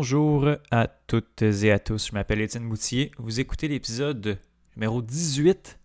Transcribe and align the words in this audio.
Bonjour 0.00 0.48
à 0.70 0.86
toutes 0.86 1.42
et 1.42 1.72
à 1.72 1.80
tous, 1.80 2.06
je 2.06 2.12
m'appelle 2.12 2.40
Étienne 2.40 2.62
Moutier. 2.62 3.10
Vous 3.18 3.40
écoutez 3.40 3.66
l'épisode 3.66 4.38
numéro 4.76 5.02
18 5.02 5.76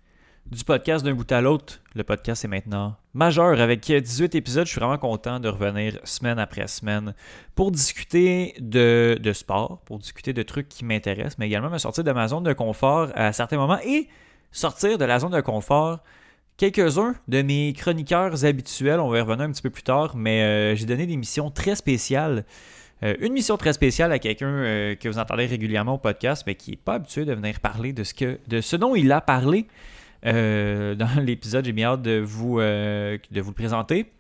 du 0.51 0.63
podcast 0.63 1.03
d'un 1.03 1.15
bout 1.15 1.31
à 1.31 1.41
l'autre. 1.41 1.81
Le 1.95 2.03
podcast 2.03 2.45
est 2.45 2.47
maintenant 2.47 2.95
majeur 3.15 3.59
avec 3.59 3.91
18 3.91 4.35
épisodes. 4.35 4.67
Je 4.67 4.71
suis 4.71 4.79
vraiment 4.79 4.99
content 4.99 5.39
de 5.39 5.49
revenir 5.49 5.99
semaine 6.03 6.37
après 6.37 6.67
semaine 6.67 7.15
pour 7.55 7.71
discuter 7.71 8.53
de, 8.59 9.17
sport, 9.33 9.81
pour 9.83 9.97
discuter 9.97 10.31
de 10.31 10.43
trucs 10.43 10.69
qui 10.69 10.85
m'intéressent, 10.85 11.39
mais 11.39 11.47
également 11.47 11.71
me 11.71 11.79
sortir 11.79 12.03
de 12.03 12.11
ma 12.11 12.27
zone 12.27 12.43
de 12.43 12.53
confort 12.53 13.09
à 13.15 13.33
certains 13.33 13.57
moments 13.57 13.79
et 13.83 14.07
sortir 14.51 14.99
de 14.99 15.05
la 15.05 15.17
zone 15.17 15.31
de 15.31 15.41
confort 15.41 16.03
quelques-uns 16.57 17.15
de 17.27 17.41
mes 17.41 17.73
chroniqueurs 17.73 18.45
habituels. 18.45 18.99
On 18.99 19.09
va 19.09 19.17
y 19.17 19.21
revenir 19.21 19.45
un 19.45 19.51
petit 19.51 19.63
peu 19.63 19.71
plus 19.71 19.81
tard, 19.81 20.15
mais 20.15 20.43
euh, 20.43 20.75
j'ai 20.75 20.85
donné 20.85 21.07
des 21.07 21.17
missions 21.17 21.49
très 21.49 21.75
spéciales 21.75 22.45
euh, 23.03 23.15
une 23.19 23.33
mission 23.33 23.57
très 23.57 23.73
spéciale 23.73 24.11
à 24.11 24.19
quelqu'un 24.19 24.47
euh, 24.47 24.95
que 24.95 25.09
vous 25.09 25.19
entendez 25.19 25.45
régulièrement 25.45 25.95
au 25.95 25.97
podcast, 25.97 26.43
mais 26.47 26.55
qui 26.55 26.71
n'est 26.71 26.77
pas 26.77 26.95
habitué 26.95 27.25
de 27.25 27.33
venir 27.33 27.59
parler 27.59 27.91
de 27.91 28.03
ce, 28.03 28.13
que, 28.13 28.39
dont 28.77 28.95
il 28.95 29.11
a 29.11 29.19
parlé 29.19 29.67
euh, 30.25 30.95
dans 30.95 31.09
l'épisode. 31.21 31.65
J'ai 31.65 31.73
bien 31.73 31.89
hâte 31.93 32.01
de 32.01 32.19
vous, 32.19 32.59
de 32.59 33.41
vous 33.41 33.49
le 33.49 33.55
présenter. 33.55 34.11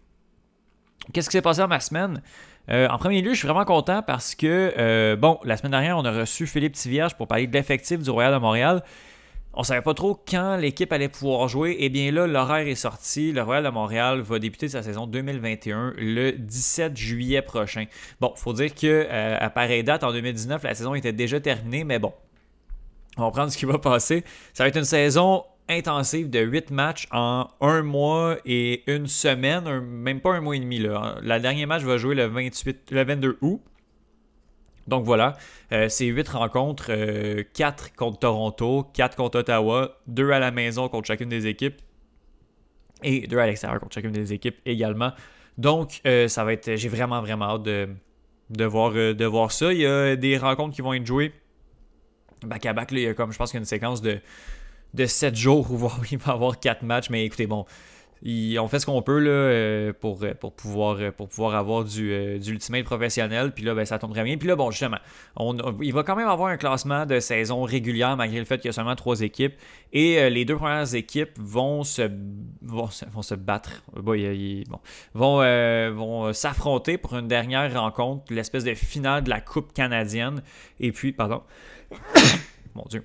Qu'est-ce 1.13 1.29
qui 1.29 1.37
s'est 1.37 1.41
passé 1.41 1.61
dans 1.61 1.67
ma 1.67 1.79
semaine? 1.79 2.21
en 2.69 2.97
premier 2.97 3.21
lieu, 3.21 3.33
je 3.33 3.39
suis 3.39 3.47
vraiment 3.47 3.65
content 3.65 4.01
parce 4.01 4.35
que, 4.35 5.15
bon, 5.15 5.37
la 5.43 5.57
semaine 5.57 5.71
dernière, 5.71 5.97
on 5.97 6.05
a 6.05 6.11
reçu 6.11 6.47
Philippe 6.47 6.75
Tivierge 6.75 7.13
pour 7.15 7.27
parler 7.27 7.45
de 7.45 7.51
l'effectif 7.51 7.99
du 7.99 8.09
Royal 8.09 8.33
de 8.33 8.37
Montréal 8.37 8.83
on 9.53 9.63
savait 9.63 9.81
pas 9.81 9.93
trop 9.93 10.19
quand 10.27 10.57
l'équipe 10.57 10.91
allait 10.91 11.09
pouvoir 11.09 11.47
jouer. 11.47 11.71
Et 11.71 11.85
eh 11.85 11.89
bien 11.89 12.11
là, 12.11 12.25
l'horaire 12.25 12.67
est 12.67 12.75
sorti. 12.75 13.31
Le 13.31 13.43
Royal 13.43 13.63
de 13.63 13.69
Montréal 13.69 14.21
va 14.21 14.39
débuter 14.39 14.67
sa 14.67 14.81
saison 14.81 15.05
2021 15.05 15.93
le 15.97 16.31
17 16.31 16.97
juillet 16.97 17.41
prochain. 17.41 17.85
Bon, 18.19 18.33
faut 18.35 18.53
dire 18.53 18.73
que 18.73 19.07
euh, 19.09 19.37
à 19.39 19.49
pareille 19.49 19.83
date, 19.83 20.03
en 20.03 20.11
2019, 20.11 20.63
la 20.63 20.73
saison 20.73 20.95
était 20.95 21.13
déjà 21.13 21.39
terminée, 21.39 21.83
mais 21.83 21.99
bon, 21.99 22.13
on 23.17 23.23
va 23.23 23.31
prendre 23.31 23.51
ce 23.51 23.57
qui 23.57 23.65
va 23.65 23.77
passer. 23.77 24.23
Ça 24.53 24.63
va 24.63 24.69
être 24.69 24.77
une 24.77 24.85
saison 24.85 25.43
intensive 25.69 26.29
de 26.29 26.39
8 26.39 26.71
matchs 26.71 27.07
en 27.11 27.47
un 27.61 27.83
mois 27.83 28.37
et 28.45 28.83
une 28.87 29.07
semaine, 29.07 29.79
même 29.81 30.19
pas 30.19 30.33
un 30.33 30.41
mois 30.41 30.55
et 30.55 30.59
demi. 30.59 30.79
Là. 30.79 31.17
La 31.21 31.39
dernière 31.39 31.67
match 31.67 31.83
va 31.83 31.97
jouer 31.97 32.15
le, 32.15 32.25
28, 32.25 32.91
le 32.91 33.03
22 33.03 33.37
août. 33.41 33.61
Donc 34.87 35.05
voilà, 35.05 35.37
euh, 35.71 35.87
c'est 35.89 36.05
8 36.05 36.27
rencontres, 36.29 36.87
4 36.87 36.91
euh, 36.91 37.87
contre 37.95 38.19
Toronto, 38.19 38.83
4 38.93 39.15
contre 39.15 39.39
Ottawa, 39.39 39.97
2 40.07 40.31
à 40.31 40.39
la 40.39 40.51
maison 40.51 40.89
contre 40.89 41.07
chacune 41.07 41.29
des 41.29 41.47
équipes 41.47 41.81
et 43.01 43.27
2 43.27 43.37
à 43.37 43.45
l'extérieur 43.45 43.79
contre 43.79 43.95
chacune 43.95 44.11
des 44.11 44.33
équipes 44.33 44.57
également. 44.65 45.11
Donc 45.57 46.01
euh, 46.05 46.27
ça 46.27 46.43
va 46.43 46.53
être, 46.53 46.75
j'ai 46.75 46.89
vraiment 46.89 47.21
vraiment 47.21 47.45
hâte 47.45 47.63
de, 47.63 48.65
voir, 48.65 48.91
de 48.91 49.25
voir 49.25 49.51
ça. 49.51 49.71
Il 49.71 49.79
y 49.79 49.85
a 49.85 50.15
des 50.15 50.37
rencontres 50.37 50.75
qui 50.75 50.81
vont 50.81 50.93
être 50.93 51.05
jouées 51.05 51.33
back 52.45 52.65
à 52.65 52.73
back. 52.73 52.91
il 52.91 52.99
y 52.99 53.07
a 53.07 53.13
comme 53.13 53.31
je 53.31 53.37
pense 53.37 53.51
qu'il 53.51 53.57
y 53.57 53.59
a 53.59 53.63
une 53.63 53.65
séquence 53.65 54.01
de, 54.01 54.19
de 54.93 55.05
7 55.05 55.35
jours 55.35 55.71
où 55.71 55.89
il 56.11 56.17
va 56.17 56.33
y 56.33 56.35
avoir 56.35 56.59
4 56.59 56.83
matchs. 56.83 57.09
Mais 57.09 57.25
écoutez, 57.25 57.47
bon, 57.47 57.65
on 58.25 58.67
fait 58.67 58.79
ce 58.79 58.85
qu'on 58.85 59.01
peut 59.01 59.19
là, 59.19 59.29
euh, 59.31 59.93
pour, 59.93 60.23
euh, 60.23 60.33
pour, 60.33 60.53
pouvoir, 60.53 60.97
euh, 60.99 61.11
pour 61.11 61.27
pouvoir 61.27 61.55
avoir 61.55 61.83
du, 61.83 62.39
du 62.39 62.51
ultimate 62.51 62.85
professionnel. 62.85 63.51
Puis 63.51 63.65
là, 63.65 63.75
ben, 63.75 63.85
ça 63.85 63.99
tombe 63.99 64.13
très 64.13 64.23
bien. 64.23 64.37
Puis 64.37 64.47
là, 64.47 64.55
bon, 64.55 64.71
justement, 64.71 64.99
on, 65.35 65.57
il 65.81 65.93
va 65.93 66.03
quand 66.03 66.15
même 66.15 66.27
avoir 66.29 66.49
un 66.49 66.57
classement 66.57 67.05
de 67.05 67.19
saison 67.19 67.63
régulière 67.63 68.15
malgré 68.15 68.39
le 68.39 68.45
fait 68.45 68.57
qu'il 68.57 68.67
y 68.67 68.69
a 68.69 68.73
seulement 68.73 68.95
trois 68.95 69.21
équipes. 69.21 69.55
Et 69.91 70.29
les 70.29 70.45
deux 70.45 70.55
premières 70.55 70.95
équipes 70.95 71.37
vont 71.37 71.83
se, 71.83 72.09
vont, 72.61 72.89
se 72.89 73.35
battre. 73.35 73.83
Bon, 73.95 74.17
vont, 75.13 75.91
vont 75.93 76.33
s'affronter 76.33 76.97
pour 76.97 77.15
une 77.15 77.27
dernière 77.27 77.79
rencontre, 77.79 78.33
l'espèce 78.33 78.63
de 78.63 78.73
finale 78.73 79.23
de 79.23 79.29
la 79.29 79.41
Coupe 79.41 79.73
canadienne. 79.73 80.41
Et 80.79 80.91
puis, 80.91 81.11
pardon. 81.11 81.43
Mon 82.75 82.85
Dieu. 82.89 83.03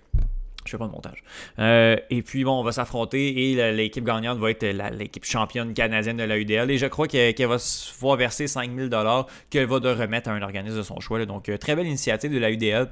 Je 0.69 0.73
fais 0.73 0.79
pas 0.79 0.87
de 0.87 0.93
montage. 0.93 1.23
Euh, 1.59 1.97
et 2.11 2.23
puis, 2.23 2.45
bon, 2.45 2.61
on 2.61 2.63
va 2.63 2.73
s'affronter 2.73 3.51
et 3.51 3.73
l'équipe 3.73 4.05
gagnante 4.05 4.39
va 4.39 4.51
être 4.51 4.65
l'équipe 4.97 5.25
championne 5.25 5.73
canadienne 5.73 6.19
de 6.19 6.25
la 6.25 6.39
UDL. 6.39 6.71
Et 6.71 6.77
je 6.77 6.87
crois 6.87 7.09
qu'elle 7.09 7.35
va 7.47 7.59
se 7.59 7.99
voir 7.99 8.17
verser 8.17 8.47
5000 8.47 8.91
qu'elle 9.51 9.67
va 9.67 9.81
de 9.81 9.89
remettre 9.89 10.29
à 10.29 10.33
un 10.33 10.43
organisme 10.43 10.77
de 10.77 10.83
son 10.83 11.01
choix. 11.01 11.25
Donc, 11.25 11.49
euh, 11.49 11.57
très 11.57 11.75
belle 11.75 11.87
initiative 11.87 12.33
de 12.33 12.39
la 12.39 12.51
UDL. 12.51 12.89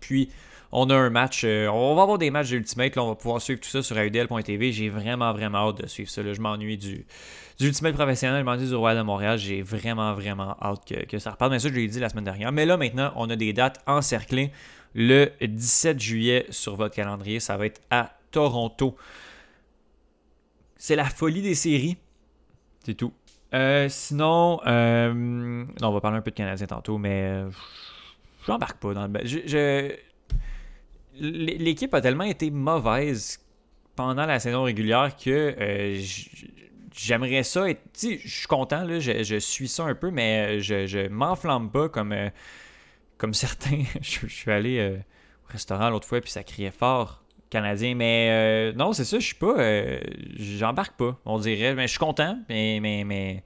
Puis, 0.00 0.30
on 0.76 0.90
a 0.90 0.94
un 0.94 1.10
match, 1.10 1.42
euh, 1.44 1.68
on 1.68 1.94
va 1.94 2.02
avoir 2.02 2.18
des 2.18 2.30
matchs 2.30 2.48
d'Ultimate, 2.48 2.98
on 2.98 3.08
va 3.08 3.14
pouvoir 3.14 3.40
suivre 3.40 3.60
tout 3.60 3.68
ça 3.68 3.82
sur 3.82 3.96
AUDL.tv. 3.96 4.72
J'ai 4.72 4.88
vraiment, 4.88 5.32
vraiment 5.32 5.68
hâte 5.68 5.82
de 5.82 5.86
suivre 5.86 6.10
ça. 6.10 6.20
Je 6.32 6.40
m'ennuie 6.40 6.76
du, 6.76 7.06
du 7.58 7.66
Ultimate 7.68 7.94
professionnel, 7.94 8.40
je 8.40 8.44
m'ennuie 8.44 8.68
du 8.68 8.74
Royal 8.74 8.98
de 8.98 9.02
Montréal. 9.02 9.38
J'ai 9.38 9.62
vraiment, 9.62 10.14
vraiment 10.14 10.56
hâte 10.60 10.84
que, 10.86 11.04
que 11.06 11.18
ça 11.18 11.30
reparte. 11.30 11.52
Mais 11.52 11.60
ça, 11.60 11.68
je 11.68 11.74
l'ai 11.74 11.86
dit 11.86 12.00
la 12.00 12.08
semaine 12.08 12.24
dernière. 12.24 12.50
Mais 12.50 12.66
là, 12.66 12.76
maintenant, 12.76 13.12
on 13.16 13.30
a 13.30 13.36
des 13.36 13.52
dates 13.52 13.80
encerclées 13.86 14.50
le 14.94 15.30
17 15.40 16.00
juillet 16.00 16.46
sur 16.50 16.76
votre 16.76 16.94
calendrier. 16.94 17.40
Ça 17.40 17.56
va 17.56 17.66
être 17.66 17.80
à 17.90 18.16
Toronto. 18.30 18.96
C'est 20.76 20.96
la 20.96 21.04
folie 21.04 21.42
des 21.42 21.54
séries. 21.54 21.96
C'est 22.84 22.94
tout. 22.94 23.12
Euh, 23.54 23.88
sinon, 23.88 24.60
euh, 24.66 25.12
non, 25.14 25.88
on 25.88 25.92
va 25.92 26.00
parler 26.00 26.18
un 26.18 26.22
peu 26.22 26.30
de 26.30 26.36
Canadien 26.36 26.66
tantôt, 26.66 26.98
mais 26.98 27.22
euh, 27.22 27.50
j'embarque 28.46 28.78
pas 28.78 28.94
dans 28.94 29.06
le. 29.06 29.96
L'équipe 31.16 31.94
a 31.94 32.00
tellement 32.00 32.24
été 32.24 32.50
mauvaise 32.50 33.38
pendant 33.94 34.26
la 34.26 34.40
saison 34.40 34.64
régulière 34.64 35.16
que 35.16 35.54
j'aimerais 36.92 37.44
ça 37.44 37.70
être. 37.70 37.82
je 37.96 38.16
suis 38.26 38.48
content, 38.48 38.84
je, 38.98 39.38
suis 39.38 39.68
ça 39.68 39.84
un 39.84 39.94
peu, 39.94 40.10
mais 40.10 40.58
je, 40.58 40.86
je 40.88 41.06
m'enflamme 41.06 41.70
pas 41.70 41.88
comme 41.88 42.12
comme 43.24 43.32
certains, 43.32 43.84
je, 44.02 44.26
suis 44.26 44.50
allé 44.50 44.78
euh, 44.78 44.98
au 45.48 45.52
restaurant 45.52 45.88
l'autre 45.88 46.06
fois, 46.06 46.20
puis 46.20 46.30
ça 46.30 46.42
criait 46.42 46.70
fort 46.70 47.22
canadien. 47.48 47.94
Mais 47.94 48.28
euh, 48.30 48.72
non, 48.74 48.92
c'est 48.92 49.06
ça, 49.06 49.18
je 49.18 49.24
suis 49.24 49.34
pas. 49.34 49.58
Euh, 49.58 49.98
j'embarque 50.36 50.94
pas, 50.98 51.18
on 51.24 51.38
dirait. 51.38 51.74
Mais 51.74 51.84
je 51.86 51.92
suis 51.92 51.98
content, 51.98 52.38
mais, 52.50 52.80
mais, 52.82 53.02
mais 53.04 53.42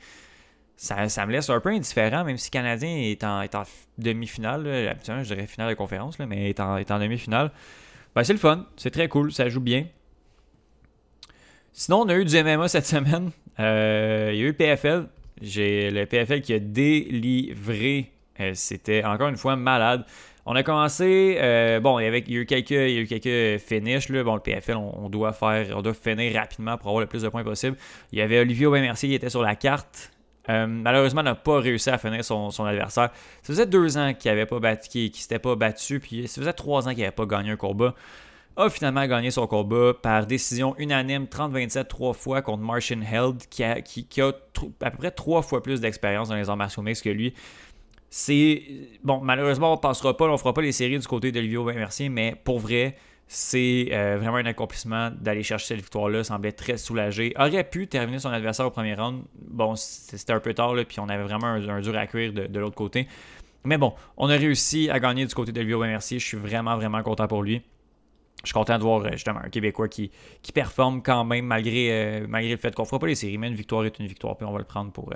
ça, 0.77 1.07
me 1.27 1.31
laisse 1.31 1.49
un 1.49 1.61
peu 1.61 1.69
indifférent, 1.69 2.25
même 2.25 2.39
si 2.39 2.51
Canadien 2.51 2.89
est 2.89 3.23
en, 3.23 3.45
demi-finale. 3.99 4.67
Habituellement, 4.89 5.23
je 5.23 5.33
dirais 5.33 5.47
finale 5.47 5.71
de 5.71 5.75
conférence, 5.75 6.19
là, 6.19 6.27
mais 6.27 6.51
est 6.51 6.59
en, 6.59 6.77
est 6.77 6.91
en 6.91 6.99
demi-finale. 6.99 7.53
Ben, 8.17 8.25
c'est 8.25 8.33
le 8.33 8.41
fun, 8.41 8.67
c'est 8.77 8.91
très 8.91 9.07
cool, 9.07 9.31
ça 9.31 9.49
joue 9.49 9.61
bien. 9.61 9.87
Sinon, 11.73 12.01
on 12.01 12.09
a 12.09 12.17
eu 12.17 12.25
du 12.25 12.43
MMA 12.43 12.67
cette 12.67 12.87
semaine. 12.87 13.31
il 13.61 13.63
y 13.63 14.43
a 14.43 14.49
eu 14.49 14.55
PFL. 14.55 15.07
J'ai 15.41 15.93
le 15.93 16.05
PFL 16.05 16.41
qui 16.41 16.53
a 16.53 16.59
délivré 16.59 18.11
euh, 18.11 18.18
c'était 18.55 19.05
encore 19.05 19.29
une 19.29 19.37
fois 19.37 19.57
malade. 19.57 20.05
On 20.51 20.57
a 20.57 20.63
commencé, 20.63 21.37
euh, 21.39 21.79
bon, 21.79 21.99
il 21.99 22.05
y, 22.05 22.07
avait, 22.07 22.25
eu 22.27 22.47
quelques, 22.47 22.71
il 22.71 22.91
y 22.91 22.97
a 22.97 23.01
eu 23.01 23.07
quelques 23.07 23.61
finishes. 23.61 24.09
Là. 24.09 24.25
Bon, 24.25 24.35
le 24.35 24.41
PFL, 24.41 24.77
on, 24.77 25.11
doit 25.11 25.35
faire, 25.35 25.77
on 25.77 25.83
doit 25.83 25.93
finir 25.93 26.35
rapidement 26.35 26.79
pour 26.79 26.89
avoir 26.89 27.03
le 27.03 27.07
plus 27.07 27.21
de 27.21 27.29
points 27.29 27.45
possible. 27.45 27.77
Il 28.13 28.19
y 28.19 28.23
avait 28.23 28.39
Olivier 28.39 28.65
Aubin-Mercier 28.65 29.11
qui 29.11 29.15
était 29.15 29.29
sur 29.29 29.43
la 29.43 29.57
carte. 29.57 30.11
Euh, 30.49 30.67
malheureusement, 30.67 31.23
n'a 31.23 31.35
pas 31.35 31.61
réussi 31.61 31.91
à 31.91 31.99
finir 31.99 32.25
son, 32.25 32.49
adversaire. 32.65 33.11
Ça 33.43 33.53
faisait 33.53 33.67
deux 33.67 33.99
ans 33.99 34.15
qu'il 34.15 34.47
pas 34.47 34.59
battu, 34.59 34.89
qu'il, 34.89 35.15
s'était 35.15 35.39
pas 35.39 35.55
battu, 35.55 36.01
puis 36.01 36.27
ça 36.27 36.41
faisait 36.41 36.55
trois 36.55 36.89
ans 36.89 36.93
qu'il 36.93 37.01
n'avait 37.01 37.11
pas 37.11 37.27
gagné 37.27 37.51
un 37.51 37.57
combat. 37.57 37.95
A 38.57 38.71
finalement 38.71 39.07
gagné 39.07 39.31
son 39.31 39.47
combat 39.47 39.93
par 40.03 40.27
décision 40.27 40.75
unanime 40.79 41.27
30-27 41.27 41.87
trois 41.87 42.15
fois 42.15 42.43
contre 42.43 42.63
Martian 42.63 43.03
Held, 43.03 43.47
qui 43.51 43.63
a, 43.63 43.83
qui, 43.83 44.07
a 44.21 44.33
à 44.81 44.91
peu 44.91 44.97
près 44.97 45.11
trois 45.11 45.43
fois 45.43 45.63
plus 45.63 45.81
d'expérience 45.81 46.31
dans 46.31 46.37
les 46.37 46.49
arts 46.49 46.57
martiaux 46.57 46.83
mixtes 46.83 47.05
que 47.05 47.11
lui. 47.11 47.35
C'est. 48.11 48.63
Bon, 49.05 49.21
malheureusement, 49.21 49.73
on 49.73 49.77
ne 49.77 49.81
passera 49.81 50.17
pas, 50.17 50.27
on 50.27 50.33
ne 50.33 50.37
fera 50.37 50.55
pas 50.55 50.63
les 50.63 50.73
séries 50.73 50.99
du 50.99 51.07
côté 51.07 51.31
d'Olivier 51.31 51.59
Aubin-Mercier, 51.59 52.09
mais 52.09 52.35
pour 52.43 52.59
vrai, 52.59 52.97
c'est 53.27 53.91
euh, 53.93 54.17
vraiment 54.19 54.39
un 54.39 54.47
accomplissement 54.47 55.11
d'aller 55.11 55.43
chercher 55.43 55.67
cette 55.67 55.81
victoire-là. 55.81 56.25
Semblait 56.25 56.53
très 56.53 56.79
soulagé. 56.79 57.35
Aurait 57.39 57.65
pu 57.65 57.87
terminer 57.87 58.19
son 58.19 58.31
adversaire 58.31 58.67
au 58.67 58.71
premier 58.71 58.95
round. 58.95 59.23
Bon, 59.35 59.77
c'était 59.77 60.33
un 60.33 60.41
peu 60.41 60.55
tard, 60.55 60.75
là, 60.75 60.85
puis 60.85 60.99
on 61.01 61.09
avait 61.09 61.23
vraiment 61.23 61.49
un, 61.49 61.81
dur 61.81 61.97
à 61.97 62.07
cuire 62.07 62.33
de, 62.33 62.59
l'autre 62.59 62.77
côté. 62.77 63.07
Mais 63.65 63.77
bon, 63.77 63.93
on 64.17 64.31
a 64.31 64.37
réussi 64.37 64.89
à 64.89 64.99
gagner 64.99 65.27
du 65.27 65.35
côté 65.35 65.53
d'Olivier 65.53 65.75
Aubin-Mercier. 65.75 66.19
Je 66.19 66.25
suis 66.25 66.39
vraiment, 66.39 66.77
vraiment 66.77 67.03
content 67.03 67.29
pour 67.29 67.43
lui. 67.43 67.61
Je 68.45 68.47
suis 68.47 68.55
content 68.55 68.79
de 68.79 68.85
voir 68.85 69.05
euh, 69.05 69.11
justement 69.13 69.41
un 69.45 69.51
Québécois 69.51 69.89
qui, 69.89 70.11
qui 70.41 70.53
performe 70.53 71.03
quand 71.03 71.25
même 71.25 71.45
malgré, 71.45 71.89
euh, 71.91 72.27
malgré 72.27 72.53
le 72.53 72.59
fait 72.59 72.75
qu'on 72.75 72.83
ne 72.83 72.87
fera 72.87 72.99
pas 72.99 73.09
les 73.09 73.17
séries. 73.17 73.37
Mais 73.37 73.49
une 73.49 73.55
victoire 73.55 73.85
est 73.85 73.99
une 73.99 74.07
victoire, 74.07 74.39
puis 74.39 74.47
on 74.47 74.53
va 74.53 74.59
le 74.59 74.65
prendre 74.65 74.93
pour, 74.93 75.13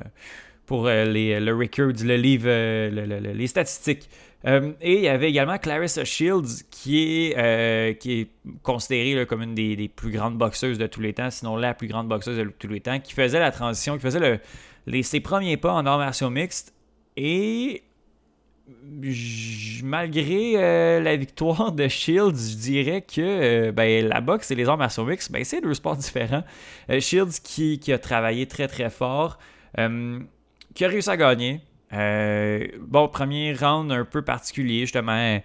pour 0.67 0.87
euh, 0.87 1.05
les, 1.05 1.41
le 1.41 1.55
record, 1.55 1.93
le 2.03 2.17
livre, 2.17 2.47
euh, 2.49 3.33
les 3.35 3.47
statistiques. 3.47 4.09
Euh, 4.45 4.73
et 4.81 4.97
il 4.97 5.03
y 5.03 5.09
avait 5.09 5.31
également 5.31 5.59
Clarissa 5.59 6.05
Shields, 6.05 6.65
qui 6.71 7.31
est, 7.33 7.99
qui 8.01 8.21
est 8.21 8.29
considérée 8.63 9.25
comme 9.27 9.43
une 9.43 9.55
des, 9.55 9.89
plus 9.95 10.11
grandes 10.11 10.37
boxeuses 10.37 10.79
de 10.79 10.87
tous 10.87 11.01
les 11.01 11.13
temps, 11.13 11.31
sinon 11.31 11.57
la 11.57 11.75
plus 11.75 11.87
grande 11.87 12.09
boxeuse 12.09 12.39
de 12.39 12.53
tous 12.59 12.69
les 12.69 12.81
temps, 12.81 12.99
qui 12.99 13.13
faisait 13.13 13.39
la 13.39 13.53
transition, 13.53 13.95
qui 13.97 14.03
faisait 14.03 14.19
le, 14.19 14.41
les, 14.87 15.03
ses 15.05 15.21
premiers 15.21 15.57
pas 15.57 15.73
en 15.73 15.87
arts 15.87 15.99
martiaux 15.99 16.31
mixtes. 16.31 16.75
Et 17.17 17.85
malgré 19.85 21.01
la 21.01 21.15
victoire 21.15 21.71
de 21.71 21.87
Shields, 21.87 22.51
je 22.53 22.57
dirais 22.57 23.03
que 23.03 23.71
ben, 23.71 24.09
la 24.09 24.21
boxe 24.21 24.51
et 24.51 24.57
les 24.57 24.69
arts 24.69 24.79
martiaux 24.79 25.05
mixtes, 25.05 25.31
ben, 25.31 25.45
c'est 25.45 25.61
deux 25.61 25.75
sports 25.75 25.97
différents. 25.97 26.43
Shields 26.99 27.41
qui, 27.45 27.79
qui, 27.79 27.93
a 27.93 27.99
travaillé 27.99 28.47
très 28.47 28.67
très 28.67 28.91
fort 28.91 29.39
qui 30.75 30.85
a 30.85 30.89
réussi 30.89 31.11
à 31.11 31.17
gagner. 31.17 31.61
bon, 31.91 33.09
premier 33.09 33.55
round 33.55 33.91
un 33.93 34.05
peu 34.05 34.23
particulier, 34.23 34.81
justement, 34.81 35.41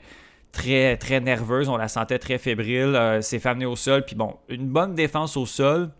très, 0.51 0.97
très 0.97 1.19
nerveuse. 1.19 1.69
On 1.69 1.77
la 1.77 1.87
sentait 1.87 2.19
très 2.19 2.37
fébrile. 2.37 3.19
s'est 3.21 3.39
fait 3.39 3.65
au 3.65 3.75
sol. 3.75 4.05
Puis 4.05 4.15
bon, 4.15 4.37
une 4.49 4.67
bonne 4.67 4.95
défense 4.95 5.37
au 5.37 5.45
sol. 5.45 5.91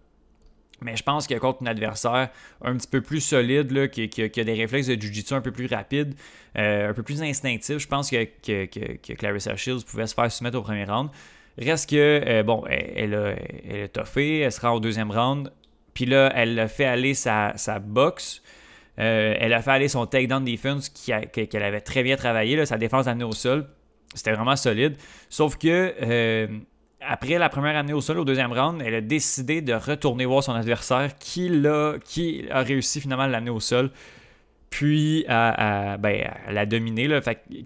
Mais 0.82 0.96
je 0.96 1.04
pense 1.04 1.26
que 1.26 1.34
contre 1.36 1.64
un 1.64 1.68
adversaire 1.68 2.30
un 2.62 2.78
petit 2.78 2.88
peu 2.88 3.02
plus 3.02 3.22
solide, 3.22 3.72
là, 3.72 3.88
qui, 3.88 4.10
a 4.22 4.44
des 4.44 4.54
réflexes 4.54 4.88
de 4.88 4.94
Jiu-Jitsu 4.94 5.34
un 5.34 5.42
peu 5.42 5.52
plus 5.52 5.66
rapides, 5.66 6.14
un 6.56 6.94
peu 6.94 7.04
plus 7.04 7.22
instinctifs, 7.24 7.80
je 7.80 7.88
pense 7.88 8.12
que, 8.12 8.26
que, 8.26 9.14
Clarissa 9.14 9.56
Shields 9.56 9.84
pouvait 9.84 10.06
se 10.06 10.14
faire 10.14 10.32
soumettre 10.32 10.58
au 10.58 10.62
premier 10.62 10.86
round. 10.86 11.10
Reste 11.58 11.90
que, 11.90 12.44
bon, 12.44 12.64
elle, 12.68 13.16
a, 13.16 13.36
elle 13.68 13.84
a 13.84 13.88
toffé, 13.88 14.40
elle 14.42 14.52
sera 14.52 14.76
au 14.76 14.80
deuxième 14.80 15.10
round. 15.10 15.52
Puis 15.96 16.06
là, 16.06 16.32
elle 16.36 16.60
a 16.60 16.68
fait 16.68 16.86
aller 16.86 17.16
sa, 17.16 17.56
boxe. 17.82 18.44
Euh, 19.00 19.36
elle 19.40 19.54
a 19.54 19.62
fait 19.62 19.72
aller 19.72 19.88
son 19.88 20.06
takedown 20.06 20.44
defense 20.44 20.90
qu'elle 20.90 21.64
avait 21.64 21.82
très 21.82 22.04
bien 22.04 22.16
travaillé, 22.16 22.66
sa 22.66 22.78
défense 22.78 23.08
amenée 23.08 23.24
au 23.24 23.32
sol. 23.32 23.68
C'était 24.14 24.32
vraiment 24.32 24.56
solide. 24.56 24.96
Sauf 25.30 25.58
que 25.58 25.94
euh, 26.02 26.48
après 27.02 27.38
la 27.38 27.50
première 27.50 27.76
année 27.76 27.94
au 27.94 28.02
sol, 28.02 28.20
au 28.20 28.26
deuxième 28.26 28.52
round, 28.52 28.82
elle 28.84 28.96
a 28.96 29.02
décidé 29.02 29.62
de 29.62 29.74
retourner 29.74 30.26
voir 30.26 30.44
son 30.44 30.54
adversaire 30.54 31.18
qui, 31.20 31.50
l'a, 31.50 31.96
qui 32.04 32.46
a 32.50 32.62
réussi 32.62 33.02
finalement 33.02 33.32
à 33.32 33.52
au 33.52 33.60
sol. 33.60 33.92
Puis 34.70 35.26
à, 35.28 35.98
ben, 35.98 36.30
l'a 36.50 36.66
dominer. 36.66 37.08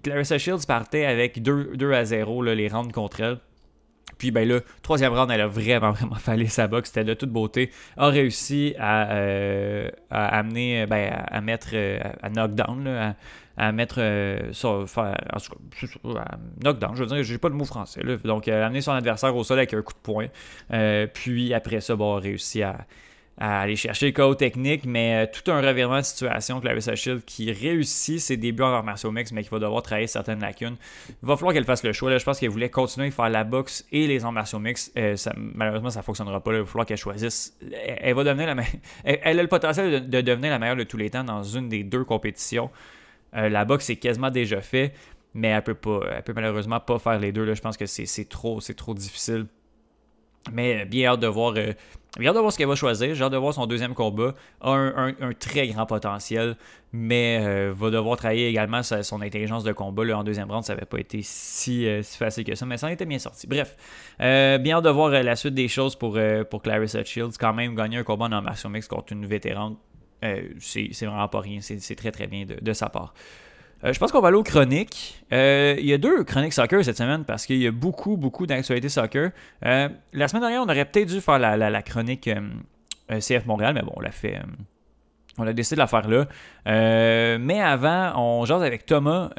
Clarissa 0.02 0.38
Shields 0.38 0.66
partait 0.66 1.04
avec 1.04 1.42
2, 1.42 1.76
2 1.76 1.92
à 1.92 2.04
0 2.04 2.42
les 2.42 2.68
rounds 2.68 2.92
contre 2.92 3.20
elle. 3.20 3.38
Puis 4.18 4.30
ben 4.30 4.48
là, 4.48 4.60
troisième 4.82 5.12
round, 5.12 5.30
elle 5.30 5.40
a 5.40 5.48
vraiment, 5.48 5.90
vraiment 5.92 6.14
fallu 6.16 6.46
sa 6.46 6.68
boxe. 6.68 6.90
C'était 6.90 7.04
de 7.04 7.14
toute 7.14 7.30
beauté. 7.30 7.70
A 7.96 8.08
réussi 8.08 8.74
à, 8.78 9.10
euh, 9.12 9.88
amener, 10.10 10.86
ben, 10.86 11.12
à, 11.26 11.40
mettre, 11.40 11.70
euh, 11.74 11.98
à 12.22 12.28
knockdown, 12.28 13.14
à, 13.56 13.72
mettre 13.72 14.00
son, 14.52 14.86
faire, 14.86 15.16
knockdown, 16.62 16.94
je 16.94 17.04
veux 17.04 17.06
dire, 17.14 17.22
j'ai 17.22 17.38
pas 17.38 17.48
le 17.48 17.54
mot 17.54 17.64
français. 17.64 18.00
Donc, 18.24 18.48
elle 18.48 18.62
a 18.62 18.66
amené 18.66 18.80
son 18.80 18.92
adversaire 18.92 19.34
au 19.34 19.44
sol 19.44 19.58
avec 19.58 19.74
un 19.74 19.82
coup 19.82 19.92
de 19.92 19.98
poing. 19.98 20.26
Euh, 20.72 21.06
puis 21.12 21.52
après 21.52 21.80
ça, 21.80 21.96
bon, 21.96 22.16
a 22.16 22.20
réussi 22.20 22.62
à 22.62 22.86
à 23.38 23.62
aller 23.62 23.76
chercher 23.76 24.06
le 24.06 24.12
chaos 24.12 24.34
technique, 24.34 24.84
mais 24.84 25.24
euh, 25.24 25.26
tout 25.32 25.50
un 25.50 25.60
revirement 25.60 25.98
de 25.98 26.02
situation, 26.02 26.60
Clarissa 26.60 26.94
Shield 26.94 27.24
qui 27.24 27.50
réussit 27.50 28.20
ses 28.20 28.36
débuts 28.36 28.62
en 28.62 28.68
arts 28.68 28.84
martiaux 28.84 29.10
mix, 29.10 29.32
mais 29.32 29.42
qui 29.42 29.48
va 29.48 29.58
devoir 29.58 29.82
travailler 29.82 30.06
certaines 30.06 30.40
lacunes. 30.40 30.76
Il 31.08 31.26
va 31.26 31.36
falloir 31.36 31.54
qu'elle 31.54 31.64
fasse 31.64 31.82
le 31.82 31.92
choix. 31.92 32.10
Là, 32.10 32.18
je 32.18 32.24
pense 32.24 32.38
qu'elle 32.38 32.50
voulait 32.50 32.68
continuer 32.68 33.08
à 33.08 33.10
faire 33.10 33.30
la 33.30 33.44
boxe 33.44 33.86
et 33.90 34.06
les 34.06 34.24
arts 34.24 34.32
martiaux 34.32 34.58
mix. 34.58 34.92
Euh, 34.96 35.16
malheureusement, 35.36 35.90
ça 35.90 36.00
ne 36.00 36.04
fonctionnera 36.04 36.40
pas. 36.40 36.52
Il 36.52 36.58
va 36.60 36.66
falloir 36.66 36.86
qu'elle 36.86 36.98
choisisse. 36.98 37.56
Elle, 37.72 38.14
va 38.14 38.24
devenir 38.24 38.54
la 38.54 38.62
elle, 39.04 39.38
a 39.38 39.42
le 39.42 39.48
potentiel 39.48 40.08
de, 40.08 40.20
devenir 40.20 40.50
la 40.50 40.58
meilleure 40.58 40.76
de 40.76 40.84
tous 40.84 40.98
les 40.98 41.08
temps 41.08 41.24
dans 41.24 41.42
une 41.42 41.68
des 41.68 41.84
deux 41.84 42.04
compétitions. 42.04 42.70
Euh, 43.34 43.48
la 43.48 43.64
boxe 43.64 43.88
est 43.88 43.96
quasiment 43.96 44.30
déjà 44.30 44.60
fait, 44.60 44.92
mais 45.32 45.48
elle 45.48 45.62
peut 45.62 45.74
pas, 45.74 46.20
peut 46.22 46.34
malheureusement 46.34 46.80
pas 46.80 46.98
faire 46.98 47.18
les 47.18 47.32
deux. 47.32 47.44
Là. 47.44 47.54
Je 47.54 47.62
pense 47.62 47.78
que 47.78 47.86
c'est 47.86 48.28
trop, 48.28 48.60
trop 48.76 48.94
difficile. 48.94 49.46
Mais 50.50 50.84
bien 50.86 51.12
hâte 51.12 51.20
de 51.20 51.26
voir 51.26 51.54
hâte 52.20 52.34
de 52.34 52.40
voir 52.40 52.52
ce 52.52 52.58
qu'elle 52.58 52.68
va 52.68 52.74
choisir. 52.74 53.14
J'ai 53.14 53.24
hâte 53.24 53.32
de 53.32 53.36
voir 53.36 53.54
son 53.54 53.66
deuxième 53.66 53.94
combat. 53.94 54.34
A 54.60 54.70
un, 54.72 55.32
très 55.38 55.68
grand 55.68 55.86
potentiel, 55.86 56.56
mais 56.92 57.38
euh, 57.40 57.72
va 57.74 57.90
devoir 57.90 58.16
travailler 58.16 58.48
également 58.48 58.82
son 58.82 59.22
intelligence 59.22 59.64
de 59.64 59.72
combat. 59.72 60.04
Là, 60.04 60.18
en 60.18 60.24
deuxième 60.24 60.50
round, 60.50 60.64
ça 60.64 60.74
n'avait 60.74 60.86
pas 60.86 60.98
été 60.98 61.20
si, 61.22 61.86
euh, 61.86 62.02
facile 62.02 62.44
que 62.44 62.54
ça, 62.54 62.66
mais 62.66 62.76
ça 62.76 62.86
en 62.86 62.90
était 62.90 63.06
bien 63.06 63.18
sorti. 63.18 63.46
Bref, 63.46 63.76
euh, 64.20 64.58
bien 64.58 64.76
hâte 64.76 64.84
de 64.84 64.90
voir 64.90 65.10
la 65.10 65.36
suite 65.36 65.54
des 65.54 65.68
choses 65.68 65.96
pour, 65.96 66.18
pour 66.50 66.62
Clarissa 66.62 67.02
Shields. 67.02 67.38
Quand 67.38 67.54
même, 67.54 67.74
gagner 67.74 67.98
un 67.98 68.04
combat 68.04 68.26
en 68.26 68.42
martial 68.42 68.72
mix 68.72 68.88
contre 68.88 69.12
une 69.12 69.26
vétérante, 69.26 69.78
c'est 70.58 70.90
vraiment 71.02 71.28
pas 71.28 71.40
rien. 71.40 71.60
C'est 71.60 71.96
très 71.96 72.12
très 72.12 72.26
bien 72.26 72.44
de, 72.44 72.56
de 72.60 72.72
sa 72.72 72.88
part. 72.88 73.14
Euh, 73.84 73.92
je 73.92 73.98
pense 73.98 74.12
qu'on 74.12 74.20
va 74.20 74.28
aller 74.28 74.36
aux 74.36 74.42
chroniques. 74.42 75.22
Euh, 75.32 75.74
il 75.78 75.86
y 75.86 75.92
a 75.92 75.98
deux 75.98 76.24
chroniques 76.24 76.52
soccer 76.52 76.84
cette 76.84 76.96
semaine 76.96 77.24
parce 77.24 77.46
qu'il 77.46 77.58
y 77.58 77.66
a 77.66 77.72
beaucoup, 77.72 78.16
beaucoup 78.16 78.46
d'actualités 78.46 78.88
soccer. 78.88 79.30
Euh, 79.64 79.88
la 80.12 80.28
semaine 80.28 80.42
dernière, 80.42 80.62
on 80.62 80.66
aurait 80.66 80.84
peut-être 80.84 81.08
dû 81.08 81.20
faire 81.20 81.38
la, 81.38 81.82
chronique 81.82 82.30
CF 83.08 83.46
Montréal, 83.46 83.74
mais 83.74 83.82
bon, 83.82 83.92
on 83.96 84.00
l'a 84.00 84.12
fait. 84.12 84.40
On 85.38 85.46
a 85.46 85.52
décidé 85.52 85.76
de 85.76 85.80
la 85.80 85.86
faire 85.86 86.08
là. 86.08 86.26
mais 87.38 87.60
avant, 87.60 88.12
on 88.16 88.44
jase 88.44 88.62
avec 88.62 88.86
Thomas, 88.86 89.30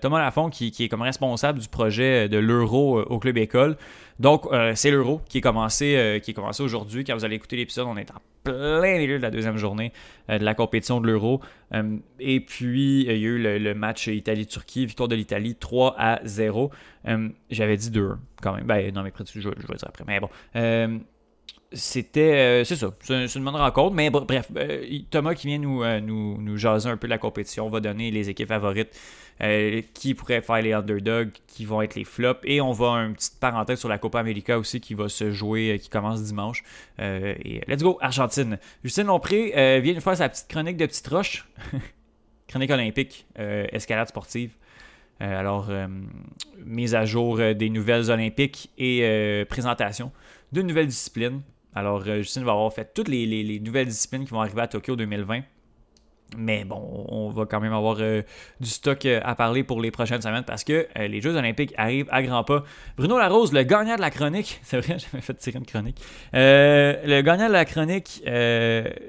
Thomas 0.00 0.18
Lafont, 0.18 0.50
qui, 0.50 0.72
est 0.78 0.88
comme 0.88 1.02
responsable 1.02 1.58
du 1.58 1.68
projet 1.68 2.28
de 2.28 2.38
l'Euro 2.38 3.02
au 3.02 3.18
Club 3.18 3.36
École. 3.38 3.76
Donc, 4.18 4.48
c'est 4.74 4.90
l'Euro 4.90 5.20
qui 5.28 5.38
est 5.38 5.42
commencé, 5.42 6.20
aujourd'hui. 6.60 7.04
Quand 7.04 7.14
vous 7.14 7.24
allez 7.24 7.36
écouter 7.36 7.56
l'épisode, 7.56 7.86
on 7.86 7.96
est 7.96 8.10
en 8.10 8.20
plein 8.46 8.98
milieu 8.98 9.18
de 9.18 9.22
la 9.22 9.30
deuxième 9.30 9.56
journée 9.56 9.92
euh, 10.30 10.38
de 10.38 10.44
la 10.44 10.54
compétition 10.54 11.00
de 11.00 11.06
l'Euro. 11.06 11.40
Euh, 11.74 11.96
et 12.20 12.40
puis, 12.40 13.02
il 13.02 13.06
y 13.06 13.10
a 13.10 13.14
eu 13.14 13.38
le, 13.38 13.74
match 13.74 14.06
Italie-Turquie, 14.06 14.86
victoire 14.86 15.08
de 15.08 15.16
l'Italie 15.16 15.56
3 15.56 15.94
à 15.98 16.20
0. 16.24 16.70
Euh, 17.08 17.28
j'avais 17.50 17.76
dit 17.76 17.90
2 17.90 18.16
quand 18.42 18.54
même. 18.54 18.64
Ben, 18.64 18.92
non, 18.94 19.02
mais 19.02 19.12
je, 19.18 19.40
je 19.40 19.48
vais 19.48 19.52
dire 19.52 19.88
après. 19.88 20.04
Mais 20.06 20.20
bon. 20.20 20.28
C'était. 21.72 22.64
c'est 22.64 22.76
ça. 22.76 22.94
C'est 23.00 23.34
une 23.34 23.44
bonne 23.44 23.56
rencontre. 23.56 23.94
Mais 23.94 24.10
bref, 24.10 24.50
Thomas 25.10 25.34
qui 25.34 25.48
vient 25.48 25.58
nous, 25.58 25.84
nous, 26.00 26.40
nous 26.40 26.56
jaser 26.56 26.88
un 26.88 26.96
peu 26.96 27.06
la 27.06 27.18
compétition 27.18 27.68
va 27.68 27.80
donner 27.80 28.10
les 28.10 28.28
équipes 28.30 28.48
favorites 28.48 28.96
euh, 29.42 29.82
qui 29.92 30.14
pourraient 30.14 30.40
faire 30.40 30.62
les 30.62 30.72
underdogs, 30.72 31.30
qui 31.46 31.66
vont 31.66 31.82
être 31.82 31.94
les 31.94 32.04
flops. 32.04 32.40
Et 32.44 32.62
on 32.62 32.72
va 32.72 32.86
une 33.04 33.14
petite 33.14 33.38
parenthèse 33.38 33.78
sur 33.78 33.88
la 33.88 33.98
Copa 33.98 34.20
América 34.20 34.58
aussi 34.58 34.80
qui 34.80 34.94
va 34.94 35.10
se 35.10 35.30
jouer, 35.30 35.72
euh, 35.72 35.76
qui 35.76 35.90
commence 35.90 36.22
dimanche. 36.22 36.64
Euh, 37.00 37.34
et 37.44 37.60
let's 37.68 37.82
go, 37.82 37.98
Argentine. 38.00 38.58
Justine 38.82 39.04
Lompré 39.04 39.80
vient 39.82 39.94
de 39.94 40.00
faire 40.00 40.16
sa 40.16 40.30
petite 40.30 40.48
chronique 40.48 40.78
de 40.78 40.86
petite 40.86 41.06
roche. 41.08 41.46
chronique 42.48 42.70
olympique, 42.70 43.26
escalade 43.36 44.08
sportive. 44.08 44.52
alors, 45.20 45.68
mise 46.64 46.94
à 46.94 47.04
jour 47.04 47.38
des 47.38 47.68
nouvelles 47.70 48.10
olympiques 48.10 48.70
et 48.78 49.44
présentation 49.48 50.12
de 50.52 50.62
nouvelles 50.62 50.86
disciplines. 50.86 51.42
Alors, 51.76 52.02
Justine 52.02 52.42
va 52.42 52.52
avoir 52.52 52.72
fait 52.72 52.94
toutes 52.94 53.08
les, 53.08 53.60
nouvelles 53.60 53.88
disciplines 53.88 54.24
qui 54.24 54.30
vont 54.30 54.40
arriver 54.40 54.62
à 54.62 54.66
Tokyo 54.66 54.96
2020. 54.96 55.42
Mais 56.36 56.64
bon, 56.64 57.06
on 57.08 57.30
va 57.30 57.46
quand 57.46 57.60
même 57.60 57.72
avoir 57.72 57.98
euh, 58.00 58.22
du 58.60 58.68
stock 58.68 59.06
euh, 59.06 59.20
à 59.22 59.36
parler 59.36 59.62
pour 59.62 59.80
les 59.80 59.92
prochaines 59.92 60.20
semaines 60.20 60.42
parce 60.44 60.64
que 60.64 60.88
euh, 60.98 61.06
les 61.06 61.20
Jeux 61.20 61.36
Olympiques 61.36 61.72
arrivent 61.76 62.08
à 62.10 62.22
grands 62.22 62.42
pas. 62.42 62.64
Bruno 62.96 63.16
Larose, 63.16 63.52
le 63.52 63.62
gagnant 63.62 63.94
de 63.94 64.00
la 64.00 64.10
chronique, 64.10 64.60
c'est 64.64 64.80
vrai, 64.80 64.98
j'avais 64.98 65.22
fait 65.22 65.34
tirer 65.34 65.58
une 65.58 65.66
chronique. 65.66 66.00
le 66.32 67.20
gagnant 67.20 67.46
de 67.46 67.52
la 67.52 67.64
chronique 67.64 68.22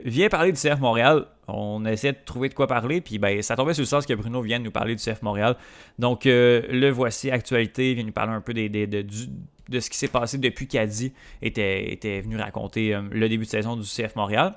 vient 0.06 0.30
parler 0.30 0.52
du 0.52 0.60
CF 0.60 0.80
Montréal. 0.80 1.26
On 1.50 1.86
essaie 1.86 2.12
de 2.12 2.18
trouver 2.26 2.50
de 2.50 2.54
quoi 2.54 2.68
parler, 2.68 3.00
puis 3.00 3.20
ben, 3.20 3.42
ça 3.42 3.56
tombait 3.56 3.74
sur 3.74 3.82
le 3.82 3.88
sens 3.88 4.06
que 4.06 4.14
Bruno 4.14 4.42
vient 4.42 4.60
nous 4.60 4.72
parler 4.72 4.96
du 4.96 5.04
CF 5.04 5.22
Montréal. 5.22 5.56
Donc, 5.98 6.24
le 6.26 6.90
voici, 6.90 7.32
actualité, 7.32 7.92
il 7.92 7.96
vient 7.96 8.04
nous 8.04 8.12
parler 8.12 8.34
un 8.34 8.42
peu 8.42 8.54
de, 8.54 9.80
ce 9.80 9.90
qui 9.90 9.98
s'est 9.98 10.10
passé 10.10 10.38
depuis 10.38 10.68
qu'Adi 10.68 11.14
était 11.42 12.22
venu 12.22 12.38
raconter 12.38 13.00
le 13.10 13.30
début 13.30 13.46
de 13.46 13.50
saison 13.50 13.78
du 13.78 13.84
CF 13.84 14.16
Montréal. 14.18 14.56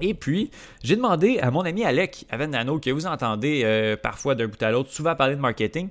Et 0.00 0.14
puis, 0.14 0.50
j'ai 0.82 0.96
demandé 0.96 1.38
à 1.38 1.50
mon 1.50 1.60
ami 1.60 1.84
Alec 1.84 2.26
Avendano, 2.30 2.78
que 2.78 2.90
vous 2.90 3.06
entendez 3.06 3.62
euh, 3.64 3.96
parfois 3.96 4.34
d'un 4.34 4.48
bout 4.48 4.62
à 4.62 4.70
l'autre, 4.70 4.90
souvent 4.90 5.14
parler 5.14 5.36
de 5.36 5.40
marketing. 5.40 5.88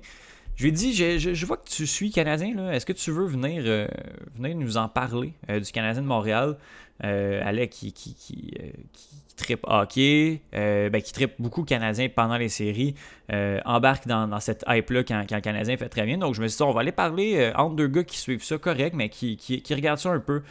Je 0.56 0.62
lui 0.62 0.68
ai 0.68 0.72
dit, 0.72 0.94
je, 0.94 1.46
vois 1.46 1.56
que 1.56 1.68
tu 1.68 1.86
suis 1.86 2.10
Canadien, 2.10 2.70
est-ce 2.70 2.86
que 2.86 2.92
tu 2.92 3.10
veux 3.10 3.26
venir, 3.26 3.62
euh, 3.66 3.88
venir 4.36 4.56
nous 4.56 4.76
en 4.76 4.88
parler 4.88 5.32
euh, 5.50 5.58
du 5.58 5.72
Canadien 5.72 6.02
de 6.02 6.06
Montréal? 6.06 6.56
Alec 7.00 7.70
qui, 7.70 7.92
qui, 7.92 8.14
qui, 8.14 8.54
tripe 9.36 9.64
hockey, 9.64 10.40
ben, 10.52 11.02
qui 11.02 11.12
tripe 11.12 11.32
beaucoup 11.40 11.64
Canadien 11.64 12.08
pendant 12.08 12.36
les 12.36 12.48
séries, 12.48 12.94
embarque 13.64 14.06
dans, 14.06 14.38
cette 14.38 14.64
hype-là 14.68 15.02
quand, 15.02 15.24
quand, 15.28 15.34
le 15.34 15.40
Canadien 15.40 15.76
fait 15.76 15.88
très 15.88 16.06
bien. 16.06 16.18
Donc 16.18 16.36
je 16.36 16.40
me 16.40 16.46
suis 16.46 16.56
dit, 16.56 16.62
on 16.62 16.70
va 16.70 16.82
aller 16.82 16.92
parler 16.92 17.50
entre 17.56 17.74
deux 17.74 17.88
gars 17.88 18.04
qui 18.04 18.16
suivent 18.16 18.44
ça 18.44 18.58
correct, 18.58 18.94
mais 18.94 19.08
qui, 19.08 19.36
qui 19.36 19.74
regardent 19.74 19.98
ça 19.98 20.10
un 20.10 20.20
peu 20.20 20.42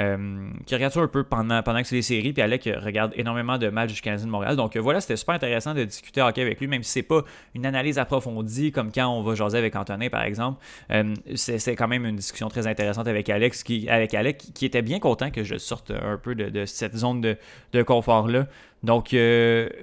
euh, 0.00 0.50
qui 0.66 0.74
regarde 0.74 0.92
ça 0.92 1.00
un 1.00 1.08
peu 1.08 1.24
pendant, 1.24 1.62
pendant 1.62 1.80
que 1.80 1.88
c'est 1.88 1.96
des 1.96 2.02
séries, 2.02 2.32
puis 2.32 2.42
Alec 2.42 2.68
regarde 2.82 3.12
énormément 3.16 3.58
de 3.58 3.68
matchs 3.68 3.94
du 3.94 4.00
Canadien 4.00 4.26
de 4.26 4.30
Montréal. 4.30 4.56
Donc 4.56 4.76
euh, 4.76 4.80
voilà, 4.80 5.00
c'était 5.00 5.16
super 5.16 5.34
intéressant 5.34 5.74
de 5.74 5.84
discuter 5.84 6.20
avec 6.20 6.60
lui, 6.60 6.66
même 6.66 6.82
si 6.82 6.92
c'est 6.92 7.02
pas 7.02 7.22
une 7.54 7.66
analyse 7.66 7.98
approfondie 7.98 8.70
comme 8.72 8.92
quand 8.92 9.08
on 9.08 9.22
va 9.22 9.34
jaser 9.34 9.58
avec 9.58 9.74
Antonin, 9.76 10.08
par 10.08 10.22
exemple. 10.22 10.62
Euh, 10.90 11.14
c'est 11.34 11.74
quand 11.74 11.88
même 11.88 12.04
une 12.04 12.16
discussion 12.16 12.48
très 12.48 12.66
intéressante 12.66 13.08
avec 13.08 13.28
Alex, 13.28 13.62
qui, 13.62 13.88
avec 13.88 14.14
Alec, 14.14 14.38
qui 14.54 14.64
était 14.64 14.82
bien 14.82 15.00
content 15.00 15.30
que 15.30 15.42
je 15.42 15.56
sorte 15.56 15.90
un 15.90 16.16
peu 16.16 16.34
de, 16.34 16.64
cette 16.64 16.96
zone 16.96 17.20
de, 17.20 17.36
de 17.72 17.82
confort-là. 17.82 18.46
Donc 18.82 19.14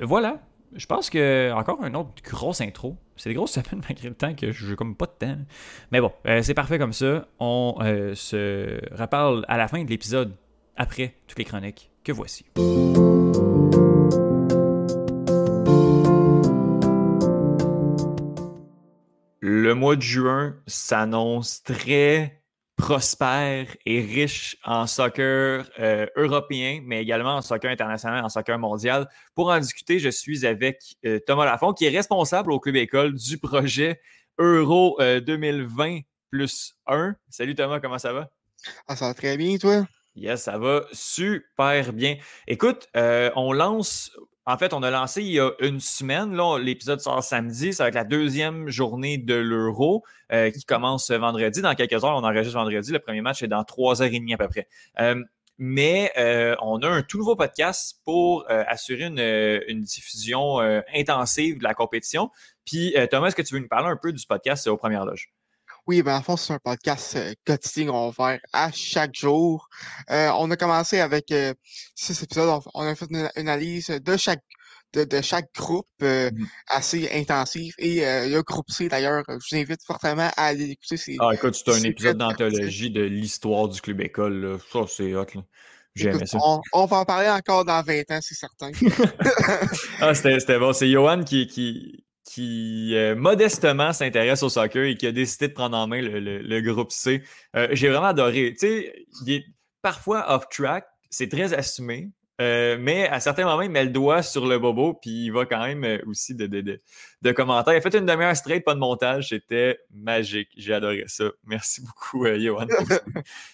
voilà, 0.01 0.39
je 0.75 0.85
pense 0.85 1.09
que 1.09 1.51
encore 1.53 1.83
une 1.85 1.95
autre 1.95 2.11
grosse 2.23 2.61
intro. 2.61 2.97
C'est 3.15 3.29
des 3.29 3.35
grosses 3.35 3.51
semaines 3.59 3.81
malgré 3.87 4.09
le 4.09 4.15
temps 4.15 4.35
que 4.35 4.51
je 4.51 4.69
n'ai 4.69 4.75
comme 4.75 4.95
pas 4.95 5.05
de 5.05 5.25
temps. 5.25 5.37
Mais 5.91 6.01
bon, 6.01 6.11
euh, 6.27 6.41
c'est 6.41 6.53
parfait 6.53 6.77
comme 6.77 6.93
ça. 6.93 7.27
On 7.39 7.75
euh, 7.81 8.13
se 8.15 8.79
reparle 8.95 9.45
à 9.47 9.57
la 9.57 9.67
fin 9.67 9.83
de 9.83 9.89
l'épisode, 9.89 10.35
après 10.75 11.15
toutes 11.27 11.39
les 11.39 11.45
chroniques 11.45 11.91
que 12.03 12.11
voici. 12.11 12.45
Le 19.39 19.73
mois 19.73 19.95
de 19.95 20.01
juin 20.01 20.55
s'annonce 20.67 21.63
très, 21.63 22.41
prospère 22.77 23.67
et 23.85 24.01
riche 24.01 24.57
en 24.63 24.85
soccer 24.85 25.69
euh, 25.79 26.05
européen, 26.15 26.81
mais 26.83 27.01
également 27.01 27.37
en 27.37 27.41
soccer 27.41 27.71
international, 27.71 28.23
en 28.23 28.29
soccer 28.29 28.59
mondial. 28.59 29.07
Pour 29.33 29.49
en 29.49 29.59
discuter, 29.59 29.99
je 29.99 30.09
suis 30.09 30.45
avec 30.45 30.97
euh, 31.05 31.19
Thomas 31.25 31.45
Lafont, 31.45 31.73
qui 31.73 31.85
est 31.85 31.89
responsable 31.89 32.51
au 32.51 32.59
Club 32.59 32.75
École 32.75 33.13
du 33.13 33.37
projet 33.37 34.01
Euro 34.37 34.97
2020 34.99 35.99
plus 36.29 36.75
1. 36.87 37.15
Salut 37.29 37.55
Thomas, 37.55 37.79
comment 37.79 37.97
ça 37.97 38.11
va? 38.11 38.29
Ah, 38.87 38.95
ça 38.95 39.07
va 39.07 39.13
très 39.13 39.37
bien, 39.37 39.57
toi? 39.57 39.87
Yes, 40.15 40.43
ça 40.43 40.57
va 40.57 40.85
super 40.91 41.93
bien. 41.93 42.17
Écoute, 42.47 42.89
on 42.93 43.53
lance 43.53 44.11
en 44.47 44.57
fait, 44.57 44.73
on 44.73 44.83
a 44.83 44.91
lancé 44.91 45.23
il 45.23 45.31
y 45.31 45.39
a 45.39 45.51
une 45.59 45.79
semaine. 45.79 46.37
L'épisode 46.59 46.99
sort 46.99 47.23
samedi. 47.23 47.73
Ça 47.73 47.83
va 47.83 47.87
être 47.89 47.95
la 47.95 48.03
deuxième 48.03 48.69
journée 48.69 49.17
de 49.17 49.33
l'Euro 49.33 50.03
euh, 50.31 50.51
qui 50.51 50.63
commence 50.65 51.09
vendredi. 51.09 51.61
Dans 51.61 51.73
quelques 51.73 52.03
heures, 52.03 52.15
on 52.15 52.23
enregistre 52.23 52.53
vendredi. 52.53 52.91
Le 52.91 52.99
premier 52.99 53.21
match 53.21 53.41
est 53.41 53.47
dans 53.47 53.63
trois 53.63 54.03
heures 54.03 54.13
et 54.13 54.19
demie 54.19 54.35
à 54.35 54.37
peu 54.37 54.47
près. 54.47 54.67
Euh, 54.99 55.23
mais 55.57 56.11
euh, 56.17 56.55
on 56.61 56.79
a 56.79 56.87
un 56.87 57.01
tout 57.01 57.17
nouveau 57.17 57.35
podcast 57.35 58.01
pour 58.03 58.45
assurer 58.49 59.05
une, 59.05 59.81
diffusion 59.81 60.59
intensive 60.93 61.57
de 61.57 61.63
la 61.63 61.73
compétition. 61.73 62.29
Puis, 62.65 62.93
Thomas, 63.09 63.27
est-ce 63.27 63.35
que 63.35 63.41
tu 63.41 63.55
veux 63.55 63.61
nous 63.61 63.67
parler 63.67 63.87
un 63.87 63.97
peu 63.97 64.11
du 64.11 64.25
podcast 64.27 64.67
aux 64.67 64.77
premières 64.77 65.05
loges? 65.05 65.34
Oui, 65.87 66.01
ben, 66.01 66.17
en 66.17 66.21
fond, 66.23 66.35
c'est 66.35 66.53
un 66.53 66.59
podcast 66.59 67.15
euh, 67.15 67.33
quotidien 67.45 67.91
qu'on 67.91 68.09
va 68.09 68.31
faire 68.31 68.39
à 68.53 68.71
chaque 68.71 69.13
jour. 69.13 69.69
Euh, 70.09 70.29
on 70.39 70.49
a 70.49 70.57
commencé 70.57 70.99
avec 70.99 71.31
euh, 71.31 71.53
six 71.93 72.23
épisodes. 72.23 72.61
On, 72.73 72.81
a 72.81 72.95
fait 72.95 73.05
une, 73.11 73.29
analyse 73.35 73.89
de 73.89 74.17
chaque 74.17 74.41
de, 74.93 75.21
chaque 75.21 75.53
groupe 75.53 75.87
mmh 76.01 76.29
assez 76.69 77.09
intensif. 77.11 77.75
Et 77.77 77.99
le 77.99 78.41
groupe 78.41 78.71
C, 78.71 78.87
d'ailleurs, 78.87 79.23
je 79.27 79.33
vous 79.33 79.61
invite 79.61 79.83
fortement 79.85 80.31
à 80.37 80.45
aller 80.45 80.71
écouter. 80.71 81.17
Ah, 81.19 81.31
écoute, 81.33 81.53
c'est 81.53 81.69
un 81.69 81.83
épisode 81.83 82.17
d'anthologie 82.17 82.91
de 82.91 83.01
l'histoire 83.01 83.67
du 83.67 83.81
club 83.81 83.99
école. 84.01 84.57
Ça, 84.71 84.85
c'est 84.87 85.13
hot. 85.13 85.25
Là. 85.35 86.25
ça. 86.25 86.37
On, 86.71 86.85
va 86.85 86.97
en 86.97 87.05
parler 87.05 87.29
encore 87.29 87.65
dans 87.65 87.83
20 87.83 88.09
ans, 88.11 88.19
c'est 88.21 88.35
certain. 88.35 88.71
ah, 89.99 90.15
c'était 90.15 90.59
bon. 90.59 90.71
C'est 90.71 90.89
Johan 90.89 91.25
qui, 91.25 91.47
qui, 91.47 92.04
qui 92.25 92.95
euh, 92.95 93.15
modestement 93.15 93.93
s'intéresse 93.93 94.43
au 94.43 94.49
soccer 94.49 94.83
et 94.83 94.97
qui 94.97 95.07
a 95.07 95.11
décidé 95.11 95.47
de 95.47 95.53
prendre 95.53 95.77
en 95.77 95.87
main 95.87 96.01
le, 96.01 96.61
groupe 96.61 96.91
C. 96.91 97.23
Euh, 97.55 97.67
j'ai 97.71 97.87
vraiment 97.87 98.07
adoré. 98.07 98.55
Tu 98.59 98.67
sais, 98.67 99.05
il 99.25 99.33
est 99.33 99.45
parfois 99.81 100.33
off-track, 100.33 100.87
c'est 101.11 101.29
très 101.29 101.53
assumé, 101.53 102.09
euh, 102.41 102.77
mais 102.79 103.07
à 103.07 103.19
certains 103.19 103.45
moments, 103.45 103.61
il 103.61 103.69
met 103.69 103.85
le 103.85 103.91
doigt 103.91 104.23
sur 104.23 104.47
le 104.47 104.57
bobo, 104.57 104.95
puis 104.95 105.25
il 105.25 105.29
va 105.29 105.45
quand 105.45 105.63
même 105.63 106.01
aussi 106.07 106.33
de, 106.33 106.47
de, 106.47 106.81
de, 107.21 107.31
commentaires. 107.31 107.75
Il 107.75 107.77
a 107.77 107.81
fait 107.81 107.95
une 107.95 108.07
demi-heure 108.07 108.35
straight, 108.35 108.65
pas 108.65 108.73
de 108.73 108.79
montage. 108.79 109.29
C'était 109.29 109.79
magique. 109.93 110.49
J'ai 110.57 110.73
adoré 110.73 111.03
ça. 111.07 111.25
Merci 111.45 111.81
beaucoup, 111.81 112.25
Johan, 112.27 112.65
pour 112.67 112.87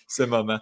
ce, 0.07 0.23
moment. 0.23 0.59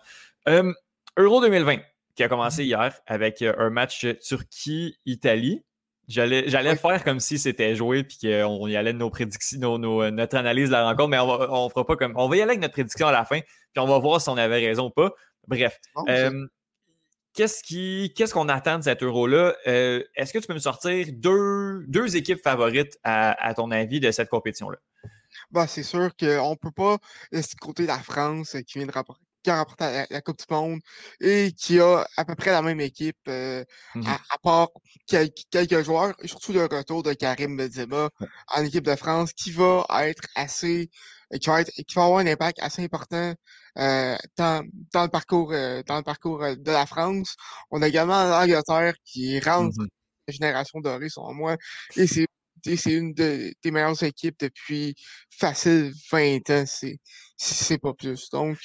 Euro 1.15 1.41
2020, 1.41 1.77
qui 2.15 2.23
a 2.23 2.27
commencé 2.27 2.65
hier 2.65 2.99
avec 3.05 3.43
un 3.43 3.69
match 3.69 4.05
Turquie-Italie. 4.21 5.63
J'allais, 6.09 6.49
j'allais 6.49 6.75
faire 6.75 7.03
comme 7.03 7.19
si 7.19 7.37
c'était 7.37 7.75
joué 7.75 8.03
puis 8.03 8.17
qu'on 8.19 8.67
y 8.67 8.75
allait 8.75 8.93
de 8.93 8.97
nos 8.97 9.11
prédictions, 9.11 9.77
nos, 9.77 10.09
notre 10.09 10.37
analyse 10.37 10.69
de 10.69 10.73
la 10.73 10.85
rencontre, 10.85 11.09
mais 11.09 11.19
on 11.19 11.27
va, 11.27 11.51
on 11.51 11.69
fera 11.69 11.85
pas 11.85 11.95
comme. 11.95 12.13
On 12.15 12.27
va 12.27 12.35
y 12.35 12.41
aller 12.41 12.49
avec 12.49 12.61
notre 12.61 12.73
prédiction 12.73 13.05
à 13.05 13.11
la 13.11 13.25
fin, 13.25 13.39
puis 13.41 13.79
on 13.79 13.85
va 13.85 13.99
voir 13.99 14.19
si 14.19 14.27
on 14.29 14.37
avait 14.37 14.57
raison 14.57 14.87
ou 14.87 14.89
pas. 14.89 15.11
Bref. 15.47 15.79
Euh, 16.07 16.47
qu'est-ce, 17.35 17.61
qui, 17.61 18.11
qu'est-ce 18.15 18.33
qu'on 18.33 18.49
attend 18.49 18.79
de 18.79 18.83
cet 18.85 19.03
euro-là? 19.03 19.55
Euh, 19.67 20.03
est-ce 20.15 20.33
que 20.33 20.39
tu 20.39 20.47
peux 20.47 20.55
me 20.55 20.59
sortir 20.59 21.05
deux, 21.13 21.85
deux 21.87 22.15
équipes 22.15 22.41
favorites, 22.43 22.97
à, 23.03 23.53
ton 23.55 23.69
avis, 23.69 23.99
de 23.99 24.09
cette 24.09 24.29
compétition-là? 24.29 24.79
Bah, 25.51 25.67
c'est 25.67 25.83
sûr 25.83 26.09
qu'on 26.19 26.51
ne 26.51 26.55
peut 26.55 26.71
pas 26.71 26.97
laisser 27.31 27.55
de 27.55 27.59
côté 27.59 27.85
la 27.85 27.99
France 27.99 28.57
qui 28.67 28.79
vient 28.79 28.87
de 28.87 28.91
rapporter 28.91 29.28
qui 29.43 29.49
a 29.49 29.59
remporté 29.59 30.05
la, 30.09 30.21
Coupe 30.21 30.39
du 30.39 30.45
Monde 30.49 30.79
et 31.21 31.51
qui 31.53 31.79
a 31.79 32.07
à 32.17 32.25
peu 32.25 32.35
près 32.35 32.51
la 32.51 32.61
même 32.61 32.79
équipe, 32.79 33.17
euh, 33.27 33.63
mmh 33.95 34.07
à, 34.07 34.37
part 34.41 34.69
quelques, 35.07 35.81
joueurs, 35.83 36.13
et 36.21 36.27
surtout 36.27 36.53
le 36.53 36.65
retour 36.65 37.03
de 37.03 37.13
Karim 37.13 37.57
Benzema 37.57 38.09
en 38.47 38.63
équipe 38.63 38.85
de 38.85 38.95
France, 38.95 39.33
qui 39.33 39.51
va 39.51 39.85
être 40.03 40.23
assez, 40.35 40.89
qui 41.39 41.49
va, 41.49 41.61
être, 41.61 41.71
qui 41.71 41.95
va 41.95 42.05
avoir 42.05 42.19
un 42.19 42.27
impact 42.27 42.59
assez 42.61 42.83
important 42.83 43.33
euh, 43.77 44.17
dans, 44.37 44.67
dans, 44.93 45.03
le 45.03 45.09
parcours, 45.09 45.53
euh, 45.53 45.81
dans 45.85 45.97
le 45.97 46.03
parcours 46.03 46.39
de 46.39 46.71
la 46.71 46.85
France. 46.85 47.35
On 47.71 47.81
a 47.81 47.87
également 47.87 48.23
l'Angleterre 48.25 48.95
qui 49.05 49.39
rentre 49.39 49.79
mmh 49.79 49.87
la 50.27 50.33
génération 50.33 50.79
dorée, 50.79 51.09
selon 51.09 51.33
moi, 51.33 51.57
et 51.95 52.05
c'est 52.05 52.27
c'est 52.63 52.93
une 52.93 53.13
des 53.13 53.55
meilleures 53.65 54.03
équipes 54.03 54.39
depuis 54.39 54.95
facile 55.29 55.93
20 56.11 56.49
ans, 56.49 56.65
c'est 57.37 57.77
pas 57.77 57.93
plus. 57.93 58.29
Donc, 58.29 58.57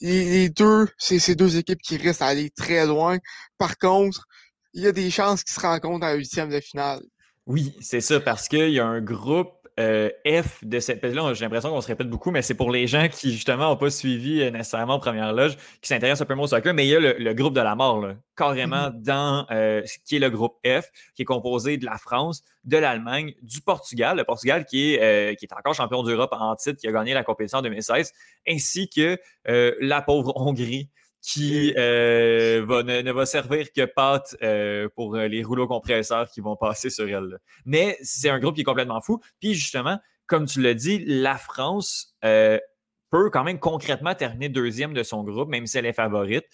les 0.00 0.48
deux, 0.50 0.86
c'est 0.98 1.18
ces 1.18 1.34
deux 1.34 1.56
équipes 1.56 1.80
qui 1.82 1.96
risquent 1.96 2.20
d'aller 2.20 2.50
très 2.50 2.86
loin. 2.86 3.18
Par 3.56 3.78
contre, 3.78 4.26
il 4.74 4.82
y 4.82 4.86
a 4.86 4.92
des 4.92 5.10
chances 5.10 5.42
qu'ils 5.44 5.54
se 5.54 5.60
rencontrent 5.60 6.06
en 6.06 6.14
huitième 6.14 6.50
de 6.50 6.60
finale. 6.60 7.00
Oui, 7.46 7.74
c'est 7.80 8.02
ça, 8.02 8.20
parce 8.20 8.46
qu'il 8.46 8.70
y 8.70 8.78
a 8.78 8.86
un 8.86 9.00
groupe 9.00 9.57
euh, 9.78 10.10
F 10.26 10.64
de 10.64 10.80
cette. 10.80 11.04
Là, 11.04 11.34
j'ai 11.34 11.44
l'impression 11.44 11.70
qu'on 11.70 11.80
se 11.80 11.86
répète 11.86 12.08
beaucoup, 12.08 12.30
mais 12.30 12.42
c'est 12.42 12.54
pour 12.54 12.72
les 12.72 12.86
gens 12.86 13.08
qui, 13.08 13.32
justement, 13.32 13.70
n'ont 13.70 13.76
pas 13.76 13.90
suivi 13.90 14.42
euh, 14.42 14.50
nécessairement 14.50 14.98
Première 14.98 15.32
Loge, 15.32 15.56
qui 15.80 15.88
s'intéressent 15.88 16.22
un 16.22 16.26
peu 16.26 16.34
moins 16.34 16.44
au 16.44 16.48
soccer, 16.48 16.74
mais 16.74 16.86
il 16.86 16.90
y 16.90 16.96
a 16.96 17.00
le, 17.00 17.32
groupe 17.34 17.54
de 17.54 17.60
la 17.60 17.76
mort, 17.76 18.04
carrément 18.36 18.88
mm-hmm. 18.88 19.02
dans 19.02 19.46
euh, 19.50 19.82
ce 19.86 19.98
qui 20.04 20.16
est 20.16 20.18
le 20.18 20.30
groupe 20.30 20.56
F, 20.66 20.90
qui 21.14 21.22
est 21.22 21.24
composé 21.24 21.76
de 21.76 21.84
la 21.84 21.96
France, 21.96 22.42
de 22.64 22.76
l'Allemagne, 22.76 23.34
du 23.42 23.60
Portugal, 23.60 24.16
le 24.16 24.24
Portugal 24.24 24.64
qui 24.64 24.94
est, 24.94 25.38
qui 25.38 25.44
est 25.44 25.52
encore 25.52 25.74
champion 25.74 26.02
d'Europe 26.02 26.32
en 26.32 26.56
titre, 26.56 26.80
qui 26.80 26.88
a 26.88 26.92
gagné 26.92 27.14
la 27.14 27.22
compétition 27.22 27.58
en 27.58 27.62
2016, 27.62 28.12
ainsi 28.48 28.90
que 28.90 29.16
la 29.46 30.02
pauvre 30.02 30.32
Hongrie 30.36 30.90
qui 31.28 31.74
euh, 31.76 32.64
ne, 32.84 33.12
va 33.12 33.26
servir 33.26 33.70
que 33.70 33.84
pâte 33.84 34.34
euh, 34.42 34.88
pour 34.94 35.14
euh, 35.14 35.28
les 35.28 35.44
rouleaux 35.44 35.66
compresseurs 35.66 36.30
qui 36.30 36.40
vont 36.40 36.56
passer 36.56 36.88
sur 36.88 37.06
elle. 37.06 37.38
Mais 37.66 37.98
c'est 38.00 38.30
un 38.30 38.38
groupe 38.38 38.54
qui 38.54 38.62
est 38.62 38.64
complètement 38.64 39.02
fou. 39.02 39.20
Puis 39.38 39.52
justement, 39.52 39.98
comme 40.26 40.46
tu 40.46 40.62
l'as 40.62 40.72
dit, 40.72 41.04
la 41.04 41.36
France 41.36 42.16
peut 42.22 43.30
quand 43.30 43.44
même 43.44 43.58
concrètement 43.58 44.14
terminer 44.14 44.48
deuxième 44.48 44.94
de 44.94 45.02
son 45.02 45.22
groupe, 45.22 45.50
même 45.50 45.66
si 45.66 45.76
elle 45.76 45.84
est 45.84 45.92
favorite, 45.92 46.46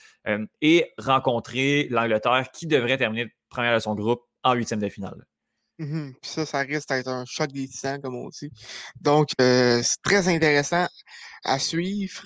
et 0.60 0.92
rencontrer 0.98 1.86
l'Angleterre 1.90 2.50
qui 2.52 2.66
devrait 2.66 2.98
terminer 2.98 3.32
première 3.48 3.74
de 3.74 3.80
son 3.80 3.94
groupe 3.94 4.22
en 4.42 4.54
huitième 4.54 4.80
de 4.80 4.88
finale. 4.88 5.24
Mmh 5.78 6.12
Puis 6.20 6.30
ça, 6.30 6.46
ça 6.46 6.58
risque 6.60 6.88
d'être 6.88 7.08
un 7.08 7.24
choc 7.26 7.52
des 7.52 7.68
titans, 7.68 8.00
comme 8.00 8.16
on 8.16 8.28
dit. 8.28 8.50
Donc, 9.00 9.28
c'est 9.38 10.02
très 10.02 10.28
intéressant 10.28 10.86
à 11.44 11.58
suivre. 11.60 12.24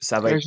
Ça 0.00 0.20
va 0.20 0.32
être... 0.32 0.46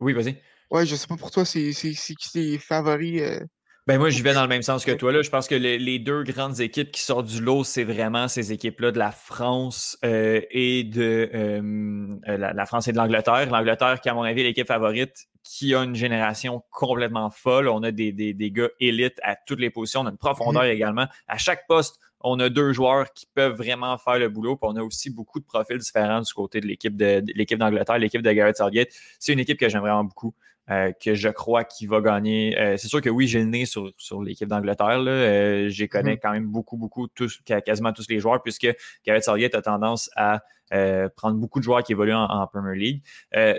Oui, 0.00 0.12
vas-y. 0.12 0.40
Ouais, 0.70 0.84
je 0.86 0.96
sais 0.96 1.06
pas 1.06 1.16
pour 1.16 1.30
toi, 1.30 1.44
c'est 1.44 1.72
qui 2.16 2.30
tes 2.32 2.58
favoris. 2.58 3.20
Euh, 3.22 3.40
ben 3.86 3.98
moi, 3.98 4.10
je 4.10 4.20
vais 4.20 4.34
dans 4.34 4.42
le 4.42 4.48
même 4.48 4.62
sens 4.62 4.84
que 4.84 4.90
toi. 4.90 5.12
Là. 5.12 5.22
Je 5.22 5.30
pense 5.30 5.46
que 5.46 5.54
les, 5.54 5.98
deux 6.00 6.24
grandes 6.24 6.58
équipes 6.58 6.90
qui 6.90 7.00
sortent 7.00 7.26
du 7.26 7.40
lot, 7.40 7.62
c'est 7.62 7.84
vraiment 7.84 8.26
ces 8.26 8.52
équipes-là 8.52 8.90
de 8.90 8.98
la 8.98 9.12
France 9.12 9.96
euh, 10.04 10.40
et 10.50 10.82
de 10.82 11.30
euh, 11.32 12.16
la, 12.26 12.66
France 12.66 12.88
et 12.88 12.92
de 12.92 12.96
l'Angleterre. 12.96 13.48
L'Angleterre, 13.48 14.00
qui, 14.00 14.08
à 14.08 14.14
mon 14.14 14.22
avis, 14.22 14.40
est 14.40 14.44
l'équipe 14.44 14.66
favorite, 14.66 15.28
qui 15.44 15.72
a 15.72 15.84
une 15.84 15.94
génération 15.94 16.64
complètement 16.72 17.30
folle. 17.30 17.68
On 17.68 17.84
a 17.84 17.92
des, 17.92 18.10
des, 18.10 18.34
des, 18.34 18.50
gars 18.50 18.70
élites 18.80 19.20
à 19.22 19.36
toutes 19.36 19.60
les 19.60 19.70
positions. 19.70 20.00
On 20.00 20.06
a 20.06 20.10
une 20.10 20.18
profondeur 20.18 20.64
mmh 20.64 20.66
également. 20.66 21.06
À 21.28 21.38
chaque 21.38 21.68
poste, 21.68 22.00
on 22.20 22.40
a 22.40 22.48
deux 22.48 22.72
joueurs 22.72 23.12
qui 23.12 23.26
peuvent 23.32 23.54
vraiment 23.54 23.96
faire 23.98 24.18
le 24.18 24.28
boulot. 24.28 24.56
Puis 24.56 24.68
on 24.68 24.74
a 24.74 24.82
aussi 24.82 25.10
beaucoup 25.10 25.38
de 25.38 25.44
profils 25.44 25.78
différents 25.78 26.22
du 26.22 26.34
côté 26.34 26.60
de 26.60 26.66
l'équipe 26.66 26.96
de, 26.96 27.22
l'équipe 27.36 27.58
d'Angleterre, 27.58 27.98
l'équipe 27.98 28.22
de 28.22 28.32
Garrett 28.32 28.56
Southgate. 28.56 28.88
C'est 29.20 29.32
une 29.32 29.38
équipe 29.38 29.60
que 29.60 29.68
j'aime 29.68 29.82
vraiment 29.82 30.02
beaucoup. 30.02 30.34
Euh, 30.68 30.90
que 30.92 31.14
je 31.14 31.28
crois 31.28 31.62
qu'il 31.62 31.88
va 31.88 32.00
gagner. 32.00 32.58
Euh, 32.58 32.76
c'est 32.76 32.88
sûr 32.88 33.00
que 33.00 33.08
oui, 33.08 33.28
j'ai 33.28 33.38
le 33.38 33.44
nez 33.44 33.66
sur, 33.66 33.92
sur 33.98 34.20
l'équipe 34.20 34.48
d'Angleterre. 34.48 34.98
Euh, 35.06 35.68
J'y 35.68 35.88
connais 35.88 36.14
mm-hmm. 36.14 36.20
quand 36.20 36.32
même 36.32 36.46
beaucoup, 36.46 36.76
beaucoup, 36.76 37.06
tous, 37.06 37.40
quasiment 37.64 37.92
tous 37.92 38.06
les 38.08 38.18
joueurs, 38.18 38.42
puisque 38.42 38.66
Gareth 39.06 39.22
Southgate 39.22 39.54
a 39.54 39.62
tendance 39.62 40.10
à 40.16 40.42
euh, 40.74 41.08
prendre 41.14 41.36
beaucoup 41.36 41.60
de 41.60 41.64
joueurs 41.64 41.84
qui 41.84 41.92
évoluent 41.92 42.14
en, 42.14 42.24
en 42.24 42.46
Premier 42.48 42.76
League. 42.76 43.02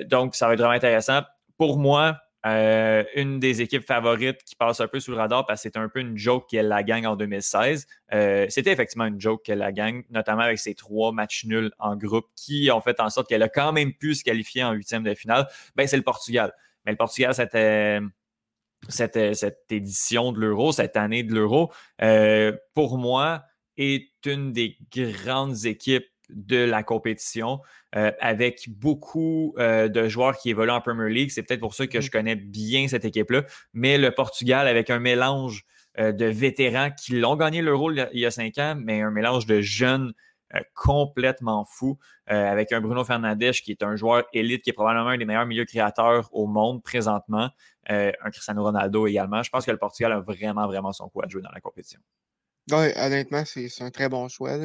donc, 0.09 0.35
ça 0.35 0.47
va 0.47 0.53
être 0.53 0.59
vraiment 0.59 0.75
intéressant. 0.75 1.21
Pour 1.57 1.79
moi, 1.79 2.17
une 2.43 3.39
des 3.39 3.61
équipes 3.61 3.85
favorites 3.85 4.43
qui 4.43 4.55
passe 4.55 4.79
un 4.79 4.87
peu 4.87 4.99
sous 4.99 5.11
le 5.11 5.17
radar 5.17 5.45
parce 5.45 5.61
que 5.61 5.63
c'était 5.63 5.79
un 5.79 5.89
peu 5.89 5.99
une 5.99 6.17
joke 6.17 6.47
qu'elle 6.49 6.67
la 6.67 6.83
gagne 6.83 7.07
en 7.07 7.15
2016. 7.15 7.87
Euh, 8.13 8.45
c'était 8.49 8.71
effectivement 8.71 9.05
une 9.05 9.19
joke 9.19 9.43
qu'elle 9.43 9.59
la 9.59 9.71
gagne, 9.71 10.03
notamment 10.09 10.43
avec 10.43 10.59
ses 10.59 10.75
trois 10.75 11.11
matchs 11.11 11.45
nuls 11.45 11.71
en 11.79 11.95
groupe 11.95 12.27
qui 12.35 12.69
ont 12.71 12.81
fait 12.81 12.99
en 12.99 13.09
sorte 13.09 13.27
qu'elle 13.27 13.43
a 13.43 13.49
quand 13.49 13.73
même 13.73 13.93
pu 13.93 14.15
se 14.15 14.23
qualifier 14.23 14.63
en 14.63 14.71
huitième 14.73 15.03
de 15.03 15.13
finale. 15.13 15.47
Ben, 15.75 15.87
c'est 15.87 15.97
le 15.97 16.03
Portugal. 16.03 16.53
Mais 16.87 16.93
le 16.93 16.97
Portugal, 16.97 17.35
c'était 17.35 17.99
cette, 18.89 19.35
cette, 19.35 19.65
édition 19.69 20.31
de 20.31 20.39
l'Euro, 20.39 20.71
cette 20.71 20.97
année 20.97 21.21
de 21.21 21.33
l'Euro, 21.35 21.71
euh, 22.01 22.55
pour 22.73 22.97
moi, 22.97 23.43
est 23.75 24.09
une 24.25 24.53
des 24.53 24.77
grandes 24.91 25.65
équipes 25.65 26.07
de 26.29 26.57
la 26.57 26.83
compétition 26.83 27.61
euh, 27.95 28.11
avec 28.19 28.69
beaucoup 28.69 29.53
euh, 29.59 29.87
de 29.87 30.07
joueurs 30.07 30.37
qui 30.37 30.49
évoluent 30.49 30.71
en 30.71 30.81
Premier 30.81 31.09
League. 31.09 31.31
C'est 31.31 31.43
peut-être 31.43 31.59
pour 31.59 31.73
ça 31.73 31.87
que 31.87 32.01
je 32.01 32.07
mm. 32.07 32.11
connais 32.11 32.35
bien 32.35 32.87
cette 32.87 33.05
équipe-là. 33.05 33.43
Mais 33.73 33.97
le 33.97 34.11
Portugal, 34.11 34.67
avec 34.67 34.89
un 34.89 34.99
mélange 34.99 35.65
euh, 35.99 36.11
de 36.11 36.25
vétérans 36.25 36.91
qui 36.91 37.19
l'ont 37.19 37.35
gagné 37.35 37.61
l'Euro 37.61 37.91
il 37.91 38.07
y 38.13 38.25
a 38.25 38.31
cinq 38.31 38.57
ans, 38.57 38.75
mais 38.77 39.01
un 39.01 39.11
mélange 39.11 39.45
de 39.45 39.61
jeunes 39.61 40.13
complètement 40.73 41.65
fou, 41.65 41.97
avec 42.25 42.71
un 42.71 42.81
Bruno 42.81 43.03
Fernandes 43.03 43.51
qui 43.51 43.71
est 43.71 43.83
un 43.83 43.95
joueur 43.95 44.25
élite, 44.33 44.63
qui 44.63 44.69
est 44.69 44.73
probablement 44.73 45.09
un 45.09 45.17
des 45.17 45.25
meilleurs 45.25 45.45
milieux 45.45 45.65
créateurs 45.65 46.29
au 46.33 46.47
monde 46.47 46.81
présentement, 46.83 47.49
un 47.89 48.31
Cristiano 48.31 48.63
Ronaldo 48.63 49.07
également. 49.07 49.43
Je 49.43 49.49
pense 49.49 49.65
que 49.65 49.71
le 49.71 49.77
Portugal 49.77 50.11
a 50.13 50.19
vraiment, 50.19 50.67
vraiment 50.67 50.93
son 50.93 51.09
coup 51.09 51.21
à 51.21 51.27
jouer 51.27 51.41
dans 51.41 51.51
la 51.53 51.61
compétition. 51.61 51.99
Oui, 52.71 52.87
honnêtement, 52.97 53.43
c'est 53.45 53.69
un 53.81 53.91
très 53.91 54.09
bon 54.09 54.27
choix. 54.27 54.57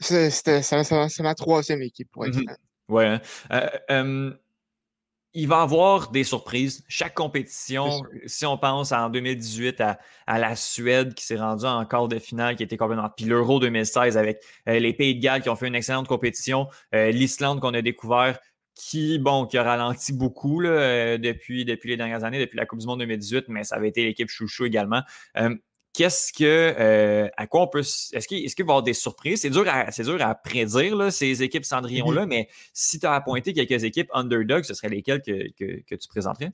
C'est 0.00 1.22
ma 1.22 1.34
troisième 1.34 1.82
équipe 1.82 2.10
pour 2.10 2.26
être 2.26 2.36
mmh 2.36 2.56
Oui. 2.88 3.04
Hein 3.50 4.32
il 5.34 5.48
va 5.48 5.58
y 5.58 5.62
avoir 5.62 6.10
des 6.10 6.22
surprises. 6.22 6.84
Chaque 6.88 7.14
compétition, 7.14 8.02
si 8.26 8.46
on 8.46 8.56
pense 8.56 8.92
en 8.92 9.10
2018 9.10 9.80
à, 9.80 10.38
la 10.38 10.54
Suède 10.54 11.14
qui 11.14 11.24
s'est 11.24 11.36
rendue 11.36 11.64
en 11.64 11.84
quart 11.84 12.06
de 12.06 12.18
finale, 12.20 12.54
qui 12.54 12.62
était 12.62 12.76
complètement. 12.76 13.10
Puis 13.14 13.26
l'Euro 13.26 13.58
2016 13.58 14.16
avec 14.16 14.40
euh, 14.68 14.78
les 14.78 14.92
Pays 14.92 15.16
de 15.16 15.20
Galles 15.20 15.42
qui 15.42 15.48
ont 15.48 15.56
fait 15.56 15.66
une 15.66 15.74
excellente 15.74 16.06
compétition, 16.06 16.68
euh, 16.94 17.10
l'Islande 17.10 17.60
qu'on 17.60 17.74
a 17.74 17.82
découvert 17.82 18.38
qui, 18.76 19.18
bon, 19.18 19.46
qui 19.46 19.58
a 19.58 19.62
ralenti 19.62 20.12
beaucoup 20.12 20.60
là, 20.60 20.70
euh, 20.70 21.18
depuis, 21.18 21.64
depuis 21.64 21.90
les 21.90 21.96
dernières 21.96 22.24
années, 22.24 22.40
depuis 22.40 22.56
la 22.56 22.66
Coupe 22.66 22.80
du 22.80 22.86
Monde 22.86 23.00
2018, 23.00 23.46
mais 23.48 23.64
ça 23.64 23.76
avait 23.76 23.88
été 23.88 24.04
l'équipe 24.04 24.28
chouchou 24.28 24.64
également 24.64 25.02
qu'est-ce 25.94 26.32
que, 26.32 26.44
euh, 26.78 27.28
à 27.36 27.46
quoi 27.46 27.62
on 27.62 27.68
peut, 27.68 27.80
est-ce 27.80 28.26
qu'il, 28.26 28.42
va 28.42 28.54
y 28.58 28.62
avoir 28.62 28.82
des 28.82 28.92
surprises? 28.92 29.40
C'est 29.40 29.50
dur 29.50 29.64
à, 29.68 29.90
c'est 29.92 30.02
dur 30.02 30.20
à 30.20 30.34
prédire, 30.34 30.96
là, 30.96 31.10
ces 31.10 31.42
équipes 31.42 31.64
Cendrillon-là, 31.64 32.26
mm-hmm. 32.26 32.28
mais 32.28 32.48
si 32.74 32.98
tu 32.98 33.06
as 33.06 33.14
appointé 33.14 33.54
quelques 33.54 33.84
équipes 33.84 34.10
underdog, 34.12 34.64
ce 34.64 34.74
serait 34.74 34.88
lesquelles 34.88 35.22
que, 35.22 35.50
que, 35.56 35.94
tu 35.94 36.08
présenterais? 36.08 36.52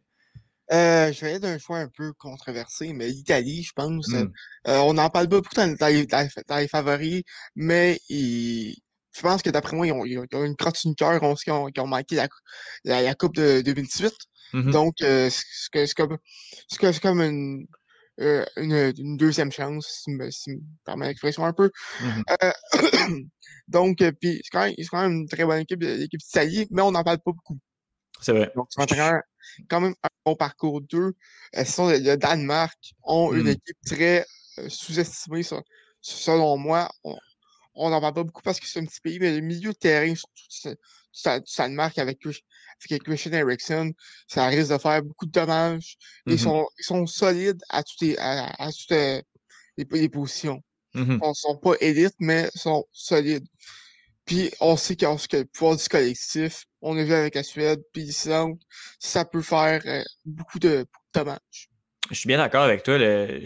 Euh, 0.73 1.13
je 1.13 1.25
vais 1.25 1.33
être 1.33 1.43
d'un 1.43 1.59
choix 1.59 1.79
un 1.79 1.89
peu 1.89 2.13
controversé, 2.13 2.93
mais 2.93 3.09
l'Italie, 3.09 3.65
je 3.65 3.73
pense, 3.73 4.07
mm. 4.09 4.31
euh, 4.69 4.79
on 4.79 4.95
n'en 4.95 5.11
parle 5.11 5.29
pas 5.29 5.37
beaucoup 5.41 5.55
dans, 5.55 5.77
les, 5.89 6.69
favoris, 6.69 7.23
mais 7.57 7.99
je 8.09 9.21
pense 9.21 9.43
que 9.43 9.51
d'après 9.51 9.75
moi, 9.75 9.87
ils 9.87 9.93
ont, 9.93 10.05
ils 10.05 10.19
ont 10.19 10.45
une 10.45 10.55
cœur 10.55 10.73
qui 10.73 11.51
ont, 11.51 11.71
ont 11.77 11.87
manqué 11.87 12.15
la, 12.15 12.29
la, 12.85 13.15
Coupe 13.15 13.35
de 13.35 13.63
2018. 13.63 14.13
Mm-hmm. 14.53 14.71
Donc, 14.71 14.95
c'est, 14.99 15.95
comme, 15.95 16.19
c'est 16.69 17.01
comme 17.01 17.21
une 17.21 17.67
euh, 18.21 18.45
une, 18.57 19.17
deuxième 19.17 19.51
chance, 19.51 20.03
si, 20.03 20.11
me, 20.11 20.31
si 20.31 20.51
me 20.51 20.61
permet 20.85 21.09
l'expression 21.09 21.45
un 21.45 21.53
peu. 21.53 21.71
Mmh 22.01 22.23
euh, 22.43 22.53
donc, 23.69 24.03
euh, 24.03 24.13
puis 24.13 24.41
c'est 24.45 24.51
quand, 24.51 24.65
même, 24.65 24.75
quand 24.91 25.03
même 25.03 25.13
une 25.13 25.29
très 25.29 25.45
bonne 25.45 25.61
équipe, 25.61 25.81
l'équipe 25.83 26.21
d'Italie, 26.21 26.67
mais 26.71 26.83
on 26.83 26.93
n'en 26.93 27.03
parle 27.03 27.19
pas 27.19 27.33
beaucoup. 27.33 27.59
C'est 28.21 28.33
vrai. 28.33 28.53
Donc, 28.55 28.69
c'est 28.71 28.87
quand 29.69 29.81
même 29.81 29.95
un 30.03 30.09
bon 30.27 30.37
parcours 30.37 30.83
d'eux. 30.83 31.15
le 31.55 32.17
Danemark 32.17 32.79
ont 33.03 33.33
une 33.33 33.45
mmh. 33.45 33.49
équipe 33.49 33.79
très 33.87 34.27
sous-estimée, 34.69 35.43
selon 36.03 36.59
moi. 36.59 36.91
On 37.75 37.89
n'en 37.89 38.01
parle 38.01 38.15
pas 38.15 38.25
beaucoup 38.25 38.43
parce 38.43 38.61
que 38.61 38.67
c'est 38.67 38.81
un 38.81 38.85
petit 38.85 39.01
pays, 39.01 39.19
mais 39.19 39.35
le 39.35 39.41
milieu 39.41 39.73
de 39.73 39.79
terrain 39.79 40.13
du 41.13 41.55
Danemark 41.57 41.99
avec 41.99 42.19
avec 42.91 43.03
Christian 43.03 43.33
Erickson, 43.33 43.93
ça 44.27 44.47
risque 44.47 44.73
de 44.73 44.79
faire 44.79 45.03
beaucoup 45.03 45.27
de 45.27 45.31
dommages. 45.31 45.97
Ils, 46.27 46.35
mm-hmm. 46.35 46.39
sont, 46.39 46.69
ils 46.79 46.85
sont 46.85 47.07
solides 47.07 47.63
à 47.69 47.83
toutes 47.83 48.01
les, 48.01 48.17
à, 48.19 48.71
toutes 48.71 49.25
les, 49.77 50.09
positions. 50.09 50.63
Mm-hmm. 50.95 51.21
Ils 51.23 51.29
ne 51.29 51.35
sont 51.35 51.57
pas 51.57 51.75
élites, 51.81 52.17
mais 52.19 52.49
sont 52.55 52.85
solides. 52.93 53.47
Puis 54.25 54.51
on 54.61 54.77
sait 54.77 54.97
que, 54.97 55.37
le 55.37 55.45
pouvoir 55.45 55.77
du 55.77 55.89
collectif, 55.89 56.65
on 56.81 56.97
a 56.97 57.05
vu 57.05 57.13
avec 57.13 57.35
la 57.35 57.43
Suède, 57.43 57.83
puis 57.93 58.05
l'Islande, 58.05 58.59
ça 58.99 59.25
peut 59.25 59.43
faire 59.43 59.83
euh, 59.87 60.03
beaucoup, 60.25 60.59
de, 60.59 60.87
dommages. 61.13 61.70
Je 62.11 62.17
suis 62.17 62.27
bien 62.27 62.39
d'accord 62.39 62.63
avec 62.63 62.83
toi. 62.83 62.99
Le, 62.99 63.43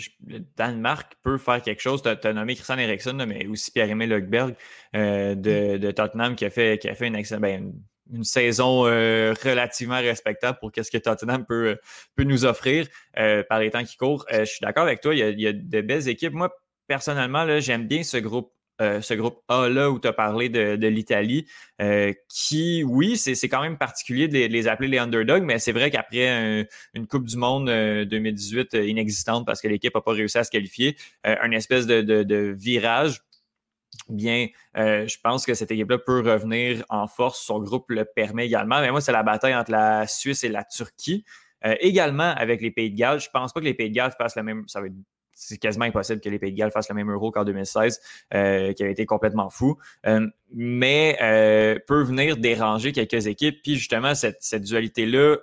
Danemark 0.57 1.13
peut 1.23 1.39
faire 1.39 1.61
quelque 1.61 1.81
chose. 1.81 2.03
Tu 2.03 2.09
as, 2.09 2.33
nommé 2.33 2.55
Christian 2.55 2.79
Eriksson, 2.79 3.25
mais 3.27 3.47
aussi 3.47 3.71
Pierre-Emile 3.71 4.09
Lögberg 4.09 4.55
euh, 4.97 5.35
de, 5.35 5.77
mm. 5.77 5.79
de, 5.79 5.91
Tottenham 5.91 6.35
qui 6.35 6.45
a 6.45 6.51
fait, 6.51 6.79
qui 6.79 6.89
a 6.89 6.95
fait 6.95 7.07
une 7.07 7.17
excellente. 7.17 7.43
Ben, 7.43 7.73
une 8.13 8.25
saison 8.25 8.87
euh, 8.87 9.35
relativement 9.45 9.99
respectable 9.99 10.59
pour 10.61 10.71
ce 10.75 10.91
que 10.91 10.99
Tottenham 10.99 11.45
peut, 11.47 11.69
euh, 11.69 11.77
peut 12.17 12.25
nous 12.25 12.45
offrir 12.45 12.87
euh, 13.19 13.43
par 13.49 13.61
les 13.61 13.71
temps 13.71 13.85
qui 13.85 13.97
courent. 13.97 14.27
je 14.31 14.45
suis 14.45 14.61
d'accord 14.61 14.85
avec 14.85 15.01
toi, 15.01 15.15
il 15.15 15.41
y, 15.41 15.47
a, 15.47 15.53
de 15.53 15.81
belles 15.81 16.09
équipes. 16.09 16.33
Moi, 16.33 16.55
personnellement, 16.87 17.61
j'aime 17.61 17.87
bien 17.87 18.03
ce 18.03 18.19
groupe. 18.19 18.53
Ce 18.81 19.15
groupe 19.15 19.41
A-là 19.49 19.91
où 19.91 19.99
tu 19.99 20.09
as 20.09 20.13
parlé 20.13 20.49
de, 20.49 20.87
l'Italie, 20.87 21.47
qui, 22.29 22.83
oui, 22.85 23.17
c'est 23.17 23.49
quand 23.49 23.63
même 23.63 23.79
particulier 23.79 24.29
de 24.29 24.47
les, 24.47 24.69
appeler 24.69 24.89
les 24.89 24.99
underdogs, 24.99 25.45
mais 25.45 25.59
c'est 25.59 25.73
vrai 25.73 25.91
qu'après 25.91 26.67
une 26.95 27.07
Coupe 27.07 27.27
du 27.27 27.37
Monde 27.37 27.67
2018 27.67 28.75
inexistante 28.75 29.47
parce 29.47 29.61
que 29.61 29.69
l'équipe 29.69 29.95
n'a 29.95 30.01
pas 30.01 30.13
réussi 30.13 30.39
à 30.39 30.45
se 30.45 30.51
qualifier, 30.51 30.97
un 31.25 31.51
espèce 31.53 31.87
de, 31.87 32.55
virage, 32.57 33.21
bien, 34.09 34.49
euh, 34.77 35.07
je 35.07 35.19
pense 35.23 35.47
que 35.47 35.55
cette 35.55 35.71
équipe-là 35.71 35.99
peut 35.99 36.21
revenir 36.21 36.85
en 36.89 37.07
force. 37.07 37.41
Son 37.41 37.61
groupe 37.61 37.91
le 37.91 38.05
permet 38.05 38.47
également. 38.47 38.81
Mais 38.81 38.91
moi, 38.91 39.01
c'est 39.01 39.13
la 39.13 39.23
bataille 39.23 39.55
entre 39.55 39.71
la 39.71 40.07
Suisse 40.07 40.45
et 40.45 40.49
la 40.49 40.65
Turquie. 40.65 41.25
Euh, 41.65 41.77
également 41.81 42.35
avec 42.37 42.61
les 42.61 42.71
Pays 42.71 42.91
de 42.91 42.97
Galles. 42.97 43.21
Je 43.21 43.29
ne 43.29 43.33
pense 43.33 43.53
pas 43.53 43.61
que 43.61 43.65
les 43.65 43.75
Pays 43.75 43.91
de 43.91 43.95
Galles 43.95 44.13
fassent 44.17 44.37
le 44.37 44.43
même. 44.43 44.65
Ça 44.69 44.81
va 44.81 44.89
c'est 45.35 45.59
quasiment 45.59 45.85
impossible 45.85 46.21
que 46.21 46.29
les 46.29 46.39
Pays 46.39 46.53
de 46.53 46.57
Galles 46.57 46.71
fassent 46.71 46.89
le 46.89 46.95
même 46.95 47.11
euro 47.11 47.31
qu'en 47.31 47.45
2016, 47.45 48.01
euh, 48.35 48.73
qui 48.73 48.83
avait 48.83 48.93
été 48.93 49.07
complètement 49.07 49.51
fou. 49.51 49.77
mais 50.53 51.17
peut 51.87 52.03
venir 52.03 52.37
déranger 52.37 52.93
quelques 52.93 53.27
équipes. 53.27 53.61
Puis 53.63 53.77
justement, 53.77 54.15
cette, 54.15 54.55
dualité-là, 54.55 55.37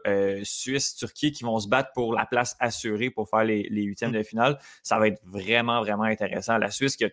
Suisse-Turquie, 0.44 1.32
qui 1.32 1.44
vont 1.44 1.60
se 1.60 1.68
battre 1.68 1.92
pour 1.94 2.14
la 2.14 2.26
place 2.26 2.56
assurée 2.60 3.10
pour 3.10 3.30
faire 3.30 3.44
les, 3.44 3.68
huitièmes 3.70 4.12
de 4.12 4.24
finale, 4.24 4.58
ça 4.84 5.00
va 5.00 5.08
être 5.08 5.22
vraiment, 5.26 5.82
vraiment 5.82 6.04
intéressant. 6.04 6.58
La 6.58 6.72
Suisse 6.72 6.96
qui 6.96 7.06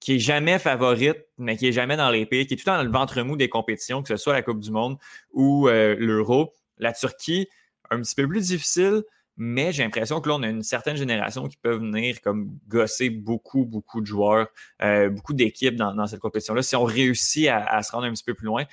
qui 0.00 0.14
est 0.14 0.18
jamais 0.18 0.58
favorite, 0.58 1.16
mais 1.38 1.56
qui 1.56 1.68
est 1.68 1.72
jamais 1.72 1.96
dans 1.96 2.10
les 2.10 2.26
pays, 2.26 2.46
qui 2.46 2.54
est 2.54 2.56
tout 2.56 2.64
dans 2.66 2.82
le 2.82 2.90
ventre 2.90 3.20
mou 3.22 3.36
des 3.36 3.48
compétitions, 3.48 4.02
que 4.02 4.08
ce 4.08 4.16
soit 4.16 4.34
la 4.34 4.42
Coupe 4.42 4.60
du 4.60 4.70
Monde 4.70 4.98
ou 5.32 5.68
euh, 5.68 5.96
l'Euro. 5.98 6.52
La 6.78 6.92
Turquie, 6.92 7.48
un 7.90 8.00
petit 8.02 8.14
peu 8.14 8.28
plus 8.28 8.48
difficile, 8.48 9.02
mais 9.36 9.72
j'ai 9.72 9.82
l'impression 9.82 10.20
que 10.20 10.28
là, 10.28 10.36
on 10.36 10.42
a 10.42 10.48
une 10.48 10.62
certaine 10.62 10.96
génération 10.96 11.48
qui 11.48 11.56
peut 11.56 11.76
venir 11.76 12.20
comme 12.20 12.58
gosser 12.68 13.10
beaucoup, 13.10 13.64
beaucoup 13.64 14.00
de 14.00 14.06
joueurs, 14.06 14.48
euh, 14.82 15.10
beaucoup 15.10 15.34
d'équipes 15.34 15.76
dans, 15.76 16.06
cette 16.06 16.20
compétition-là, 16.20 16.62
si 16.62 16.76
on 16.76 16.84
réussit 16.84 17.48
à, 17.48 17.82
se 17.82 17.92
rendre 17.92 18.06
un 18.06 18.12
petit 18.12 18.24
peu 18.24 18.34
plus 18.34 18.46
loin. 18.46 18.64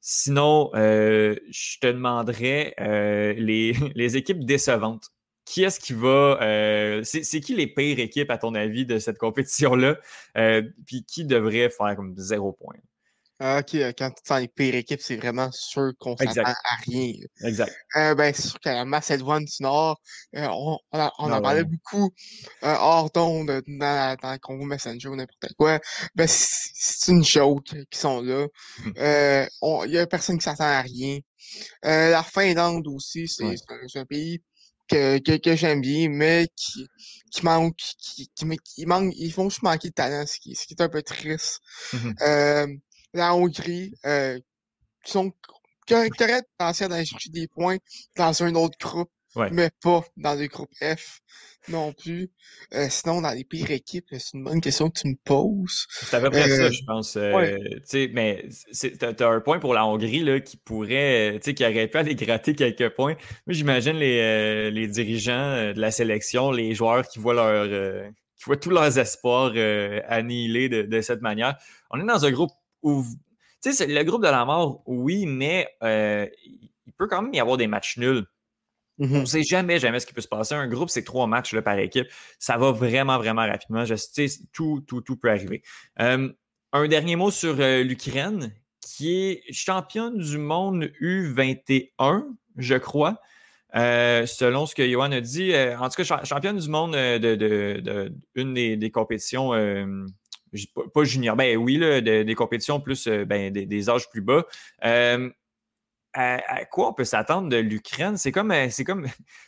Sinon, 0.00 0.70
euh, 0.74 1.36
je 1.50 1.78
te 1.78 1.86
demanderais 1.86 2.74
les, 3.36 3.74
les 3.94 4.16
équipes 4.16 4.44
décevantes 4.44 5.10
qui 5.50 5.64
est-ce 5.64 5.80
qui 5.80 5.94
va. 5.94 6.38
Euh, 6.42 7.02
c'est 7.02 7.40
qui 7.40 7.56
les 7.56 7.66
pires 7.66 7.98
équipes, 7.98 8.30
à 8.30 8.38
ton 8.38 8.54
avis, 8.54 8.86
de 8.86 8.98
cette 9.00 9.18
compétition-là? 9.18 9.98
Euh, 10.38 10.62
puis 10.86 11.04
qui 11.04 11.24
devrait 11.24 11.70
faire 11.70 11.96
comme 11.96 12.14
zéro 12.16 12.52
point? 12.52 12.76
Ah, 13.42 13.60
OK, 13.60 13.74
euh, 13.76 13.92
quand 13.96 14.10
tu 14.10 14.22
sens 14.26 14.38
les 14.38 14.48
pires 14.48 14.74
équipes, 14.74 15.00
c'est 15.00 15.16
vraiment 15.16 15.50
sûr 15.50 15.92
qu'on 15.98 16.14
s'attend 16.14 16.42
à 16.42 16.74
rien. 16.86 17.14
Exact. 17.42 17.72
ben, 17.94 18.34
c'est 18.34 18.48
sûr 18.48 18.60
qu'à 18.60 18.74
la 18.74 18.84
Macédoine 18.84 19.46
du 19.46 19.62
Nord, 19.62 19.98
on, 20.34 20.78
on, 20.92 21.32
en 21.32 21.40
parlait 21.40 21.64
beaucoup 21.64 22.12
hors 22.60 23.10
d'onde 23.10 23.62
dans, 23.66 24.16
dans 24.20 24.32
le 24.32 24.38
Congo 24.38 24.66
Messenger 24.66 25.08
ou 25.08 25.16
n'importe 25.16 25.54
quoi. 25.56 25.80
Ben, 26.14 26.26
c'est 26.28 27.10
une 27.10 27.24
joke 27.24 27.74
qui 27.90 27.98
sont 27.98 28.20
là. 28.20 28.46
Il 28.84 29.90
n'y 29.90 29.96
a 29.98 30.06
personne 30.06 30.36
qui 30.36 30.44
s'attend 30.44 30.64
à 30.64 30.82
rien. 30.82 31.18
la 31.82 32.22
Finlande 32.22 32.86
aussi, 32.88 33.26
c'est 33.26 33.98
un 33.98 34.04
pays 34.04 34.42
que, 34.90 35.38
que, 35.38 35.56
j'aime 35.56 35.80
bien, 35.80 36.08
mais 36.10 36.48
qui, 36.56 36.86
qui 37.30 37.44
manque, 37.44 37.76
qui, 37.98 38.30
qui, 38.34 38.86
manque, 38.86 39.14
ils 39.16 39.32
font 39.32 39.48
juste 39.48 39.62
manquer 39.62 39.88
de 39.88 39.94
talent, 39.94 40.26
ce 40.26 40.38
qui, 40.38 40.54
ce 40.54 40.66
qui 40.66 40.74
est 40.74 40.82
un 40.82 40.88
peu 40.88 41.02
triste. 41.02 41.60
Mmh 41.92 42.12
euh, 42.22 42.66
la 43.14 43.34
Hongrie, 43.34 43.94
euh, 44.06 44.38
qui 45.04 45.12
sont 45.12 45.32
potentiel 45.86 46.88
d'aller 46.88 47.04
chercher 47.04 47.30
des 47.30 47.48
points 47.48 47.78
dans 48.16 48.42
un 48.42 48.54
autre 48.54 48.78
groupe, 48.78 49.10
mais 49.52 49.70
pas 49.82 50.04
dans 50.16 50.34
le 50.34 50.46
groupe 50.46 50.70
F 50.80 51.20
non 51.68 51.92
plus. 51.92 52.30
Euh, 52.74 52.86
sinon, 52.88 53.20
dans 53.20 53.30
les 53.32 53.44
pires 53.44 53.70
équipes, 53.70 54.06
c'est 54.10 54.34
une 54.34 54.44
bonne 54.44 54.60
question 54.60 54.88
que 54.90 54.98
tu 55.00 55.08
me 55.08 55.14
poses. 55.24 55.86
C'est 55.90 56.16
à 56.16 56.20
peu 56.20 56.30
près 56.30 56.48
ça, 56.48 56.62
euh, 56.64 56.70
je 56.70 56.84
pense. 56.84 57.16
Euh, 57.16 57.58
mais 58.12 58.48
tu 58.72 59.04
as, 59.04 59.28
un 59.28 59.40
point 59.40 59.58
pour 59.58 59.74
la 59.74 59.86
Hongrie 59.86 60.20
là, 60.20 60.40
qui 60.40 60.56
pourrait, 60.56 61.38
qui 61.42 61.64
aurait 61.64 61.88
pu 61.88 61.98
aller 61.98 62.14
gratter 62.16 62.54
quelques 62.54 62.88
points. 62.90 63.14
Moi, 63.46 63.54
j'imagine 63.54 63.96
les, 63.96 64.70
les, 64.70 64.88
dirigeants 64.88 65.72
de 65.72 65.80
la 65.80 65.90
sélection, 65.90 66.50
les 66.50 66.74
joueurs 66.74 67.06
qui 67.06 67.18
voient 67.18 67.34
leur 67.34 68.10
qui 68.36 68.46
voient 68.46 68.56
tous 68.56 68.70
leurs 68.70 68.98
espoirs 68.98 69.52
annihilés 70.08 70.70
de, 70.70 70.82
de, 70.82 71.00
cette 71.02 71.20
manière. 71.20 71.56
On 71.90 72.00
est 72.00 72.06
dans 72.06 72.24
un 72.24 72.30
groupe 72.30 72.52
où, 72.82 73.04
tu 73.62 73.72
sais, 73.72 73.86
le 73.86 74.02
groupe 74.04 74.22
de 74.22 74.28
la 74.28 74.44
mort, 74.44 74.82
oui, 74.86 75.26
mais 75.26 75.68
il 75.82 76.92
peut 76.96 77.06
quand 77.06 77.22
même 77.22 77.34
y 77.34 77.40
avoir 77.40 77.56
des 77.56 77.66
matchs 77.66 77.98
nuls. 77.98 78.26
On 79.00 79.20
ne 79.20 79.24
sait 79.24 79.42
jamais, 79.42 79.78
jamais 79.78 79.98
ce 79.98 80.06
qui 80.06 80.12
peut 80.12 80.20
se 80.20 80.28
passer. 80.28 80.54
Un 80.54 80.68
groupe, 80.68 80.90
c'est 80.90 81.04
trois 81.04 81.26
matchs 81.26 81.54
là, 81.54 81.62
par 81.62 81.78
équipe. 81.78 82.06
Ça 82.38 82.58
va 82.58 82.70
vraiment, 82.70 83.16
vraiment 83.16 83.46
rapidement. 83.46 83.84
Je 83.86 83.94
tout, 84.52 84.84
tout, 84.86 85.00
tout 85.00 85.16
peut 85.16 85.30
arriver. 85.30 85.62
un 85.96 86.88
dernier 86.88 87.16
mot 87.16 87.30
sur 87.30 87.56
euh, 87.60 87.82
l'Ukraine, 87.82 88.52
qui 88.82 89.12
est 89.12 89.52
championne 89.52 90.18
du 90.18 90.38
monde 90.38 90.90
U21, 91.00 92.26
je 92.56 92.74
crois. 92.74 93.20
Euh, 93.76 94.26
selon 94.26 94.66
ce 94.66 94.74
que 94.74 94.86
Johan 94.86 95.12
a 95.12 95.20
dit. 95.20 95.52
Euh, 95.52 95.78
en 95.78 95.88
tout 95.88 96.02
cas, 96.02 96.24
championne 96.24 96.58
du 96.58 96.68
monde 96.68 96.92
de, 96.92 97.36
de, 97.36 98.12
une 98.34 98.52
des, 98.52 98.90
compétitions 98.90 99.52
pas, 100.94 101.04
junior, 101.04 101.36
ben 101.36 101.56
oui, 101.56 101.78
des 101.78 102.34
compétitions 102.34 102.80
plus 102.80 103.08
ben, 103.08 103.52
des, 103.52 103.90
âges 103.90 104.08
plus 104.10 104.20
bas. 104.20 104.44
À, 106.12 106.64
quoi 106.64 106.88
on 106.88 106.92
peut 106.92 107.04
s'attendre 107.04 107.48
de 107.48 107.56
l'Ukraine? 107.56 108.16
C'est 108.16 108.32
comme, 108.32 108.52
c'est 108.70 108.82
comme, 108.84 109.06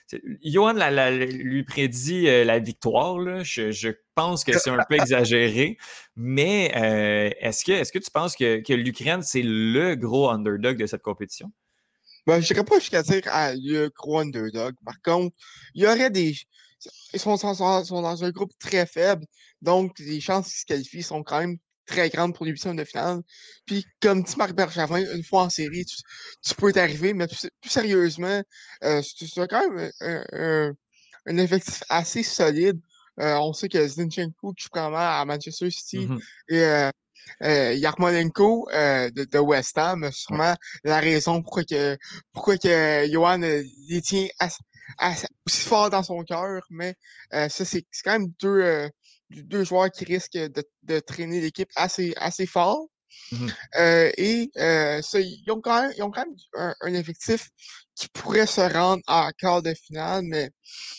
Johan 0.44 0.74
lui 0.74 1.64
prédit 1.64 2.24
la 2.44 2.58
victoire. 2.58 3.42
Je, 3.44 3.90
pense 4.14 4.44
que 4.44 4.58
c'est 4.58 4.70
un 4.70 4.84
peu 4.88 4.94
exagéré, 5.00 5.78
mais 6.16 6.66
est-ce 7.40 7.64
que, 7.64 7.72
est 7.72 7.90
que 7.90 7.98
tu 7.98 8.10
penses 8.10 8.36
que, 8.36 8.60
que 8.60 8.74
l'Ukraine, 8.74 9.22
c'est 9.22 9.42
le 9.42 9.94
gros 9.94 10.28
underdog 10.30 10.76
de 10.76 10.86
cette 10.86 11.02
compétition? 11.02 11.50
Ben, 12.26 12.40
je 12.40 12.46
dirais 12.46 12.64
pas 12.64 12.78
jusqu'à 12.78 13.02
dire 13.02 13.22
ah, 13.26 13.52
le 13.54 13.88
gros 13.88 14.18
underdog. 14.18 14.74
Par 14.84 15.00
contre, 15.02 15.34
il 15.74 15.82
y 15.82 15.86
aurait 15.86 16.10
des. 16.10 16.36
Ils 17.12 17.20
sont, 17.20 17.36
dans 17.36 18.24
un 18.24 18.30
groupe 18.30 18.52
très 18.58 18.86
faible, 18.86 19.24
donc 19.62 19.98
les 19.98 20.20
chances 20.20 20.48
qu'ils 20.48 20.58
se 20.58 20.64
qualifient 20.66 21.02
sont 21.02 21.22
quand 21.22 21.40
même 21.40 21.56
très 21.86 22.10
grandes 22.10 22.34
pour 22.34 22.46
les 22.46 22.52
de 22.52 22.84
finale. 22.84 23.22
Puis, 23.66 23.84
comme 24.00 24.22
dit 24.22 24.34
Marc 24.36 24.52
Bergevin, 24.52 25.04
une 25.14 25.24
fois 25.24 25.42
en 25.42 25.50
série, 25.50 25.84
tu, 25.84 26.54
peux 26.54 26.72
t'arriver, 26.72 27.12
mais 27.12 27.26
plus, 27.26 27.50
sérieusement, 27.64 28.42
euh, 28.84 29.02
c'est 29.02 29.48
quand 29.48 29.68
même 29.68 29.90
un, 30.00 30.72
un, 31.26 31.36
effectif 31.38 31.82
assez 31.88 32.22
solide. 32.22 32.80
Euh, 33.20 33.36
on 33.36 33.52
sait 33.52 33.68
que 33.68 33.86
Zinchenko 33.86 34.54
joue 34.56 34.68
vraiment 34.72 34.96
à 34.96 35.24
Manchester 35.24 35.70
City 35.70 36.06
mmh 36.06 36.18
et 36.48 36.60
euh, 36.60 36.90
euh, 37.42 37.74
Yarmolenko 37.74 38.68
euh, 38.72 39.10
de, 39.10 39.38
West 39.38 39.76
Ham, 39.78 40.10
sûrement 40.12 40.54
la 40.84 41.00
raison 41.00 41.42
pourquoi 41.42 41.64
que 41.64 41.96
pourquoi 42.32 42.56
que 42.56 43.08
Johan 43.10 43.42
euh, 43.42 43.62
les 43.88 44.02
tient 44.02 44.28
aussi 45.46 45.68
fort 45.68 45.90
dans 45.90 46.02
son 46.02 46.22
cœur, 46.22 46.62
mais 46.70 46.94
ça 47.30 47.64
c'est 47.64 47.84
quand 48.04 48.12
même 48.12 48.32
deux, 48.40 48.88
deux 49.42 49.64
joueurs 49.64 49.90
qui 49.90 50.04
risquent 50.04 50.32
de, 50.32 50.62
de 50.82 51.00
traîner 51.00 51.40
l'équipe 51.40 51.70
assez, 51.76 52.14
assez 52.16 52.46
fort. 52.46 52.86
Mmh 53.32 53.48
et 54.16 54.50
ça, 54.54 55.20
ils, 55.20 55.44
ont 55.50 55.60
quand 55.60 55.82
même, 55.82 55.92
ils 55.96 56.02
ont 56.02 56.10
quand 56.10 56.24
même 56.24 56.74
un, 56.80 56.94
effectif 56.94 57.48
qui 57.94 58.08
pourrait 58.08 58.46
se 58.46 58.60
rendre 58.60 59.02
à 59.06 59.30
quart 59.38 59.62
de 59.62 59.74
finale, 59.74 60.22
mais 60.24 60.50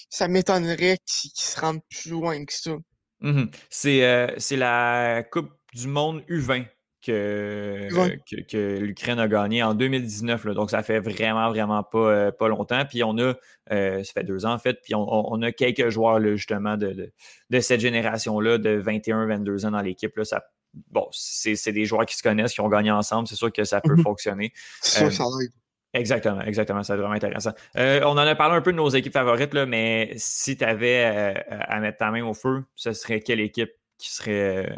ça 0.10 0.28
m'étonnerait 0.28 1.00
qu'ils 1.06 1.32
se 1.34 1.60
rendent 1.60 1.82
plus 1.90 2.12
loin 2.12 2.46
que 2.46 2.54
ça. 2.54 2.76
Mmh 3.22 3.46
c'est 3.70 4.56
la 4.58 5.24
Coupe 5.32 5.52
du 5.74 5.88
monde 5.88 6.24
U20 6.30 6.68
que, 7.04 8.44
que, 8.44 8.80
l'Ukraine 8.80 9.20
a 9.20 9.28
gagné 9.28 9.62
en 9.64 9.74
2019. 9.74 10.48
donc, 10.48 10.72
ça 10.72 10.84
fait 10.84 11.00
vraiment, 11.00 11.50
vraiment 11.50 11.84
pas, 11.84 11.98
euh, 11.98 12.32
pas 12.32 12.48
longtemps. 12.48 12.84
Puis, 12.86 13.04
on 13.04 13.18
a, 13.18 13.34
euh, 13.72 14.04
ça 14.04 14.14
fait 14.14 14.24
deux 14.24 14.46
ans 14.46 14.54
en 14.54 14.60
fait, 14.60 14.80
puis 14.82 14.96
on, 14.96 15.42
a 15.42 15.52
quelques 15.52 15.90
joueurs 15.90 16.20
là, 16.20 16.36
justement 16.36 16.78
de, 16.78 17.12
de, 17.50 17.60
cette 17.60 17.82
génération-là 17.82 18.58
de 18.58 18.82
21-22 18.82 19.66
ans 19.66 19.72
dans 19.72 19.82
l'équipe. 19.82 20.18
Ça, 20.24 20.44
bon, 20.92 21.08
c'est 21.12 21.72
des 21.72 21.86
joueurs 21.86 22.06
qui 22.06 22.16
se 22.16 22.24
connaissent, 22.24 22.54
qui 22.54 22.62
ont 22.62 22.70
gagné 22.70 22.92
ensemble. 22.92 23.28
C'est 23.28 23.36
sûr 23.36 23.52
que 23.52 23.64
ça 23.64 23.82
peut 23.82 23.96
mhm. 23.96 24.04
fonctionner. 24.04 24.54
Ça, 24.82 25.12
ça 25.12 25.24
euh, 25.24 25.48
Exactement, 25.96 26.42
exactement. 26.42 26.82
C'est 26.82 26.96
vraiment 26.96 27.14
intéressant. 27.14 27.52
on 27.76 28.12
en 28.12 28.18
a 28.18 28.34
parlé 28.34 28.56
un 28.56 28.62
peu 28.62 28.72
de 28.72 28.78
nos 28.78 28.90
équipes 28.90 29.14
favorites, 29.14 29.54
là, 29.54 29.68
mais 29.68 30.14
si 30.18 30.58
tu 30.58 30.64
avais 30.64 31.46
à 31.50 31.80
mettre 31.80 32.00
ta 32.00 32.10
main 32.10 32.26
au 32.26 32.34
feu, 32.34 32.64
ce 32.76 32.94
serait 32.94 33.20
quelle 33.20 33.40
équipe 33.40 33.70
qui 34.00 34.12
serait 34.12 34.76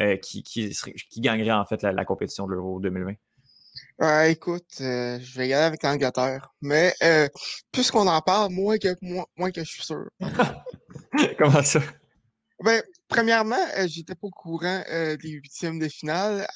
euh, 0.00 0.16
qui, 0.16 0.42
qui, 0.42 0.72
gagnerait 1.18 1.50
en 1.50 1.66
fait 1.66 1.82
la, 1.82 2.04
compétition 2.06 2.46
de 2.46 2.52
l'Euro 2.52 2.80
2020? 2.80 3.12
écoute, 4.30 4.64
euh, 4.80 5.18
je 5.20 5.38
vais 5.38 5.48
y 5.48 5.52
aller 5.52 5.64
avec 5.64 5.82
l'Angleterre. 5.82 6.48
Mais 6.62 6.94
euh, 7.02 7.28
puisqu'on 7.70 8.06
en 8.06 8.20
parle, 8.22 8.50
moins 8.50 8.78
que, 8.78 8.96
moins, 9.02 9.50
que 9.50 9.62
je 9.62 9.68
suis 9.68 9.82
sûr. 9.82 10.06
Comment 11.38 11.62
ça? 11.62 11.80
Ben, 12.64 12.82
premièrement, 13.08 13.62
j'étais 13.86 14.14
pas 14.14 14.26
au 14.26 14.30
courant 14.30 14.82
des 14.88 15.30
huitièmes 15.30 15.78
de 15.78 15.88
finale. 15.88 16.46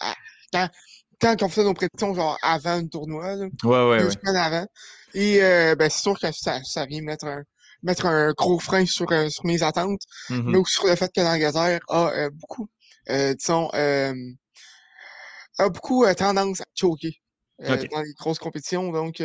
quand, 0.51 0.69
quand 1.21 1.43
on 1.43 1.49
faisait 1.51 1.65
nos 1.65 1.75
prédictions, 1.75 2.15
genre 2.15 2.39
avant 2.41 2.77
le 2.77 2.89
tournoi, 2.89 3.35
ouais, 3.37 3.89
ouais, 3.89 4.03
deux 4.03 4.11
semaines 4.11 4.37
avant. 4.37 4.67
Et 5.13 5.41
ben, 5.77 5.91
c'est 5.91 6.01
sûr 6.01 6.19
que 6.19 6.33
ça, 6.33 6.63
ça 6.65 6.87
vient 6.87 7.03
mettre 7.03 7.27
un, 7.27 7.43
mettre 7.83 8.07
un 8.07 8.33
gros 8.33 8.59
frein 8.59 8.87
sur, 8.87 9.09
sur 9.31 9.45
mes 9.45 9.63
attentes, 9.63 10.01
mm-hmm. 10.31 10.43
mais 10.45 10.57
aussi 10.57 10.75
sur 10.75 10.87
le 10.87 10.97
fait 10.97 11.13
que 11.15 11.21
l'Angleterre 11.21 11.81
a 11.89 12.31
beaucoup 12.31 12.65
euh, 12.65 12.84
disons, 13.09 13.71
euh, 13.75 14.15
a 15.59 15.69
beaucoup 15.69 16.05
euh, 16.05 16.15
tendance 16.15 16.61
à 16.61 16.65
choquer 16.75 17.21
dans 17.59 18.03
les 18.03 18.13
grosses 18.19 18.39
compétitions. 18.39 18.91
Donc, 18.93 19.23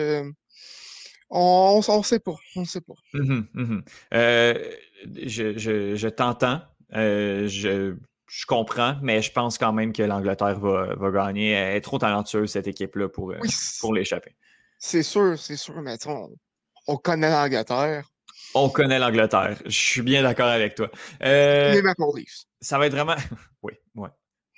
on 1.30 1.78
ne 1.78 2.04
sait 2.04 2.20
pas. 2.20 2.36
On 2.56 2.66
sait 2.66 2.82
pas. 2.82 2.94
Mmh 3.14 3.42
mmh 3.54 3.80
je, 4.12 5.58
je, 5.58 5.96
je 5.96 6.08
t'entends. 6.08 6.62
je, 6.92 7.96
je 8.28 8.46
comprends, 8.46 8.96
mais 9.02 9.22
je 9.22 9.32
pense 9.32 9.58
quand 9.58 9.74
même 9.74 9.94
que 9.94 10.04
l'Angleterre 10.04 10.60
va, 10.60 10.94
va, 10.96 11.12
gagner. 11.12 11.52
Elle 11.52 11.78
est 11.78 11.82
trop 11.82 11.98
talentueuse, 11.98 12.52
cette 12.52 12.68
équipe-là, 12.68 13.10
pour, 13.10 13.34
pour 13.80 13.94
l'échapper. 13.94 14.36
C'est 14.78 15.04
sûr, 15.04 15.38
c'est 15.38 15.58
sûr, 15.58 15.82
mais 15.82 15.98
on, 16.06 16.30
on 16.88 16.98
connaît 16.98 17.30
l'Angleterre. 17.30 18.10
On 18.56 18.70
connaît 18.70 19.00
l'Angleterre. 19.00 19.58
Je 19.66 19.78
suis 19.78 20.02
bien 20.02 20.24
d'accord 20.24 20.48
avec 20.48 20.76
toi. 20.76 20.90
Euh, 21.24 21.82
ça 22.62 22.78
va 22.78 22.88
être 22.88 22.94
vraiment. 22.94 23.16
oui, 23.64 23.74
oui. 23.96 24.10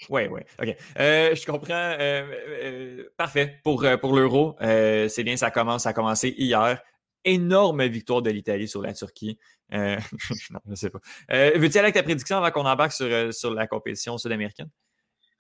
Oui, 0.10 0.22
oui. 0.32 0.42
OK. 0.60 0.76
Euh, 1.00 1.36
je 1.36 1.46
comprends. 1.46 1.96
Euh, 2.00 3.04
parfait. 3.18 3.60
Pour, 3.64 3.86
pour 4.02 4.16
l'Euro, 4.16 4.56
c'est 4.60 5.24
bien, 5.24 5.38
ça 5.38 5.52
commence. 5.52 5.84
Ça 5.84 5.90
a 5.90 5.94
commencé 5.94 6.34
hier. 6.38 6.82
Énorme 7.24 7.86
victoire 7.86 8.24
de 8.24 8.32
l'Italie 8.32 8.68
sur 8.68 8.82
la 8.82 8.94
Turquie. 8.94 9.38
non, 9.72 9.98
je 10.40 10.54
ne 10.66 10.76
sais 10.76 10.90
pas. 10.90 11.00
Veux-tu 11.30 11.78
aller 11.78 11.86
avec 11.86 11.94
ta 11.94 12.04
prédiction 12.04 12.38
avant 12.38 12.52
qu'on 12.52 12.66
embarque 12.66 12.94
sur, 12.94 13.34
sur 13.34 13.54
la 13.54 13.68
compétition 13.68 14.18
sud-américaine? 14.18 14.70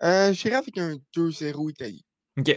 J'irai 0.01 0.55
avec 0.55 0.77
un 0.77 0.97
2-0 1.15 1.71
Italie. 1.71 2.05
OK. 2.37 2.55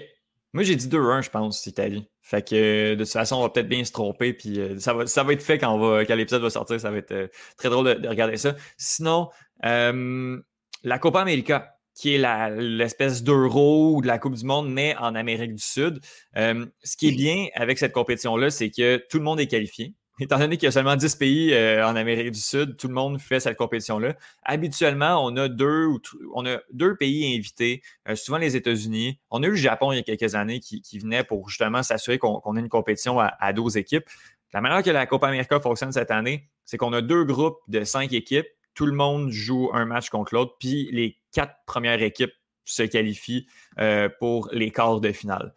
Moi, 0.54 0.62
j'ai 0.62 0.76
dit 0.76 0.86
2-1, 0.86 1.20
je 1.20 1.30
pense, 1.30 1.66
Italie. 1.66 2.08
Fait 2.22 2.46
que 2.46 2.94
de 2.94 3.04
toute 3.04 3.12
façon, 3.12 3.36
on 3.36 3.42
va 3.42 3.50
peut-être 3.50 3.68
bien 3.68 3.84
se 3.84 3.90
tromper. 3.90 4.32
Puis 4.32 4.60
euh, 4.60 4.78
ça, 4.78 4.94
va, 4.94 5.06
ça 5.06 5.24
va 5.24 5.32
être 5.32 5.42
fait 5.42 5.58
quand, 5.58 5.76
va, 5.78 6.04
quand 6.04 6.14
l'épisode 6.14 6.42
va 6.42 6.48
sortir. 6.48 6.80
Ça 6.80 6.92
va 6.92 6.98
être 6.98 7.10
euh, 7.10 7.26
très 7.58 7.70
drôle 7.70 8.00
de, 8.00 8.08
regarder 8.08 8.36
ça. 8.36 8.54
Sinon, 8.78 9.30
euh, 9.66 10.40
la 10.84 10.98
Copa 11.00 11.20
América, 11.20 11.76
qui 11.96 12.14
est 12.14 12.50
l'espèce 12.56 13.24
d'euro 13.24 13.96
ou 13.96 14.00
de 14.00 14.06
la 14.06 14.18
Coupe 14.18 14.34
du 14.34 14.44
Monde, 14.44 14.72
mais 14.72 14.96
en 14.96 15.16
Amérique 15.16 15.54
du 15.54 15.62
Sud. 15.62 16.00
ce 16.34 16.96
qui 16.96 17.08
est 17.08 17.16
bien 17.16 17.46
avec 17.54 17.78
cette 17.78 17.92
compétition-là, 17.92 18.50
c'est 18.50 18.70
que 18.70 19.04
tout 19.10 19.18
le 19.18 19.24
monde 19.24 19.40
est 19.40 19.46
qualifié. 19.46 19.94
Étant 20.20 20.38
donné 20.38 20.56
qu'il 20.56 20.66
y 20.66 20.68
a 20.68 20.72
seulement 20.72 20.94
10 20.94 21.16
pays 21.16 21.52
euh, 21.52 21.84
en 21.84 21.96
Amérique 21.96 22.30
du 22.30 22.38
Sud, 22.38 22.76
tout 22.76 22.86
le 22.86 22.94
monde 22.94 23.20
fait 23.20 23.40
cette 23.40 23.56
compétition-là. 23.56 24.14
Habituellement, 24.44 25.24
on 25.24 25.36
a 25.36 25.48
deux, 25.48 25.88
on 26.34 26.46
a 26.46 26.58
deux 26.72 26.94
pays 26.94 27.36
invités, 27.36 27.82
euh, 28.08 28.14
souvent 28.14 28.38
les 28.38 28.54
États-Unis. 28.54 29.18
On 29.30 29.42
a 29.42 29.46
eu 29.46 29.50
le 29.50 29.56
Japon 29.56 29.90
il 29.90 29.96
y 29.96 29.98
a 29.98 30.02
quelques 30.04 30.36
années 30.36 30.60
qui, 30.60 30.82
venait 30.98 31.24
pour 31.24 31.48
justement 31.48 31.82
s'assurer 31.82 32.18
qu'on 32.18 32.56
ait 32.56 32.60
une 32.60 32.68
compétition 32.68 33.18
à, 33.18 33.52
12 33.52 33.76
équipes. 33.76 34.04
La 34.52 34.60
manière 34.60 34.84
que 34.84 34.90
la 34.90 35.04
Copa 35.06 35.26
América 35.26 35.58
fonctionne 35.58 35.90
cette 35.90 36.12
année, 36.12 36.48
c'est 36.64 36.76
qu'on 36.76 36.92
a 36.92 37.02
deux 37.02 37.24
groupes 37.24 37.58
de 37.66 37.82
cinq 37.82 38.12
équipes. 38.12 38.46
Tout 38.74 38.86
le 38.86 38.92
monde 38.92 39.30
joue 39.30 39.70
un 39.72 39.84
match 39.84 40.10
contre 40.10 40.32
l'autre, 40.34 40.54
puis 40.60 40.88
les 40.92 41.18
quatre 41.32 41.56
premières 41.66 42.00
équipes 42.00 42.32
se 42.64 42.84
qualifient 42.84 43.48
euh, 43.80 44.08
pour 44.20 44.48
les 44.52 44.70
quarts 44.70 45.00
de 45.00 45.10
finale. 45.10 45.54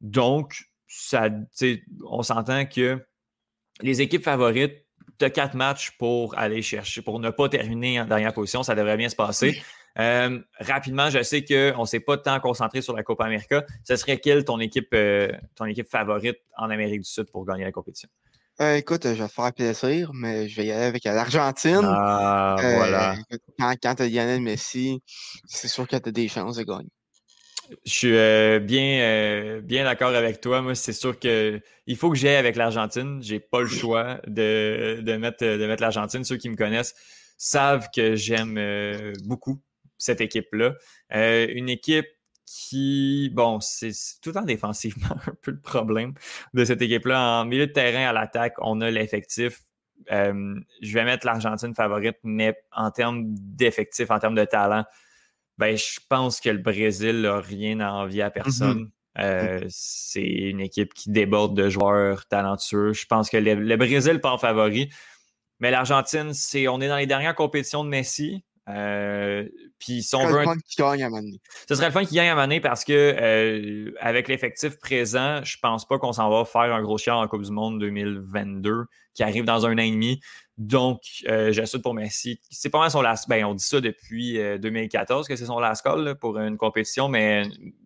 Donc, 0.00 0.64
on 2.04 2.22
s'entend 2.22 2.66
que 2.66 3.00
les 3.82 4.00
équipes 4.00 4.24
favorites, 4.24 4.84
tu 5.18 5.24
as 5.24 5.30
quatre 5.30 5.54
matchs 5.54 5.92
pour 5.98 6.36
aller 6.38 6.62
chercher, 6.62 7.02
pour 7.02 7.20
ne 7.20 7.30
pas 7.30 7.48
terminer 7.48 8.00
en 8.00 8.06
dernière 8.06 8.32
position. 8.32 8.62
Ça 8.62 8.74
devrait 8.74 8.96
bien 8.96 9.08
se 9.08 9.16
passer. 9.16 9.62
Euh, 9.98 10.38
rapidement, 10.58 11.10
je 11.10 11.22
sais 11.22 11.44
qu'on 11.44 11.80
ne 11.80 11.86
s'est 11.86 12.00
pas 12.00 12.16
tant 12.16 12.38
concentré 12.40 12.80
sur 12.80 12.94
la 12.96 13.02
Copa 13.02 13.24
América. 13.24 13.64
Ce 13.84 13.96
serait 13.96 14.18
quelle 14.18 14.44
ton 14.44 14.60
équipe, 14.60 14.94
euh, 14.94 15.30
ton 15.56 15.64
équipe 15.66 15.88
favorite 15.88 16.38
en 16.56 16.70
Amérique 16.70 17.00
du 17.00 17.08
Sud 17.08 17.30
pour 17.30 17.44
gagner 17.44 17.64
la 17.64 17.72
compétition? 17.72 18.08
Euh, 18.60 18.76
écoute, 18.76 19.04
je 19.04 19.22
vais 19.22 19.26
te 19.26 19.32
faire 19.32 19.52
plaisir, 19.52 20.10
mais 20.12 20.48
je 20.48 20.56
vais 20.56 20.66
y 20.66 20.72
aller 20.72 20.84
avec 20.84 21.04
l'Argentine. 21.04 21.80
Ah, 21.82 22.56
voilà. 22.58 23.16
Quand, 23.58 23.74
quand 23.82 23.94
tu 23.94 24.02
as 24.02 24.08
Lionel 24.08 24.42
Messi, 24.42 25.02
c'est 25.46 25.68
sûr 25.68 25.88
que 25.88 25.96
tu 25.96 26.08
as 26.08 26.12
des 26.12 26.28
chances 26.28 26.56
de 26.56 26.62
gagner. 26.62 26.90
Je 27.84 27.90
suis 27.90 28.16
euh, 28.16 28.58
bien, 28.58 29.00
euh, 29.00 29.60
bien 29.60 29.84
d'accord 29.84 30.14
avec 30.14 30.40
toi. 30.40 30.62
Moi, 30.62 30.74
c'est 30.74 30.92
sûr 30.92 31.18
qu'il 31.18 31.62
faut 31.96 32.10
que 32.10 32.16
j'aille 32.16 32.36
avec 32.36 32.56
l'Argentine. 32.56 33.22
J'ai 33.22 33.40
pas 33.40 33.60
le 33.60 33.66
choix 33.66 34.20
de, 34.26 35.00
mettre, 35.16 35.44
de 35.44 35.66
mettre 35.66 35.82
l'Argentine. 35.82 36.24
Ceux 36.24 36.36
qui 36.36 36.48
me 36.48 36.56
connaissent 36.56 36.94
savent 37.38 37.88
que 37.94 38.16
j'aime 38.16 38.56
euh, 38.58 39.12
beaucoup 39.24 39.60
cette 39.98 40.20
équipe-là. 40.20 40.74
une 41.10 41.68
équipe 41.68 42.06
qui, 42.46 43.30
bon, 43.32 43.60
c'est 43.60 43.92
tout 44.22 44.36
en 44.36 44.42
défensivement 44.42 45.16
un 45.26 45.34
peu 45.42 45.52
le 45.52 45.60
problème 45.60 46.14
de 46.54 46.64
cette 46.64 46.82
équipe-là. 46.82 47.42
En 47.42 47.44
milieu 47.44 47.66
de 47.66 47.72
terrain, 47.72 48.08
à 48.08 48.12
l'attaque, 48.12 48.54
on 48.58 48.80
a 48.80 48.90
l'effectif. 48.90 49.60
je 50.08 50.92
vais 50.94 51.04
mettre 51.04 51.26
l'Argentine 51.26 51.74
favorite, 51.74 52.16
mais 52.24 52.56
en 52.72 52.90
termes 52.90 53.26
d'effectif, 53.28 54.10
en 54.10 54.18
termes 54.18 54.34
de 54.34 54.44
talent, 54.44 54.84
ben, 55.60 55.76
je 55.76 56.00
pense 56.08 56.40
que 56.40 56.48
le 56.48 56.56
Brésil 56.56 57.20
n'a 57.20 57.38
rien 57.38 57.80
à 57.80 57.92
envier 57.92 58.22
à 58.22 58.30
personne. 58.30 58.84
Mm-hmm. 58.84 59.22
Euh, 59.22 59.66
c'est 59.68 60.22
une 60.22 60.60
équipe 60.60 60.94
qui 60.94 61.10
déborde 61.10 61.54
de 61.54 61.68
joueurs 61.68 62.26
talentueux. 62.26 62.94
Je 62.94 63.04
pense 63.04 63.28
que 63.28 63.36
le, 63.36 63.76
Brésil 63.76 64.20
pas 64.20 64.32
en 64.32 64.38
favori. 64.38 64.88
Mais 65.58 65.70
l'Argentine, 65.70 66.32
c'est 66.32 66.66
on 66.66 66.80
est 66.80 66.88
dans 66.88 66.96
les 66.96 67.06
dernières 67.06 67.34
compétitions 67.34 67.84
de 67.84 67.90
Messi. 67.90 68.42
Euh, 68.68 69.48
puis 69.78 70.02
si 70.02 70.14
on 70.14 70.26
veut. 70.26 70.38
Le 70.38 70.44
fun 70.44 70.56
qui 70.58 70.76
gagne 70.76 71.02
à 71.02 71.10
Ce 71.68 71.74
serait 71.74 71.86
le 71.86 71.92
fun 71.92 72.04
qui 72.04 72.14
gagne 72.14 72.28
à 72.28 72.34
Mané 72.34 72.60
parce 72.60 72.84
que 72.84 72.92
euh, 72.92 73.92
avec 74.00 74.28
l'effectif 74.28 74.78
présent, 74.78 75.42
je 75.44 75.56
pense 75.60 75.86
pas 75.86 75.98
qu'on 75.98 76.12
s'en 76.12 76.30
va 76.30 76.44
faire 76.44 76.74
un 76.74 76.82
gros 76.82 76.98
chien 76.98 77.16
en 77.16 77.26
Coupe 77.26 77.42
du 77.42 77.50
Monde 77.50 77.80
2022 77.80 78.84
qui 79.14 79.22
arrive 79.22 79.44
dans 79.44 79.66
un 79.66 79.74
an 79.74 79.82
et 79.82 79.90
demi. 79.90 80.20
Donc, 80.58 81.00
euh, 81.26 81.52
j'assure 81.52 81.80
pour 81.80 81.94
Messi. 81.94 82.40
C'est 82.50 82.68
pas 82.68 82.78
mal 82.78 82.90
son 82.90 83.00
last. 83.00 83.28
Ben, 83.28 83.44
on 83.44 83.54
dit 83.54 83.64
ça 83.64 83.80
depuis 83.80 84.38
2014 84.58 85.26
que 85.26 85.36
c'est 85.36 85.46
son 85.46 85.58
last 85.58 85.82
call 85.82 86.16
pour 86.20 86.38
une 86.38 86.58
compétition, 86.58 87.08
mais, 87.08 87.44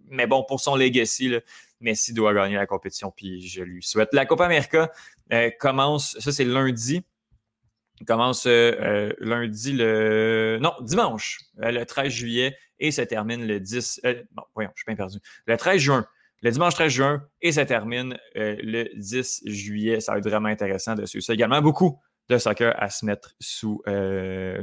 mais 0.09 0.27
bon, 0.27 0.45
pour 0.47 0.61
son 0.61 0.75
legacy, 0.75 1.33
Messi 1.81 2.13
doit 2.13 2.35
gagner 2.35 2.57
la 2.57 2.67
compétition, 2.67 3.13
puis 3.15 3.47
je 3.47 3.63
lui 3.63 3.83
souhaite. 3.83 4.09
La 4.13 4.27
Copa 4.27 4.47
América 4.47 4.91
commence, 5.61 6.19
ça 6.19 6.33
c'est 6.33 6.45
lundi. 6.45 7.05
Commence 8.07 8.47
euh, 8.47 8.73
euh, 8.81 9.13
lundi 9.21 9.73
le. 9.73 10.59
Non, 10.61 10.73
dimanche, 10.81 11.39
euh, 11.63 11.71
le 11.71 11.87
13 11.87 12.13
juillet, 12.13 12.57
et 12.81 12.91
ça 12.91 13.07
termine 13.07 13.47
le 13.47 13.61
10. 13.61 14.01
bon, 14.33 14.43
voyons, 14.55 14.71
je 14.75 14.81
suis 14.81 14.87
bien 14.87 14.97
perdu. 14.97 15.19
Le 15.47 15.57
13 15.57 15.81
juin. 15.81 16.07
Le 16.43 16.51
dimanche 16.51 16.75
13 16.75 16.93
juin, 16.93 17.23
et 17.41 17.53
ça 17.53 17.65
termine 17.65 18.19
le 18.35 18.89
10 18.99 19.43
juillet. 19.47 20.01
Ça 20.01 20.13
va 20.13 20.19
être 20.19 20.29
vraiment 20.29 20.49
intéressant 20.49 20.95
de 20.95 21.07
suivre 21.07 21.25
ça. 21.25 21.33
Également, 21.33 21.63
beaucoup 21.63 22.01
de 22.29 22.37
soccer 22.37 22.75
à 22.77 22.91
se 22.91 23.07
mettre 23.07 23.35
sous, 23.41 23.83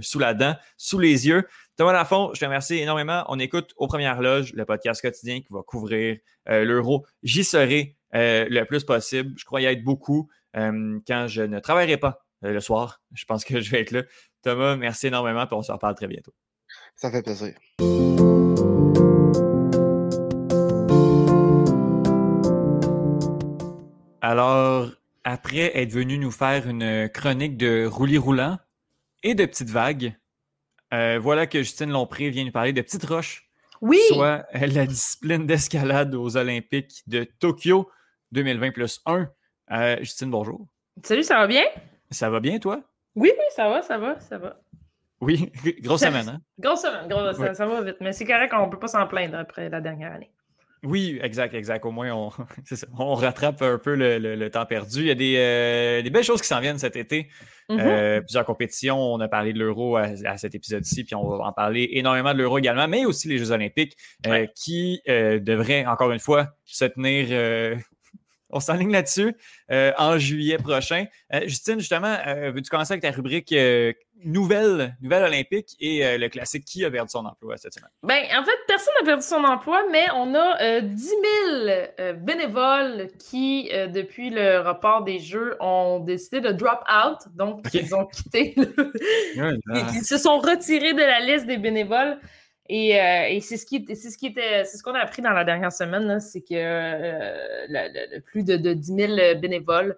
sous 0.02 0.20
la 0.20 0.34
dent, 0.36 0.56
sous 0.78 1.00
les 1.00 1.28
yeux. 1.28 1.48
Thomas 1.78 1.94
Lafont, 1.94 2.32
je 2.36 2.39
te 2.39 2.46
remercie 2.46 2.78
énormément. 2.78 3.24
On 3.30 3.39
écoute 3.39 3.74
aux 3.78 3.88
premières 3.88 4.22
loges 4.22 4.54
le 4.54 4.65
podcast 4.65 5.02
quotidien 5.02 5.39
qui 5.39 5.48
va 5.50 5.62
couvrir 5.63 6.17
l'euro. 6.48 7.04
J'y 7.24 7.44
serai 7.44 7.98
le 8.13 8.63
plus 8.65 8.84
possible. 8.84 9.34
Je 9.36 9.46
crois 9.46 9.62
y 9.62 9.65
être 9.65 9.84
beaucoup 9.84 10.30
quand 10.54 11.26
je 11.28 11.41
ne 11.41 11.60
travaillerai 11.60 11.98
pas 11.98 12.20
le 12.41 12.60
soir. 12.60 13.01
Je 13.13 13.25
pense 13.25 13.43
que 13.43 13.60
je 13.60 13.71
vais 13.71 13.82
être 13.82 13.91
là. 13.91 14.04
Thomas, 14.41 14.75
merci 14.75 15.08
énormément, 15.08 15.43
et 15.43 15.54
on 15.54 15.62
se 15.62 15.71
reparle 15.71 15.95
très 15.95 16.08
bientôt. 16.08 16.34
Ça 16.95 17.12
fait 17.12 17.21
plaisir. 17.21 17.54
Alors, 24.21 24.89
après 25.23 25.77
être 25.77 25.91
venu 25.91 26.17
nous 26.17 26.32
faire 26.32 26.67
une 26.67 27.10
chronique 27.10 27.58
de 27.58 27.86
roulis 27.86 28.17
roulant 28.17 28.58
et 29.23 29.36
de 29.36 29.45
petites 29.45 29.69
vagues, 29.69 30.15
euh, 30.93 31.19
voilà 31.19 31.47
que 31.47 31.60
Justine 31.60 31.91
Lompré 31.91 32.30
vient 32.30 32.45
nous 32.45 32.51
parler 32.51 32.73
de 32.73 32.82
petites 32.82 33.06
roches. 33.06 33.49
Oui. 33.82 33.99
Soit 34.10 34.45
la 34.54 34.86
discipline 34.86 35.45
d'escalade 35.45 36.13
aux 36.15 36.38
Olympiques 36.38 37.01
de 37.08 37.23
Tokyo 37.23 37.89
2020 38.32 38.71
plus 38.71 39.01
1. 39.06 39.27
Euh, 39.71 39.97
Justine, 39.99 40.30
bonjour. 40.30 40.67
Salut, 41.04 41.23
ça 41.23 41.38
va 41.38 41.47
bien? 41.47 41.63
Ça 42.12 42.30
va 42.30 42.39
bien, 42.39 42.60
toi? 42.60 42.82
Oui, 43.15 43.32
oui, 43.38 43.45
ça 43.56 43.69
va, 43.69 43.82
ça 43.82 43.97
va, 43.97 44.19
ça 44.19 44.38
va. 44.38 44.60
Oui, 45.21 45.52
grosse 45.82 46.02
semaine, 46.02 46.28
hein? 46.28 46.41
Grosse 46.60 46.82
semaine, 46.82 47.08
grosse, 47.08 47.38
ça, 47.56 47.65
va 47.65 47.82
vite. 47.82 47.97
Mais 48.02 48.12
c'est 48.12 48.26
correct, 48.26 48.54
on 48.54 48.65
ne 48.65 48.71
peut 48.71 48.80
pas 48.80 48.88
s'en 48.88 49.08
plaindre 49.08 49.38
après 49.38 49.69
la 49.69 49.80
dernière 49.80 50.13
année. 50.13 50.32
Oui, 50.84 51.19
exact, 51.21 51.54
exact. 51.54 51.86
Au 51.86 51.91
moins, 51.91 52.12
on, 52.12 52.32
on 52.97 53.13
rattrape 53.13 53.62
un 53.62 53.78
peu 53.78 53.95
le, 53.95 54.50
temps 54.50 54.65
perdu. 54.65 55.02
Il 55.02 55.08
y 55.08 55.12
a 55.12 55.15
des, 55.15 55.36
euh, 55.38 56.10
belles 56.10 56.24
choses 56.24 56.41
qui 56.41 56.47
s'en 56.47 56.60
viennent 56.60 56.80
cet 56.80 56.95
été. 56.95 57.30
Mm-hmm. 57.69 57.80
Euh, 57.80 58.21
plusieurs 58.21 58.45
compétitions. 58.45 58.97
On 58.97 59.19
a 59.19 59.28
parlé 59.28 59.54
de 59.54 59.60
l'Euro 59.60 59.97
à, 59.97 60.38
cet 60.38 60.56
épisode-ci, 60.56 61.04
puis 61.04 61.13
on 61.13 61.28
va 61.30 61.45
en 61.45 61.54
parler 61.54 61.88
énormément 61.91 62.34
de 62.34 62.39
l'Euro 62.39 62.58
également, 62.58 62.88
mais 62.88 63.06
aussi 63.06 63.28
les 63.28 63.38
Jeux 63.38 63.52
Olympiques 63.52 63.95
euh, 64.26 64.47
qui 64.56 65.02
devraient, 65.08 65.86
encore 65.86 66.12
une 66.12 66.19
fois, 66.19 66.47
se 66.65 66.86
tenir 66.86 67.28
on 68.52 68.60
s'enligne 68.60 68.92
là-dessus 68.92 69.36
euh, 69.72 69.92
en 69.98 70.18
juillet 70.18 70.58
prochain. 70.58 71.06
Euh, 71.34 71.42
Justine, 71.44 71.80
justement, 71.80 72.16
euh, 72.28 72.52
veux-tu 72.52 72.70
commencer 72.70 72.94
avec 72.94 73.04
ta 73.04 73.12
rubrique 73.12 73.54
nouvelle, 74.24 74.96
nouvelle 75.02 75.24
olympique 75.24 75.76
et 75.80 76.18
le 76.18 76.30
classique 76.30 76.64
qui 76.66 76.86
a 76.86 76.92
perdu 76.92 77.10
son 77.10 77.26
emploi 77.26 77.58
cette 77.58 77.74
semaine? 77.74 77.90
Ben, 78.04 78.24
en 78.40 78.44
fait, 78.44 78.58
personne 78.68 78.94
n'a 79.00 79.06
perdu 79.06 79.24
son 79.24 79.44
emploi, 79.44 79.82
mais 79.92 80.06
on 80.14 80.36
a 80.36 80.82
10 80.82 81.10
000 81.98 82.14
bénévoles 82.18 83.08
qui, 83.18 83.70
depuis 83.88 84.30
le 84.30 84.60
report 84.60 85.04
des 85.04 85.18
Jeux, 85.18 85.56
ont 85.60 86.00
décidé 86.00 86.40
de 86.40 86.52
drop 86.52 86.84
out. 86.90 87.18
Donc, 87.36 87.66
ils 87.74 87.96
ont 87.96 88.06
quitté. 88.06 88.56
ils 89.36 90.06
se 90.06 90.20
sont 90.20 90.38
retirés 90.38 90.94
de 90.94 91.02
la 91.02 91.20
liste 91.22 91.48
des 91.48 91.58
bénévoles. 91.58 92.20
Euh, 92.71 93.25
et, 93.27 93.41
c'est 93.41 93.57
ce 93.57 93.65
qui 93.65 93.86
c'est 93.89 94.10
ce 94.10 94.77
ce 94.77 94.84
qu'on 94.84 94.93
a 94.93 94.99
appris 94.99 95.21
dans 95.21 95.31
la 95.31 95.43
dernière 95.43 95.73
semaine, 95.73 96.19
c'est 96.21 96.41
que 96.41 96.53
euh, 96.53 98.19
plus 98.25 98.43
de, 98.43 98.73
10 98.73 98.95
000 98.95 99.39
bénévoles 99.39 99.97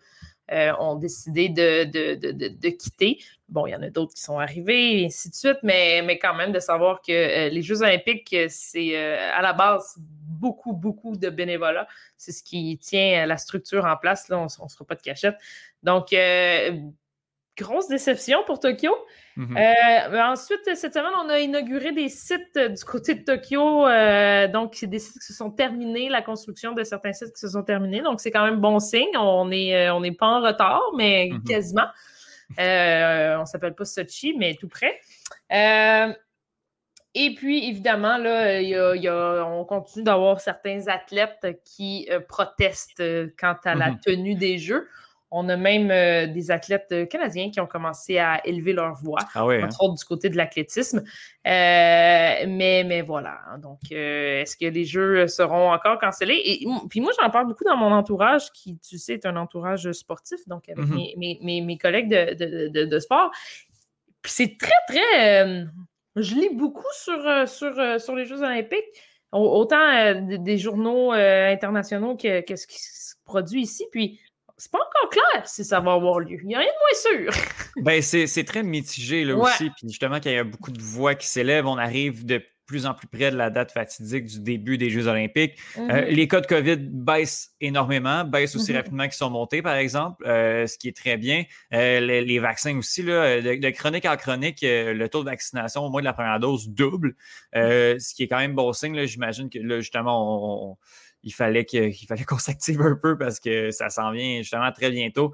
euh, 0.51 0.73
ont 0.79 0.95
décidé 0.95 1.49
de, 1.49 2.69
quitter. 2.69 3.19
Bon, 3.47 3.67
il 3.67 3.71
y 3.71 3.75
en 3.75 3.83
a 3.83 3.89
d'autres 3.91 4.15
qui 4.15 4.23
sont 4.23 4.39
arrivés, 4.39 5.01
et 5.01 5.05
ainsi 5.05 5.29
de 5.29 5.35
suite, 5.35 5.59
mais, 5.61 6.01
mais 6.03 6.17
quand 6.17 6.33
même 6.33 6.51
de 6.51 6.59
savoir 6.59 7.01
que 7.01 7.49
les 7.49 7.61
Jeux 7.61 7.83
olympiques, 7.83 8.35
c'est 8.49 8.97
à 8.97 9.41
la 9.43 9.53
base 9.53 9.95
beaucoup, 9.99 10.73
beaucoup 10.73 11.15
de 11.15 11.29
bénévolat. 11.29 11.87
C'est 12.17 12.31
ce 12.31 12.41
qui 12.41 12.79
tient 12.79 13.27
la 13.27 13.37
structure 13.37 13.85
en 13.85 13.97
place. 13.97 14.29
Là, 14.29 14.39
on 14.39 14.45
ne 14.45 14.69
se 14.69 14.83
pas 14.83 14.95
de 14.95 15.01
cachette. 15.01 15.35
Donc, 15.83 16.11
grosse 17.57 17.87
déception 17.87 18.39
pour 18.45 18.59
Tokyo. 18.59 18.95
Mhm. 19.35 19.57
Euh, 19.57 20.21
ensuite, 20.23 20.61
cette 20.75 20.93
semaine, 20.93 21.11
on 21.23 21.29
a 21.29 21.39
inauguré 21.39 21.91
des 21.91 22.09
sites 22.09 22.57
euh, 22.57 22.69
du 22.69 22.83
côté 22.83 23.15
de 23.15 23.23
Tokyo. 23.23 23.87
Euh, 23.87 24.47
donc, 24.47 24.75
c'est 24.75 24.87
des 24.87 24.99
sites 24.99 25.19
qui 25.19 25.25
se 25.25 25.33
sont 25.33 25.51
terminés, 25.51 26.09
la 26.09 26.21
construction 26.21 26.73
de 26.73 26.83
certains 26.83 27.13
sites 27.13 27.33
qui 27.33 27.39
se 27.39 27.49
sont 27.49 27.63
terminés. 27.63 28.01
Donc, 28.01 28.21
c'est 28.21 28.31
quand 28.31 28.45
même 28.45 28.57
bon 28.57 28.79
signe. 28.79 29.15
On 29.15 29.45
n'est 29.45 29.89
on 29.89 30.01
pas 30.13 30.27
en 30.27 30.41
retard, 30.41 30.81
mais 30.97 31.29
mhm. 31.31 31.43
quasiment. 31.43 31.87
on 32.57 32.61
ne 33.41 33.45
s'appelle 33.45 33.75
pas 33.75 33.85
Sochi, 33.85 34.35
mais 34.37 34.55
tout 34.59 34.69
près. 34.69 34.99
et 35.49 37.35
puis, 37.35 37.69
évidemment, 37.69 38.17
là, 38.17 39.45
on 39.45 39.65
continue 39.65 40.03
d'avoir 40.03 40.39
certains 40.41 40.87
athlètes 40.87 41.59
qui 41.65 42.07
protestent 42.27 43.03
quant 43.37 43.57
à 43.63 43.75
la 43.75 43.91
mhm. 43.91 43.99
tenue 43.99 44.35
des 44.35 44.57
Jeux. 44.57 44.87
On 45.35 45.49
a 45.49 45.57
même 45.57 45.89
euh, 45.89 46.27
des 46.27 46.51
athlètes 46.51 46.89
euh, 46.91 47.05
canadiens 47.07 47.49
qui 47.49 47.59
ont 47.59 47.65
commencé 47.65 48.19
à 48.19 48.45
élever 48.45 48.71
leur 48.71 48.93
voix, 48.93 49.21
ah 49.33 49.47
oui, 49.47 49.63
entre 49.63 49.81
hein? 49.81 49.85
autres 49.87 49.95
du 49.95 50.05
côté 50.05 50.29
de 50.29 50.37
l'athlétisme. 50.37 50.99
Euh, 50.99 51.01
mais, 51.43 52.83
mais 52.85 53.01
voilà. 53.01 53.39
Hein. 53.47 53.57
Donc, 53.57 53.79
est-ce 53.89 54.55
que 54.55 54.67
les 54.67 54.85
Jeux 54.85 55.27
seront 55.27 55.73
encore 55.73 55.97
cancellés? 55.97 56.39
Et 56.45 56.67
puis 56.87 57.01
moi, 57.01 57.11
j'en 57.19 57.31
parle 57.31 57.47
beaucoup 57.47 57.63
dans 57.63 57.75
mon 57.75 57.91
entourage, 57.91 58.51
qui, 58.51 58.77
tu 58.77 58.99
sais, 58.99 59.15
est 59.15 59.25
un 59.25 59.35
entourage 59.35 59.91
sportif, 59.93 60.39
donc 60.47 60.69
avec 60.69 60.85
mm-hmm. 60.85 61.65
mes, 61.65 61.77
collègues 61.79 62.09
de, 62.09 62.99
sport. 62.99 63.31
Puis 64.21 64.31
c'est 64.31 64.57
très, 64.59 64.71
très. 64.87 65.65
je 66.15 66.35
lis 66.35 66.53
beaucoup 66.53 66.83
sur, 66.93 67.47
sur, 67.47 67.99
sur 67.99 68.15
les 68.15 68.25
Jeux 68.25 68.43
olympiques, 68.43 68.85
autant 69.31 70.13
des 70.21 70.57
journaux 70.59 71.11
internationaux 71.11 72.15
que, 72.15 72.41
que 72.41 72.55
ce 72.55 72.67
qui 72.67 72.79
se 72.79 73.15
produit 73.25 73.63
ici. 73.63 73.87
Puis 73.91 74.19
c'est 74.57 74.71
pas 74.71 74.79
encore 74.79 75.09
clair 75.09 75.47
si 75.47 75.65
ça 75.65 75.79
va 75.79 75.93
avoir 75.93 76.19
lieu. 76.19 76.37
Il 76.41 76.47
n'y 76.47 76.55
a 76.55 76.59
rien 76.59 76.69
de 76.69 77.17
moins 77.17 77.31
sûr. 77.31 77.43
ben, 77.77 78.01
c'est 78.01 78.43
très 78.43 78.63
mitigé 78.63 79.25
là 79.25 79.35
aussi. 79.35 79.69
Puis 79.71 79.87
justement, 79.89 80.19
qu'il 80.19 80.31
y 80.31 80.37
a 80.37 80.43
beaucoup 80.43 80.71
de 80.71 80.81
voix 80.81 81.15
qui 81.15 81.27
s'élèvent, 81.27 81.67
on 81.67 81.77
arrive 81.77 82.25
de 82.25 82.41
plus 82.65 82.85
en 82.85 82.93
plus 82.93 83.07
près 83.07 83.29
de 83.29 83.35
la 83.35 83.49
date 83.49 83.71
fatidique 83.71 84.25
du 84.25 84.39
début 84.39 84.77
des 84.77 84.89
Jeux 84.89 85.07
olympiques. 85.07 85.59
Euh, 85.77 85.81
mm-hmm. 85.81 86.05
les 86.05 86.27
cas 86.27 86.41
de 86.41 86.47
COVID 86.47 86.77
baissent 86.77 87.51
énormément, 87.59 88.23
baissent 88.23 88.55
aussi 88.55 88.71
mm-hmm. 88.71 88.75
rapidement 88.75 89.03
qu'ils 89.03 89.13
sont 89.13 89.29
montés, 89.29 89.61
par 89.61 89.75
exemple, 89.75 90.25
euh, 90.25 90.65
ce 90.65 90.77
qui 90.77 90.87
est 90.87 90.95
très 90.95 91.17
bien. 91.17 91.43
Euh, 91.73 91.99
les, 91.99 92.39
vaccins 92.39 92.77
aussi, 92.77 93.03
là, 93.03 93.41
de, 93.41 93.69
chronique 93.71 94.05
en 94.05 94.15
chronique, 94.15 94.59
le 94.63 95.07
taux 95.07 95.23
de 95.23 95.29
vaccination 95.29 95.85
au 95.85 95.89
moins 95.89 96.01
de 96.01 96.05
la 96.05 96.13
première 96.13 96.39
dose 96.39 96.69
double, 96.69 97.15
mm-hmm. 97.53 97.99
ce 97.99 98.13
qui 98.15 98.23
est 98.23 98.27
quand 98.27 98.39
même 98.39 98.55
bon 98.55 98.71
signe. 98.71 99.05
J'imagine 99.05 99.49
que 99.49 99.59
là, 99.59 99.79
justement, 99.79 100.71
on 100.71 100.77
il 101.23 101.31
fallait 101.31 101.65
qu'on 101.65 102.37
s'active 102.37 102.81
un 102.81 102.95
peu 102.95 103.17
parce 103.17 103.39
que 103.39 103.71
ça 103.71 103.89
s'en 103.89 104.11
vient 104.11 104.37
justement 104.39 104.71
très 104.71 104.91
bientôt. 104.91 105.33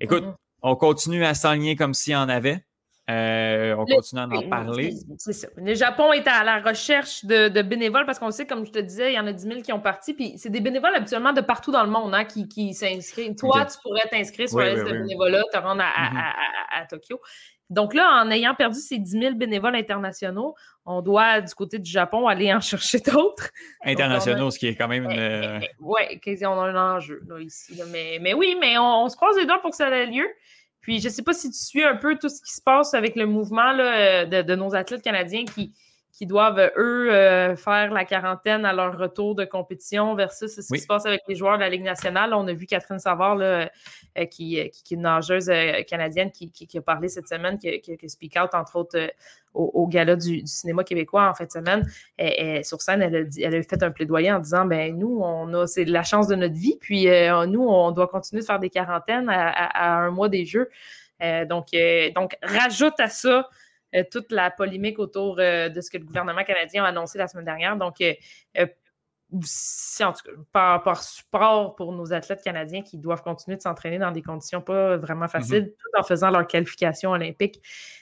Écoute, 0.00 0.24
mm-hmm. 0.24 0.36
on 0.62 0.76
continue 0.76 1.24
à 1.24 1.34
s'enligner 1.34 1.76
comme 1.76 1.94
s'il 1.94 2.12
y 2.12 2.16
en 2.16 2.28
avait. 2.28 2.64
Euh, 3.10 3.76
on 3.76 3.84
continue 3.84 4.22
à 4.22 4.26
en 4.26 4.48
parler. 4.48 4.94
C'est 5.18 5.34
ça. 5.34 5.48
Le 5.56 5.74
Japon 5.74 6.12
est 6.14 6.26
à 6.26 6.42
la 6.42 6.60
recherche 6.60 7.24
de, 7.24 7.60
bénévoles 7.60 8.06
parce 8.06 8.18
qu'on 8.18 8.30
sait, 8.30 8.46
comme 8.46 8.64
je 8.64 8.72
te 8.72 8.78
disais, 8.78 9.12
il 9.12 9.16
y 9.16 9.20
en 9.20 9.26
a 9.26 9.32
10 9.32 9.42
000 9.42 9.60
qui 9.60 9.72
ont 9.72 9.80
parti. 9.80 10.14
Puis 10.14 10.34
c'est 10.38 10.48
des 10.48 10.60
bénévoles 10.60 10.94
habituellement 10.94 11.34
de 11.34 11.42
partout 11.42 11.70
dans 11.70 11.84
le 11.84 11.90
monde 11.90 12.14
hein, 12.14 12.24
qui, 12.24 12.72
s'inscrivent. 12.72 13.34
Toi, 13.34 13.66
tu 13.66 13.76
pourrais 13.82 14.08
t'inscrire 14.10 14.48
sur 14.48 14.58
la 14.58 14.72
liste 14.72 14.86
de 14.86 14.92
bénévoles, 14.92 15.42
te 15.52 15.58
rendre 15.58 15.82
mm-hmm. 15.82 16.32
à, 16.70 16.86
Tokyo. 16.86 17.20
Donc 17.70 17.94
là, 17.94 18.22
en 18.22 18.30
ayant 18.30 18.54
perdu 18.54 18.78
ces 18.78 18.98
10 18.98 19.10
000 19.10 19.34
bénévoles 19.34 19.74
internationaux, 19.74 20.54
on 20.84 21.00
doit, 21.00 21.40
du 21.40 21.54
côté 21.54 21.78
du 21.78 21.90
Japon, 21.90 22.26
aller 22.26 22.52
en 22.52 22.60
chercher 22.60 22.98
d'autres. 22.98 23.50
Internationaux, 23.84 24.50
ce 24.50 24.58
qui 24.58 24.66
est 24.66 24.74
quand 24.74 24.88
même 24.88 25.04
une. 25.04 25.18
Euh, 25.18 25.60
oui, 25.80 26.02
on 26.42 26.60
a 26.60 26.68
un 26.68 26.96
enjeu 26.96 27.22
là, 27.26 27.40
ici. 27.40 27.80
Mais, 27.90 28.18
mais 28.20 28.34
oui, 28.34 28.56
mais 28.60 28.76
on, 28.78 29.08
se 29.08 29.16
croise 29.16 29.36
les 29.36 29.46
doigts 29.46 29.60
pour 29.60 29.70
que 29.70 29.76
ça 29.76 29.88
ait 29.88 30.06
lieu. 30.06 30.26
Puis 30.80 31.00
je 31.00 31.08
ne 31.08 31.12
sais 31.12 31.22
pas 31.22 31.32
si 31.32 31.50
tu 31.50 31.58
suis 31.58 31.82
un 31.82 31.96
peu 31.96 32.18
tout 32.18 32.28
ce 32.28 32.42
qui 32.42 32.52
se 32.52 32.60
passe 32.60 32.92
avec 32.92 33.16
le 33.16 33.26
mouvement 33.26 33.72
là, 33.72 34.26
de, 34.26 34.54
nos 34.54 34.74
athlètes 34.74 35.02
canadiens 35.02 35.46
qui, 35.46 35.72
qui 36.16 36.26
doivent, 36.26 36.70
eux, 36.76 37.12
euh, 37.12 37.56
faire 37.56 37.90
la 37.92 38.04
quarantaine 38.04 38.64
à 38.64 38.72
leur 38.72 38.96
retour 38.96 39.34
de 39.34 39.44
compétition 39.44 40.14
versus 40.14 40.60
ce 40.60 40.72
qui 40.72 40.80
se 40.80 40.86
passe 40.86 41.06
avec 41.06 41.22
les 41.26 41.34
joueurs 41.34 41.56
de 41.56 41.62
la 41.62 41.68
Ligue 41.68 41.82
nationale. 41.82 42.32
on 42.34 42.46
a 42.46 42.52
vu 42.52 42.66
Catherine 42.66 43.00
Savard, 43.00 43.34
là, 43.34 43.68
euh, 44.18 44.24
qui, 44.26 44.70
qui, 44.70 44.82
qui, 44.84 44.94
est 44.94 44.96
une 44.96 45.02
nageuse 45.02 45.50
euh, 45.50 45.82
canadienne, 45.82 46.30
qui, 46.30 46.52
qui, 46.52 46.78
a 46.78 46.82
parlé 46.82 47.08
cette 47.08 47.26
semaine, 47.26 47.58
qui, 47.58 47.80
qui, 47.80 48.08
speak 48.08 48.38
out, 48.40 48.50
entre 48.54 48.76
autres, 48.76 49.10
au, 49.54 49.64
au, 49.74 49.88
gala 49.88 50.14
du, 50.14 50.46
cinéma 50.46 50.84
québécois 50.84 51.28
en 51.28 51.34
fin 51.34 51.46
de 51.46 51.50
semaine. 51.50 51.84
Et, 52.16 52.62
sur 52.62 52.80
scène, 52.80 53.02
elle 53.02 53.16
a, 53.16 53.24
dit, 53.24 53.42
elle 53.42 53.56
a, 53.56 53.62
fait 53.64 53.82
un 53.82 53.90
plaidoyer 53.90 54.30
en 54.30 54.38
disant 54.38 54.66
ben 54.66 54.96
nous, 54.96 55.20
on 55.20 55.52
a 55.52 55.66
c'est 55.66 55.84
la 55.84 56.04
chance 56.04 56.28
de 56.28 56.36
notre 56.36 56.54
vie, 56.54 56.78
puis 56.80 57.08
nous, 57.48 57.66
on 57.66 57.90
doit 57.90 58.06
continuer 58.06 58.42
de 58.42 58.46
faire 58.46 58.60
des 58.60 58.70
quarantaines 58.70 59.28
à, 59.28 59.48
à, 59.48 59.96
un 59.96 60.10
mois 60.12 60.28
des 60.28 60.44
Jeux. 60.44 60.70
donc, 61.48 61.70
donc, 62.14 62.36
rajoute 62.42 63.00
à 63.00 63.08
ça 63.08 63.28
euh, 63.38 63.42
toute 64.02 64.32
la 64.32 64.50
polémique 64.50 64.98
autour 64.98 65.36
euh, 65.38 65.68
de 65.68 65.80
ce 65.80 65.90
que 65.90 65.98
le 65.98 66.04
gouvernement 66.04 66.42
canadien 66.44 66.84
a 66.84 66.88
annoncé 66.88 67.18
la 67.18 67.28
semaine 67.28 67.44
dernière. 67.44 67.76
Donc, 67.76 68.00
euh, 68.00 68.14
si 69.42 70.04
en 70.04 70.12
tout 70.12 70.22
cas, 70.52 70.78
par, 70.78 71.02
support 71.02 71.74
pour 71.76 71.92
nos 71.92 72.12
athlètes 72.12 72.42
canadiens 72.42 72.82
qui 72.82 72.98
doivent 72.98 73.22
continuer 73.22 73.56
de 73.56 73.62
s'entraîner 73.62 73.98
dans 73.98 74.10
des 74.10 74.22
conditions 74.22 74.60
pas 74.60 74.96
vraiment 74.96 75.28
faciles, 75.28 75.64
mm-hmm. 75.64 75.76
tout 75.76 76.00
en 76.00 76.02
faisant 76.02 76.30
leur 76.30 76.46
qualification 76.46 77.10
olympique 77.10 77.60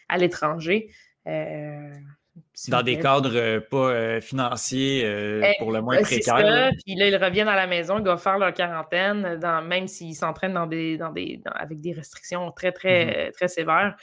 à 0.09 0.19
l'étranger. 0.19 0.91
dans 1.27 2.83
des 2.83 2.99
cadres 2.99 3.61
pas 3.61 4.21
financiers 4.21 5.55
pour 5.59 5.73
le 5.73 5.81
moins 5.81 6.03
précaires. 6.03 6.71
Puis 6.85 6.97
là, 6.97 7.09
ils 7.09 7.17
reviennent 7.17 7.49
à 7.49 7.57
la 7.57 7.67
maison, 7.67 7.99
ils 7.99 8.05
doivent 8.05 8.23
faire 8.23 8.39
leur 8.39 8.53
quarantaine, 8.53 9.39
dans, 9.39 9.63
même 9.63 9.89
s'ils 9.89 10.17
s'entraînent 10.17 10.55
dans 10.55 10.67
des, 10.67 10.99
dans 10.99 11.13
des, 11.13 11.41
avec 11.47 11.81
des 11.81 11.93
restrictions 11.93 12.51
très, 12.51 12.73
très, 12.73 13.29
mm-hmm. 13.29 13.33
très 13.33 13.49
sévères. 13.49 13.97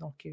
donc, 0.00 0.26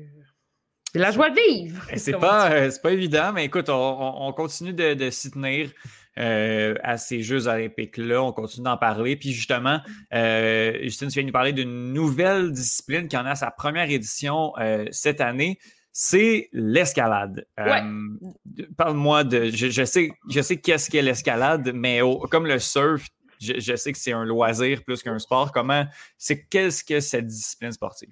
c'est 0.92 1.00
la 1.00 1.12
joie 1.12 1.30
de 1.30 1.36
vivre. 1.36 1.82
C'est 1.96 2.14
pas, 2.14 2.52
euh, 2.52 2.72
pas 2.82 2.92
évident, 2.92 3.32
mais 3.34 3.46
écoute, 3.46 3.70
on, 3.70 4.34
continue 4.36 4.74
de, 4.74 5.10
s'y 5.10 5.32
tenir. 5.32 5.72
Euh, 6.20 6.74
à 6.82 6.98
ces 6.98 7.22
Jeux 7.22 7.48
olympiques-là. 7.48 8.24
On 8.24 8.32
continue 8.32 8.64
d'en 8.64 8.76
parler. 8.76 9.16
Puis 9.16 9.34
justement, 9.34 9.80
euh, 10.16 10.76
Justine, 10.82 11.10
tu 11.10 11.14
viens 11.14 11.22
de 11.22 11.28
nous 11.28 11.32
parler 11.32 11.54
d'une 11.54 11.94
nouvelle 11.94 12.52
discipline 12.52 13.08
qui 13.08 13.16
en 13.16 13.26
a 13.28 13.36
sa 13.36 13.52
première 13.52 13.88
édition 13.92 14.52
cette 14.90 15.22
année. 15.22 15.60
C'est 15.92 16.50
l'escalade. 16.54 17.46
Parle-moi 17.56 19.26
de. 19.26 19.52
Je, 19.52 19.86
sais, 19.86 20.10
je 20.28 20.42
sais 20.42 20.58
qu'est-ce 20.58 20.90
qu'est 20.90 21.04
l'escalade, 21.04 21.70
mais 21.72 22.00
comme 22.32 22.48
le 22.48 22.58
surf, 22.58 23.06
je, 23.40 23.60
je 23.60 23.76
sais 23.76 23.92
que 23.92 24.00
c'est 24.00 24.14
un 24.14 24.26
loisir 24.26 24.84
plus 24.84 25.04
qu'un 25.04 25.20
sport. 25.20 25.52
Comment 25.52 25.86
c'est 26.18 26.46
qu'est-ce 26.46 26.84
que 26.84 27.00
cette 27.00 27.28
discipline 27.28 27.74
sportive? 27.74 28.10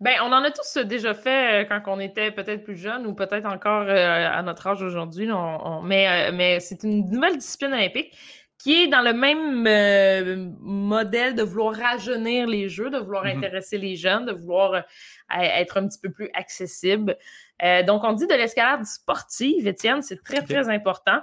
Ben, 0.00 0.16
on 0.22 0.32
en 0.32 0.42
a 0.42 0.50
tous 0.50 0.78
déjà 0.78 1.14
fait 1.14 1.62
euh, 1.62 1.64
quand 1.64 1.80
on 1.86 2.00
était 2.00 2.32
peut-être 2.32 2.64
plus 2.64 2.76
jeune 2.76 3.06
ou 3.06 3.14
peut-être 3.14 3.46
encore 3.46 3.84
euh, 3.88 4.28
à 4.30 4.42
notre 4.42 4.66
âge 4.66 4.82
aujourd'hui. 4.82 5.28
Mais, 5.84 6.08
euh, 6.08 6.32
mais 6.34 6.60
c'est 6.60 6.82
une 6.82 7.08
nouvelle 7.08 7.38
discipline 7.38 7.72
olympique 7.72 8.16
qui 8.58 8.82
est 8.82 8.86
dans 8.88 9.02
le 9.02 9.12
même 9.12 9.62
modèle 10.60 11.34
de 11.34 11.42
vouloir 11.42 11.74
rajeunir 11.74 12.46
les 12.46 12.68
jeux, 12.68 12.88
de 12.88 12.98
vouloir 12.98 13.24
mm-hmm. 13.24 13.36
intéresser 13.36 13.78
les 13.78 13.94
jeunes, 13.94 14.24
de 14.26 14.32
vouloir 14.32 14.84
être 15.30 15.76
un 15.76 15.86
petit 15.86 15.98
peu 15.98 16.10
plus 16.10 16.30
accessible. 16.32 17.18
donc, 17.86 18.04
on 18.04 18.12
dit 18.14 18.26
de 18.26 18.34
l'escalade 18.34 18.84
sportive, 18.86 19.66
Étienne, 19.66 20.00
c'est 20.00 20.22
très, 20.22 20.40
très 20.40 20.70
important. 20.70 21.20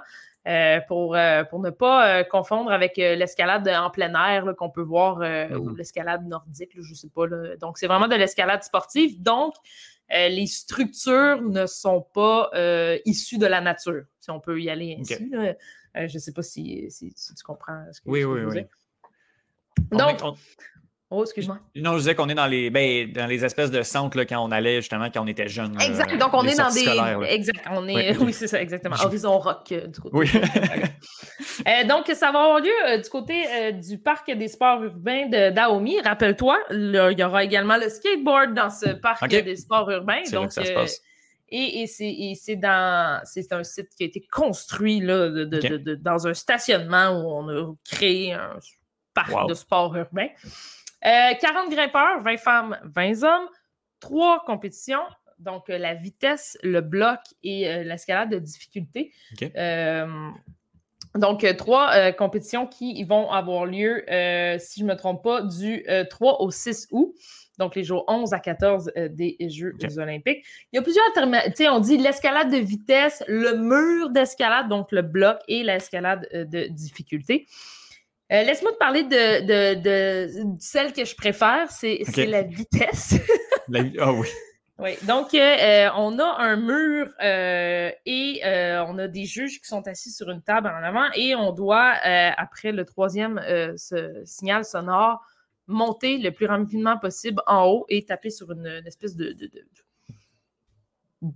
Euh, 0.48 0.80
pour, 0.88 1.14
euh, 1.14 1.44
pour 1.44 1.60
ne 1.60 1.70
pas 1.70 2.08
euh, 2.08 2.24
confondre 2.24 2.72
avec 2.72 2.96
l'escalade 2.96 3.68
en 3.68 3.90
plein 3.90 4.12
air 4.12 4.56
qu'on 4.58 4.70
peut 4.70 4.82
voir 4.82 5.18
ou 5.18 5.20
mm-hmm. 5.20 5.76
l'escalade 5.76 6.26
nordique, 6.26 6.72
je 6.74 6.90
ne 6.90 6.94
sais 6.94 7.08
pas. 7.08 7.26
Donc, 7.60 7.78
c'est 7.78 7.86
vraiment 7.86 8.08
de 8.08 8.16
l'escalade 8.16 8.64
sportive. 8.64 9.22
Donc, 9.22 9.54
les 10.10 10.46
structures 10.46 11.40
ne 11.42 11.66
sont 11.66 12.04
pas 12.12 12.50
issues 13.04 13.38
de 13.38 13.46
la 13.46 13.60
nature, 13.60 14.02
si 14.18 14.30
on 14.30 14.40
peut 14.40 14.60
y 14.60 14.68
aller 14.68 14.96
ainsi. 14.98 15.30
je 15.30 16.02
ne 16.02 16.18
sais 16.18 16.32
pas 16.32 16.42
si, 16.42 16.90
si, 16.90 17.14
tu 17.14 17.44
comprends 17.44 17.84
ce 17.92 18.00
que, 18.00 18.10
oui, 18.10 18.24
oui, 18.24 18.40
oui. 18.42 18.66
Donc, 19.92 20.20
Oh, 21.14 21.22
excuse-moi. 21.24 21.58
Non, 21.76 21.92
je 21.92 21.98
disais 21.98 22.14
qu'on 22.14 22.30
est 22.30 22.34
dans 22.34 22.46
les, 22.46 22.70
ben, 22.70 23.12
dans 23.12 23.26
les 23.26 23.44
espèces 23.44 23.70
de 23.70 23.82
centres 23.82 24.16
là, 24.16 24.24
quand 24.24 24.42
on 24.42 24.50
allait 24.50 24.76
justement 24.76 25.10
quand 25.12 25.22
on 25.22 25.26
était 25.26 25.46
jeune. 25.46 25.78
Exact. 25.78 26.16
Donc 26.16 26.30
on 26.32 26.42
est 26.44 26.56
dans 26.56 26.70
des. 26.70 27.28
Exact. 27.28 27.66
On 27.70 27.86
est... 27.86 28.16
Oui, 28.22 28.32
c'est 28.32 28.46
ça, 28.46 28.62
exactement. 28.62 28.96
Horizon 28.98 29.38
Rock 29.38 29.72
euh, 29.72 29.88
du 29.88 30.00
côté. 30.00 30.16
Oui. 30.16 30.30
euh, 31.68 31.84
donc, 31.86 32.06
ça 32.06 32.32
va 32.32 32.40
avoir 32.40 32.60
lieu 32.60 32.70
euh, 32.86 32.98
du 32.98 33.10
côté 33.10 33.44
du 33.72 33.98
parc 33.98 34.30
des 34.30 34.48
sports 34.48 34.82
urbains 34.82 35.26
de 35.26 35.50
Daomi. 35.50 36.00
Rappelle-toi, 36.00 36.58
il 36.70 37.14
y 37.18 37.24
aura 37.24 37.44
également 37.44 37.76
le 37.76 37.90
skateboard 37.90 38.54
dans 38.54 38.70
ce 38.70 38.90
parc 38.90 39.28
des 39.28 39.56
sports 39.56 39.90
urbains. 39.90 40.22
Donc, 40.32 40.52
ça 40.52 40.64
se 40.64 40.72
passe. 40.72 41.00
Et, 41.50 41.82
et 41.82 42.34
c'est 42.34 42.56
dans 42.56 43.20
c'est 43.24 43.52
un 43.52 43.64
site 43.64 43.90
qui 43.94 44.04
a 44.04 44.06
été 44.06 44.26
construit 44.32 45.00
là, 45.00 45.28
de, 45.28 45.44
de, 45.44 45.94
dans 45.96 46.26
un 46.26 46.32
stationnement 46.32 47.10
où 47.10 47.30
on 47.30 47.48
a 47.50 47.74
créé 47.84 48.32
un 48.32 48.56
parc 49.12 49.48
de 49.48 49.54
sport 49.54 49.94
urbain. 49.94 50.28
40 51.02 51.66
euh, 51.66 51.74
grimpeurs, 51.74 52.22
20 52.22 52.36
femmes, 52.36 52.78
20 52.84 53.22
hommes, 53.24 53.48
trois 54.00 54.42
compétitions. 54.46 55.02
Donc, 55.38 55.70
euh, 55.70 55.78
la 55.78 55.94
vitesse, 55.94 56.56
le 56.62 56.80
bloc 56.80 57.18
et 57.42 57.68
euh, 57.68 57.82
l'escalade 57.82 58.30
de 58.30 58.38
difficulté. 58.38 59.12
donc, 61.14 61.44
trois 61.58 62.12
compétitions 62.12 62.66
qui 62.66 63.02
vont 63.04 63.30
avoir 63.30 63.66
lieu, 63.66 64.02
si 64.58 64.80
je 64.80 64.84
ne 64.84 64.90
me 64.90 64.96
trompe 64.96 65.22
pas, 65.22 65.42
du 65.42 65.84
3 66.08 66.40
au 66.40 66.50
6 66.50 66.88
août 66.90 67.14
donc 67.58 67.76
les 67.76 67.84
jours 67.84 68.04
11 68.08 68.32
à 68.32 68.40
14 68.40 68.92
des 69.10 69.36
Jeux 69.50 69.74
olympiques. 69.98 70.42
Il 70.72 70.76
y 70.76 70.78
a 70.78 70.82
plusieurs 70.82 71.04
sais, 71.54 71.68
On 71.68 71.80
dit 71.80 71.98
l'escalade 71.98 72.50
de 72.50 72.56
vitesse, 72.56 73.22
le 73.28 73.56
mur 73.56 74.08
d'escalade, 74.08 74.68
donc 74.68 74.90
le 74.90 75.02
bloc 75.02 75.38
et 75.48 75.62
l'escalade 75.62 76.26
de 76.32 76.66
difficulté. 76.68 77.46
Euh, 78.32 78.44
laisse-moi 78.44 78.72
te 78.72 78.78
parler 78.78 79.02
de, 79.02 80.56
celle 80.58 80.92
que 80.94 81.04
je 81.04 81.14
préfère, 81.14 81.70
c'est 81.70 82.02
la 82.16 82.42
vitesse. 82.42 83.14
Ah 84.00 84.12
oui. 84.12 84.26
Oui, 84.78 84.90
donc 85.06 85.32
euh, 85.32 85.38
euh, 85.38 85.88
on 85.96 86.18
a 86.18 86.36
un 86.40 86.56
mur 86.56 87.08
et 88.04 88.40
on 88.44 88.98
a 88.98 89.06
des 89.06 89.24
juges 89.24 89.60
qui 89.60 89.66
sont 89.68 89.86
assis 89.86 90.10
sur 90.10 90.28
une 90.30 90.42
table 90.42 90.68
en 90.68 90.82
avant 90.82 91.06
et 91.14 91.34
on 91.36 91.52
doit, 91.52 91.94
après 92.36 92.72
le 92.72 92.84
troisième 92.84 93.40
signal 94.24 94.64
sonore, 94.64 95.24
monter 95.68 96.18
le 96.18 96.32
plus 96.32 96.46
rapidement 96.46 96.98
possible 96.98 97.40
en 97.46 97.66
haut 97.66 97.86
et 97.88 98.04
taper 98.04 98.30
sur 98.30 98.50
une, 98.50 98.82
espèce 98.84 99.14
de 99.16 99.34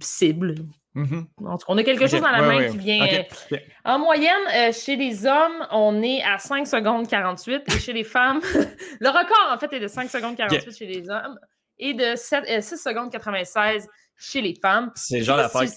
cible, 0.01 0.57
Mm-hmm. 0.97 1.27
on 1.69 1.77
a 1.77 1.85
quelque 1.85 2.07
chose 2.07 2.23
dans 2.23 2.31
la 2.31 2.41
main 2.41 2.71
qui 2.71 2.79
vient. 2.79 3.07
Euh, 3.07 3.57
en 3.85 3.99
moyenne, 3.99 4.33
euh, 4.55 4.73
chez 4.73 4.97
les 4.97 5.27
hommes, 5.27 5.67
on 5.71 6.03
est 6.03 6.23
à 6.23 6.39
5 6.39 6.67
secondes 6.67 7.07
48 7.07 7.65
et 7.69 7.79
chez 7.79 7.93
les 7.93 8.03
femmes, 8.03 8.41
le 9.01 9.09
record 9.09 9.53
en 9.53 9.59
fait 9.59 9.71
est 9.75 9.81
de 9.81 9.89
5 9.89 10.09
secondes 10.09 10.37
48 10.37 10.75
chez 10.75 10.87
les 10.87 11.11
hommes 11.11 11.39
et 11.79 11.93
de 11.93 12.17
6 12.17 12.35
euh, 12.35 12.61
secondes 12.61 13.13
96 13.13 13.87
chez 14.17 14.41
les 14.41 14.55
femmes. 14.55 14.91
C'est 14.95 15.21
genre 15.21 15.37
d'affaire 15.37 15.69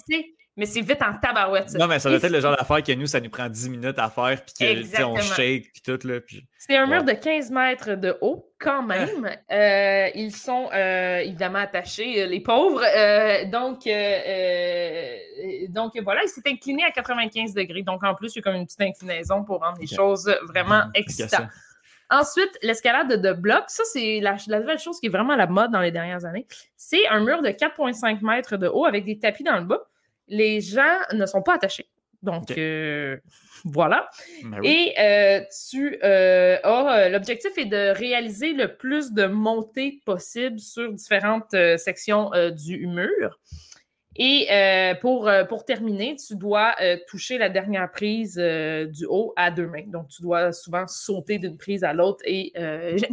mais 0.59 0.65
c'est 0.65 0.81
vite 0.81 1.01
en 1.01 1.17
tabarouette. 1.17 1.73
Non, 1.75 1.87
mais 1.87 1.99
ça 1.99 2.09
doit 2.09 2.17
être 2.17 2.29
le 2.29 2.41
genre 2.41 2.55
d'affaire 2.55 2.83
que 2.83 2.91
nous, 2.91 3.07
ça 3.07 3.21
nous 3.21 3.29
prend 3.29 3.47
10 3.47 3.69
minutes 3.69 3.97
à 3.97 4.09
faire, 4.09 4.41
puis 4.43 4.83
qu'on 4.93 5.17
shake, 5.17 5.71
puis 5.71 5.81
tout. 5.81 6.05
Là, 6.05 6.19
C'est 6.57 6.75
un 6.75 6.85
mur 6.85 7.05
de 7.05 7.13
15 7.13 7.49
mètres 7.49 7.95
de 7.95 8.17
haut, 8.19 8.51
quand 8.59 8.83
ah. 8.83 8.85
même. 8.85 9.37
Euh, 9.51 10.09
ils 10.15 10.35
sont 10.35 10.69
euh, 10.73 11.19
évidemment 11.19 11.59
attachés, 11.59 12.23
euh, 12.23 12.25
les 12.25 12.41
pauvres. 12.41 12.81
donc, 13.49 13.87
donc, 15.69 15.97
voilà, 16.03 16.23
il 16.25 16.27
s'est 16.27 16.41
incliné 16.45 16.83
à 16.83 16.91
95 16.91 17.53
degrés. 17.53 17.83
Donc, 17.83 18.03
en 18.03 18.13
plus, 18.13 18.35
il 18.35 18.39
y 18.39 18.39
a 18.39 18.41
comme 18.41 18.55
une 18.55 18.65
petite 18.65 18.81
inclinaison 18.81 19.45
pour 19.45 19.61
rendre 19.61 19.77
les 19.79 19.87
choses 19.87 20.29
vraiment 20.49 20.83
excitantes. 20.93 21.47
Ensuite, 22.11 22.57
l'escalade 22.63 23.21
de 23.21 23.31
bloc, 23.33 23.65
ça, 23.67 23.83
c'est 23.85 24.19
la, 24.19 24.35
la, 24.47 24.59
nouvelle 24.59 24.79
chose 24.79 24.99
qui 24.99 25.05
est 25.05 25.09
vraiment 25.09 25.33
à 25.33 25.37
la 25.37 25.47
mode 25.47 25.71
dans 25.71 25.79
les 25.79 25.91
dernières 25.91 26.25
années. 26.25 26.47
C'est 26.75 27.07
un 27.07 27.23
mur 27.23 27.41
de 27.41 27.49
4,5 27.49 28.25
mètres 28.25 28.57
de 28.57 28.67
haut 28.67 28.85
avec 28.85 29.05
des 29.05 29.19
tapis 29.19 29.43
dans 29.43 29.57
le 29.57 29.63
bas 29.63 29.88
les 30.29 30.61
gens 30.61 30.97
ne 31.13 31.25
sont 31.25 31.41
pas 31.41 31.55
attachés. 31.55 31.89
Donc, 32.21 32.51
euh, 32.51 33.17
voilà. 33.63 34.09
Ben 34.43 34.61
Et 34.63 34.93
euh, 34.99 35.41
tu 35.69 35.97
euh, 36.03 36.57
as 36.63 37.09
l'objectif 37.09 37.57
est 37.57 37.65
de 37.65 37.93
réaliser 37.97 38.53
le 38.53 38.75
plus 38.75 39.13
de 39.13 39.25
montées 39.25 40.01
possible 40.05 40.59
sur 40.59 40.91
différentes 40.93 41.55
sections 41.77 42.31
du 42.51 42.87
mur. 42.87 43.39
Et 44.15 44.47
euh, 44.51 44.95
pour, 44.95 45.27
euh, 45.27 45.45
pour 45.45 45.65
terminer, 45.65 46.15
tu 46.15 46.35
dois 46.35 46.73
euh, 46.81 46.97
toucher 47.07 47.37
la 47.37 47.47
dernière 47.47 47.91
prise 47.91 48.35
du 48.37 49.05
haut 49.05 49.33
à 49.35 49.51
deux 49.51 49.67
mains. 49.67 49.85
Donc, 49.85 50.07
tu 50.09 50.21
dois 50.21 50.51
souvent 50.51 50.87
sauter 50.87 51.37
d'une 51.37 51.57
prise 51.57 51.83
à 51.83 51.93
l'autre. 51.93 52.21
Et 52.25 52.51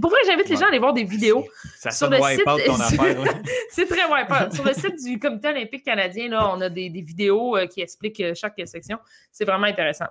pour 0.00 0.10
vrai, 0.10 0.20
j'invite 0.26 0.48
les 0.48 0.56
gens 0.56 0.64
à 0.64 0.68
aller 0.68 0.78
voir 0.78 0.94
des 0.94 1.04
vidéos 1.04 1.44
sur 1.90 2.08
le 2.10 2.16
site. 2.16 2.42
C'est 3.70 3.86
très 3.86 4.10
wipeout. 4.10 4.54
sur 4.54 4.64
le 4.64 4.72
site 4.72 5.04
du 5.04 5.18
Comité 5.18 5.48
olympique 5.48 5.84
canadien, 5.84 6.28
là, 6.28 6.50
on 6.54 6.60
a 6.60 6.68
des, 6.68 6.88
vidéos 6.88 7.56
qui 7.70 7.82
expliquent 7.82 8.34
chaque 8.34 8.60
section. 8.64 8.98
C'est 9.30 9.44
vraiment 9.44 9.66
intéressant. 9.66 10.06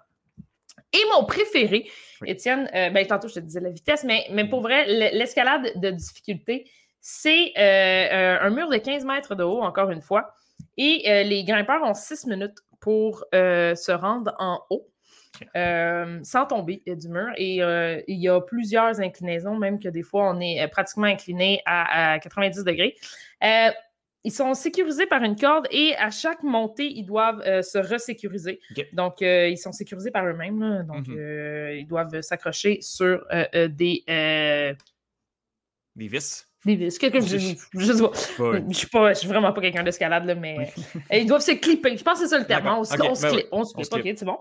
Et 0.94 1.02
mon 1.14 1.26
préféré, 1.26 1.90
Étienne, 2.26 2.70
ben, 2.72 3.06
tantôt 3.06 3.28
je 3.28 3.36
te 3.36 3.40
disais 3.40 3.60
la 3.60 3.72
vitesse, 3.72 4.04
mais, 4.04 4.28
mais 4.32 4.48
pour 4.48 4.62
vrai, 4.62 4.86
l'escalade 4.86 5.74
de 5.76 5.90
difficulté, 5.90 6.70
c'est 7.02 7.54
un 7.58 8.50
mur 8.52 8.70
de 8.70 8.78
15 8.78 9.04
mètres 9.04 9.36
de 9.36 9.44
haut, 9.44 9.62
encore 9.62 9.90
une 9.90 10.02
fois 10.02 10.32
Et 10.78 11.24
les 11.24 11.44
grimpeurs 11.44 11.84
ont 11.84 11.94
six 11.94 12.26
minutes 12.26 12.60
pour 12.80 13.26
se 13.32 13.92
rendre 13.92 14.36
en 14.40 14.62
haut. 14.70 14.88
sans 16.24 16.46
tomber 16.46 16.82
du 16.86 17.10
mur. 17.10 17.30
Et 17.38 17.58
il 18.08 18.20
y 18.20 18.30
a 18.30 18.42
plusieurs 18.42 19.00
inclinaisons, 19.00 19.56
même 19.56 19.80
que 19.80 19.90
des 19.90 20.04
fois, 20.04 20.32
on 20.32 20.40
est 20.40 20.68
pratiquement 20.70 21.08
incliné 21.08 21.62
à, 21.66 22.20
90 22.20 22.64
degrés. 22.64 22.96
ils 24.24 24.32
sont 24.32 24.54
sécurisés 24.54 25.06
par 25.06 25.24
une 25.24 25.36
corde 25.36 25.68
et 25.72 25.96
à 25.98 26.10
chaque 26.10 26.44
montée, 26.44 26.92
ils 26.92 27.06
doivent 27.06 27.62
se 27.62 27.78
resécuriser. 27.78 28.60
Donc, 28.94 29.22
ils 29.22 29.58
sont 29.58 29.72
sécurisés 29.72 30.12
par 30.12 30.26
eux-mêmes. 30.26 30.86
Donc, 30.88 31.08
mm-hmm. 31.08 31.78
ils 31.78 31.88
doivent 31.88 32.22
s'accrocher 32.22 32.80
sur 32.82 33.26
des. 33.54 34.04
des 35.96 36.08
vis. 36.08 36.46
Je, 36.66 37.56
je, 37.80 37.94
sais 37.94 38.02
pas. 38.02 38.60
Je 38.70 38.74
suis 38.76 38.88
pas. 38.88 39.14
Je 39.14 39.20
suis 39.20 39.28
vraiment 39.28 39.54
pas 39.54 39.62
quelqu'un 39.62 39.84
d'escalade, 39.84 40.38
mais. 40.40 40.74
ils 41.12 41.28
doivent 41.28 41.42
se 41.42 41.52
clipper. 41.52 41.96
Je 41.98 42.04
pense 42.04 42.20
que 42.20 42.26
c'est 42.26 42.32
ça 42.32 42.40
le 42.40 42.46
terme. 42.46 42.68
Hein. 42.68 42.78
On, 42.80 42.84
se, 42.84 43.02
on 43.02 43.16
se 43.16 43.28
clip. 43.28 43.48
On 43.52 43.64
se 43.64 43.74
clip. 43.74 43.94
OK, 43.94 44.14
c'est 44.18 44.26
bon. 44.26 44.38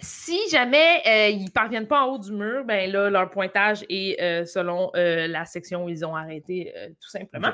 Si 0.00 0.38
jamais 0.50 1.02
euh, 1.06 1.28
ils 1.28 1.46
ne 1.46 1.50
parviennent 1.50 1.88
pas 1.88 2.02
en 2.02 2.12
haut 2.12 2.18
du 2.18 2.32
mur, 2.32 2.64
ben 2.64 2.90
là, 2.90 3.10
leur 3.10 3.30
pointage 3.30 3.84
est 3.88 4.20
euh, 4.22 4.44
selon 4.44 4.90
euh, 4.94 5.26
la 5.26 5.44
section 5.44 5.84
où 5.84 5.88
ils 5.88 6.04
ont 6.04 6.14
arrêté, 6.14 6.72
tout 7.00 7.10
simplement. 7.10 7.52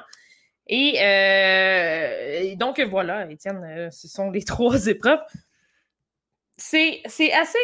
Et, 0.67 2.55
donc 2.59 2.81
voilà, 2.81 3.31
Étienne, 3.31 3.91
ce 3.91 4.09
sont 4.09 4.31
les 4.31 4.43
trois 4.45 4.87
épreuves. 4.87 5.21
C'est 6.57 7.03
assez. 7.33 7.59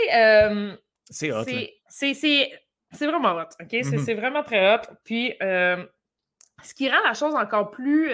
c'est 1.11 1.33
hot. 1.33 1.45
C'est 1.89 2.51
vraiment 2.93 3.33
hot, 3.33 3.49
OK? 3.61 3.73
Mm-hmm. 3.73 4.05
C'est 4.05 4.15
vraiment 4.15 4.43
très 4.43 4.75
hot. 4.75 4.83
Puis, 5.05 5.35
ce 5.41 6.75
qui 6.75 6.91
rend 6.91 7.01
la 7.05 7.15
chose 7.15 7.35
encore 7.35 7.71
plus 7.71 8.11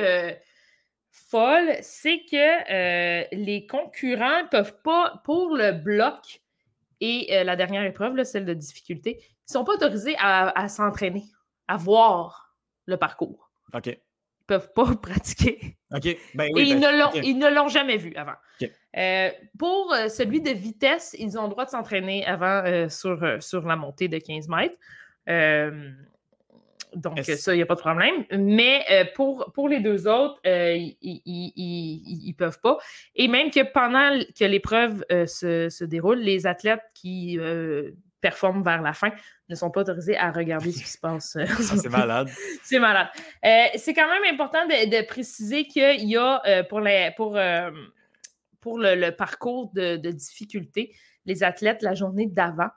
folle, 1.11 1.77
c'est 1.81 2.20
que 2.31 3.35
les 3.35 3.66
concurrents 3.66 4.43
ne 4.43 4.49
peuvent 4.49 4.81
pas, 4.83 5.20
pour 5.24 5.57
le 5.57 5.72
bloc, 5.72 6.41
et 7.01 7.29
euh, 7.37 7.45
la 7.45 7.57
dernière 7.57 7.85
épreuve, 7.85 8.22
celle 8.24 8.45
de 8.45 8.55
difficulté, 8.55 9.18
ils 9.20 9.53
ne 9.53 9.53
sont 9.53 9.64
pas 9.64 9.74
autorisés 9.74 10.16
à, 10.18 10.68
s'entraîner, 10.68 11.24
à 11.68 11.77
voir 11.77 12.57
le 12.87 12.97
parcours. 12.97 13.51
OK. 13.74 13.97
Ils 14.49 14.53
ne 14.53 14.59
peuvent 14.59 14.72
pas 14.74 14.94
pratiquer. 15.03 15.76
OK. 15.94 16.16
Ben 16.34 16.44
et 16.57 16.62
ils, 16.62 16.80
ben, 16.80 17.38
ne 17.38 17.55
l'ont 17.55 17.68
jamais 17.68 17.97
vu 17.97 18.14
avant. 18.16 18.34
Euh, 18.97 19.30
pour 19.59 19.92
euh, 19.92 20.09
celui 20.09 20.40
de 20.40 20.51
vitesse, 20.51 21.14
ils 21.18 21.38
ont 21.38 21.44
le 21.44 21.51
droit 21.51 21.64
de 21.64 21.70
s'entraîner 21.70 22.24
avant 22.24 22.88
sur, 22.88 23.42
sur 23.42 23.66
la 23.66 23.76
montée 23.76 24.09
de 24.09 24.18
15 24.18 24.49
mètres. 24.49 24.76
Donc, 26.97 27.20
ça, 27.22 27.53
il 27.55 27.57
n'y 27.57 27.62
a 27.62 27.66
pas 27.66 27.74
de 27.74 27.80
problème. 27.80 28.24
Mais 28.32 28.84
euh, 28.90 29.05
pour, 29.14 29.53
pour 29.55 29.68
les 29.68 29.80
deux 29.80 30.09
autres, 30.09 30.40
euh, 30.47 30.76
ils 31.03 32.24
ne 32.26 32.32
peuvent 32.32 32.61
pas. 32.61 32.78
Et 33.14 33.28
même 33.28 33.51
que 33.51 33.62
pendant 33.72 34.18
que 34.38 34.44
l'épreuve 34.44 35.05
euh, 35.12 35.26
se, 35.26 35.84
déroule, 35.84 36.20
les 36.20 36.47
athlètes 36.47 36.80
qui 36.94 37.38
performent 38.21 38.62
vers 38.62 38.83
la 38.83 38.93
fin 38.93 39.11
ne 39.49 39.55
sont 39.55 39.71
pas 39.71 39.83
autorisés 39.83 40.17
à 40.17 40.31
regarder 40.33 40.73
ce 40.73 40.79
qui 40.79 40.89
se 40.91 40.99
passe. 40.99 41.37
Ah, 41.41 41.47
c'est 41.47 41.89
malade. 41.89 42.29
c'est 42.62 42.79
malade. 42.79 43.09
c'est 43.77 43.95
quand 43.95 44.09
même 44.09 44.35
important 44.35 44.67
de, 44.67 45.07
préciser 45.07 45.67
qu'il 45.67 46.09
y 46.09 46.17
a 46.17 46.64
pour, 46.69 46.81
les, 46.81 47.11
pour, 47.17 47.39
pour 48.61 48.79
le, 48.79 49.11
parcours 49.11 49.71
de, 49.75 49.97
de 49.97 50.11
difficulté, 50.11 50.95
les 51.25 51.43
athlètes, 51.43 51.83
la 51.83 51.95
journée 51.95 52.27
d'avant, 52.27 52.71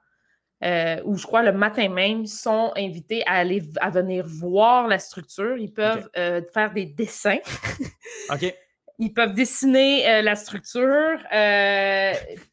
euh, 0.63 0.97
ou 1.05 1.15
je 1.15 1.25
crois 1.25 1.41
le 1.43 1.53
matin 1.53 1.87
même, 1.87 2.25
sont 2.25 2.73
invités 2.75 3.25
à 3.25 3.35
aller 3.35 3.63
à 3.79 3.89
venir 3.89 4.25
voir 4.27 4.87
la 4.87 4.99
structure. 4.99 5.57
Ils 5.57 5.71
peuvent 5.71 6.09
euh, 6.17 6.41
faire 6.53 6.73
des 6.73 6.85
dessins. 6.85 7.39
OK. 8.29 8.53
Ils 9.01 9.13
peuvent 9.13 9.33
dessiner 9.33 10.09
euh, 10.09 10.21
la 10.21 10.35
structure, 10.35 11.17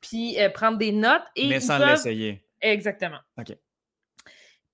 puis 0.00 0.38
prendre 0.54 0.78
des 0.78 0.92
notes. 0.92 1.24
Et 1.34 1.48
Mais 1.48 1.60
sans 1.60 1.78
l'essayer. 1.78 2.45
Exactement. 2.60 3.18
OK. 3.38 3.56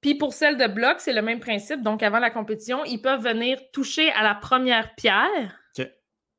Puis 0.00 0.16
pour 0.16 0.32
celle 0.32 0.56
de 0.56 0.66
bloc, 0.66 0.96
c'est 0.98 1.12
le 1.12 1.22
même 1.22 1.40
principe. 1.40 1.80
Donc, 1.82 2.02
avant 2.02 2.18
la 2.18 2.30
compétition, 2.30 2.84
ils 2.84 3.00
peuvent 3.00 3.22
venir 3.22 3.58
toucher 3.72 4.10
à 4.12 4.22
la 4.22 4.34
première 4.34 4.94
pierre 4.94 5.58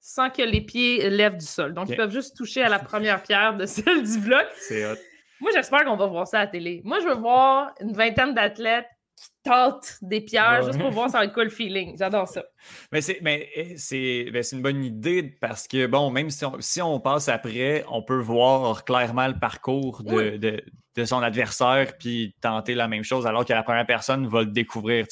sans 0.06 0.30
que 0.30 0.42
les 0.42 0.60
pieds 0.60 1.10
lèvent 1.10 1.38
du 1.38 1.46
sol. 1.46 1.74
Donc, 1.74 1.88
ils 1.88 1.96
peuvent 1.96 2.12
juste 2.12 2.36
toucher 2.36 2.62
à 2.62 2.68
la 2.68 2.78
première 2.78 3.24
pierre 3.24 3.56
de 3.56 3.66
celle 3.66 4.04
du 4.04 4.20
bloc. 4.20 4.46
C'est 4.58 4.86
hot. 4.86 4.98
Moi, 5.40 5.52
j'espère 5.56 5.86
qu'on 5.86 5.96
va 5.96 6.08
voir 6.08 6.28
ça 6.28 6.40
à 6.40 6.42
la 6.42 6.48
télé. 6.48 6.82
Moi, 6.84 7.00
je 7.00 7.08
veux 7.08 7.16
voir 7.16 7.74
une 7.80 7.94
vingtaine 7.94 8.34
d'athlètes 8.34 8.88
qui 9.16 9.30
tentent 9.44 9.98
des 10.02 10.22
pierres 10.22 10.64
juste 10.64 10.80
pour 10.80 10.92
voir 10.92 11.10
ça 11.10 11.20
va 11.20 11.26
être 11.26 11.34
quoi 11.34 11.44
le 11.44 11.50
feeling. 11.50 11.98
J'adore 11.98 12.28
ça. 12.28 12.44
Mais 12.92 13.02
c'est 13.02 13.20
mais 13.22 13.50
eh, 13.56 14.32
ben, 14.32 14.44
c'est 14.44 14.56
une 14.56 14.62
bonne 14.62 14.84
idée 14.84 15.24
parce 15.24 15.68
que, 15.68 15.86
bon, 15.86 16.10
même 16.12 16.30
si 16.30 16.46
on, 16.46 16.60
si 16.60 16.82
on 16.82 17.00
passe 17.00 17.30
après, 17.30 17.84
on 17.90 18.02
peut 18.02 18.20
voir 18.20 18.86
clairement 18.86 19.28
le 19.28 19.38
parcours 19.38 20.04
de, 20.04 20.38
de, 20.38 21.06
son 21.06 21.22
adversaire 21.22 21.98
puis 21.98 22.36
tenter 22.42 22.76
la 22.76 22.88
même 22.88 23.04
chose 23.04 23.26
alors 23.26 23.46
que 23.46 23.54
la 23.54 23.64
première 23.64 23.86
personne 23.86 24.28
va 24.28 24.42
le 24.42 24.52
découvrir. 24.52 25.06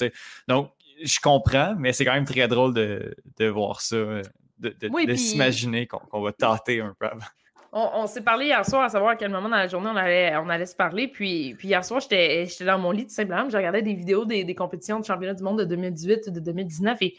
Donc, 0.47 0.71
je 1.03 1.19
comprends, 1.19 1.75
mais 1.77 1.93
c'est 1.93 2.05
quand 2.05 2.13
même 2.13 2.25
très 2.25 2.47
drôle 2.47 2.73
de, 2.73 3.15
de 3.37 3.47
voir 3.47 3.81
ça, 3.81 3.97
de, 4.59 5.15
s'imaginer 5.15 5.87
qu'on 5.87 6.21
va 6.21 6.31
tâter 6.31 6.81
un 6.81 6.95
peu 6.99 7.07
avant 7.07 7.25
on, 7.73 8.05
s'est 8.05 8.21
parlé 8.21 8.47
hier 8.47 8.65
soir 8.65 8.83
à 8.83 8.89
savoir 8.89 9.11
à 9.11 9.15
quel 9.15 9.31
moment 9.31 9.47
dans 9.47 9.55
la 9.55 9.67
journée 9.67 9.89
on 9.91 9.95
allait, 9.95 10.35
on 10.35 10.49
allait 10.49 10.65
se 10.65 10.75
parler. 10.75 11.07
Puis, 11.07 11.55
puis 11.57 11.69
hier 11.69 11.85
soir, 11.85 12.01
j'étais 12.01 12.45
dans 12.65 12.77
mon 12.77 12.91
lit 12.91 13.07
tout 13.07 13.13
simplement. 13.13 13.49
Je 13.49 13.55
regardais 13.55 13.81
des 13.81 13.93
vidéos 13.93 14.25
des, 14.25 14.55
compétitions 14.55 14.99
de 14.99 15.05
championnat 15.05 15.35
du 15.35 15.43
monde 15.43 15.59
de 15.59 15.63
2018 15.63 16.27
et 16.27 16.31
de 16.31 16.39
2019. 16.41 17.01
Et 17.01 17.15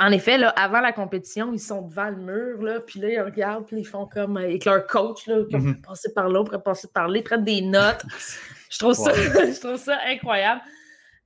en 0.00 0.10
effet, 0.10 0.36
là, 0.36 0.48
avant 0.50 0.80
la 0.80 0.92
compétition, 0.92 1.52
ils 1.52 1.60
sont 1.60 1.82
devant 1.82 2.10
le 2.10 2.16
mur, 2.16 2.62
là, 2.62 2.80
puis 2.80 3.00
là, 3.00 3.08
ils 3.08 3.20
regardent, 3.20 3.66
puis 3.66 3.78
ils 3.78 3.84
font 3.84 4.06
comme 4.06 4.36
avec 4.36 4.64
leur 4.64 4.86
coach, 4.86 5.26
là, 5.26 5.44
qui 5.48 5.56
mm 5.56 5.80
passer 5.82 6.12
par 6.12 6.28
là, 6.28 6.44
pour 6.44 6.62
passer 6.62 6.88
par 6.92 7.08
là, 7.08 7.18
ils 7.18 7.22
prennent 7.22 7.44
des 7.44 7.62
notes. 7.62 8.04
je, 8.70 8.78
trouve 8.78 8.94
ça, 8.94 9.12
je 9.14 9.60
trouve 9.60 9.76
ça 9.76 9.96
incroyable. 10.06 10.60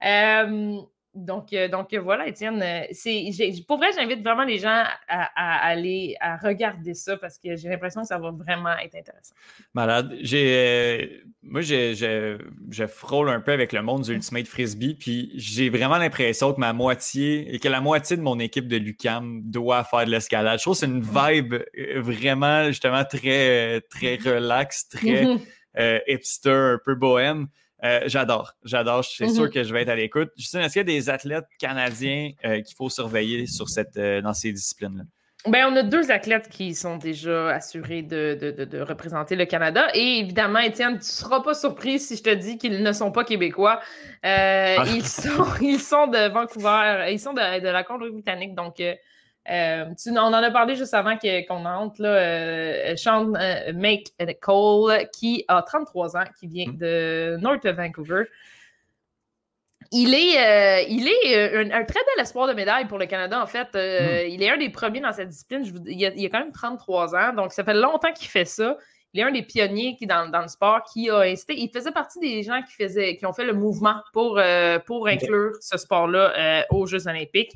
Euh, 0.05 0.77
donc, 1.15 1.53
euh, 1.53 1.69
donc 1.69 1.95
voilà, 1.95 2.27
Étienne, 2.27 2.61
euh, 2.63 3.57
pour 3.69 3.77
vrai, 3.77 3.89
j'invite 3.95 4.23
vraiment 4.23 4.45
les 4.45 4.59
gens 4.59 4.85
à, 5.09 5.67
aller 5.67 6.17
à 6.21 6.37
regarder 6.37 6.95
ça 6.95 7.17
parce 7.17 7.39
que 7.39 7.55
j'ai 7.57 7.69
l'impression 7.69 8.03
que 8.03 8.09
ça 8.09 8.19
va 8.19 8.33
vraiment 8.33 8.77
être 8.79 8.97
intéressant. 8.97 9.35
Malade. 9.75 10.17
J'ai, 10.21 10.55
euh, 10.57 11.07
moi, 11.43 11.61
j'ai, 11.61 11.95
je 11.95 12.87
frôle 12.87 13.31
un 13.31 13.41
peu 13.41 13.53
avec 13.53 13.73
le 13.73 13.83
monde 13.83 14.03
du 14.03 14.13
Ultimate 14.13 14.49
Frisbee, 14.49 14.95
puis 14.95 15.31
j'ai 15.37 15.71
vraiment 15.71 15.99
l'impression 15.99 16.53
que 16.53 16.59
ma 16.59 16.73
moitié 16.73 17.55
et 17.55 17.61
que 17.61 17.69
la 17.69 17.81
moitié 17.81 18.17
de 18.17 18.23
mon 18.23 18.41
équipe 18.41 18.67
de 18.67 18.77
Lucam 18.77 19.43
doit 19.45 19.85
faire 19.85 20.07
de 20.07 20.11
l'escalade. 20.11 20.59
Je 20.59 20.65
trouve 20.65 20.75
que 20.75 20.81
c'est 20.81 20.87
une 20.87 21.03
vibe 21.03 21.55
vraiment, 21.97 22.67
justement, 22.67 23.05
très, 23.05 23.81
très 23.83 24.17
relax, 24.17 24.89
très 24.89 25.27
hipster, 26.09 26.75
un 26.75 26.81
peu 26.85 26.97
bohème. 26.97 27.47
Euh, 27.83 28.01
j'adore, 28.07 28.55
j'adore. 28.65 29.03
Je 29.03 29.11
suis 29.11 29.31
sûr 29.31 29.45
mhm. 29.45 29.51
que 29.51 29.63
je 29.63 29.73
vais 29.73 29.83
être 29.83 29.89
à 29.89 29.97
l'écoute. 29.97 30.31
Justine, 30.37 30.61
est-ce 30.61 30.75
qu'il 30.75 30.81
y 30.81 30.95
a 30.95 30.99
des 30.99 31.11
athlètes 31.11 31.47
canadiens 31.59 32.31
euh, 32.45 32.61
qu'il 32.63 32.77
faut 32.77 32.89
surveiller 32.89 33.47
sur 33.47 33.69
cette, 33.69 33.97
euh, 33.97 34.23
dans 34.23 34.33
ces 34.33 34.53
disciplines-là? 34.53 35.05
Ben, 35.47 35.67
on 35.71 35.77
a 35.77 35.83
deux 35.83 36.11
athlètes 36.11 36.49
qui 36.49 36.75
sont 36.75 36.97
déjà 36.97 37.51
assurés 37.51 38.01
de, 38.01 38.81
représenter 38.81 39.37
le 39.37 39.45
Canada. 39.45 39.89
Et 39.93 40.21
évidemment, 40.21 40.61
Étienne, 40.61 40.93
tu 40.93 40.99
ne 40.99 41.03
seras 41.03 41.41
pas 41.41 41.53
surpris 41.53 42.01
si 42.01 42.17
je 42.17 42.23
te 42.23 42.33
dis 42.33 42.57
qu'ils 42.57 42.83
ne 42.83 42.93
sont 42.93 43.13
pas 43.13 43.25
québécois. 43.25 43.81
Ah. 44.23 44.85
ils, 44.87 45.07
sont, 45.07 45.45
ils 45.61 45.81
sont 45.81 46.07
de 46.07 46.33
Vancouver, 46.33 47.09
ils 47.11 47.21
sont 47.21 47.35
de, 47.35 47.41
la 47.41 47.85
Colombie-Britannique. 47.85 48.55
Donc, 48.55 48.81
euh, 49.51 49.85
on 50.09 50.17
en 50.17 50.33
a 50.33 50.51
parlé 50.51 50.75
juste 50.75 50.95
avant 50.95 51.17
qu'on 51.19 51.65
entre, 51.67 52.03
là, 52.03 52.09
euh, 52.09 52.97
Sean 52.97 53.35
euh, 53.35 53.73
Make 53.75 54.15
Cole, 54.41 55.09
qui 55.13 55.45
a 55.49 55.63
33 55.63 56.17
ans, 56.17 56.25
qui 56.39 56.47
vient 56.47 56.69
mm. 56.69 56.77
de 56.79 57.37
North 57.41 57.67
Vancouver. 57.67 58.25
Il 59.93 60.15
est, 60.15 60.87
il 60.91 61.07
est 61.07 61.73
un, 61.73 61.85
très 61.85 62.01
bel 62.01 62.23
espoir 62.23 62.49
de 62.49 62.55
médaille 62.55 62.87
pour 62.87 62.99
le 62.99 63.07
Canada, 63.07 63.41
en 63.41 63.47
fait. 63.47 63.69
Mm. 63.75 64.31
Il 64.31 64.43
est 64.43 64.51
un 64.51 64.57
des 64.57 64.71
premiers 64.71 65.01
dans 65.01 65.13
cette 65.13 65.29
discipline. 65.29 65.63
il, 65.87 66.05
a, 66.05 66.09
a, 66.09 66.29
quand 66.31 66.41
même 66.41 66.53
33 66.53 67.15
ans, 67.15 67.33
donc 67.35 67.53
ça 67.53 67.63
fait 67.65 67.75
longtemps 67.75 68.13
qu'il 68.13 68.29
fait 68.29 68.47
ça. 68.47 68.79
Il 69.13 69.21
est 69.21 69.23
un 69.23 69.31
des 69.31 69.43
pionniers 69.43 69.95
qui, 69.95 70.07
dans, 70.07 70.29
le 70.33 70.49
sport 70.49 70.83
qui 70.83 71.09
a 71.11 71.21
incité. 71.21 71.55
Il 71.57 71.71
faisait 71.71 71.93
partie 71.93 72.19
des 72.19 72.43
gens 72.43 72.61
qui, 72.63 72.73
faisaient, 72.73 73.17
qui 73.17 73.25
ont 73.27 73.33
fait 73.33 73.45
le 73.45 73.53
mouvement 73.53 74.01
pour, 74.13 74.41
pour 74.87 75.07
inclure 75.07 75.53
ce 75.61 75.79
sport-là 75.79 76.65
aux 76.71 76.87
Jeux 76.87 77.07
olympiques. 77.07 77.53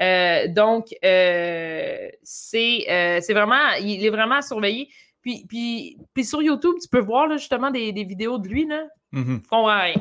Euh, 0.00 0.48
donc, 0.48 0.86
euh, 1.04 2.08
euh, 2.08 3.18
c'est 3.20 3.32
vraiment, 3.32 3.72
il 3.80 4.04
est 4.04 4.10
vraiment 4.10 4.36
à 4.36 4.42
surveiller. 4.42 4.88
Puis, 5.22 5.44
puis, 5.48 5.98
puis 6.14 6.24
sur 6.24 6.40
YouTube, 6.40 6.74
tu 6.80 6.88
peux 6.88 7.00
voir 7.00 7.30
justement 7.32 7.70
des, 7.70 7.92
vidéos 7.92 8.38
de 8.38 8.48
lui. 8.48 8.66
Là. 8.66 8.84
Mm. 9.12 9.38
Ah 9.50 9.62
ouais. 9.64 9.94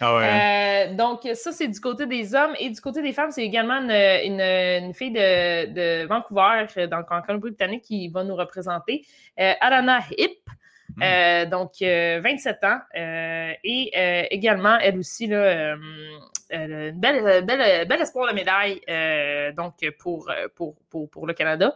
Hein. 0.00 0.94
donc, 0.94 1.28
ça, 1.34 1.52
c'est 1.52 1.68
du 1.68 1.80
côté 1.80 2.06
des 2.06 2.34
hommes. 2.34 2.54
Et 2.58 2.70
du 2.70 2.80
côté 2.80 3.00
des 3.02 3.12
femmes, 3.12 3.30
c'est 3.30 3.44
également 3.44 3.78
une, 3.78 3.90
une, 3.90 4.94
fille 4.94 5.12
de, 5.12 5.66
de 5.72 6.06
Vancouver, 6.06 6.66
donc 6.88 7.10
en 7.10 7.22
Colombie-Britannique, 7.22 7.82
qui 7.82 8.08
va 8.08 8.24
nous 8.24 8.34
représenter. 8.34 9.06
Alana 9.36 10.00
Hip. 10.18 10.40
Hmm. 10.96 11.48
donc, 11.50 11.72
27 11.80 12.64
ans. 12.64 12.78
et 12.94 14.26
également, 14.30 14.78
elle 14.78 14.98
aussi, 14.98 15.26
là, 15.26 15.76
une 16.50 16.92
belle, 16.92 17.44
belle, 17.44 17.86
belle, 17.88 18.00
espoir 18.00 18.30
de 18.30 18.34
médaille 18.34 18.80
donc 19.54 19.74
pour, 19.98 20.30
pour, 20.54 20.76
pour, 20.90 21.10
pour, 21.10 21.26
le 21.26 21.34
Canada. 21.34 21.74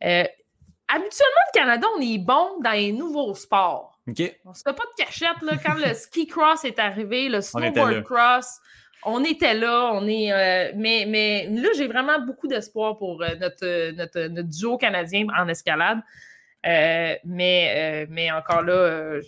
habituellement, 0.00 1.44
le 1.46 1.58
Canada, 1.58 1.86
on 1.96 2.00
est 2.00 2.18
bon 2.18 2.60
dans 2.62 2.72
les 2.72 2.92
nouveaux 2.92 3.34
sports. 3.34 3.96
On 4.44 4.54
se 4.54 4.62
fait 4.62 4.72
pas 4.72 4.84
de 4.84 5.04
cachette 5.04 5.42
là, 5.42 5.52
quand 5.64 5.74
le 5.74 5.94
ski 5.94 6.26
cross 6.26 6.64
est 6.64 6.78
arrivé, 6.78 7.28
le 7.28 7.40
snowboard 7.40 8.04
cross. 8.04 8.60
On 9.04 9.22
était 9.24 9.54
là, 9.54 9.90
on 9.92 10.06
est. 10.06 10.32
Euh, 10.32 10.72
mais, 10.76 11.04
mais 11.08 11.48
là, 11.50 11.68
j'ai 11.76 11.86
vraiment 11.86 12.20
beaucoup 12.20 12.48
d'espoir 12.48 12.96
pour 12.96 13.22
euh, 13.22 13.34
notre, 13.40 13.92
notre, 13.92 14.42
duo 14.42 14.78
canadien 14.78 15.26
en 15.38 15.48
escalade. 15.48 16.00
Euh, 16.66 17.14
mais, 17.24 18.06
mais 18.10 18.30
encore 18.32 18.62
là, 18.62 19.20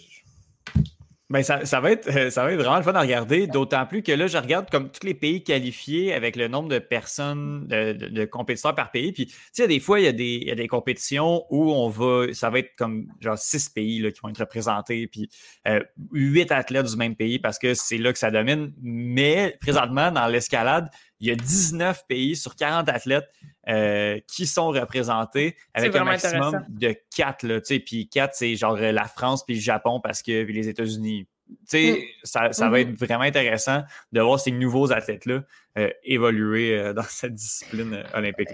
ben 1.30 1.42
ça, 1.42 1.66
ça, 1.66 1.80
va 1.80 1.90
être, 1.92 2.32
ça 2.32 2.42
va 2.42 2.52
être 2.52 2.58
vraiment 2.58 2.78
le 2.78 2.82
fun 2.82 2.94
à 2.94 3.02
regarder, 3.02 3.46
d'autant 3.46 3.84
plus 3.84 4.02
que 4.02 4.12
là, 4.12 4.28
je 4.28 4.38
regarde 4.38 4.70
comme 4.70 4.90
tous 4.90 5.06
les 5.06 5.12
pays 5.12 5.44
qualifiés 5.44 6.14
avec 6.14 6.36
le 6.36 6.48
nombre 6.48 6.70
de 6.70 6.78
personnes, 6.78 7.66
de, 7.66 8.24
compétiteurs 8.24 8.74
par 8.74 8.90
pays. 8.90 9.12
Puis, 9.12 9.26
tu 9.26 9.34
sais, 9.52 9.68
des 9.68 9.78
fois, 9.78 10.00
il 10.00 10.04
y, 10.04 10.08
a 10.08 10.12
des, 10.12 10.38
il 10.40 10.48
y, 10.48 10.50
a 10.50 10.54
des, 10.54 10.68
compétitions 10.68 11.44
où 11.50 11.70
on 11.70 11.90
va, 11.90 12.32
ça 12.32 12.48
va 12.48 12.60
être 12.60 12.74
comme 12.76 13.08
genre 13.20 13.36
six 13.36 13.68
pays 13.68 14.00
là, 14.00 14.10
qui 14.10 14.20
vont 14.22 14.30
être 14.30 14.38
représentés, 14.38 15.06
puis 15.06 15.28
euh, 15.66 15.80
huit 16.12 16.50
athlètes 16.50 16.86
du 16.86 16.96
même 16.96 17.14
pays 17.14 17.38
parce 17.38 17.58
que 17.58 17.74
c'est 17.74 17.98
là 17.98 18.10
que 18.14 18.18
ça 18.18 18.30
domine. 18.30 18.72
Mais 18.80 19.58
présentement, 19.60 20.10
dans 20.10 20.28
l'escalade, 20.28 20.88
il 21.20 21.28
y 21.28 21.30
a 21.30 21.34
19 21.34 22.06
pays 22.06 22.36
sur 22.36 22.54
40 22.56 22.88
athlètes 22.88 23.28
euh, 23.68 24.18
qui 24.26 24.46
sont 24.46 24.68
représentés 24.68 25.56
avec 25.74 25.94
un 25.94 26.04
maximum 26.04 26.64
de 26.68 26.94
4. 27.16 27.42
Là, 27.44 27.60
puis 27.84 28.08
4, 28.08 28.34
c'est 28.34 28.56
genre 28.56 28.76
la 28.76 29.04
France 29.04 29.44
puis 29.44 29.56
le 29.56 29.60
Japon 29.60 30.00
parce 30.00 30.22
que 30.22 30.44
les 30.44 30.68
États-Unis. 30.68 31.26
Mm. 31.72 31.94
Ça, 32.24 32.52
ça 32.52 32.68
va 32.68 32.78
mm-hmm. 32.78 32.80
être 32.80 32.98
vraiment 32.98 33.24
intéressant 33.24 33.82
de 34.12 34.20
voir 34.20 34.38
ces 34.38 34.50
nouveaux 34.50 34.92
athlètes-là 34.92 35.42
euh, 35.78 35.90
évoluer 36.02 36.76
euh, 36.76 36.92
dans 36.92 37.02
cette 37.04 37.34
discipline 37.34 37.94
euh, 37.94 38.18
olympique. 38.18 38.48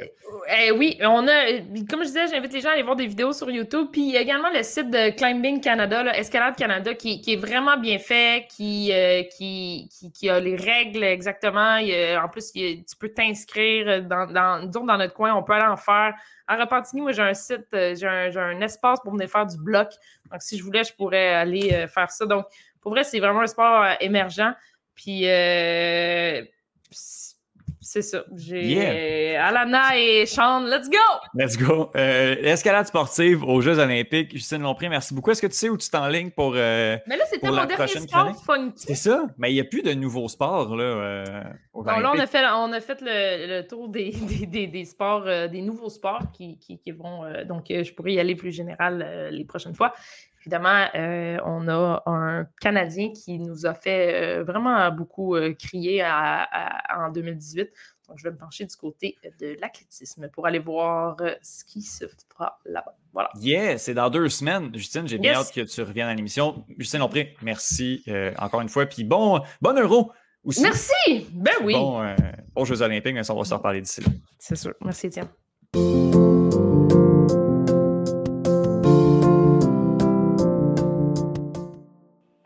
Oui, 0.74 0.98
on 1.00 1.26
a, 1.26 1.52
comme 1.88 2.00
je 2.00 2.08
disais, 2.08 2.26
j'invite 2.26 2.52
les 2.52 2.60
gens 2.60 2.68
à 2.68 2.72
aller 2.72 2.82
voir 2.82 2.96
des 2.96 3.06
vidéos 3.06 3.32
sur 3.32 3.50
YouTube. 3.50 3.86
Puis 3.92 4.02
il 4.02 4.12
y 4.12 4.18
a 4.18 4.20
également 4.20 4.50
le 4.50 4.62
site 4.62 4.90
de 4.90 5.10
Climbing 5.16 5.60
Canada, 5.60 6.04
Escalade 6.18 6.54
Canada, 6.54 6.92
qui, 6.92 7.22
est 7.26 7.36
vraiment 7.36 7.78
bien 7.78 7.98
fait, 7.98 8.46
qui, 8.50 8.92
qui, 9.38 9.88
qui, 10.12 10.28
a 10.28 10.38
les 10.38 10.56
règles 10.56 11.02
exactement. 11.02 11.78
en 11.78 12.28
plus, 12.28 12.52
tu 12.52 12.96
peux 13.00 13.08
t'inscrire 13.08 14.02
dans, 14.02 14.26
dans, 14.26 14.68
dans 14.68 14.98
notre 14.98 15.14
coin, 15.14 15.34
on 15.34 15.42
peut 15.42 15.54
aller 15.54 15.64
en 15.64 15.76
faire. 15.76 16.14
À 16.46 16.56
Repentigny, 16.56 17.00
moi, 17.00 17.12
j'ai 17.12 17.22
un 17.22 17.34
site, 17.34 17.66
j'ai 17.72 18.06
un, 18.06 18.36
un, 18.36 18.60
espace 18.60 19.00
pour 19.00 19.12
venir 19.12 19.30
faire 19.30 19.46
du 19.46 19.56
bloc. 19.56 19.88
Donc, 20.30 20.42
si 20.42 20.58
je 20.58 20.62
voulais, 20.62 20.84
je 20.84 20.92
pourrais 20.92 21.32
aller 21.34 21.86
faire 21.86 22.10
ça. 22.10 22.26
Donc, 22.26 22.44
pour 22.82 22.92
vrai, 22.92 23.04
c'est 23.04 23.20
vraiment 23.20 23.40
un 23.40 23.46
sport 23.46 23.86
émergent. 24.00 24.52
Puis, 24.94 25.24
c'est 27.84 28.02
ça. 28.02 28.24
J'ai 28.34 29.36
Alana 29.36 29.98
et 29.98 30.24
Sean. 30.26 30.60
Let's 30.60 30.88
go! 30.88 30.96
Let's 31.34 31.56
go. 31.56 31.90
Euh, 31.96 32.34
escalade 32.42 32.86
sportive 32.86 33.44
aux 33.44 33.60
Jeux 33.60 33.78
Olympiques. 33.78 34.32
Justine 34.32 34.62
Lompré, 34.62 34.88
merci 34.88 35.14
beaucoup. 35.14 35.30
Est-ce 35.30 35.42
que 35.42 35.46
tu 35.46 35.54
sais 35.54 35.68
où 35.68 35.76
tu 35.76 35.90
t'enlignes 35.90 36.30
pour. 36.30 36.54
Euh, 36.56 36.96
mais 37.06 37.16
là, 37.16 37.24
c'était 37.30 37.46
mon 37.48 37.64
dernier 37.66 37.86
sport 37.86 38.42
funky. 38.44 38.84
C'est 38.86 38.94
ça. 38.94 39.26
Mais 39.36 39.50
il 39.50 39.54
n'y 39.54 39.60
a 39.60 39.64
plus 39.64 39.82
de 39.82 39.92
nouveaux 39.92 40.28
sports. 40.28 40.74
Là, 40.74 40.82
euh, 40.82 41.24
là, 41.84 42.12
on 42.14 42.18
a 42.18 42.26
fait, 42.26 42.44
on 42.54 42.72
a 42.72 42.80
fait 42.80 43.00
le, 43.02 43.62
tour 43.62 43.88
des, 43.90 44.12
des, 44.46 44.66
des, 44.66 44.84
sports, 44.86 45.24
euh, 45.26 45.46
des 45.46 45.60
nouveaux 45.60 45.90
sports 45.90 46.22
qui, 46.32 46.58
qui, 46.58 46.78
qui 46.78 46.90
vont. 46.90 47.24
donc, 47.46 47.66
je 47.68 47.92
pourrais 47.92 48.14
y 48.14 48.20
aller 48.20 48.34
plus 48.34 48.52
général 48.52 49.28
les 49.30 49.44
prochaines 49.44 49.74
fois. 49.74 49.92
Évidemment, 50.44 50.86
euh, 50.94 51.38
on 51.46 51.68
a 51.68 52.02
un 52.04 52.46
Canadien 52.60 53.12
qui 53.12 53.38
nous 53.38 53.64
a 53.64 53.72
fait 53.72 54.14
euh, 54.14 54.44
vraiment 54.44 54.90
beaucoup 54.90 55.36
euh, 55.36 55.54
crier 55.54 56.04
en 56.04 57.10
2018. 57.10 57.70
Donc, 58.08 58.18
je 58.18 58.24
vais 58.24 58.30
me 58.30 58.36
pencher 58.36 58.66
du 58.66 58.76
côté 58.76 59.16
de 59.40 59.56
l'athlétisme 59.58 60.28
pour 60.28 60.46
aller 60.46 60.58
voir 60.58 61.16
ce 61.40 61.64
qui 61.64 61.80
se 61.80 62.04
fera 62.28 62.60
là-bas. 62.66 62.94
Voilà. 63.14 63.30
Yeah, 63.36 63.78
c'est 63.78 63.94
dans 63.94 64.10
deux 64.10 64.28
semaines. 64.28 64.70
Justine, 64.74 65.08
j'ai 65.08 65.16
bien 65.16 65.32
hâte 65.32 65.50
que 65.50 65.62
tu 65.62 65.80
reviennes 65.80 66.08
à 66.08 66.14
l'émission. 66.14 66.66
Justine 66.76 67.00
Lompré, 67.00 67.34
merci 67.40 68.04
encore 68.38 68.60
une 68.60 68.68
fois. 68.68 68.84
Puis 68.84 69.04
bon, 69.04 69.40
bon 69.62 69.78
euro 69.78 70.12
aussi. 70.42 70.60
Merci! 70.60 71.26
Ben 71.32 71.54
oui. 71.62 71.72
Bon, 71.72 72.14
aux 72.54 72.66
Jeux 72.66 72.82
Olympiques, 72.82 73.14
mais 73.14 73.24
ça, 73.24 73.34
on 73.34 73.38
va 73.38 73.44
se 73.44 73.54
reparler 73.54 73.80
d'ici 73.80 74.02
là. 74.02 74.08
C'est 74.38 74.56
sûr. 74.56 74.74
Merci, 74.82 75.06
Étienne. 75.06 75.28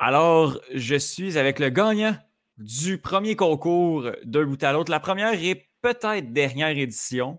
Alors, 0.08 0.58
je 0.72 0.94
suis 0.94 1.36
avec 1.36 1.58
le 1.58 1.68
gagnant 1.68 2.16
du 2.56 2.96
premier 2.96 3.36
concours 3.36 4.10
d'un 4.24 4.44
bout 4.46 4.62
à 4.64 4.72
l'autre. 4.72 4.90
La 4.90 5.00
première 5.00 5.34
et 5.34 5.68
peut-être 5.82 6.32
dernière 6.32 6.70
édition. 6.70 7.38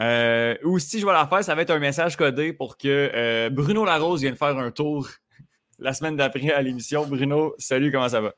Euh, 0.00 0.56
ou 0.64 0.80
si 0.80 0.98
je 0.98 1.06
vais 1.06 1.12
la 1.12 1.28
faire, 1.28 1.44
ça 1.44 1.54
va 1.54 1.62
être 1.62 1.70
un 1.70 1.78
message 1.78 2.16
codé 2.16 2.52
pour 2.52 2.76
que 2.76 2.88
euh, 3.14 3.50
Bruno 3.50 3.84
Larose 3.84 4.22
vienne 4.22 4.34
faire 4.34 4.58
un 4.58 4.72
tour 4.72 5.08
la 5.78 5.92
semaine 5.92 6.16
d'après 6.16 6.50
à 6.50 6.60
l'émission. 6.60 7.06
Bruno, 7.06 7.54
salut, 7.56 7.92
comment 7.92 8.08
ça 8.08 8.20
va? 8.20 8.34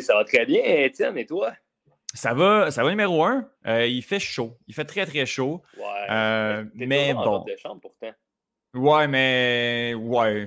ça 0.00 0.14
va 0.14 0.24
très 0.24 0.46
bien, 0.46 0.62
Étienne, 0.64 1.18
et 1.18 1.26
toi? 1.26 1.52
Ça 2.14 2.32
va, 2.32 2.70
ça 2.70 2.82
va 2.82 2.88
numéro 2.88 3.22
un. 3.24 3.46
Euh, 3.66 3.86
il 3.86 4.02
fait 4.02 4.20
chaud. 4.20 4.56
Il 4.66 4.74
fait 4.74 4.86
très, 4.86 5.04
très 5.04 5.26
chaud. 5.26 5.60
Ouais. 5.76 6.64
mais 6.76 7.12
bon. 7.12 7.44
de 7.44 7.56
chambre 7.58 7.82
pourtant. 7.82 8.14
Ouais, 8.72 9.06
mais. 9.06 9.92
Ouais 9.94 10.46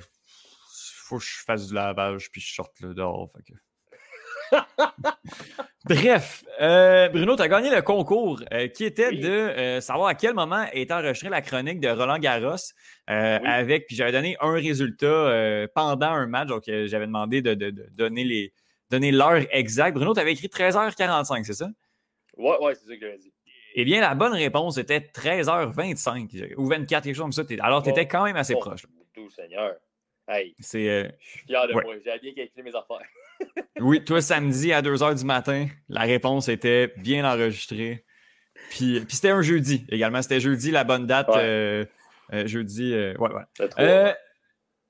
faut 1.12 1.18
que 1.18 1.26
je 1.26 1.44
fasse 1.46 1.68
du 1.68 1.74
lavage 1.74 2.32
puis 2.32 2.42
je 2.42 2.54
sorte 2.54 2.80
le 2.80 2.94
dehors. 2.94 3.30
Bref, 5.86 6.44
euh, 6.62 7.10
Bruno, 7.10 7.36
tu 7.36 7.42
as 7.42 7.48
gagné 7.48 7.70
le 7.70 7.82
concours 7.82 8.42
euh, 8.54 8.68
qui 8.68 8.86
était 8.86 9.12
de 9.12 9.30
euh, 9.30 9.82
savoir 9.82 10.08
à 10.08 10.16
quel 10.16 10.34
moment 10.34 10.66
est 10.74 10.92
enregistrée 10.92 11.30
la 11.30 11.42
chronique 11.42 11.80
de 11.80 11.90
Roland 11.90 12.20
Garros 12.20 12.56
avec, 13.08 13.88
puis 13.88 13.96
j'avais 13.96 14.12
donné 14.14 14.38
un 14.40 14.54
résultat 14.54 15.68
pendant 15.76 16.12
un 16.12 16.28
match, 16.28 16.48
donc 16.48 16.64
j'avais 16.66 17.08
demandé 17.08 17.42
de, 17.42 17.54
donner 17.92 18.24
les 18.24 18.54
donner 18.90 19.12
l'heure 19.12 19.42
exacte. 19.52 19.96
Bruno, 19.96 20.14
tu 20.14 20.20
avais 20.20 20.34
écrit 20.34 20.48
13h45, 20.48 21.44
c'est 21.44 21.54
ça? 21.54 21.70
Ouais, 22.38 22.58
ouais, 22.62 22.76
c'est 22.76 22.88
ça 22.88 22.96
que 22.96 23.02
j'avais 23.02 23.18
dit. 23.18 23.34
Eh 23.76 23.86
bien, 23.86 24.02
la 24.02 24.16
bonne 24.16 24.34
réponse 24.34 24.78
était 24.78 25.00
13h25 25.00 26.56
ou 26.56 26.68
24, 26.68 27.04
quelque 27.04 27.16
chose 27.16 27.24
comme 27.24 27.32
ça. 27.32 27.44
Alors, 27.60 27.84
tu 27.84 27.90
étais 27.90 28.08
quand 28.08 28.24
même 28.24 28.36
assez 28.36 28.54
proche. 28.56 28.86
Tout 29.14 29.30
Seigneur. 29.30 29.76
C'est, 30.60 30.90
euh, 30.90 31.10
Je 31.20 31.28
suis 31.30 31.40
fier 31.48 31.68
de 31.68 31.74
moi. 31.74 31.84
J'ai 32.04 32.20
bien 32.20 32.34
calculé 32.34 32.64
mes 32.64 32.76
affaires. 32.76 33.08
oui, 33.80 34.04
toi, 34.04 34.22
samedi 34.22 34.72
à 34.72 34.82
2 34.82 34.96
h 34.96 35.18
du 35.18 35.26
matin, 35.26 35.68
la 35.90 36.02
réponse 36.02 36.48
était 36.48 36.94
bien 36.98 37.26
enregistrée. 37.26 38.06
Puis, 38.70 39.02
puis 39.02 39.16
c'était 39.16 39.32
un 39.32 39.42
jeudi 39.42 39.86
également. 39.90 40.22
C'était 40.22 40.40
jeudi, 40.40 40.72
la 40.72 40.84
bonne 40.84 41.08
date. 41.08 41.30
Euh, 41.36 41.86
euh, 42.34 42.48
jeudi. 42.48 42.94
ouais, 42.94 43.16
ouais. 43.18 44.16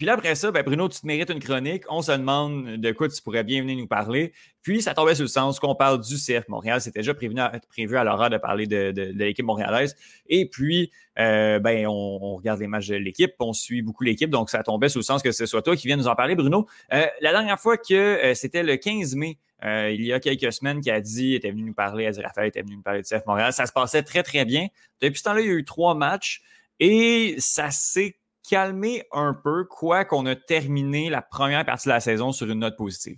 Puis 0.02 0.08
là, 0.08 0.14
après 0.14 0.34
ça, 0.34 0.49
ben 0.49 0.64
Bruno, 0.64 0.89
tu 0.89 0.99
te 0.99 1.06
mérites 1.06 1.30
une 1.30 1.39
chronique. 1.39 1.84
On 1.88 2.02
se 2.02 2.12
demande 2.12 2.78
de 2.78 2.91
quoi 2.91 3.08
tu 3.08 3.22
pourrais 3.22 3.43
bien 3.43 3.62
venir 3.62 3.78
nous 3.78 3.86
parler. 3.86 4.34
Puis, 4.64 4.82
ça 4.82 4.95
tombait 4.95 5.14
sur 5.14 5.26
le 5.26 5.28
sens 5.28 5.60
qu'on 5.60 5.76
parle 5.76 6.02
du 6.02 6.16
CF 6.16 6.47
Montréal. 6.47 6.82
C'était 6.82 7.02
déjà 7.02 7.14
prévu 7.14 7.38
à, 7.38 7.52
prévu 7.70 7.93
de 7.93 8.38
parler 8.38 8.66
de, 8.66 9.12
l'équipe 9.14 9.45
montréalaise. 9.45 9.95
Et 10.26 10.49
puis, 10.49 10.89
euh, 11.20 11.60
ben, 11.60 11.86
on, 11.86 12.38
regarde 12.38 12.60
les 12.60 12.66
matchs 12.66 12.88
de 12.88 12.95
l'équipe. 12.95 13.34
On 13.38 13.54
suit 13.54 13.84
beaucoup 13.84 14.04
l'équipe. 14.04 14.32
Donc, 14.32 14.49
ça 14.49 14.64
tombait 14.64 14.89
sur 14.89 14.97
le 14.97 15.04
sens 15.04 15.22
que 15.22 15.32
ce 15.32 15.45
soit 15.45 15.62
toi 15.62 15.76
qui 15.76 15.86
viens 15.86 15.97
nous 15.97 16.08
en 16.08 16.16
parler, 16.16 16.34
Bruno. 16.34 16.66
Euh, 16.93 17.06
la 17.22 17.32
dernière 17.32 17.60
fois 17.60 17.78
que 17.78 17.93
euh, 17.93 18.34
c'était 18.34 18.64
le 18.64 18.78
15 18.78 19.14
mai, 19.14 19.38
il 19.64 20.04
y 20.04 20.14
a 20.14 20.20
quelques 20.20 20.52
semaines, 20.52 20.82
qui 20.82 20.89
a 20.89 20.99
dit, 20.99 21.36
était 21.36 21.52
venu 21.52 21.62
nous 21.62 21.76
parler, 21.76 22.08
a 22.08 22.12
dit 22.12 22.22
Raphaël 22.24 22.47
était 22.47 22.64
venu 22.64 22.78
nous 22.78 22.82
parler 22.82 23.04
du 23.04 23.08
CF 23.08 23.24
Montréal. 23.28 23.54
Ça 23.54 23.68
se 23.68 23.72
passait 23.72 24.02
très, 24.02 24.24
très 24.24 24.45
bien. 24.45 24.66
Depuis 24.99 25.20
ce 25.20 25.26
temps-là, 25.26 25.41
il 25.41 25.45
y 25.45 25.52
a 25.52 25.54
eu 25.54 25.64
trois 25.64 25.93
matchs. 25.93 26.41
Et 26.80 27.36
ça 27.38 27.70
s'est 27.70 28.16
calmer 28.52 29.04
un 29.14 29.34
peu, 29.34 29.64
quoi 29.64 30.04
qu'on 30.04 30.26
a 30.26 30.36
terminé 30.36 31.10
la 31.10 31.22
première 31.22 31.66
partie 31.66 31.88
de 31.88 31.93
la 31.93 32.02
saison 32.02 32.34
sur 32.34 32.52
une 32.52 32.60
note 32.60 32.76
positive? 32.76 33.18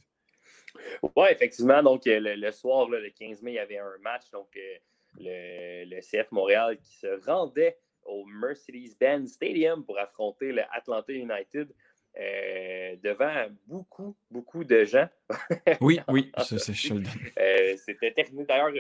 Oui, 1.02 1.26
effectivement. 1.32 1.82
Donc, 1.82 2.06
euh, 2.06 2.20
le, 2.22 2.52
soir, 2.52 2.88
le 2.88 3.10
15 3.10 3.42
mai, 3.42 3.54
il 3.54 3.56
y 3.56 3.60
avait 3.60 3.80
un 3.80 3.98
match. 4.04 4.30
Donc, 4.32 4.48
euh, 4.56 5.86
le, 5.86 6.00
CF 6.02 6.32
Montréal 6.32 6.78
qui 6.78 6.96
se 6.98 7.26
rendait 7.26 7.76
au 8.06 8.26
Mercedes-Benz 8.26 9.32
Stadium 9.32 9.84
pour 9.84 9.98
affronter 9.98 10.52
le 10.52 10.62
Atlanta 10.72 11.12
United 11.12 11.68
euh, 12.20 12.96
devant 13.04 13.48
beaucoup, 13.66 14.16
beaucoup 14.30 14.64
de 14.64 14.86
gens. 14.86 15.10
oui, 15.82 16.00
oui, 16.10 16.32
ça, 16.38 16.60
c'est 16.60 16.76
C'était 16.76 18.12
terminé. 18.12 18.46
D'ailleurs, 18.46 18.72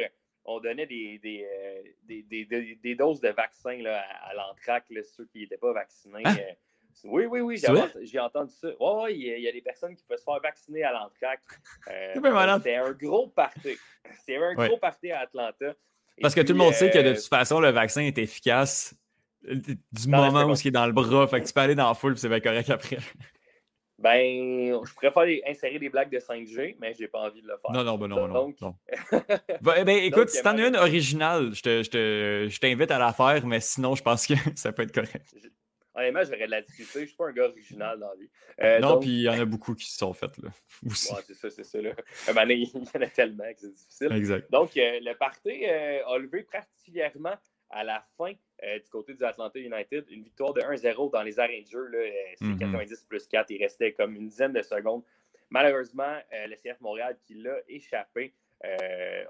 on 0.45 0.59
donnait 0.59 0.85
des, 0.85 1.19
euh, 1.25 1.81
des, 2.03 2.77
des, 2.81 2.95
doses 2.95 3.21
de 3.21 3.29
vaccins 3.29 3.77
là, 3.77 4.01
à, 4.01 4.29
à 4.29 4.33
l'entraque, 4.33 4.85
ceux 5.03 5.25
qui 5.25 5.39
n'étaient 5.39 5.57
pas 5.57 5.73
vaccinés. 5.73 6.23
Hein? 6.25 6.35
Euh, 6.39 6.53
oui, 7.05 7.25
oui, 7.25 7.39
oui, 7.41 7.57
j'ai 8.03 8.19
entendu 8.19 8.51
ça. 8.53 8.67
Oui, 8.79 9.13
il 9.15 9.41
y, 9.41 9.47
a 9.47 9.51
des 9.51 9.61
personnes 9.61 9.95
qui 9.95 10.03
peuvent 10.03 10.17
se 10.17 10.23
faire 10.23 10.39
vacciner 10.41 10.83
à 10.83 10.93
l'entraque. 10.93 11.41
Euh, 11.87 12.57
C'était 12.57 12.75
un 12.75 12.91
gros 12.91 13.27
party. 13.27 13.77
C'était 14.19 14.37
un 14.37 14.53
gros 14.53 14.77
party 14.77 15.11
à 15.11 15.21
Atlanta. 15.21 15.73
Parce 16.21 16.35
que 16.35 16.41
tout 16.41 16.53
le 16.53 16.59
monde 16.59 16.73
sait 16.73 16.91
que 16.91 16.99
de 16.99 17.13
toute 17.13 17.27
façon, 17.27 17.59
le 17.59 17.71
vaccin 17.71 18.01
est 18.01 18.17
efficace 18.17 18.95
du 19.43 20.07
moment 20.07 20.45
où 20.45 20.53
il 20.53 20.67
est 20.67 20.71
dans 20.71 20.85
le 20.85 20.93
bras. 20.93 21.27
Fait 21.27 21.41
que 21.41 21.47
tu 21.47 21.53
peux 21.53 21.61
aller 21.61 21.75
dans 21.75 21.87
la 21.87 21.93
foule, 21.95 22.17
c'est 22.17 22.29
bien 22.29 22.39
correct 22.39 22.69
après. 22.69 22.97
Ben, 24.03 24.81
je 24.83 24.93
préfère 24.95 25.23
insérer 25.47 25.79
des 25.79 25.87
blagues 25.87 26.11
de 26.11 26.19
5G, 26.19 26.75
mais 26.77 26.93
j'ai 26.93 27.07
pas 27.07 27.19
envie 27.19 27.41
de 27.41 27.47
le 27.47 27.55
faire. 27.61 27.71
Non, 27.71 27.85
non, 27.85 27.97
ben 27.97 28.09
non, 28.09 28.27
non. 28.27 28.53
non. 28.59 28.75
ben, 29.61 29.85
ben 29.85 29.97
écoute, 30.03 30.27
si 30.27 30.43
t'en 30.43 30.57
as 30.57 30.67
une 30.67 30.75
originale, 30.75 31.53
je 31.53 32.59
t'invite 32.59 32.91
à 32.91 32.99
la 32.99 33.13
faire, 33.13 33.47
mais 33.47 33.61
sinon, 33.61 33.95
je 33.95 34.03
pense 34.03 34.27
que 34.27 34.33
ça 34.55 34.73
peut 34.73 34.81
être 34.81 34.93
correct. 34.93 35.33
Honnêtement, 35.95 36.21
j'aurais 36.25 36.47
de 36.47 36.51
la 36.51 36.61
discuter. 36.61 37.01
Je 37.01 37.05
suis 37.05 37.15
pas 37.15 37.29
un 37.29 37.31
gars 37.31 37.45
original 37.45 37.97
dans 37.97 38.09
la 38.09 38.15
vie. 38.15 38.29
Euh, 38.61 38.79
non, 38.79 38.99
puis 38.99 39.09
il 39.09 39.21
y 39.21 39.29
en 39.29 39.39
a 39.39 39.45
beaucoup 39.45 39.73
qui 39.73 39.89
se 39.89 39.97
sont 39.97 40.11
faites, 40.11 40.37
là. 40.39 40.49
Ouais, 40.83 41.21
c'est 41.25 41.35
ça, 41.35 41.49
c'est 41.49 41.63
ça. 41.63 41.81
Là. 41.81 41.91
il 42.49 42.63
y 42.63 42.71
en 42.75 43.01
a 43.01 43.07
tellement 43.07 43.45
que 43.53 43.59
c'est 43.61 43.71
difficile. 43.71 44.11
Exact. 44.11 44.51
Donc, 44.51 44.75
euh, 44.75 44.99
le 45.01 45.13
party 45.13 45.63
euh, 45.65 46.05
a 46.05 46.17
levé 46.17 46.43
particulièrement 46.43 47.35
à 47.73 47.83
la 47.83 48.05
fin 48.17 48.33
euh, 48.63 48.79
du 48.79 48.89
côté 48.89 49.13
du 49.13 49.23
Atlanta 49.23 49.59
United. 49.59 50.05
Une 50.09 50.23
victoire 50.23 50.53
de 50.53 50.61
1-0 50.61 51.11
dans 51.11 51.23
les 51.23 51.39
arènes 51.39 51.63
de 51.63 51.67
jeu. 51.69 51.91
Euh, 51.93 52.09
c'est 52.35 52.59
90 52.59 52.91
mhm. 52.91 53.07
plus 53.07 53.27
4. 53.27 53.49
Il 53.51 53.61
restait 53.61 53.93
comme 53.93 54.15
une 54.15 54.27
dizaine 54.27 54.53
de 54.53 54.61
secondes. 54.61 55.03
Malheureusement, 55.49 56.17
euh, 56.33 56.47
le 56.47 56.55
CF 56.55 56.79
Montréal 56.81 57.17
qui 57.25 57.35
l'a 57.35 57.57
échappé. 57.67 58.33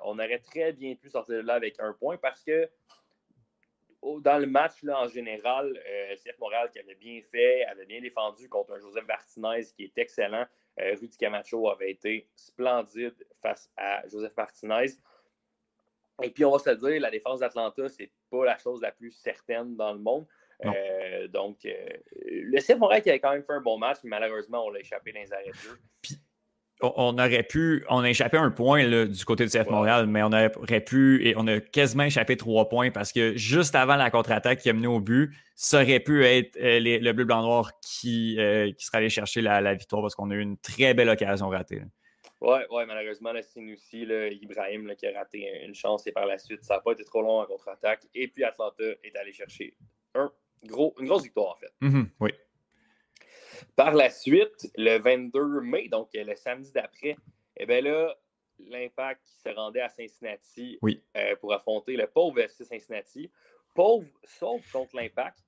on 0.03 0.19
aurait 0.19 0.39
très 0.39 0.73
bien 0.73 0.95
pu 0.95 1.09
sortir 1.09 1.37
de 1.37 1.41
là 1.41 1.55
avec 1.55 1.79
un 1.79 1.93
point 1.93 2.17
parce 2.17 2.43
que 2.43 2.69
dans 4.03 4.37
le 4.37 4.45
match 4.45 4.83
là, 4.83 4.99
en 4.99 5.07
général, 5.07 5.73
le 5.73 6.15
CF 6.15 6.37
Montréal 6.37 6.69
qui 6.71 6.79
avait 6.79 6.95
bien 6.95 7.21
fait, 7.31 7.65
avait 7.65 7.85
bien 7.85 8.01
défendu 8.01 8.47
contre 8.49 8.73
un 8.73 8.79
Joseph 8.79 9.07
Martinez 9.07 9.65
qui 9.75 9.85
est 9.85 9.97
excellent. 9.97 10.45
Rudy 10.77 11.17
Camacho 11.17 11.69
avait 11.69 11.91
été 11.91 12.27
splendide 12.35 13.15
face 13.41 13.71
à 13.77 14.07
Joseph 14.07 14.33
Martinez. 14.35 14.97
Et 16.21 16.29
puis, 16.29 16.45
on 16.45 16.51
va 16.51 16.59
se 16.59 16.69
le 16.69 16.75
dire, 16.75 17.01
la 17.01 17.09
défense 17.09 17.39
d'Atlanta, 17.39 17.89
c'est 17.89 18.11
pas 18.29 18.45
la 18.45 18.57
chose 18.57 18.81
la 18.81 18.91
plus 18.91 19.11
certaine 19.11 19.75
dans 19.75 19.93
le 19.93 19.99
monde. 19.99 20.25
Euh, 20.65 21.27
donc, 21.27 21.65
euh, 21.65 21.71
le 22.25 22.59
CF 22.59 22.77
Montréal 22.77 23.01
qui 23.01 23.09
avait 23.09 23.19
quand 23.19 23.31
même 23.31 23.43
fait 23.43 23.53
un 23.53 23.61
bon 23.61 23.77
match, 23.77 23.97
mais 24.03 24.11
malheureusement, 24.11 24.65
on 24.65 24.69
l'a 24.69 24.79
échappé 24.79 25.11
dans 25.11 25.19
les 25.19 25.33
arrêts 25.33 25.49
de 25.49 25.55
jeu. 25.55 25.79
Puis, 26.01 26.17
on 26.81 27.17
aurait 27.17 27.43
pu, 27.43 27.85
on 27.89 27.99
a 27.99 28.09
échappé 28.09 28.37
un 28.37 28.51
point 28.51 28.85
là, 28.85 29.05
du 29.05 29.25
côté 29.25 29.45
du 29.45 29.49
CF 29.49 29.69
Montréal, 29.69 30.05
mais 30.07 30.21
on 30.21 30.31
aurait 30.31 30.81
pu, 30.81 31.25
et 31.25 31.33
on 31.37 31.47
a 31.47 31.59
quasiment 31.59 32.03
échappé 32.03 32.35
trois 32.35 32.67
points 32.67 32.91
parce 32.91 33.13
que 33.13 33.37
juste 33.37 33.75
avant 33.75 33.95
la 33.95 34.11
contre-attaque 34.11 34.59
qui 34.59 34.69
a 34.69 34.73
mené 34.73 34.87
au 34.87 34.99
but, 34.99 35.33
ça 35.55 35.81
aurait 35.81 36.01
pu 36.01 36.25
être 36.25 36.57
euh, 36.57 36.79
le 36.81 37.11
bleu, 37.13 37.23
blanc, 37.23 37.41
noir 37.41 37.71
qui, 37.79 38.37
qui 38.77 38.85
serait 38.85 38.97
allé 38.97 39.09
chercher 39.09 39.41
la, 39.41 39.73
victoire 39.75 40.01
parce 40.01 40.15
qu'on 40.15 40.29
a 40.31 40.35
eu 40.35 40.41
une 40.41 40.57
très 40.57 40.93
belle 40.93 41.09
occasion 41.09 41.47
ratée. 41.49 41.83
Oui, 42.43 42.59
ouais, 42.71 42.85
malheureusement, 42.85 43.31
c'est 43.41 43.71
aussi 43.71 44.05
là, 44.05 44.27
Ibrahim 44.27 44.85
là, 44.87 44.95
qui 44.95 45.07
a 45.07 45.17
raté 45.17 45.49
une 45.63 45.73
chance 45.73 46.05
et 46.07 46.11
par 46.11 46.25
la 46.25 46.37
suite, 46.37 46.61
ça 46.61 46.75
n'a 46.75 46.81
pas 46.81 46.91
été 46.91 47.05
trop 47.05 47.21
long 47.21 47.39
en 47.39 47.45
contre-attaque. 47.45 48.05
Et 48.13 48.27
puis 48.27 48.43
Atlanta 48.43 48.83
est 48.83 49.15
allé 49.15 49.31
chercher 49.31 49.77
un 50.13 50.29
gros, 50.65 50.93
une 50.99 51.07
grosse 51.07 51.23
victoire 51.23 51.55
en 51.55 51.55
fait. 51.55 51.73
Mm-hmm, 51.81 52.09
oui. 52.19 52.31
Par 53.77 53.93
la 53.93 54.09
suite, 54.09 54.69
le 54.75 54.97
22 54.97 55.61
mai, 55.61 55.87
donc 55.87 56.09
le 56.13 56.35
samedi 56.35 56.73
d'après, 56.73 57.15
eh 57.55 57.65
bien 57.65 57.79
là, 57.79 58.13
l'Impact 58.59 59.21
se 59.25 59.49
rendait 59.49 59.81
à 59.81 59.87
Cincinnati 59.89 60.79
euh, 60.83 61.35
pour 61.37 61.53
affronter 61.53 61.95
le 61.95 62.07
pauvre 62.07 62.39
FC 62.39 62.65
Cincinnati. 62.65 63.31
Pauvre, 63.73 64.07
sauf 64.25 64.69
contre 64.71 64.97
l'Impact. 64.97 65.42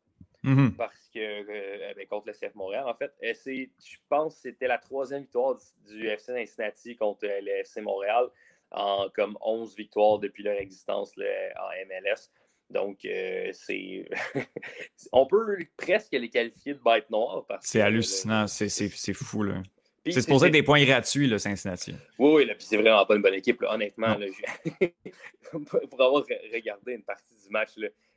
Mm-hmm. 0.45 0.71
Parce 0.75 1.09
que 1.13 1.19
euh, 1.19 1.93
ben, 1.95 2.05
contre 2.07 2.27
le 2.27 2.33
CF 2.33 2.53
Montréal, 2.53 2.85
en 2.87 2.93
fait, 2.93 3.11
euh, 3.23 3.33
je 3.47 3.97
pense 4.09 4.35
que 4.35 4.41
c'était 4.41 4.67
la 4.67 4.77
troisième 4.77 5.21
victoire 5.21 5.57
du, 5.87 6.07
FC 6.07 6.33
Cincinnati 6.45 6.95
contre 6.95 7.25
euh, 7.25 7.41
le 7.41 7.61
FC 7.61 7.81
Montréal 7.81 8.27
en 8.71 9.09
comme 9.09 9.37
11 9.41 9.75
victoires 9.75 10.19
depuis 10.19 10.43
leur 10.43 10.59
existence 10.59 11.13
en 11.17 11.87
MLS. 11.87 12.29
Donc, 12.69 12.97
c'est. 13.01 14.09
On 15.11 15.27
peut 15.27 15.57
presque 15.77 16.13
les 16.13 16.29
qualifier 16.29 16.73
de 16.73 16.79
bête 16.83 17.09
noire. 17.11 17.45
C'est 17.61 17.81
hallucinant, 17.81 18.47
c'est 18.47 19.13
fou. 19.13 19.43
là. 19.43 19.61
C'est 20.03 20.21
supposé 20.21 20.47
être 20.47 20.53
des 20.53 20.63
points 20.63 20.83
gratuits, 20.83 21.27
le 21.27 21.37
Cincinnati. 21.37 21.95
Oui, 22.19 22.31
oui, 22.33 22.45
puis 22.45 22.65
c'est 22.67 22.77
vraiment 22.77 23.05
pas 23.05 23.15
une 23.15 23.21
bonne 23.21 23.35
équipe, 23.35 23.63
honnêtement. 23.63 24.17
pour 25.51 26.01
avoir 26.01 26.23
regardé 26.53 26.93
une 26.93 27.03
partie 27.03 27.35
du 27.35 27.49
match, 27.49 27.71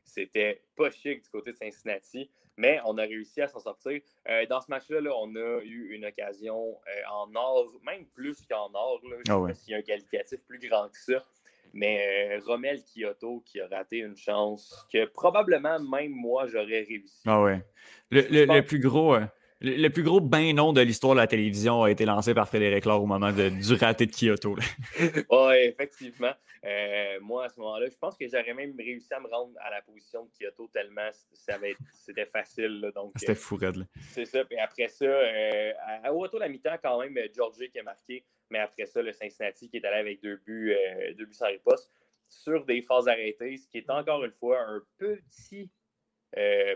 c'était 0.09 0.63
pas 0.77 0.91
chic 0.91 1.23
du 1.23 1.29
côté 1.31 1.53
de 1.53 1.57
Cincinnati, 1.57 2.31
mais 2.57 2.81
on 2.85 2.99
a 2.99 3.03
réussi 3.03 3.41
à 3.41 3.49
s'en 3.49 3.61
sortir. 3.61 4.01
Euh, 4.29 4.47
dans 4.47 4.61
ce 4.61 4.71
match-là, 4.71 5.01
on 5.17 5.35
a 5.37 5.61
eu 5.63 5.95
une 5.95 6.05
occasion 6.05 6.77
euh, 6.89 7.13
en 7.13 7.35
or, 7.35 7.71
même 7.85 8.05
plus 8.07 8.45
qu'en 8.51 8.71
or. 8.75 9.01
Là, 9.09 9.17
je 9.27 9.33
ah 9.33 9.55
s'il 9.55 9.73
y 9.73 9.75
a 9.75 9.79
un 9.79 9.83
qualificatif 9.83 10.41
plus 10.47 10.59
grand 10.59 10.89
que 10.89 10.99
ça. 10.99 11.25
Mais 11.75 12.37
euh, 12.37 12.41
Romel 12.47 12.83
Kyoto 12.83 13.43
qui 13.45 13.61
a 13.61 13.69
raté 13.69 13.99
une 13.99 14.17
chance 14.17 14.87
que 14.93 15.05
probablement 15.05 15.79
même 15.79 16.13
moi 16.13 16.47
j'aurais 16.47 16.83
réussi. 16.83 17.23
Ah 17.27 17.43
ouais. 17.43 17.63
Le, 18.11 18.61
plus 18.63 18.81
gros. 18.81 19.15
Le, 19.61 19.89
plus 19.89 20.05
gros 20.05 20.21
bain 20.21 20.53
nom 20.53 20.73
de 20.73 20.81
l'histoire 20.81 21.15
de 21.15 21.21
la 21.21 21.27
télévision 21.27 21.83
a 21.83 21.91
été 21.91 22.05
lancé 22.05 22.33
par 22.33 22.47
Frédéric 22.47 22.85
Laure 22.85 23.03
au 23.03 23.07
moment 23.07 23.33
de, 23.33 23.49
du 23.49 23.75
raté 23.75 24.07
de 24.07 24.13
Kyoto. 24.13 24.55
oui, 25.01 25.57
effectivement. 25.63 26.33
Euh, 26.65 27.19
moi, 27.21 27.47
à 27.47 27.49
ce 27.49 27.59
moment-là, 27.61 27.87
je 27.91 27.97
pense 27.97 28.17
que 28.17 28.27
j'aurais 28.29 28.55
même 28.55 28.75
réussi 28.77 29.13
à 29.13 29.21
me 29.21 29.29
rendre 29.29 29.53
à 29.61 29.71
la 29.71 29.83
position 29.83 30.25
de 30.25 30.31
Kyoto 30.39 30.69
tellement 30.73 31.11
c'était 31.93 32.27
facile. 32.27 32.91
C'était 33.17 33.35
fou, 33.35 33.57
Red. 33.57 33.87
C'est 34.11 34.25
ça. 34.25 34.43
Et 34.51 34.59
après 34.59 34.89
ça, 34.89 35.05
euh, 35.05 35.73
à, 36.05 36.11
de 36.11 36.39
la 36.39 36.49
mi-temps, 36.49 36.77
quand 36.83 37.01
même, 37.01 37.17
Georgie 37.35 37.71
qui 37.71 37.79
a 37.79 37.83
marqué. 37.83 38.25
Mais 38.51 38.59
après 38.59 38.87
ça, 38.87 39.03
le 39.03 39.13
Cincinnati 39.13 39.69
qui 39.69 39.77
est 39.77 39.85
allé 39.85 39.99
avec 39.99 40.23
deux 40.23 40.41
buts, 40.47 40.73
euh, 40.73 41.15
deux 41.15 41.27
buts 41.27 41.35
sans 41.35 41.47
riposte 41.47 41.91
sur 42.29 42.65
des 42.65 42.83
phases 42.83 43.09
arrêtées, 43.09 43.57
ce 43.57 43.69
qui 43.69 43.79
est 43.79 43.91
encore 43.91 44.25
une 44.25 44.33
fois 44.33 44.61
un 44.61 44.83
petit 44.99 45.71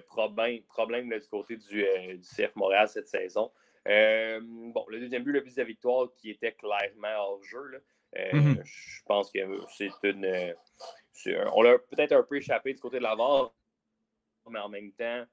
problème, 0.06 0.62
problème 0.68 1.08
du 1.08 1.28
côté 1.28 1.56
du, 1.56 1.84
du, 2.16 2.20
CF 2.20 2.54
Montréal 2.56 2.88
cette 2.88 3.06
saison. 3.06 3.50
bon, 3.86 4.84
le 4.88 5.00
deuxième 5.00 5.22
but, 5.22 5.32
le 5.32 5.40
but 5.40 5.54
de 5.54 5.60
la 5.60 5.66
victoire 5.66 6.08
qui 6.16 6.30
était 6.30 6.52
clairement 6.52 7.16
hors 7.18 7.42
jeu. 7.42 7.64
Là. 7.68 7.78
Euh, 8.18 8.32
mhm. 8.32 8.62
Je 8.64 9.02
pense 9.06 9.30
que 9.30 9.38
c'est 9.68 9.90
une. 10.04 10.54
on 11.52 11.62
l'a 11.62 11.78
peut-être 11.78 12.12
un 12.12 12.22
peu 12.22 12.36
échappé 12.36 12.74
du 12.74 12.80
côté 12.80 12.98
de 12.98 13.02
la 13.02 13.14
VAR, 13.14 13.52
mais 14.50 14.58
en 14.58 14.68
même 14.68 14.92
temps, 14.92 15.24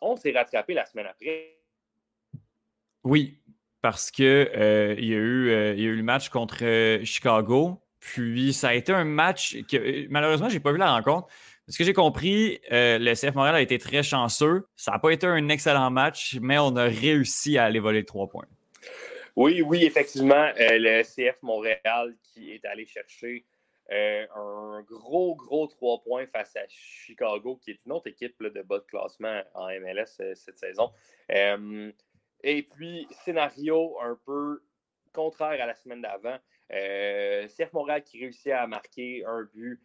on 0.00 0.16
s'est 0.16 0.32
rattrapé 0.32 0.74
la 0.74 0.86
semaine 0.86 1.06
après. 1.06 1.58
Oui, 3.04 3.38
parce 3.82 4.10
que 4.10 4.50
euh, 4.56 4.94
il, 4.98 5.06
y 5.06 5.14
a 5.14 5.18
eu, 5.18 5.50
euh, 5.50 5.74
il 5.74 5.82
y 5.82 5.86
a 5.86 5.90
eu 5.90 5.96
le 5.96 6.02
match 6.02 6.28
contre 6.28 7.00
Chicago. 7.04 7.82
Puis 8.00 8.52
ça 8.52 8.68
a 8.68 8.74
été 8.74 8.92
un 8.92 9.04
match 9.04 9.56
que 9.66 10.06
malheureusement, 10.08 10.48
j'ai 10.48 10.60
pas 10.60 10.70
vu 10.70 10.78
la 10.78 10.92
rencontre. 10.92 11.28
Ce 11.68 11.78
que 11.78 11.84
j'ai 11.84 11.92
compris, 11.92 12.60
le 12.70 13.14
CF 13.14 13.34
Montréal 13.34 13.56
a 13.56 13.60
été 13.60 13.78
très 13.78 14.02
chanceux. 14.02 14.66
Ça 14.76 14.92
n'a 14.92 14.98
pas 14.98 15.10
été 15.10 15.26
un 15.26 15.48
excellent 15.48 15.90
match, 15.90 16.38
mais 16.40 16.58
on 16.58 16.76
a 16.76 16.84
réussi 16.84 17.58
à 17.58 17.64
aller 17.64 17.80
voler 17.80 18.04
trois 18.04 18.28
points. 18.28 18.46
Oui, 19.36 19.60
oui, 19.60 19.84
effectivement, 19.84 20.50
euh, 20.58 20.78
le 20.78 21.02
CF 21.02 21.42
Montréal 21.42 22.16
qui 22.22 22.52
est 22.52 22.64
allé 22.64 22.86
chercher 22.86 23.44
euh, 23.92 24.26
un 24.34 24.80
gros, 24.80 25.36
gros 25.36 25.66
trois 25.66 26.02
points 26.02 26.26
face 26.26 26.56
à 26.56 26.62
Chicago, 26.68 27.60
qui 27.62 27.72
est 27.72 27.80
une 27.84 27.92
autre 27.92 28.06
équipe 28.06 28.42
de 28.42 28.62
bas 28.62 28.78
de 28.78 28.84
classement 28.84 29.42
en 29.52 29.68
MLS 29.68 30.20
euh, 30.20 30.34
cette 30.34 30.56
saison. 30.56 30.90
et 31.28 32.62
puis, 32.62 33.06
scénario 33.10 33.98
un 34.00 34.18
peu 34.24 34.62
contraire 35.12 35.62
à 35.62 35.66
la 35.66 35.74
semaine 35.74 36.00
d'avant. 36.00 36.38
CF 36.68 37.72
Montréal 37.72 38.02
qui 38.02 38.20
réussit 38.20 38.52
à 38.52 38.66
marquer 38.66 39.24
un 39.24 39.48
but. 39.54 39.80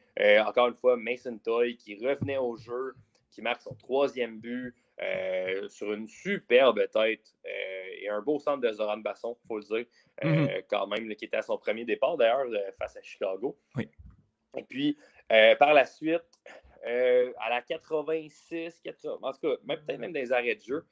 encore 0.46 0.68
une 0.68 0.76
fois, 0.76 0.98
Mason 0.98 1.38
Toy 1.38 1.78
qui 1.78 1.96
revenait 1.96 2.38
au 2.38 2.58
jeu, 2.58 2.96
qui 3.30 3.42
marque 3.42 3.62
son 3.62 3.76
troisième 3.76 4.40
but. 4.40 4.76
Euh, 5.02 5.68
sur 5.68 5.94
une 5.94 6.08
superbe 6.08 6.80
tête 6.92 7.34
euh, 7.48 7.84
et 8.02 8.08
un 8.10 8.22
beau 8.22 8.38
centre 8.38 8.62
de 8.62 8.72
Zoran 8.72 8.98
Basson, 8.98 9.36
il 9.44 9.48
faut 9.48 9.58
le 9.58 9.64
dire, 9.64 9.86
euh, 10.24 10.28
mm-hmm. 10.28 10.66
quand 10.70 10.86
même, 10.86 11.16
qui 11.16 11.26
était 11.26 11.38
à 11.38 11.42
son 11.42 11.58
premier 11.58 11.86
départ 11.86 12.18
d'ailleurs 12.18 12.46
face 12.78 12.98
à 12.98 13.02
Chicago. 13.02 13.58
Oui. 13.76 13.90
Et 14.56 14.64
puis, 14.64 14.98
par 15.58 15.74
la 15.74 15.86
suite, 15.86 16.22
à 16.84 17.50
la 17.50 17.62
86, 17.68 18.80
80, 18.84 19.18
en 19.22 19.34
tout 19.34 19.40
cas, 19.40 19.76
peut-être 19.76 20.00
même 20.00 20.12
des 20.12 20.32
arrêts 20.32 20.56
de 20.56 20.62
jeu, 20.62 20.86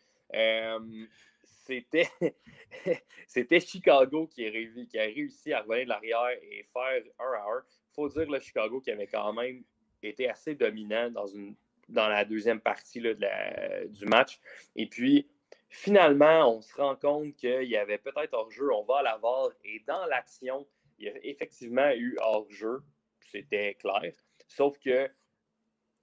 c'était, 1.69 2.09
c'était 3.27 3.59
Chicago 3.59 4.27
qui 4.27 4.45
a, 4.47 4.51
réussi, 4.51 5.53
à 5.53 5.61
revenir 5.61 5.85
de 5.85 5.89
l'arrière 5.89 6.29
et 6.41 6.65
faire 6.73 7.03
un 7.19 7.33
à 7.33 7.43
un. 7.43 7.63
Il 7.91 7.93
faut 7.93 8.09
dire 8.09 8.29
le 8.29 8.39
Chicago 8.39 8.81
qui 8.81 8.91
avait 8.91 9.07
quand 9.07 9.33
même 9.33 9.63
été 10.01 10.29
assez 10.29 10.55
dominant 10.55 11.09
dans 11.11 11.27
une 11.27 11.55
dans 11.89 12.07
la 12.07 12.23
deuxième 12.23 12.61
partie 12.61 13.01
du 13.01 14.05
match. 14.05 14.39
Et 14.75 14.85
puis, 14.85 15.27
finalement, 15.69 16.55
on 16.55 16.61
se 16.61 16.75
rend 16.75 16.95
compte 16.95 17.35
qu'il 17.35 17.63
y 17.63 17.77
avait 17.77 17.97
peut-être 17.97 18.33
hors-jeu. 18.33 18.71
On 18.71 18.83
va 18.83 18.99
à 18.99 19.19
et 19.63 19.83
dans 19.87 20.05
l'action, 20.05 20.67
il 20.99 21.07
y 21.07 21.09
a 21.09 21.13
effectivement 21.23 21.89
eu 21.91 22.15
hors-jeu. 22.21 22.83
C'était 23.31 23.73
clair. 23.73 24.13
Sauf 24.47 24.77
que 24.77 25.09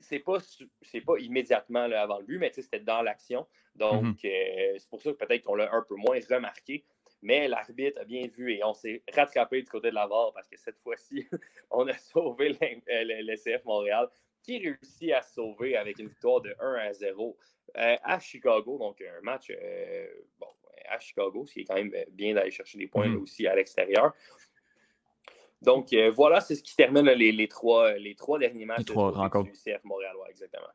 c'est 0.00 0.18
pas, 0.20 0.38
pas 0.38 1.18
immédiatement 1.18 1.84
avant 1.84 2.18
le 2.18 2.24
but, 2.24 2.38
mais 2.38 2.52
c'était 2.52 2.80
dans 2.80 3.02
l'action. 3.02 3.46
Donc, 3.74 4.04
mm-hmm. 4.04 4.72
euh, 4.74 4.78
c'est 4.78 4.88
pour 4.88 5.02
ça 5.02 5.12
que 5.12 5.16
peut-être 5.16 5.44
qu'on 5.44 5.54
l'a 5.54 5.72
un 5.72 5.82
peu 5.82 5.96
moins 5.96 6.18
remarqué. 6.30 6.84
Mais 7.22 7.48
l'arbitre 7.48 8.00
a 8.00 8.04
bien 8.04 8.28
vu 8.28 8.52
et 8.52 8.62
on 8.62 8.74
s'est 8.74 9.02
rattrapé 9.12 9.62
du 9.62 9.68
côté 9.68 9.90
de 9.90 9.94
la 9.94 10.06
VAR 10.06 10.32
parce 10.34 10.48
que 10.48 10.56
cette 10.58 10.78
fois-ci, 10.78 11.26
on 11.70 11.86
a 11.88 11.94
sauvé 11.98 12.50
le, 12.50 13.36
CF 13.36 13.64
Montréal 13.64 14.08
qui 14.42 14.58
réussit 14.58 15.12
à 15.12 15.22
sauver 15.22 15.76
avec 15.76 15.98
une 15.98 16.08
victoire 16.08 16.40
de 16.40 16.54
1 16.60 16.74
à 16.74 16.92
0 16.92 17.36
euh, 17.78 17.96
à 18.02 18.20
Chicago. 18.20 18.78
Donc, 18.78 19.00
un 19.00 19.20
match 19.22 19.50
bon, 20.38 20.46
à 20.88 20.98
Chicago, 21.00 21.46
ce 21.46 21.54
qui 21.54 21.60
est 21.60 21.64
quand 21.64 21.74
même 21.74 21.92
bien 22.10 22.34
d'aller 22.34 22.50
chercher 22.50 22.78
des 22.78 22.86
points 22.86 23.08
mm-hmm. 23.08 23.22
aussi 23.22 23.46
à 23.46 23.56
l'extérieur. 23.56 24.14
Donc, 25.62 25.92
euh, 25.92 26.10
voilà, 26.10 26.40
c'est 26.40 26.54
ce 26.54 26.62
qui 26.62 26.76
termine 26.76 27.06
les, 27.06 27.48
trois, 27.48 27.92
les 27.94 28.14
trois 28.14 28.38
derniers 28.38 28.66
matchs 28.66 28.78
les 28.78 28.84
trois 28.84 29.10
rencontres. 29.10 29.50
du 29.50 29.58
CF 29.58 29.82
Montréal. 29.84 30.14
exactement. 30.28 30.66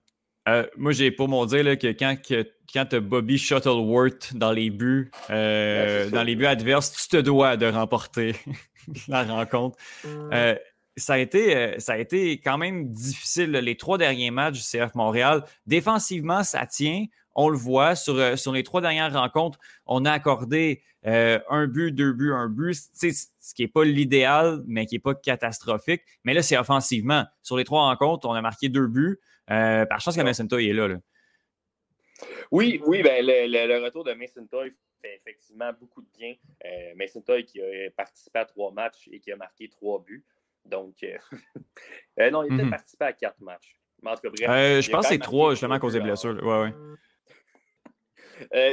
Euh, 0.49 0.65
moi, 0.75 0.91
j'ai 0.91 1.11
pour 1.11 1.27
mon 1.27 1.45
dire 1.45 1.77
que 1.77 1.87
quand, 1.91 2.15
que, 2.19 2.51
quand 2.73 2.85
tu 2.87 2.95
as 2.95 2.99
Bobby 2.99 3.37
Shuttleworth 3.37 4.35
dans 4.35 4.51
les 4.51 4.71
buts, 4.71 5.11
euh, 5.29 6.09
dans 6.09 6.23
les 6.23 6.35
buts 6.35 6.47
adverses, 6.47 6.91
tu 6.91 7.07
te 7.07 7.17
dois 7.17 7.57
de 7.57 7.67
remporter 7.67 8.33
la 9.07 9.23
rencontre. 9.23 9.77
Mm. 10.03 10.55
ça, 10.97 11.13
a 11.13 11.17
été, 11.19 11.79
ça 11.79 11.93
a 11.93 11.97
été 11.99 12.39
quand 12.39 12.57
même 12.57 12.91
difficile. 12.91 13.51
Les 13.51 13.77
trois 13.77 13.99
derniers 13.99 14.31
matchs 14.31 14.55
du 14.55 14.61
CF 14.61 14.95
Montréal, 14.95 15.43
défensivement, 15.67 16.43
ça 16.43 16.65
tient. 16.65 17.05
On 17.35 17.49
le 17.49 17.57
voit 17.57 17.95
sur, 17.95 18.37
sur 18.37 18.51
les 18.51 18.63
trois 18.63 18.81
dernières 18.81 19.13
rencontres. 19.13 19.59
On 19.85 20.05
a 20.05 20.11
accordé 20.11 20.83
un 21.03 21.67
but, 21.67 21.91
deux 21.91 22.13
buts, 22.13 22.33
un 22.33 22.49
but. 22.49 22.75
Ce 22.93 23.53
qui 23.53 23.63
n'est 23.63 23.67
pas 23.67 23.83
l'idéal, 23.83 24.63
mais 24.67 24.85
qui 24.85 24.95
n'est 24.95 24.99
pas 24.99 25.15
catastrophique. 25.15 26.01
Mais 26.23 26.33
là, 26.33 26.41
c'est 26.41 26.57
offensivement. 26.57 27.25
Sur 27.41 27.57
les 27.57 27.63
trois 27.63 27.83
rencontres, 27.83 28.27
on 28.27 28.33
a 28.33 28.41
marqué 28.41 28.69
deux 28.69 28.87
buts. 28.87 29.19
Euh, 29.51 29.85
par 29.85 29.99
chance 29.99 30.15
que 30.15 30.21
Mason 30.21 30.47
Toy 30.47 30.69
est 30.69 30.73
là, 30.73 30.87
Oui, 32.51 32.81
oui, 32.85 33.03
ben, 33.03 33.25
le, 33.25 33.83
retour 33.83 34.03
de 34.03 34.13
Mason 34.13 34.45
Toy 34.45 34.73
fait 35.01 35.15
effectivement 35.15 35.71
beaucoup 35.79 36.01
de 36.01 36.07
bien. 36.17 36.35
Euh, 36.65 36.93
Mason 36.95 37.21
Toy 37.21 37.43
qui 37.43 37.61
a 37.61 37.89
participé 37.95 38.39
à 38.39 38.45
trois 38.45 38.71
matchs 38.71 39.09
et 39.11 39.19
qui 39.19 39.31
a 39.31 39.35
marqué 39.35 39.67
trois 39.67 39.99
buts. 39.99 40.23
Donc, 40.65 40.95
euh, 41.03 42.29
non, 42.29 42.43
il 42.43 42.53
a 42.53 42.55
peut-être 42.55 42.65
mhm. 42.65 42.69
participé 42.69 43.05
à 43.05 43.13
quatre 43.13 43.41
matchs. 43.41 43.77
Mais 44.01 44.11
en 44.11 44.15
tout 44.15 44.21
cas, 44.21 44.29
bref. 44.29 44.85
je 44.85 44.89
pense 44.89 45.07
que 45.07 45.13
c'est 45.13 45.19
trois, 45.19 45.51
justement, 45.51 45.75
à 45.75 45.79
cause 45.79 45.93
des 45.93 45.99
blessures. 45.99 46.41
Ouais, 46.43 46.61
ouais. 46.61 46.73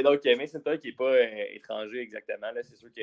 Donc, 0.03 0.25
Mason 0.37 0.59
Toy 0.59 0.79
qui 0.79 0.87
n'est 0.87 0.93
pas 0.93 1.21
étranger 1.53 1.99
exactement. 1.99 2.47
C'est 2.63 2.75
sûr 2.75 2.91
que 2.91 3.01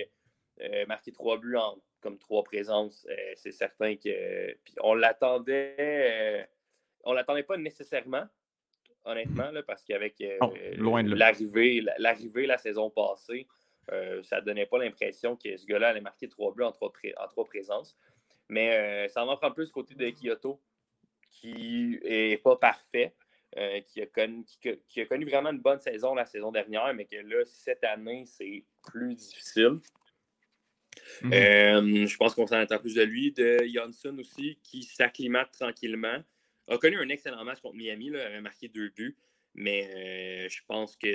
euh, 0.63 0.87
marquer 0.87 1.13
trois 1.13 1.39
buts 1.39 1.57
en 1.57 1.77
comme 2.01 2.19
trois 2.19 2.43
présences, 2.43 3.07
euh, 3.11 3.33
c'est 3.35 3.53
certain 3.53 3.95
que. 3.97 4.55
Puis 4.65 4.75
on 4.81 4.95
l'attendait. 4.95 5.77
Euh, 5.79 6.45
on 7.05 7.13
l'attendait 7.13 7.43
pas 7.43 7.57
nécessairement, 7.57 8.25
honnêtement, 9.05 9.51
là, 9.51 9.63
parce 9.63 9.85
qu'avec 9.85 10.23
l'arrivée, 11.15 11.85
l'arrivée 11.99 12.47
la 12.47 12.59
saison 12.59 12.91
passée, 12.91 13.47
ça 14.23 14.41
donnait 14.41 14.67
pas 14.67 14.79
l'impression 14.79 15.37
que 15.37 15.57
ce 15.57 15.67
gars-là 15.67 15.91
allait 15.91 16.01
marquer 16.01 16.29
trois 16.29 16.53
buts 16.53 16.65
en 16.65 16.73
trois, 16.73 16.91
en 17.19 17.29
trois 17.29 17.45
présences. 17.45 17.97
Mais 18.49 19.07
ça 19.09 19.25
en 19.25 19.37
prend 19.37 19.53
plus 19.53 19.71
côté 19.71 19.95
de 19.95 20.11
Kyoto, 20.11 20.61
qui 21.31 22.01
est 22.03 22.43
pas 22.43 22.57
parfait. 22.57 23.15
Qui, 23.89 24.03
a 24.03 24.07
connu, 24.07 24.45
qui, 24.89 25.01
a, 25.01 25.07
connu, 25.07 25.25
vraiment 25.25 25.51
une 25.51 25.61
bonne 25.61 25.81
saison 25.81 26.15
la 26.15 26.27
saison 26.27 26.53
dernière, 26.53 26.93
mais 26.95 27.07
que 27.07 27.17
là, 27.17 27.43
cette 27.45 27.85
année, 27.85 28.25
c'est 28.27 28.65
plus 28.83 29.15
difficile. 29.15 29.81
Mhm. 31.23 31.33
Euh, 31.33 32.07
je 32.07 32.17
pense 32.17 32.35
qu'on 32.35 32.47
s'en 32.47 32.57
attend 32.57 32.79
plus 32.79 32.95
de 32.95 33.03
lui. 33.03 33.33
De 33.33 33.59
Johnson 33.73 34.17
aussi, 34.19 34.59
qui 34.63 34.83
s'acclimate 34.83 35.53
tranquillement. 35.53 36.23
A 36.69 36.79
connu 36.79 36.99
un 36.99 37.09
excellent 37.09 37.45
match 37.45 37.61
contre 37.61 37.77
Miami, 37.77 38.11
là, 38.11 38.27
avait 38.27 38.41
marqué 38.41 38.69
deux 38.69 38.89
buts. 38.91 39.17
Mais 39.55 39.89
euh, 39.95 40.49
je 40.49 40.61
pense 40.67 40.97
que 40.97 41.15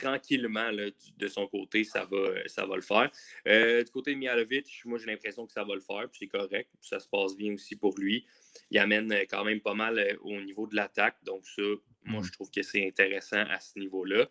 tranquillement, 0.00 0.70
de 0.72 1.28
son 1.28 1.46
côté, 1.46 1.84
ça 1.84 2.04
va, 2.04 2.48
ça 2.48 2.66
va 2.66 2.76
le 2.76 2.82
faire. 2.82 3.10
Euh, 3.46 3.84
du 3.84 3.90
côté 3.90 4.12
de 4.12 4.18
Mialovic, 4.18 4.82
moi, 4.84 4.98
j'ai 4.98 5.06
l'impression 5.06 5.46
que 5.46 5.52
ça 5.52 5.64
va 5.64 5.74
le 5.74 5.80
faire, 5.80 6.08
puis 6.10 6.20
c'est 6.20 6.26
correct. 6.26 6.70
ça 6.80 6.98
se 6.98 7.08
passe 7.08 7.36
bien 7.36 7.54
aussi 7.54 7.76
pour 7.76 7.98
lui. 7.98 8.26
Il 8.70 8.78
amène 8.78 9.12
quand 9.30 9.44
même 9.44 9.60
pas 9.60 9.74
mal 9.74 10.18
au 10.22 10.40
niveau 10.40 10.66
de 10.66 10.74
l'attaque. 10.74 11.16
Donc, 11.24 11.46
ça, 11.46 11.62
moi, 12.04 12.20
mhm. 12.20 12.26
je 12.26 12.32
trouve 12.32 12.50
que 12.50 12.62
c'est 12.62 12.86
intéressant 12.86 13.44
à 13.48 13.60
ce 13.60 13.78
niveau-là. 13.78 14.28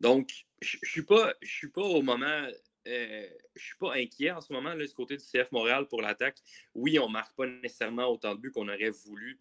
donc, 0.00 0.30
je 0.60 0.78
ne 0.82 0.88
suis, 0.88 1.02
pas, 1.02 1.34
suis 1.42 1.70
pas 1.70 1.82
au 1.82 2.02
moment. 2.02 2.48
Euh, 2.86 3.28
je 3.56 3.64
suis 3.64 3.76
pas 3.78 3.94
inquiet 3.94 4.30
en 4.30 4.40
ce 4.40 4.52
moment, 4.52 4.74
là, 4.74 4.86
du 4.86 4.92
côté 4.92 5.16
du 5.16 5.24
CF 5.24 5.50
Montréal 5.50 5.86
pour 5.88 6.02
l'attaque. 6.02 6.38
Oui, 6.74 6.98
on 6.98 7.08
ne 7.08 7.12
marque 7.12 7.34
pas 7.36 7.46
nécessairement 7.46 8.06
autant 8.06 8.34
de 8.34 8.40
buts 8.40 8.52
qu'on 8.52 8.68
aurait 8.68 8.90
voulu 8.90 9.38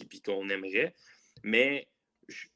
et 0.00 0.20
qu'on 0.20 0.48
aimerait. 0.48 0.94
Mais, 1.44 1.88
je 2.26 2.46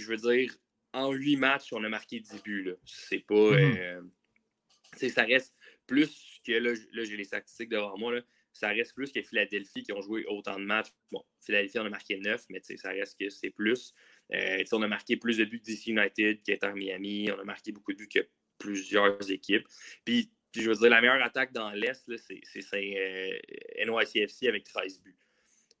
veux 0.00 0.16
dire, 0.16 0.54
en 0.92 1.12
huit 1.12 1.36
matchs, 1.36 1.72
on 1.72 1.82
a 1.84 1.88
marqué 1.88 2.20
10 2.20 2.42
buts. 2.42 2.74
C'est 2.84 3.26
pas. 3.26 3.34
Mm-hmm. 3.34 3.78
Euh, 3.78 5.08
ça 5.10 5.24
reste 5.24 5.54
plus 5.86 6.40
que. 6.46 6.52
Là, 6.52 7.04
j'ai 7.04 7.16
les 7.16 7.24
statistiques 7.24 7.70
devant 7.70 7.96
moi. 7.98 8.14
Là, 8.14 8.22
ça 8.52 8.68
reste 8.68 8.94
plus 8.94 9.12
que 9.12 9.20
Philadelphie 9.20 9.82
qui 9.82 9.92
ont 9.92 10.00
joué 10.00 10.24
autant 10.26 10.58
de 10.58 10.64
matchs. 10.64 10.92
Bon, 11.10 11.22
Philadelphie 11.40 11.80
en 11.80 11.86
a 11.86 11.90
marqué 11.90 12.16
9, 12.16 12.44
mais 12.50 12.60
ça 12.62 12.90
reste 12.90 13.18
que 13.18 13.28
c'est 13.28 13.50
plus. 13.50 13.92
Euh, 14.32 14.62
on 14.72 14.82
a 14.82 14.88
marqué 14.88 15.16
plus 15.16 15.38
de 15.38 15.44
buts 15.44 15.60
que 15.60 15.66
DC 15.66 15.88
United 15.88 16.42
qui 16.42 16.52
est 16.52 16.64
en 16.64 16.72
Miami. 16.72 17.30
On 17.32 17.40
a 17.40 17.44
marqué 17.44 17.72
beaucoup 17.72 17.92
de 17.92 17.98
buts 17.98 18.08
que 18.08 18.26
plusieurs 18.58 19.30
équipes. 19.30 19.66
Puis, 20.04 20.30
je 20.54 20.70
veux 20.70 20.76
dire, 20.76 20.90
la 20.90 21.00
meilleure 21.00 21.22
attaque 21.22 21.52
dans 21.52 21.70
l'Est, 21.70 22.08
c'est 22.16 22.40
euh, 22.74 23.38
NYCFC 23.84 24.46
avec 24.46 24.64
13 24.64 25.00
buts. 25.00 25.18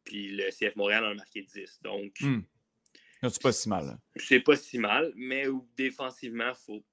Puis 0.04 0.32
le 0.32 0.50
CF 0.50 0.76
Montréal 0.76 1.04
en 1.04 1.10
a 1.12 1.14
marqué 1.14 1.42
10. 1.42 1.80
Donc. 1.82 2.20
Hmm. 2.20 2.40
C'est 3.30 3.42
pas 3.42 3.52
si 3.52 3.68
mal. 3.68 3.98
C'est 4.16 4.40
pas 4.40 4.56
si 4.56 4.78
mal, 4.78 5.12
mais 5.16 5.44
défensivement, 5.76 6.54
faut. 6.54 6.84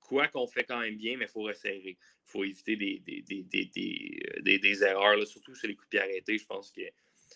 Quoi 0.00 0.28
qu'on 0.28 0.46
fait 0.46 0.64
quand 0.64 0.80
même 0.80 0.96
bien, 0.96 1.16
mais 1.16 1.24
il 1.24 1.30
faut 1.30 1.40
resserrer. 1.40 1.96
Il 1.96 2.30
faut 2.30 2.44
éviter 2.44 2.76
des, 2.76 3.00
des, 3.00 4.58
des, 4.58 4.84
erreurs, 4.84 5.26
surtout 5.26 5.54
sur 5.54 5.66
les 5.66 5.74
coups 5.74 5.86
de 5.86 5.90
pied 5.90 6.00
arrêtés. 6.00 6.36
Je 6.36 6.44
pense 6.44 6.70
que 6.70 6.82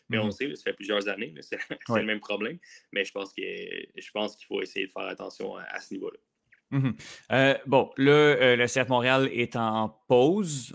mais 0.08 0.18
on 0.18 0.26
mhm. 0.26 0.32
sait, 0.32 0.56
ça 0.56 0.64
fait 0.64 0.72
plusieurs 0.72 1.08
années, 1.08 1.34
c'est 1.40 1.58
le 1.70 2.04
même 2.04 2.20
problème. 2.20 2.58
Mais 2.92 3.04
je 3.04 3.12
pense 3.12 3.32
qu'il 3.32 4.46
faut 4.46 4.62
essayer 4.62 4.86
de 4.86 4.92
faire 4.92 5.06
attention 5.06 5.56
à, 5.56 5.80
ce 5.80 5.94
niveau-là. 5.94 6.18
Mhm. 6.70 6.94
Euh, 7.32 7.54
bon, 7.66 7.90
là, 7.96 8.12
euh, 8.12 8.56
le 8.56 8.66
CF 8.66 8.88
Montréal 8.88 9.30
est 9.32 9.56
en 9.56 9.96
pause. 10.06 10.74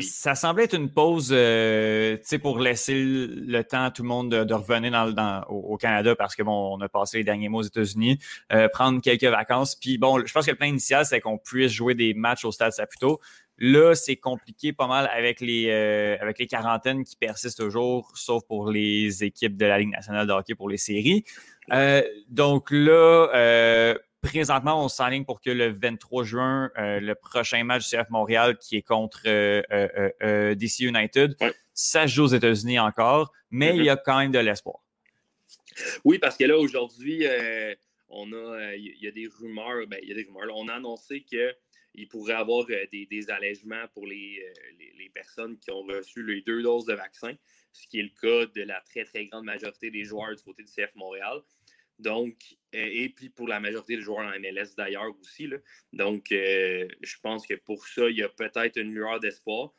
Ça 0.00 0.34
semblait 0.34 0.64
être 0.64 0.74
une 0.74 0.90
pause 0.90 1.30
euh, 1.32 2.16
pour 2.42 2.58
laisser 2.58 2.94
le 2.94 3.62
temps 3.62 3.84
à 3.84 3.90
tout 3.90 4.02
le 4.02 4.08
monde 4.08 4.30
de, 4.30 4.54
revenir 4.54 5.12
dans, 5.12 5.42
au, 5.48 5.76
Canada 5.76 6.16
parce 6.16 6.34
que 6.34 6.42
bon, 6.42 6.76
on 6.76 6.80
a 6.80 6.88
passé 6.88 7.18
les 7.18 7.24
derniers 7.24 7.48
mois 7.48 7.60
aux 7.60 7.64
États-Unis, 7.64 8.18
prendre 8.72 9.00
quelques 9.02 9.24
vacances. 9.24 9.74
Puis 9.74 9.98
bon, 9.98 10.24
je 10.24 10.32
pense 10.32 10.46
que 10.46 10.50
le 10.50 10.56
plan 10.56 10.66
initial, 10.66 11.04
c'est 11.04 11.20
qu'on 11.20 11.38
puisse 11.38 11.72
jouer 11.72 11.94
des 11.94 12.14
matchs 12.14 12.44
au 12.44 12.52
Stade 12.52 12.72
Saputo. 12.72 13.20
Là, 13.58 13.94
c'est 13.94 14.16
compliqué 14.16 14.72
pas 14.72 14.88
mal 14.88 15.08
avec 15.12 15.40
les, 15.40 15.68
euh, 15.68 16.16
avec 16.20 16.38
les 16.40 16.46
quarantaines 16.46 17.04
qui 17.04 17.14
persistent 17.16 17.58
toujours, 17.58 18.10
sauf 18.16 18.44
pour 18.46 18.70
les 18.70 19.22
équipes 19.22 19.56
de 19.56 19.66
la 19.66 19.78
Ligue 19.78 19.90
nationale 19.90 20.26
de 20.26 20.32
hockey 20.32 20.56
pour 20.56 20.68
les 20.68 20.76
séries. 20.76 21.24
Euh, 21.72 22.02
donc 22.28 22.70
là, 22.72 23.30
euh, 23.34 23.94
présentement, 24.24 24.84
on 24.84 24.88
s'enligne 24.88 25.24
pour 25.24 25.40
que 25.40 25.50
le 25.50 25.68
23 25.72 26.24
juin, 26.24 26.70
le 26.76 27.14
prochain 27.14 27.62
match 27.64 27.88
du 27.88 27.96
CF 27.96 28.10
Montréal 28.10 28.58
qui 28.58 28.76
est 28.76 28.82
contre 28.82 29.22
DC 30.54 30.80
United, 30.80 31.36
ça 31.72 32.06
joue 32.06 32.24
aux 32.24 32.28
États-Unis 32.28 32.78
encore, 32.78 33.32
mais 33.50 33.76
il 33.76 33.84
y 33.84 33.90
a 33.90 33.96
quand 33.96 34.18
même 34.18 34.32
de 34.32 34.38
l'espoir. 34.38 34.80
Oui, 36.04 36.18
parce 36.18 36.36
que 36.36 36.44
là, 36.44 36.58
aujourd'hui, 36.58 37.24
on 38.08 38.32
a, 38.32 38.74
il 38.74 38.96
y 39.00 39.08
a 39.08 39.10
des 39.10 39.26
rumeurs, 39.26 39.86
ben, 39.86 39.98
il 40.02 40.08
y 40.08 40.12
a 40.12 40.14
des 40.14 40.24
rumeurs. 40.24 40.56
on 40.56 40.68
a 40.68 40.74
annoncé 40.74 41.24
que 41.30 41.54
il 41.94 42.08
pourrait 42.08 42.34
avoir 42.34 42.66
euh, 42.70 42.86
des, 42.90 43.06
des, 43.06 43.30
allègements 43.30 43.86
pour 43.92 44.04
euh, 44.04 44.08
les, 44.08 44.42
les, 44.98 45.08
personnes 45.10 45.58
qui 45.58 45.70
ont 45.70 45.82
reçu 45.82 46.24
les 46.24 46.42
deux 46.42 46.62
doses 46.62 46.86
de 46.86 46.94
vaccin, 46.94 47.32
ce 47.72 47.86
qui 47.86 48.00
est 48.00 48.02
le 48.02 48.20
cas 48.20 48.50
de 48.54 48.62
la 48.62 48.80
très, 48.80 49.04
très 49.04 49.26
grande 49.26 49.44
majorité 49.44 49.90
des 49.90 50.04
joueurs 50.04 50.34
du 50.34 50.42
côté 50.42 50.62
du 50.62 50.70
CF 50.70 50.94
Montréal. 50.96 51.40
Donc, 52.04 52.36
euh, 52.74 52.88
et 52.92 53.08
puis 53.08 53.30
pour 53.30 53.48
la 53.48 53.60
majorité 53.60 53.96
des 53.96 54.02
joueurs 54.02 54.26
en 54.26 54.38
MLS 54.38 54.74
d'ailleurs 54.76 55.14
aussi. 55.20 55.46
Là. 55.46 55.56
Donc, 55.92 56.26
je 56.30 57.16
pense 57.22 57.46
que 57.46 57.54
pour 57.54 57.86
ça, 57.86 58.08
il 58.08 58.16
y 58.16 58.22
a 58.22 58.28
peut-être 58.28 58.76
une 58.78 58.94
lueur 58.94 59.20
d'espoir. 59.20 59.74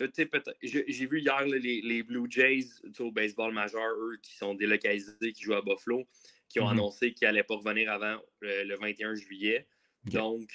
J'ai 0.00 1.06
vu 1.06 1.20
hier 1.20 1.46
les, 1.46 1.80
les, 1.82 2.02
Blue 2.02 2.26
Jays 2.28 2.66
au 2.98 3.12
baseball 3.12 3.52
majeur, 3.52 3.94
eux 3.96 4.18
qui 4.22 4.34
sont 4.34 4.54
délocalisés, 4.54 5.32
qui 5.32 5.42
jouent 5.42 5.54
à 5.54 5.62
Buffalo, 5.62 6.04
qui 6.48 6.60
ont 6.60 6.66
mm-hmm. 6.66 6.72
annoncé 6.72 7.12
qu'ils 7.12 7.26
n'allaient 7.26 7.44
pas 7.44 7.56
revenir 7.56 7.90
avant 7.92 8.20
le 8.40 8.76
21 8.76 9.14
juillet. 9.14 9.66
Donc, 10.04 10.50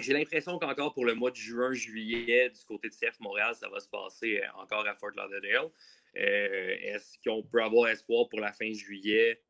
j'ai 0.00 0.12
l'impression 0.12 0.58
qu'encore 0.58 0.94
pour 0.94 1.04
le 1.04 1.14
mois 1.14 1.30
de 1.30 1.36
juin, 1.36 1.72
juillet, 1.72 2.50
du 2.50 2.64
côté 2.64 2.88
de 2.88 2.94
CF 2.94 3.18
Montréal, 3.20 3.54
ça 3.54 3.68
va 3.68 3.80
se 3.80 3.88
passer 3.88 4.40
euh, 4.40 4.60
encore 4.62 4.86
à 4.86 4.94
Fort 4.94 5.10
Lauderdale. 5.16 5.70
Euh, 6.16 6.76
est-ce 6.80 7.18
qu'on 7.24 7.42
peut 7.42 7.62
avoir 7.62 7.88
espoir 7.88 8.28
pour 8.28 8.40
la 8.40 8.52
fin 8.52 8.72
juillet? 8.72 9.40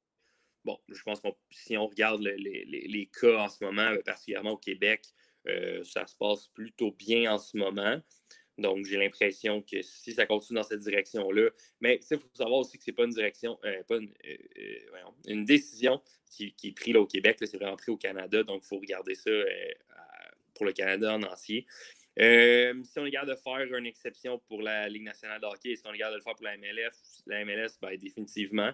Bon, 0.64 0.78
je 0.88 1.02
pense 1.02 1.20
que 1.20 1.28
si 1.50 1.76
on 1.76 1.86
regarde 1.86 2.22
les, 2.22 3.10
cas 3.18 3.44
en 3.44 3.48
ce 3.48 3.64
moment, 3.64 3.90
euh, 3.90 4.02
particulièrement 4.04 4.52
au 4.52 4.58
Québec, 4.58 5.06
ça 5.84 6.06
se 6.06 6.14
passe 6.16 6.48
plutôt 6.48 6.92
bien 6.92 7.32
en 7.32 7.38
ce 7.38 7.56
moment. 7.56 8.00
Donc, 8.60 8.84
j'ai 8.84 8.98
l'impression 8.98 9.62
que 9.62 9.80
si 9.80 10.12
ça 10.12 10.26
continue 10.26 10.56
dans 10.58 10.64
cette 10.64 10.80
direction-là, 10.80 11.48
mais 11.80 11.98
il 12.10 12.18
faut 12.18 12.28
savoir 12.34 12.60
aussi 12.60 12.76
que 12.76 12.84
ce 12.84 12.90
n'est 12.90 12.94
pas 12.94 13.04
une 13.04 13.10
direction, 13.10 13.58
euh, 13.64 13.82
pas 13.84 13.96
une, 13.96 14.12
une, 15.26 15.44
décision 15.46 16.02
qui, 16.30 16.52
qui, 16.52 16.68
est 16.68 16.72
prise 16.72 16.92
là, 16.92 17.00
au 17.00 17.06
Québec, 17.06 17.38
c'est 17.40 17.56
vraiment 17.56 17.76
au 17.88 17.96
Canada. 17.96 18.42
Donc, 18.42 18.62
il 18.64 18.68
faut 18.68 18.78
regarder 18.78 19.14
ça 19.14 19.30
pour 20.54 20.66
le 20.66 20.72
Canada 20.72 21.14
en 21.14 21.22
entier. 21.22 21.66
si 22.18 22.98
on 22.98 23.10
capable 23.10 23.30
de 23.30 23.36
faire 23.36 23.74
une 23.78 23.86
exception 23.86 24.38
pour 24.40 24.60
la 24.60 24.90
Ligue 24.90 25.04
nationale 25.04 25.40
de 25.40 25.46
hockey, 25.46 25.74
qu'on 25.76 25.94
est 25.94 25.98
capable 25.98 26.14
de 26.14 26.18
le 26.18 26.22
faire 26.22 26.34
pour 26.34 26.44
la 26.44 26.56
MLF? 26.58 26.94
La 27.26 27.44
MLS, 27.46 27.78
ben, 27.80 27.96
définitivement. 27.96 28.72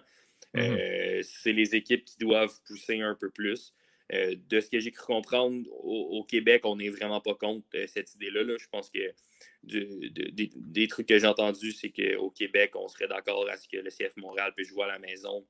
Mm-hmm. 0.55 1.19
Euh, 1.19 1.23
c'est 1.23 1.53
les 1.53 1.75
équipes 1.75 2.05
qui 2.05 2.17
doivent 2.17 2.59
pousser 2.65 3.01
un 3.01 3.15
peu 3.15 3.29
plus. 3.29 3.73
Euh, 4.13 4.35
de 4.47 4.61
ce 4.61 4.69
que 4.69 4.79
j'ai 4.79 4.91
cru 4.91 5.05
comprendre, 5.05 5.67
au, 5.69 6.23
Québec, 6.23 6.61
on 6.63 6.77
n'est 6.77 6.89
vraiment 6.89 7.19
pas 7.19 7.35
contre 7.35 7.67
euh, 7.75 7.87
cette 7.87 8.15
idée-là. 8.15 8.55
Je 8.57 8.67
pense 8.71 8.89
que 8.89 9.13
des 9.63 10.87
trucs 10.87 11.07
que 11.07 11.19
j'ai 11.19 11.27
entendus, 11.27 11.73
c'est 11.73 11.91
qu'au 11.91 12.29
Québec, 12.29 12.71
on 12.75 12.87
serait 12.87 13.09
d'accord 13.09 13.49
à 13.49 13.57
ce 13.57 13.67
que 13.67 13.77
le 13.77 13.89
CF 13.89 14.15
Montréal 14.15 14.53
puisse 14.55 14.69
jouer 14.69 14.85
à 14.85 14.87
la 14.87 14.99
maison 14.99 15.45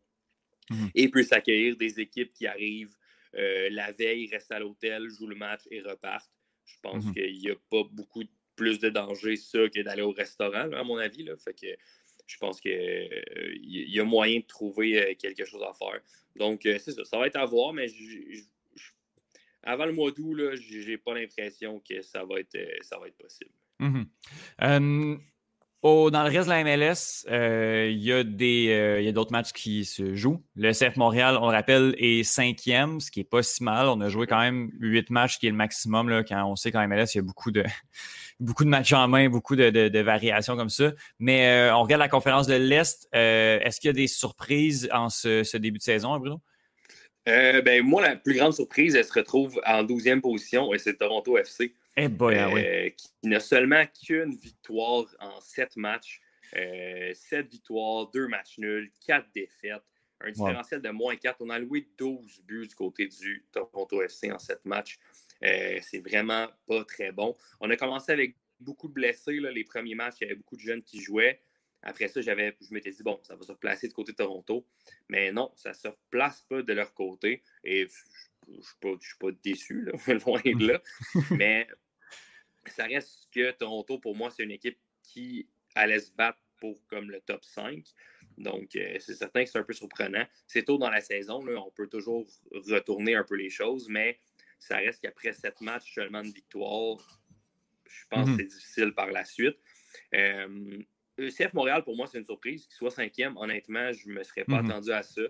mm-hmm. 0.71 0.91
et 0.95 1.09
puisse 1.09 1.31
accueillir 1.31 1.77
des 1.77 1.99
équipes 1.99 2.33
qui 2.33 2.47
arrivent 2.47 2.95
la 3.33 3.91
veille, 3.91 4.27
restent 4.31 4.51
à 4.51 4.57
l'hôtel, 4.57 5.07
jouent 5.09 5.27
le 5.27 5.35
match 5.35 5.61
et 5.69 5.79
repartent. 5.81 6.31
Je 6.65 6.75
pense 6.81 7.05
mm-hmm. 7.05 7.13
qu'il 7.13 7.37
n'y 7.37 7.51
a 7.51 7.55
pas 7.69 7.83
beaucoup 7.91 8.23
plus 8.55 8.79
de 8.79 8.89
danger 8.89 9.35
ça 9.35 9.69
que 9.69 9.81
d'aller 9.81 10.01
au 10.01 10.11
restaurant, 10.11 10.71
à 10.71 10.83
mon 10.83 10.97
avis. 10.97 11.23
Là. 11.23 11.37
Fait 11.37 11.53
que 11.53 11.67
je 12.27 12.37
pense 12.37 12.59
qu'il 12.59 12.71
euh, 12.71 13.55
y 13.63 13.99
a 13.99 14.03
moyen 14.03 14.39
de 14.39 14.45
trouver 14.45 15.01
euh, 15.01 15.13
quelque 15.17 15.45
chose 15.45 15.63
à 15.63 15.73
faire. 15.73 15.99
Donc, 16.35 16.65
euh, 16.65 16.77
c'est 16.77 16.91
ça. 16.91 17.03
Ça 17.05 17.17
va 17.17 17.27
être 17.27 17.37
à 17.37 17.45
voir, 17.45 17.73
mais 17.73 17.87
avant 19.63 19.85
le 19.85 19.93
mois 19.93 20.11
d'août, 20.11 20.37
je 20.55 20.89
n'ai 20.89 20.97
pas 20.97 21.13
l'impression 21.13 21.79
que 21.79 22.01
ça 22.01 22.23
va 22.25 22.39
être, 22.39 22.57
ça 22.81 22.99
va 22.99 23.07
être 23.07 23.17
possible. 23.17 23.51
Mm-hmm. 23.79 25.19
dans 26.11 26.23
le 26.23 26.29
reste 26.29 26.47
de 26.47 26.49
la 26.49 26.63
MLS, 26.63 27.25
il 27.91 28.03
y 28.03 28.11
a 28.11 29.11
d'autres 29.11 29.31
matchs 29.31 29.53
qui 29.53 29.85
se 29.85 30.15
jouent. 30.15 30.43
Le 30.55 30.73
CF 30.73 30.97
Montréal, 30.97 31.37
on 31.41 31.49
le 31.49 31.55
rappelle, 31.55 31.95
est 31.97 32.23
cinquième, 32.23 32.99
ce 32.99 33.09
qui 33.09 33.21
n'est 33.21 33.25
pas 33.25 33.43
si 33.43 33.63
mal. 33.63 33.87
On 33.87 34.01
a 34.01 34.09
joué 34.09 34.27
quand 34.27 34.39
même 34.39 34.69
huit 34.79 35.09
matchs, 35.09 35.39
qui 35.39 35.47
est 35.47 35.51
le 35.51 35.55
maximum. 35.55 36.23
Quand 36.27 36.45
on 36.45 36.55
sait 36.55 36.71
qu'en 36.71 36.85
MLS, 36.87 37.13
il 37.13 37.17
y 37.17 37.19
a 37.19 37.23
beaucoup 37.23 37.51
de, 37.51 37.63
beaucoup 38.39 38.63
de 38.63 38.69
matchs 38.69 38.93
en 38.93 39.07
main, 39.07 39.29
beaucoup 39.29 39.55
de, 39.55 39.99
variations 39.99 40.55
comme 40.55 40.69
ça. 40.69 40.91
Mais 41.19 41.47
euh, 41.47 41.75
on 41.75 41.83
regarde 41.83 41.99
la 41.99 42.09
conférence 42.09 42.47
de 42.47 42.55
l'Est. 42.55 43.07
Euh, 43.15 43.59
est-ce 43.59 43.79
qu'il 43.79 43.89
y 43.89 43.91
a 43.91 43.93
des 43.93 44.07
surprises 44.07 44.89
en 44.93 45.09
ce, 45.09 45.57
début 45.57 45.79
de 45.79 45.83
saison, 45.83 46.17
Bruno? 46.17 46.41
Euh, 47.27 47.61
ben, 47.61 47.83
moi, 47.83 48.01
la 48.01 48.15
plus 48.15 48.35
grande 48.35 48.53
surprise, 48.53 48.95
elle 48.95 49.03
se 49.03 49.13
retrouve 49.13 49.59
en 49.65 49.83
12e 49.83 50.21
position 50.21 50.73
et 50.73 50.77
c'est 50.77 50.95
Toronto 50.95 51.37
FC. 51.37 51.73
Eh 51.99 52.09
ah 52.21 52.89
qui 52.95 53.09
n'a 53.27 53.39
seulement 53.39 53.83
qu'une 53.87 54.35
victoire 54.35 55.05
en 55.19 55.41
sept 55.41 55.75
matchs. 55.75 56.21
sept 56.53 57.49
victoires, 57.49 58.09
deux 58.13 58.27
matchs 58.27 58.59
nuls, 58.59 58.91
quatre 59.05 59.27
défaites. 59.33 59.81
Un 60.21 60.31
différentiel 60.31 60.81
de 60.81 60.89
moins 60.89 61.15
4. 61.15 61.37
On 61.41 61.49
a 61.49 61.59
loué 61.59 61.87
12 61.97 62.41
buts 62.43 62.67
du 62.67 62.75
côté 62.75 63.07
du 63.07 63.45
Toronto 63.51 64.01
FC 64.01 64.31
en 64.31 64.39
sept 64.39 64.63
matchs. 64.65 64.97
Euh, 65.43 65.79
c'est 65.81 65.99
vraiment 65.99 66.47
pas 66.67 66.83
très 66.85 67.11
bon. 67.11 67.35
On 67.59 67.69
a 67.69 67.77
commencé 67.77 68.11
avec 68.11 68.35
beaucoup 68.59 68.87
de 68.87 68.93
blessés. 68.93 69.39
les 69.39 69.63
premiers 69.63 69.95
matchs, 69.95 70.15
il 70.21 70.23
y 70.23 70.27
avait 70.27 70.35
beaucoup 70.35 70.55
de 70.55 70.61
jeunes 70.61 70.83
qui 70.83 71.01
jouaient. 71.01 71.41
Après 71.83 72.07
ça, 72.07 72.21
j'avais, 72.21 72.57
je 72.59 72.73
m'étais 72.73 72.91
dit, 72.91 73.03
bon, 73.03 73.19
ça 73.23 73.35
va 73.35 73.43
se 73.43 73.51
replacer 73.51 73.87
du 73.87 73.93
côté 73.93 74.11
de 74.11 74.17
Toronto. 74.17 74.65
Mais 75.09 75.31
non, 75.31 75.51
ça 75.55 75.69
ne 75.69 75.75
se 75.75 75.87
replace 75.87 76.41
pas 76.49 76.61
de 76.61 76.73
leur 76.73 76.93
côté. 76.93 77.43
Et 77.63 77.87
je 78.47 78.51
ne 78.51 78.61
suis, 78.99 79.17
pas 79.19 79.31
déçu, 79.43 79.87
loin 80.25 80.41
de 80.43 80.67
là. 80.67 80.81
Mais 81.31 81.67
ça 82.65 82.85
reste 82.85 83.27
que 83.31 83.51
Toronto, 83.51 83.99
pour 83.99 84.15
moi, 84.15 84.31
c'est 84.31 84.43
une 84.43 84.51
équipe 84.51 84.79
qui 85.03 85.47
allait 85.75 85.99
se 85.99 86.11
battre 86.11 86.39
pour 86.59 86.85
comme 86.87 87.11
le 87.11 87.21
top 87.21 87.43
5. 87.45 87.83
Donc, 88.37 88.75
euh, 88.75 88.97
c'est 88.99 89.15
certain 89.15 89.43
que 89.43 89.49
c'est 89.49 89.57
un 89.57 89.63
peu 89.63 89.73
surprenant. 89.73 90.25
C'est 90.45 90.63
tôt 90.63 90.77
dans 90.77 90.89
la 90.89 91.01
saison, 91.01 91.43
on 91.47 91.71
peut 91.71 91.87
toujours 91.87 92.27
retourner 92.51 93.15
un 93.15 93.23
peu 93.23 93.35
les 93.35 93.49
choses, 93.49 93.87
mais 93.89 94.19
ça 94.59 94.77
reste 94.77 95.01
qu'après 95.01 95.33
sept 95.33 95.61
matchs, 95.61 95.93
seulement 95.93 96.21
de 96.21 96.29
victoire, 96.29 96.97
je 97.85 98.05
pense 98.09 98.27
mhm. 98.27 98.37
que 98.37 98.43
c'est 98.43 98.49
difficile 98.49 98.93
par 98.93 99.11
la 99.11 99.23
suite. 99.25 99.57
Euh, 100.13 100.79
ECF 101.17 101.53
Montréal, 101.53 101.83
pour 101.83 101.95
moi, 101.95 102.07
c'est 102.07 102.19
une 102.19 102.25
surprise. 102.25 102.67
Qu'il 102.67 102.75
soit 102.75 102.91
cinquième, 102.91 103.37
honnêtement, 103.37 103.91
je 103.91 104.09
ne 104.09 104.13
me 104.13 104.23
serais 104.23 104.45
pas 104.45 104.61
mhm. 104.61 104.69
attendu 104.69 104.91
à 104.91 105.03
ça. 105.03 105.21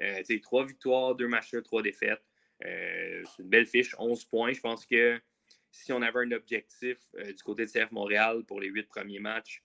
Euh, 0.00 0.22
trois 0.42 0.66
victoires, 0.66 1.14
deux 1.14 1.28
matchs, 1.28 1.54
trois 1.64 1.82
défaites. 1.82 2.22
Euh, 2.64 3.22
c'est 3.24 3.42
une 3.42 3.48
belle 3.48 3.66
fiche, 3.66 3.94
11 3.98 4.24
points. 4.26 4.52
Je 4.52 4.60
pense 4.60 4.86
que 4.86 5.20
si 5.70 5.92
on 5.92 6.02
avait 6.02 6.20
un 6.20 6.32
objectif 6.32 6.98
euh, 7.18 7.32
du 7.32 7.42
côté 7.42 7.66
de 7.66 7.70
CF 7.70 7.90
Montréal 7.92 8.44
pour 8.46 8.60
les 8.60 8.68
huit 8.68 8.88
premiers 8.88 9.18
matchs, 9.20 9.62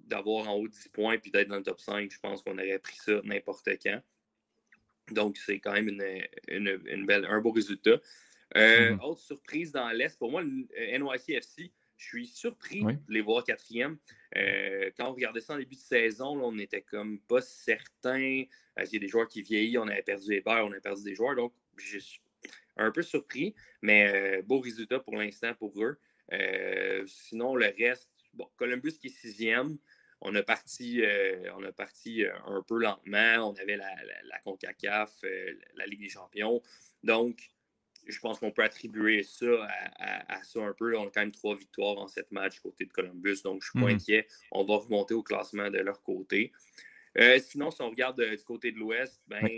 d'avoir 0.00 0.48
en 0.48 0.54
haut 0.54 0.68
10 0.68 0.88
points 0.88 1.18
puis 1.18 1.30
d'être 1.30 1.48
dans 1.48 1.56
le 1.56 1.62
top 1.62 1.80
5, 1.80 2.10
je 2.10 2.18
pense 2.20 2.42
qu'on 2.42 2.58
aurait 2.58 2.78
pris 2.78 2.96
ça 2.96 3.20
n'importe 3.24 3.68
quand. 3.82 4.00
Donc, 5.10 5.36
c'est 5.38 5.58
quand 5.58 5.72
même 5.72 5.88
une, 6.48 7.06
belle, 7.06 7.26
un 7.26 7.40
beau 7.40 7.50
résultat. 7.50 8.00
Euh, 8.56 8.94
mmh 8.94 9.00
autre 9.02 9.20
surprise 9.20 9.72
dans 9.72 9.88
l'Est, 9.90 10.18
pour 10.18 10.30
moi, 10.30 10.42
le 10.42 10.66
euh, 10.78 10.98
NYCFC, 10.98 11.72
je 11.96 12.06
suis 12.06 12.26
surpris 12.26 12.82
de 12.82 12.98
les 13.08 13.20
voir 13.20 13.44
quatrième. 13.44 13.98
Euh, 14.36 14.90
quand 14.96 15.08
on 15.08 15.14
regardait 15.14 15.40
ça 15.40 15.54
en 15.54 15.58
début 15.58 15.76
de 15.76 15.80
saison, 15.80 16.40
on 16.42 16.52
n'était 16.52 16.82
comme 16.82 17.20
pas 17.20 17.40
certain. 17.40 18.18
Il 18.18 18.48
y 18.76 18.96
a 18.96 18.98
des 18.98 19.08
joueurs 19.08 19.28
qui 19.28 19.42
vieillissent, 19.42 19.78
on 19.78 19.88
avait 19.88 20.02
perdu 20.02 20.30
les 20.30 20.42
on 20.46 20.72
a 20.72 20.80
perdu 20.80 21.04
des 21.04 21.14
joueurs. 21.14 21.36
Donc, 21.36 21.52
je 21.76 21.98
suis 21.98 22.20
un 22.76 22.90
peu 22.90 23.02
surpris, 23.02 23.54
mais 23.82 24.42
beau 24.42 24.60
résultat 24.60 24.98
pour 24.98 25.14
l'instant 25.14 25.54
pour 25.54 25.72
eux. 25.82 25.98
sinon, 27.06 27.54
le 27.54 27.72
reste, 27.78 28.10
bon, 28.34 28.48
Columbus 28.56 28.98
qui 28.98 29.06
est 29.06 29.10
sixième. 29.10 29.78
On 30.20 30.34
a 30.34 30.42
parti, 30.42 31.02
on 31.56 31.62
a 31.62 31.72
parti 31.72 32.24
un 32.46 32.62
peu 32.66 32.78
lentement. 32.78 33.50
On 33.50 33.54
avait 33.54 33.76
la, 33.76 33.94
la 34.24 34.38
CONCACAF, 34.40 35.12
la 35.76 35.86
Ligue 35.86 36.00
des 36.00 36.08
champions. 36.08 36.60
Donc, 37.04 37.53
je 38.06 38.18
pense 38.20 38.38
qu'on 38.38 38.50
peut 38.50 38.62
attribuer 38.62 39.22
ça 39.22 39.46
à, 39.98 40.42
ça 40.42 40.60
un 40.60 40.72
peu. 40.72 40.96
On 40.96 41.06
a 41.06 41.10
quand 41.10 41.20
même 41.20 41.32
trois 41.32 41.56
victoires 41.56 41.98
en 41.98 42.08
sept 42.08 42.30
matchs 42.32 42.60
côté 42.60 42.84
de 42.84 42.92
Columbus, 42.92 43.42
donc 43.42 43.62
je 43.62 43.68
ne 43.68 43.70
suis 43.70 43.80
pas 43.80 43.92
mhm. 43.92 43.96
inquiet. 43.96 44.28
On 44.52 44.64
va 44.64 44.76
remonter 44.76 45.14
au 45.14 45.22
classement 45.22 45.70
de 45.70 45.78
leur 45.78 46.02
côté. 46.02 46.52
Euh, 47.18 47.38
sinon, 47.38 47.70
si 47.70 47.80
on 47.82 47.90
regarde 47.90 48.20
euh, 48.20 48.36
du 48.36 48.42
côté 48.42 48.72
de 48.72 48.78
l'Ouest, 48.78 49.20
ben, 49.28 49.48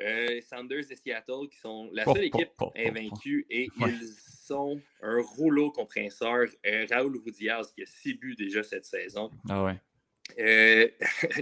euh, 0.00 0.40
Sanders 0.42 0.90
et 0.90 0.96
Seattle, 0.96 1.48
qui 1.50 1.58
sont 1.58 1.90
la 1.92 2.04
seule 2.04 2.24
équipe 2.24 2.52
invaincue 2.76 3.46
et 3.50 3.68
ils 3.76 4.12
sont 4.46 4.80
un 5.02 5.20
rouleau 5.20 5.70
compresseur. 5.70 6.46
Raoul 6.90 7.16
Roudiaz 7.24 7.72
qui 7.72 7.82
a 7.82 7.86
six 7.86 8.14
buts 8.14 8.36
déjà 8.36 8.62
cette 8.62 8.84
saison. 8.84 9.30
Ah 9.48 9.64
ouais. 9.64 9.80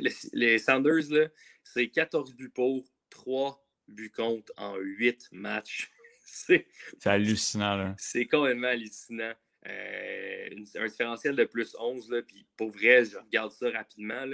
les, 0.01 0.13
les, 0.33 0.59
Sanders, 0.59 1.31
c'est 1.63 1.89
14 1.89 2.35
buts 2.35 2.51
pour, 2.51 2.85
3 3.11 3.63
buts 3.93 4.11
contre 4.11 4.53
en 4.57 4.77
huit 4.77 5.29
matchs. 5.33 5.91
c'est 6.25 6.67
hallucinant. 7.05 7.95
C'est 7.99 8.27
complètement 8.27 8.69
hallucinant. 8.69 9.33
Euh, 9.67 10.49
un 10.77 10.87
différentiel 10.87 11.37
de 11.37 11.45
plus 11.45 11.77
11, 11.79 12.11
là, 12.11 12.23
puis 12.23 12.47
pour 12.57 12.71
vrai, 12.71 13.05
je 13.05 13.17
regarde 13.17 13.53
ça 13.53 13.71
rapidement. 13.71 14.25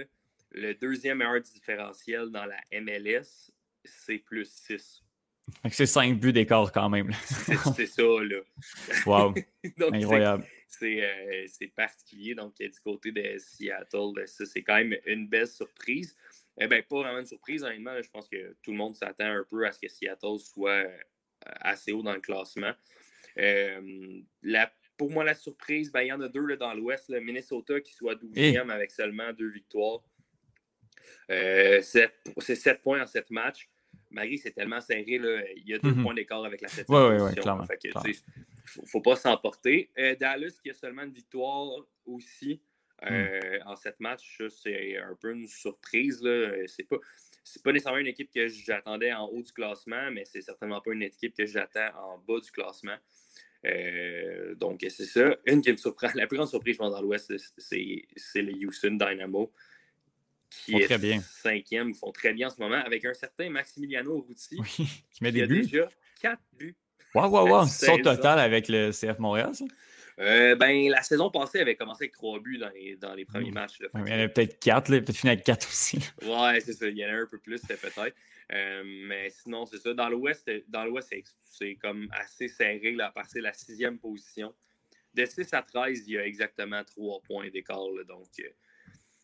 le 0.53 0.75
deuxième 0.75 1.19
meilleur 1.19 1.41
différentiel 1.41 2.31
dans 2.31 2.47
la 2.47 2.59
MLS, 2.81 3.51
c'est 3.85 4.19
plus 4.19 4.51
6. 4.51 5.03
C'est 5.71 5.87
5 5.87 6.19
buts 6.19 6.33
d'écart 6.33 6.73
quand 6.73 6.89
même. 6.89 7.11
C'est 7.77 7.87
ça, 7.87 8.03
là. 8.03 8.41
Wow. 9.07 9.35
Incroyable. 9.93 10.45
Euh, 10.83 11.47
c'est 11.47 11.69
particulier. 11.69 12.35
Donc, 12.35 12.55
du 12.57 12.81
côté 12.85 13.13
de 13.13 13.39
Seattle, 13.39 14.27
ça, 14.27 14.47
c'est 14.47 14.63
quand 14.63 14.77
même 14.77 14.97
une 15.07 15.27
belle 15.27 15.49
surprise. 15.49 16.17
Eh 16.61 16.67
bien, 16.67 16.83
pas 16.83 16.97
vraiment 16.97 17.19
une 17.21 17.27
surprise, 17.27 17.63
honnêtement. 17.63 18.01
je 18.03 18.11
pense 18.11 18.29
que 18.29 18.57
tout 18.63 18.73
le 18.73 18.77
monde 18.77 18.95
s'attend 18.97 19.27
un 19.27 19.45
peu 19.49 19.67
à 19.67 19.73
ce 19.73 19.79
que 19.79 19.89
Seattle 19.89 20.39
soit 20.39 20.85
euh, 21.47 21.53
assez 21.61 21.93
haut 21.93 22.03
dans 22.03 22.15
le 22.15 22.21
classement. 22.21 22.73
Euh, 23.39 24.21
pour 24.97 25.11
moi, 25.11 25.23
la 25.23 25.35
surprise, 25.35 25.93
ben, 25.93 26.03
il 26.03 26.09
y 26.09 26.13
en 26.13 26.21
a 26.21 26.29
deux 26.29 26.45
là, 26.45 26.57
dans 26.57 26.75
l'Ouest. 26.75 27.11
Minnesota 27.11 27.81
qui 27.81 27.93
soit 27.95 28.17
12e 28.17 28.71
avec 28.71 28.91
seulement 28.91 29.33
deux 29.33 29.51
victoires. 29.51 30.01
Euh, 31.31 31.81
c'est 31.83 32.11
7 32.39 32.83
points 32.83 33.03
en 33.03 33.07
7 33.07 33.31
matchs. 33.31 33.69
Marie, 34.11 34.39
c'est 34.39 34.51
tellement 34.51 34.81
serré. 34.81 35.19
Là, 35.19 35.43
il 35.55 35.69
y 35.69 35.75
a 35.75 35.79
deux 35.79 35.91
mm-hmm. 35.91 36.03
points 36.03 36.15
d'écart 36.15 36.45
avec 36.45 36.61
la 36.61 36.69
7 36.69 36.89
ouais, 36.89 36.97
ouais, 36.97 37.21
ouais, 37.21 37.35
clairement. 37.35 37.65
Il 37.85 37.93
ne 38.83 38.87
faut, 38.87 39.01
pas 39.01 39.15
s'emporter. 39.15 39.91
Dallas 40.19 40.59
qui 40.61 40.71
a 40.71 40.75
seulement 40.75 41.03
une 41.03 41.13
victoire 41.13 41.69
aussi. 42.07 42.61
Hmm. 43.03 43.13
Euh, 43.13 43.59
en 43.67 43.77
sept 43.77 44.01
matchs, 44.01 44.43
c'est 44.63 44.97
un 44.97 45.17
peu 45.21 45.33
une 45.33 45.47
surprise. 45.47 46.21
C'est 46.67 46.89
pas, 46.89 46.97
pas 47.65 47.73
nécessairement 47.73 47.99
une 47.99 48.09
équipe 48.09 48.33
que 48.33 48.49
j'attendais 48.49 49.13
en 49.13 49.27
haut 49.27 49.43
du 49.43 49.53
classement, 49.53 50.11
mais 50.11 50.25
c'est 50.25 50.43
certainement 50.43 50.81
pas 50.81 50.93
une 50.93 51.03
équipe 51.03 51.35
que 51.37 51.47
j'attends 51.47 51.91
en 51.97 52.19
bas 52.19 52.41
du 52.41 52.51
classement. 52.51 52.97
Euh, 53.67 54.55
donc, 54.55 54.85
c'est 54.89 55.05
ça. 55.05 55.37
Une 55.47 55.63
qui 55.63 55.73
me 55.73 55.77
surprend, 55.77 56.09
la 56.15 56.27
plus 56.27 56.37
grande 56.37 56.49
surprise, 56.49 56.75
je 56.75 56.79
pense, 56.79 56.93
dans 56.93 57.03
l'Ouest, 57.03 57.33
c'est 57.57 58.43
le 58.43 58.67
Houston 58.67 58.97
Dynamo, 58.97 59.53
qui 60.51 60.77
est 60.77 60.87
très 60.87 60.99
bien. 60.99 61.21
cinquième. 61.21 61.95
Font 61.95 62.13
très 62.13 62.33
bien 62.33 62.49
en 62.49 62.51
ce 62.51 62.61
moment, 62.61 62.83
avec 62.85 63.05
un 63.05 63.15
certain 63.15 63.51
Maximiliano 63.51 64.21
Routy, 64.21 64.59
qui 65.13 65.23
met 65.23 65.33
des 65.33 65.47
buts. 65.47 65.63
déjà 65.63 65.89
quatre 66.21 66.43
buts. 66.53 66.77
Waouh, 67.15 67.31
waouh, 67.31 67.49
waouh. 67.49 67.67
Son 67.69 67.99
total 67.99 68.39
avec 68.39 68.69
le 68.69 68.91
CF 68.91 69.19
Montréal, 69.19 69.55
ça? 69.55 69.65
Euh, 70.21 70.57
ben, 70.57 70.91
la 70.91 71.03
saison 71.03 71.31
passée 71.31 71.61
avait 71.61 71.77
commencé 71.77 72.05
avec 72.05 72.13
trois 72.13 72.41
buts 72.41 72.59
dans 72.59 72.71
les, 72.71 72.97
dans 72.97 73.15
les 73.15 73.25
premiers 73.25 73.53
matchs. 73.53 73.79
il 73.81 74.01
y 74.01 74.03
en 74.03 74.07
avait 74.07 74.29
peut-être 74.29 74.59
quatre, 74.59 74.89
peut-être 74.89 75.17
fini 75.17 75.33
avec 75.33 75.45
quatre 75.45 75.69
aussi. 75.69 75.99
ouais, 76.23 76.61
c'est 76.61 76.73
ça. 76.73 76.89
Il 76.89 76.99
y 76.99 77.05
en 77.05 77.09
a 77.09 77.13
un 77.13 77.27
peu 77.27 77.39
plus, 77.39 77.61
peut-être. 77.61 78.17
Euh, 78.53 78.83
mais 78.85 79.31
sinon, 79.31 79.67
c'est 79.67 79.79
ça. 79.79 79.95
Dans 79.95 80.09
l'Ouest, 80.09 80.51
dans 80.69 80.85
l'Ouest, 80.85 81.15
c'est 81.39 81.77
comme 81.77 82.09
assez 82.13 82.49
serré 82.49 82.93
là, 82.93 83.09
à 83.09 83.11
partir 83.13 83.41
de 83.41 83.45
la 83.45 83.53
sixième 83.53 83.99
position. 83.99 84.55
De 85.15 85.25
6 85.25 85.53
à 85.55 85.63
13, 85.63 86.05
il 86.07 86.15
y 86.15 86.19
a 86.19 86.27
exactement 86.27 86.83
trois 86.85 87.21
points 87.23 87.49
d'écart. 87.51 87.87
Donc, 88.07 88.29
euh, 88.41 88.49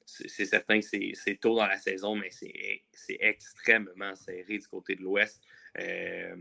c'est 0.07 0.45
certain 0.45 0.81
que 0.81 0.87
c'est 0.87 1.37
tôt 1.41 1.57
dans 1.57 1.67
la 1.67 1.79
saison, 1.79 2.15
mais 2.15 2.31
c'est 2.31 3.17
extrêmement 3.21 4.15
serré 4.15 4.59
du 4.59 4.67
côté 4.69 4.97
de 4.97 5.03
l'Ouest. 5.03 5.43
Euh, 5.79 6.37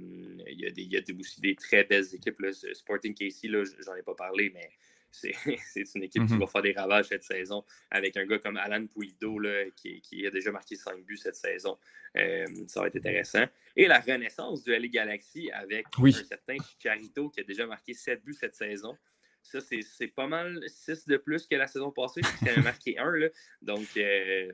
il, 0.47 0.61
y 0.61 0.66
a 0.68 0.72
des, 0.72 0.82
il, 0.84 0.91
y 0.91 0.97
a 0.97 1.01
aussi 1.20 1.41
des 1.41 1.55
très 1.55 1.84
belles 1.84 2.05
équipes. 2.14 2.39
Là. 2.39 2.51
Sporting 2.74 3.16
Casey, 3.16 3.49
j'en 3.49 3.95
ai 3.95 4.03
pas 4.03 4.16
parlé, 4.16 4.51
mais 4.53 4.70
c'est 5.11 5.95
une 5.95 6.03
équipe 6.03 6.26
qui 6.26 6.34
mm-hmm. 6.34 6.39
va 6.39 6.47
faire 6.47 6.61
des 6.61 6.74
ravages 6.74 7.05
cette 7.05 7.24
saison 7.24 7.64
avec 7.91 8.18
un 8.18 8.26
gars 8.26 8.39
comme 8.39 8.57
Alan 8.57 8.86
Pulido 8.88 9.39
qui, 9.76 10.01
qui, 10.01 10.26
a 10.26 10.32
déjà 10.32 10.51
marqué 10.51 10.76
5 10.76 11.03
buts 11.05 11.18
cette 11.18 11.36
saison. 11.36 11.78
Euh, 12.18 12.45
ça 12.68 12.82
va 12.82 12.88
être 12.88 12.97
intéressant. 12.97 13.45
Et 13.76 13.88
la 13.88 13.99
renaissance 13.99 14.64
du 14.64 14.72
LA 14.72 14.88
Galaxy 14.88 15.51
avec 15.51 15.86
un 15.97 16.11
certain 16.11 16.57
Chicharito 16.57 17.30
qui 17.30 17.41
a 17.41 17.43
déjà 17.43 17.66
marqué 17.66 17.93
7 17.93 18.24
buts 18.24 18.34
cette 18.34 18.55
saison. 18.55 18.97
Ça, 19.44 19.60
c'est 19.62 20.08
pas 20.08 20.28
mal 20.28 20.60
6 20.66 21.06
de 21.06 21.18
plus 21.18 21.46
que 21.46 21.56
la 21.56 21.68
saison 21.68 21.91
passée, 21.91 22.22
puisqu'il 22.22 22.50
en 22.50 22.62
a 22.62 22.64
marqué 22.64 22.98
1. 22.98 23.12
Là. 23.18 23.28
Donc, 23.62 23.86
euh, 23.98 24.52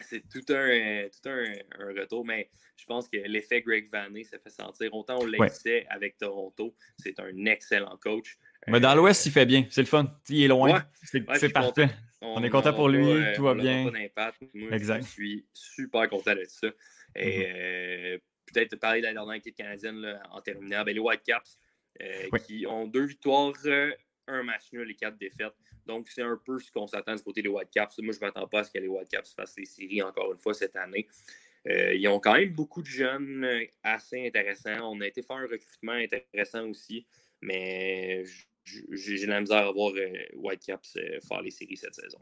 c'est 0.00 0.22
tout, 0.28 0.44
un, 0.52 1.08
tout 1.08 1.28
un, 1.28 1.92
retour, 1.94 2.24
mais 2.24 2.50
je 2.76 2.84
pense 2.86 3.08
que 3.08 3.18
l'effet 3.18 3.60
Greg 3.62 3.90
Vanney 3.90 4.24
s'est 4.24 4.38
fait 4.38 4.50
sentir. 4.50 4.94
Autant 4.94 5.18
on 5.20 5.26
l'aimait 5.26 5.86
avec 5.90 6.16
Toronto, 6.16 6.74
c'est 6.96 7.18
un 7.20 7.44
excellent 7.46 7.96
coach. 7.98 8.38
Mais 8.66 8.80
dans 8.80 8.94
l'Ouest, 8.94 9.26
il 9.26 9.32
fait 9.32 9.46
bien. 9.46 9.66
C'est 9.70 9.82
le 9.82 9.86
fun. 9.86 10.06
Il 10.28 10.44
est 10.44 10.48
loin. 10.48 10.82
c'est 11.02 11.52
parfait. 11.52 11.88
On, 12.22 12.42
est 12.42 12.50
content 12.50 12.74
pour 12.74 12.88
lui. 12.88 13.06
Euh, 13.06 13.34
tout 13.34 13.42
va 13.42 13.54
bien. 13.54 13.90
Pas 14.14 14.32
Moi, 14.54 14.70
exact. 14.72 15.04
je 15.04 15.10
suis 15.10 15.46
super 15.54 16.08
content 16.08 16.34
de 16.34 16.44
ça. 16.46 16.68
Et 17.16 17.40
mm-hmm. 17.40 17.52
euh, 17.54 18.18
peut-être 18.46 18.76
parler 18.76 19.00
de 19.00 19.06
la 19.06 19.14
dernière 19.14 19.34
équipe 19.34 19.56
canadienne 19.56 20.20
en 20.30 20.40
terminant. 20.42 20.84
Ben, 20.84 20.94
les 20.94 21.00
Whitecaps, 21.00 21.58
euh, 22.00 22.38
qui 22.46 22.66
ont 22.66 22.86
deux 22.86 23.04
victoires, 23.04 23.54
un 24.26 24.42
match 24.42 24.72
nul 24.72 24.90
et 24.90 24.94
quatre 24.94 25.18
défaites. 25.18 25.54
Donc, 25.86 26.08
c'est 26.08 26.22
un 26.22 26.40
peu 26.44 26.58
ce 26.58 26.70
qu'on 26.70 26.86
s'attend 26.86 27.14
du 27.14 27.22
côté 27.22 27.42
des 27.42 27.48
Whitecaps. 27.48 27.98
Moi, 27.98 28.12
je 28.12 28.20
ne 28.20 28.26
m'attends 28.26 28.46
pas 28.46 28.60
à 28.60 28.64
ce 28.64 28.70
que 28.70 28.78
les 28.78 28.88
Whitecaps 28.88 29.34
fassent 29.34 29.56
les 29.56 29.64
séries 29.64 30.02
encore 30.02 30.32
une 30.32 30.38
fois 30.38 30.54
cette 30.54 30.76
année. 30.76 31.08
ils 31.66 32.06
ont 32.08 32.20
quand 32.20 32.34
même 32.34 32.52
beaucoup 32.52 32.82
de 32.82 32.86
jeunes 32.86 33.46
assez 33.82 34.26
intéressants. 34.26 34.92
On 34.92 35.00
a 35.00 35.06
été 35.06 35.22
faire 35.22 35.36
un 35.36 35.46
recrutement 35.46 35.92
intéressant 35.92 36.68
aussi, 36.68 37.06
mais 37.40 38.24
j'ai 38.64 39.26
la 39.26 39.40
misère 39.40 39.68
à 39.68 39.72
voir 39.72 39.92
euh, 39.96 40.12
Whitecaps 40.34 40.96
euh, 40.96 41.20
faire 41.20 41.42
les 41.42 41.50
séries 41.50 41.76
cette 41.76 41.94
saison. 41.94 42.20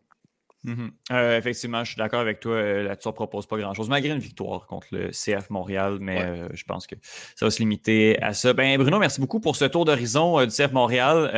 Mm-hmm. 0.64 0.90
Euh, 1.12 1.38
effectivement, 1.38 1.84
je 1.84 1.92
suis 1.92 1.98
d'accord 1.98 2.20
avec 2.20 2.40
toi. 2.40 2.60
Là-dessus, 2.60 3.08
on 3.08 3.10
ne 3.10 3.14
propose 3.14 3.46
pas 3.46 3.58
grand-chose, 3.58 3.88
malgré 3.88 4.12
une 4.12 4.18
victoire 4.18 4.66
contre 4.66 4.88
le 4.92 5.10
CF 5.10 5.50
Montréal, 5.50 5.98
mais 6.00 6.48
je 6.52 6.64
pense 6.64 6.86
que 6.86 6.96
ça 7.36 7.46
va 7.46 7.50
se 7.50 7.58
limiter 7.60 8.20
à 8.22 8.32
ça. 8.32 8.52
Ben, 8.52 8.76
Bruno, 8.78 8.98
merci 8.98 9.20
beaucoup 9.20 9.40
pour 9.40 9.56
ce 9.56 9.64
tour 9.64 9.84
d'horizon 9.84 10.44
du 10.44 10.50
CF 10.50 10.72
Montréal 10.72 11.30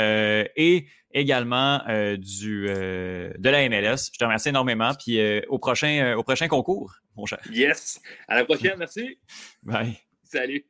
et 0.56 0.86
également 1.12 1.82
du, 2.16 2.66
de 2.66 3.50
la 3.50 3.68
MLS. 3.68 4.10
Je 4.12 4.18
te 4.18 4.24
remercie 4.24 4.48
énormément. 4.48 4.92
Puis 4.94 5.20
au, 5.48 5.58
prochain, 5.58 6.14
au 6.16 6.22
prochain 6.22 6.48
concours, 6.48 6.94
mon 7.16 7.26
cher. 7.26 7.40
Yes. 7.50 8.00
À 8.26 8.36
la 8.36 8.44
prochaine. 8.44 8.76
Merci. 8.78 9.18
Bye. 9.62 9.98
Salut. 10.24 10.64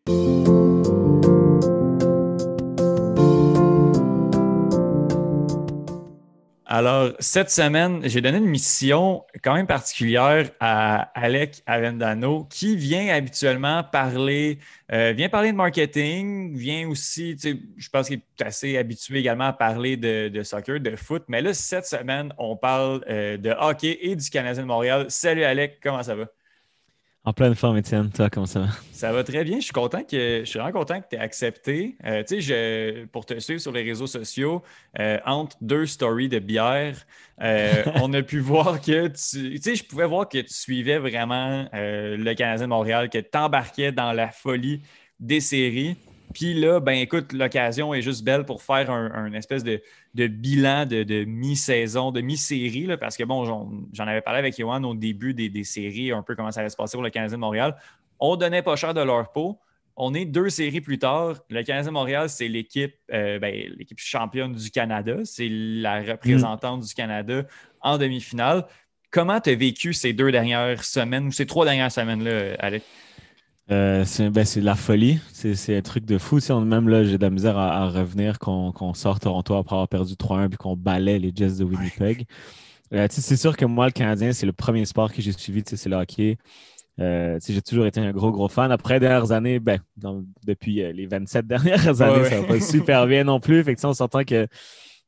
Alors, 6.72 7.10
cette 7.18 7.50
semaine, 7.50 8.00
j'ai 8.04 8.20
donné 8.20 8.38
une 8.38 8.46
mission 8.46 9.24
quand 9.42 9.54
même 9.54 9.66
particulière 9.66 10.52
à 10.60 11.10
Alec 11.20 11.64
Avendano, 11.66 12.44
qui 12.44 12.76
vient 12.76 13.12
habituellement 13.12 13.82
parler, 13.82 14.60
euh, 14.92 15.12
vient 15.12 15.28
parler 15.28 15.50
de 15.50 15.56
marketing, 15.56 16.56
vient 16.56 16.88
aussi, 16.88 17.36
je 17.76 17.88
pense 17.88 18.06
qu'il 18.06 18.20
est 18.20 18.42
assez 18.44 18.76
habitué 18.76 19.18
également 19.18 19.46
à 19.46 19.52
parler 19.52 19.96
de, 19.96 20.42
soccer, 20.44 20.78
de 20.78 20.94
foot. 20.94 21.24
Mais 21.26 21.42
là, 21.42 21.54
cette 21.54 21.86
semaine, 21.86 22.32
on 22.38 22.56
parle 22.56 23.04
euh, 23.08 23.36
de 23.36 23.50
hockey 23.50 23.98
et 24.02 24.14
du 24.14 24.30
Canadien 24.30 24.62
de 24.62 24.68
Montréal. 24.68 25.06
Salut 25.08 25.42
Alec, 25.42 25.80
comment 25.82 26.04
ça 26.04 26.14
va? 26.14 26.26
En 27.22 27.34
pleine 27.34 27.54
forme, 27.54 27.76
Étienne. 27.76 28.10
Toi, 28.10 28.30
comment 28.30 28.46
ça 28.46 28.60
va? 28.60 28.68
Ça 28.92 29.12
va 29.12 29.22
très 29.22 29.44
bien. 29.44 29.56
Je 29.56 29.64
suis 29.64 29.72
content 29.72 30.02
que 30.04 30.40
je 30.40 30.44
suis 30.46 30.58
vraiment 30.58 30.78
content 30.78 31.02
que 31.02 31.06
tu 31.10 31.16
aies 31.16 31.20
accepté. 31.20 31.96
Euh, 32.06 32.22
tu 32.26 32.40
sais, 32.40 33.06
pour 33.12 33.26
te 33.26 33.38
suivre 33.38 33.60
sur 33.60 33.72
les 33.72 33.82
réseaux 33.82 34.06
sociaux, 34.06 34.62
euh, 34.98 35.18
entre 35.26 35.54
deux 35.60 35.84
stories 35.84 36.30
de 36.30 36.38
bière, 36.38 36.96
euh, 37.42 37.82
on 37.96 38.10
a 38.14 38.22
pu 38.22 38.40
voir 38.40 38.80
que 38.80 39.08
tu. 39.08 39.58
Sais, 39.58 39.76
je 39.76 39.84
pouvais 39.84 40.06
voir 40.06 40.30
que 40.30 40.38
tu 40.38 40.54
suivais 40.54 40.98
vraiment 40.98 41.68
le 41.74 42.32
Canadien 42.32 42.64
de 42.64 42.70
Montréal, 42.70 43.10
que 43.10 43.18
tu 43.18 43.38
embarquais 43.38 43.92
dans 43.92 44.12
la 44.12 44.30
folie 44.30 44.80
des 45.18 45.40
séries. 45.40 45.96
Puis 46.32 46.54
là, 46.54 46.80
ben 46.80 46.92
écoute, 46.92 47.32
l'occasion 47.32 47.92
est 47.92 48.02
juste 48.02 48.24
belle 48.24 48.44
pour 48.44 48.62
faire 48.62 48.90
un, 48.90 49.32
espèce 49.32 49.64
de, 49.64 49.80
bilan 50.14 50.86
de, 50.86 51.24
mi-saison, 51.24 52.12
de 52.12 52.20
mi-série, 52.20 52.88
parce 52.98 53.16
que 53.16 53.24
bon, 53.24 53.44
j'en 53.44 54.06
avais 54.06 54.20
parlé 54.20 54.38
avec 54.38 54.56
Yohan 54.58 54.82
au 54.84 54.94
début 54.94 55.34
des, 55.34 55.64
séries, 55.64 56.12
un 56.12 56.22
peu 56.22 56.36
comment 56.36 56.50
ça 56.50 56.60
allait 56.60 56.70
se 56.70 56.76
passer 56.76 56.96
pour 56.96 57.02
le 57.02 57.10
Canadien 57.10 57.36
de 57.36 57.40
Montréal. 57.40 57.76
On 58.18 58.36
donnait 58.36 58.62
pas 58.62 58.76
cher 58.76 58.94
de 58.94 59.00
leur 59.00 59.32
peau. 59.32 59.58
On 59.96 60.14
est 60.14 60.24
deux 60.24 60.48
séries 60.50 60.80
plus 60.80 60.98
tard. 60.98 61.36
Le 61.50 61.62
Canadien 61.62 61.90
de 61.90 61.94
Montréal, 61.94 62.28
c'est 62.28 62.48
l'équipe 62.48 62.94
euh, 63.12 63.38
ben, 63.38 63.52
l'équipe 63.76 63.98
championne 63.98 64.52
du 64.52 64.70
Canada. 64.70 65.16
C'est 65.24 65.48
la 65.50 66.00
représentante 66.02 66.82
du 66.82 66.94
Canada 66.94 67.42
en 67.80 67.98
demi-finale. 67.98 68.66
Comment 69.10 69.40
tu 69.40 69.50
as 69.50 69.54
vécu 69.56 69.92
ces 69.92 70.12
deux 70.12 70.30
dernières 70.30 70.84
semaines 70.84 71.26
ou 71.26 71.32
ces 71.32 71.44
trois 71.44 71.64
dernières 71.64 71.90
semaines-là, 71.90 72.54
Alex? 72.60 72.86
Euh, 73.70 74.04
ben, 74.30 74.44
c'est 74.44 74.60
de 74.60 74.64
la 74.64 74.74
folie. 74.74 75.20
C'est 75.32 75.76
un 75.76 75.82
truc 75.82 76.04
de 76.04 76.18
fou. 76.18 76.38
On, 76.50 76.60
même 76.62 76.88
là, 76.88 77.04
j'ai 77.04 77.18
de 77.18 77.22
la 77.22 77.30
misère 77.30 77.56
à, 77.56 77.88
revenir 77.88 78.38
qu'on 78.38 78.94
sort 78.94 79.20
Toronto 79.20 79.54
après 79.54 79.76
avoir 79.76 79.88
perdu 79.88 80.14
3-1 80.14 80.48
puis 80.48 80.58
qu'on 80.58 80.76
balaie 80.76 81.18
les 81.18 81.32
Jets 81.34 81.58
de 81.58 81.64
Winnipeg. 81.64 82.26
Euh, 82.92 83.06
c'est 83.08 83.36
sûr 83.36 83.56
que 83.56 83.64
moi, 83.64 83.86
le 83.86 83.92
Canadien, 83.92 84.32
c'est 84.32 84.46
le 84.46 84.52
premier 84.52 84.84
sport 84.84 85.12
que 85.12 85.22
j'ai 85.22 85.30
suivi, 85.30 85.62
c'est 85.64 85.88
le 85.88 85.96
hockey. 85.96 86.36
Euh, 86.98 87.38
j'ai 87.46 87.62
toujours 87.62 87.86
été 87.86 88.00
un 88.00 88.10
gros, 88.10 88.32
gros 88.32 88.48
fan. 88.48 88.72
Après, 88.72 88.98
dernières 88.98 89.30
années, 89.30 89.60
ben, 89.60 89.78
depuis 90.44 90.82
les 90.92 91.06
27 91.06 91.46
dernières 91.46 92.02
années, 92.02 92.24
ça 92.28 92.40
va 92.40 92.46
pas 92.48 92.60
super 92.60 93.06
bien 93.06 93.22
non 93.22 93.38
plus. 93.38 93.62
Fait 93.62 93.76
que, 93.76 93.86
on 93.86 93.94
s'entend 93.94 94.24
que, 94.24 94.48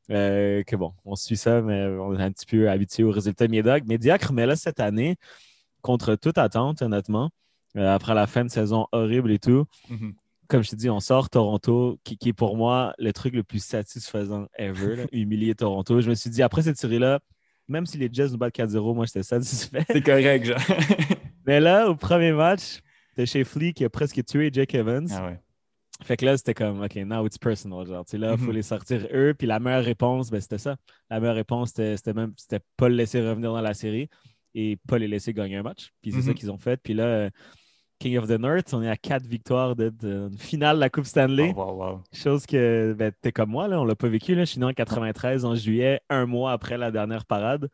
que, 0.07 0.75
bon, 0.77 0.93
on 1.03 1.15
suit 1.17 1.35
ça, 1.35 1.61
mais 1.61 1.85
on 1.85 2.17
est 2.17 2.23
un 2.23 2.31
petit 2.31 2.45
peu 2.45 2.69
habitué 2.69 3.03
aux 3.03 3.11
résultats 3.11 3.49
médiocres. 3.49 4.31
Mais 4.31 4.45
là, 4.45 4.55
cette 4.55 4.79
année, 4.79 5.17
contre 5.81 6.15
toute 6.15 6.37
attente, 6.37 6.81
honnêtement, 6.81 7.29
euh, 7.77 7.93
après 7.93 8.13
la 8.13 8.27
fin 8.27 8.43
de 8.43 8.49
saison 8.49 8.87
horrible 8.91 9.31
et 9.31 9.39
tout. 9.39 9.65
Mhm. 9.89 10.13
Comme 10.47 10.63
je 10.63 10.71
te 10.71 10.75
dis, 10.75 10.89
on 10.89 10.99
sort 10.99 11.29
Toronto, 11.29 11.97
qui, 12.03 12.17
est 12.25 12.33
pour 12.33 12.57
moi 12.57 12.93
le 12.99 13.13
truc 13.13 13.33
le 13.33 13.43
plus 13.43 13.63
satisfaisant 13.63 14.47
ever, 14.57 15.07
humilier 15.11 15.55
Toronto. 15.55 16.01
Je 16.01 16.09
me 16.09 16.15
suis 16.15 16.29
dit, 16.29 16.43
après 16.43 16.63
cette 16.63 16.77
série-là, 16.77 17.19
même 17.67 17.85
si 17.85 17.97
les 17.97 18.09
Jets 18.11 18.29
nous 18.29 18.37
battent 18.37 18.55
4-0, 18.55 18.93
moi, 18.93 19.05
j'étais 19.05 19.23
satisfait. 19.23 19.85
C'est 19.87 20.01
correct, 20.01 20.45
genre. 20.45 20.59
Mais 21.45 21.59
là, 21.59 21.89
au 21.89 21.95
premier 21.95 22.33
match, 22.33 22.81
c'était 23.09 23.25
chez 23.25 23.43
Flea 23.43 23.73
qui 23.73 23.85
a 23.85 23.89
presque 23.89 24.23
tué 24.25 24.49
Jake 24.51 24.75
Evans. 24.75 25.07
Ah 25.11 25.27
ouais. 25.27 25.39
Fait 26.01 26.17
que 26.17 26.25
là, 26.25 26.35
c'était 26.35 26.53
comme, 26.53 26.81
OK, 26.81 26.95
now 26.95 27.25
it's 27.25 27.37
personal. 27.37 27.85
Genre, 27.85 28.03
tu 28.03 28.11
sais, 28.11 28.17
là, 28.17 28.33
il 28.33 28.37
faut 28.37 28.47
mhm. 28.47 28.55
les 28.55 28.61
sortir 28.63 29.07
eux. 29.13 29.33
Puis 29.37 29.47
la 29.47 29.59
meilleure 29.59 29.83
réponse, 29.83 30.29
ben, 30.29 30.41
c'était 30.41 30.57
ça. 30.57 30.75
La 31.09 31.19
meilleure 31.19 31.35
réponse, 31.35 31.69
c'était 31.69 32.13
même, 32.13 32.33
c'était 32.35 32.63
pas 32.75 32.89
le 32.89 32.95
laisser 32.95 33.21
revenir 33.21 33.53
dans 33.53 33.61
la 33.61 33.73
série 33.73 34.09
et 34.53 34.77
pas 34.87 34.97
les 34.97 35.07
laisser 35.07 35.33
gagner 35.33 35.57
un 35.57 35.63
match. 35.63 35.93
Puis 36.01 36.11
c'est 36.11 36.21
ça 36.21 36.29
mhm. 36.29 36.35
qu'ils 36.35 36.51
ont 36.51 36.57
fait. 36.57 36.77
Puis 36.81 36.93
là, 36.93 37.29
King 38.03 38.17
of 38.17 38.27
the 38.27 38.37
North. 38.37 38.73
On 38.73 38.83
est 38.83 38.89
à 38.89 38.97
quatre 38.97 39.25
victoires 39.25 39.77
de, 39.77 40.29
finale 40.37 40.75
de 40.75 40.81
la 40.81 40.89
Coupe 40.89 41.05
Stanley. 41.05 41.53
Oh, 41.55 41.99
Chose 42.11 42.45
que 42.45 42.93
ben, 42.97 43.13
t'es 43.21 43.31
comme 43.31 43.49
moi, 43.49 43.69
là, 43.69 43.79
on 43.79 43.85
l'a 43.85 43.95
pas 43.95 44.09
vécu. 44.09 44.35
Là. 44.35 44.43
Je 44.43 44.51
suis 44.51 44.59
né 44.59 44.65
en 44.65 44.73
93, 44.73 45.45
en 45.45 45.55
juillet, 45.55 46.01
un 46.09 46.25
mois 46.25 46.51
après 46.51 46.77
la 46.77 46.91
dernière 46.91 47.25
parade. 47.25 47.69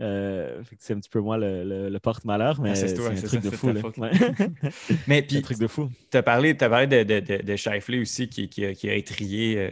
Euh, 0.00 0.60
c'est 0.78 0.94
un 0.94 0.98
petit 0.98 1.10
peu 1.10 1.20
moi 1.20 1.36
le, 1.38 1.96
porte-malheur, 1.98 2.60
mais 2.60 2.70
ah, 2.70 2.74
c'est 2.74 2.98
un 2.98 3.14
truc 3.14 3.42
de 3.42 3.50
fou. 3.50 3.72
mais 5.06 5.22
puis, 5.28 5.40
truc 5.40 5.58
de 5.58 5.68
fou. 5.68 5.88
Tu 6.10 6.16
as 6.16 6.22
parlé, 6.24 6.56
as 6.58 6.68
parlé 6.68 6.86
de, 6.88 7.20
de, 7.20 7.42
de, 7.42 7.56
Shifley 7.56 8.00
aussi 8.00 8.28
qui, 8.28 8.48
qui, 8.48 8.64
a, 8.64 8.74
qui 8.74 8.88
a 8.88 8.94
étrié 8.94 9.58
euh, 9.58 9.70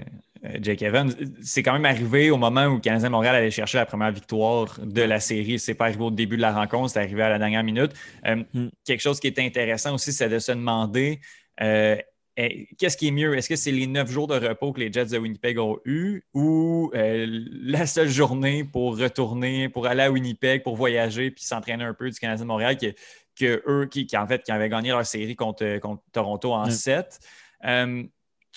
Jake 0.60 0.82
Evans. 0.82 1.12
C'est 1.42 1.62
quand 1.62 1.72
même 1.72 1.84
arrivé 1.84 2.30
au 2.30 2.36
moment 2.36 2.66
où 2.66 2.74
le 2.74 2.80
Canadien 2.80 3.08
Montréal 3.08 3.34
allait 3.34 3.50
chercher 3.50 3.78
la 3.78 3.86
première 3.86 4.12
victoire 4.12 4.78
de 4.82 5.02
la 5.02 5.20
série. 5.20 5.58
C'est 5.58 5.74
pas 5.74 5.86
arrivé 5.86 6.02
au 6.02 6.10
début 6.10 6.36
de 6.36 6.42
la 6.42 6.52
rencontre, 6.52 6.90
c'est 6.90 7.00
arrivé 7.00 7.22
à 7.22 7.28
la 7.28 7.38
dernière 7.38 7.64
minute. 7.64 7.92
Euh, 8.26 8.42
hmm. 8.54 8.68
Quelque 8.84 9.00
chose 9.00 9.20
qui 9.20 9.26
est 9.26 9.38
intéressant 9.38 9.94
aussi, 9.94 10.12
c'est 10.12 10.28
de 10.28 10.38
se 10.38 10.52
demander 10.52 11.20
euh, 11.60 11.96
qu'est-ce 12.78 12.96
qui 12.96 13.08
est 13.08 13.12
mieux? 13.12 13.36
Est-ce 13.36 13.48
que 13.48 13.56
c'est 13.56 13.72
les 13.72 13.86
neuf 13.86 14.10
jours 14.10 14.28
de 14.28 14.34
repos 14.34 14.72
que 14.72 14.80
les 14.80 14.92
Jets 14.92 15.06
de 15.06 15.18
Winnipeg 15.18 15.58
ont 15.58 15.78
eu 15.84 16.22
ou 16.34 16.92
la 16.94 17.86
seule 17.86 18.08
journée 18.08 18.64
pour 18.64 18.96
retourner, 18.96 19.68
pour 19.68 19.86
aller 19.86 20.02
à 20.02 20.10
Winnipeg, 20.10 20.62
pour 20.62 20.76
voyager 20.76 21.30
puis 21.32 21.44
s'entraîner 21.44 21.84
un 21.84 21.94
peu 21.94 22.10
du 22.10 22.18
Canadien 22.18 22.44
de 22.44 22.48
Montréal 22.48 22.76
que, 22.76 23.62
eux 23.66 23.86
qui, 23.86 24.06
en 24.16 24.26
fait 24.26 24.42
qui 24.42 24.52
avaient 24.52 24.68
gagné 24.68 24.90
leur 24.90 25.04
série 25.04 25.34
contre, 25.34 25.80
Toronto 26.12 26.52
en 26.52 26.70
7? 26.70 27.18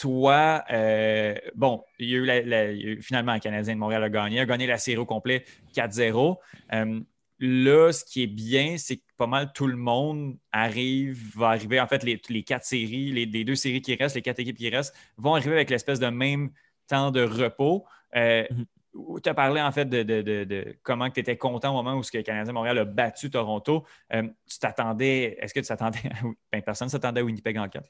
Toi, 0.01 0.63
euh, 0.71 1.35
bon, 1.53 1.83
il 1.99 2.09
y, 2.09 2.31
a 2.31 2.73
eu 2.73 2.99
finalement, 3.03 3.35
le 3.35 3.39
Canadien 3.39 3.75
de 3.75 3.79
Montréal 3.79 4.03
a 4.03 4.09
gagné, 4.09 4.39
a 4.39 4.47
gagné 4.47 4.65
la 4.65 4.79
série 4.79 4.97
au 4.97 5.05
complet 5.05 5.45
4-0. 5.75 6.39
Euh, 6.73 6.99
là, 7.37 7.91
ce 7.91 8.03
qui 8.03 8.23
est 8.23 8.27
bien, 8.27 8.79
c'est 8.79 8.97
que 8.97 9.03
pas 9.15 9.27
mal 9.27 9.53
tout 9.53 9.67
le 9.67 9.77
monde 9.77 10.39
arrive, 10.51 11.37
va 11.37 11.49
arriver, 11.49 11.79
en 11.79 11.85
fait, 11.85 12.03
les, 12.03 12.43
quatre 12.43 12.65
séries, 12.65 13.11
les, 13.11 13.43
deux 13.43 13.53
séries 13.53 13.83
qui 13.83 13.93
restent, 13.93 14.15
les 14.15 14.23
quatre 14.23 14.39
équipes 14.39 14.57
qui 14.57 14.69
restent, 14.69 14.95
vont 15.17 15.35
arriver 15.35 15.53
avec 15.53 15.69
l'espèce 15.69 15.99
de 15.99 16.07
même 16.07 16.49
temps 16.87 17.11
de 17.11 17.21
repos. 17.21 17.85
Euh, 18.15 18.43
mhm. 18.49 19.21
Tu 19.21 19.29
as 19.29 19.35
parlé 19.35 19.61
en 19.61 19.71
fait 19.71 19.85
de, 19.85 20.77
comment 20.81 21.11
tu 21.11 21.19
étais 21.19 21.37
content 21.37 21.69
au 21.69 21.83
moment 21.83 21.95
où 21.95 22.01
le 22.11 22.21
Canadien 22.23 22.53
Montréal 22.53 22.79
a 22.79 22.85
battu 22.85 23.29
Toronto. 23.29 23.85
tu 24.11 24.59
t'attendais, 24.59 25.37
est-ce 25.39 25.53
que 25.53 25.59
tu 25.59 25.67
t'attendais, 25.67 25.99
ben, 26.51 26.61
personne 26.63 26.87
ne 26.87 26.91
s'attendait 26.91 27.21
à 27.21 27.23
Winnipeg 27.23 27.55
en 27.59 27.69
4? 27.69 27.87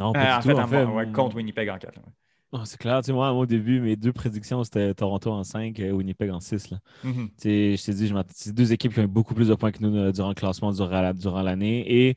Non, 0.00 0.12
pas 0.12 0.40
euh, 0.46 0.54
en 0.54 0.66
fait, 0.66 1.12
contre 1.12 1.36
Winnipeg 1.36 1.68
en 1.68 1.76
4. 1.76 2.00
c'est 2.64 2.78
clair. 2.78 3.00
Tu 3.02 3.08
sais, 3.08 3.12
moi, 3.12 3.32
au 3.32 3.44
début, 3.44 3.80
mes 3.80 3.96
deux 3.96 4.12
prédictions, 4.12 4.64
c'était 4.64 4.94
Toronto 4.94 5.30
en 5.30 5.44
5 5.44 5.78
et 5.78 5.92
Winnipeg 5.92 6.30
en 6.30 6.40
6. 6.40 6.70
Mm-hmm. 7.04 7.28
Je 7.38 7.84
t'ai 7.84 7.92
dit, 7.92 8.12
c'est 8.28 8.54
deux 8.54 8.72
équipes 8.72 8.94
qui 8.94 9.00
ont 9.00 9.04
beaucoup 9.04 9.34
plus 9.34 9.48
de 9.48 9.54
points 9.54 9.72
que 9.72 9.82
nous 9.82 9.94
euh, 9.94 10.10
durant 10.10 10.30
le 10.30 10.34
classement, 10.34 10.72
durant 10.72 11.42
l'année. 11.42 12.08
Et 12.08 12.16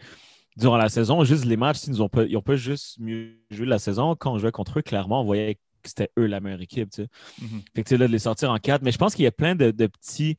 durant 0.56 0.78
la 0.78 0.88
saison, 0.88 1.26
juste 1.26 1.44
les 1.44 1.58
matchs, 1.58 1.80
ils 1.88 1.98
n'ont 1.98 2.10
pas, 2.10 2.24
pas 2.26 2.56
juste 2.56 3.00
mieux 3.00 3.38
joué 3.52 3.66
la 3.66 3.80
saison. 3.80 4.16
Quand 4.16 4.32
on 4.34 4.38
jouait 4.38 4.52
contre 4.52 4.80
eux, 4.80 4.82
clairement, 4.82 5.22
on 5.22 5.26
voyait 5.26 5.56
que 5.56 5.90
c'était 5.90 6.10
eux 6.18 6.26
la 6.26 6.40
meilleure 6.40 6.62
équipe. 6.62 6.90
Tu 6.90 7.04
sais. 7.04 7.10
Mm-hmm. 7.42 7.76
Fait 7.76 7.84
que, 7.84 7.96
là, 7.96 8.08
de 8.08 8.12
les 8.14 8.20
sortir 8.20 8.50
en 8.50 8.58
4. 8.58 8.82
Mais 8.82 8.94
je 8.94 8.98
pense 8.98 9.14
qu'il 9.14 9.26
y 9.26 9.28
a 9.28 9.32
plein 9.32 9.56
de 9.56 9.72
petits 9.72 10.38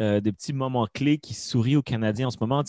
euh, 0.00 0.20
des 0.20 0.32
petits 0.32 0.52
moments 0.52 0.88
clés 0.92 1.18
qui 1.18 1.34
sourient 1.34 1.76
aux 1.76 1.82
Canadiens 1.82 2.26
en 2.26 2.30
ce 2.30 2.38
moment. 2.40 2.64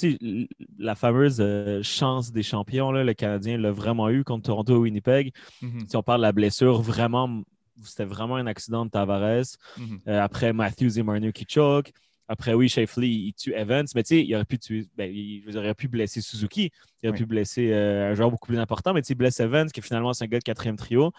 la 0.78 0.93
fameuse 0.93 1.38
euh, 1.39 1.82
chance 1.82 2.32
des 2.32 2.43
champions, 2.43 2.91
le 2.91 3.13
Canadien 3.13 3.57
l'a 3.57 3.71
vraiment 3.71 4.09
eu 4.09 4.23
contre 4.23 4.43
Toronto 4.43 4.76
et 4.76 4.78
Winnipeg. 4.78 5.34
Mhm. 5.61 5.86
Si 5.88 5.95
on 5.97 6.03
parle 6.03 6.19
de 6.19 6.28
la 6.28 6.32
blessure, 6.32 6.82
vraiment, 6.84 7.41
c'était 7.84 8.05
vraiment 8.05 8.36
un 8.36 8.45
accident 8.45 8.86
de 8.86 8.91
Tavares. 8.91 9.57
Mhm. 9.78 9.99
Euh, 10.07 10.21
après, 10.21 10.53
Matthews 10.53 10.99
et 10.99 11.03
Marner 11.03 11.34
qui 11.34 11.45
choke. 11.49 11.91
Après, 12.28 12.53
oui, 12.53 12.69
Shafley, 12.69 13.09
il 13.09 13.34
tue 13.34 13.53
Evans, 13.53 13.86
mais 13.95 14.03
tu 14.03 14.15
sais, 14.15 14.23
il 14.23 14.36
aurait 14.36 14.45
pu 14.45 14.59
tuer, 14.59 14.88
ben, 14.95 15.11
il, 15.11 15.57
aurait 15.57 15.76
pu 15.76 15.88
blesser 15.88 16.21
Suzuki, 16.21 16.71
il 17.01 17.09
aurait 17.09 17.17
pu 17.17 17.26
blesser 17.26 17.71
un 17.71 18.15
joueur 18.15 18.32
beaucoup 18.32 18.47
plus 18.47 18.57
important, 18.57 18.93
mais 18.93 19.03
tu 19.03 19.09
sais, 19.09 19.15
blesse 19.15 19.39
Evans, 19.39 19.69
qui 19.69 19.82
finalement 19.84 20.11
c'est 20.13 20.23
un 20.23 20.28
gars 20.28 20.39
de 20.39 20.43
quatrième 20.43 20.76
trio. 20.76 21.11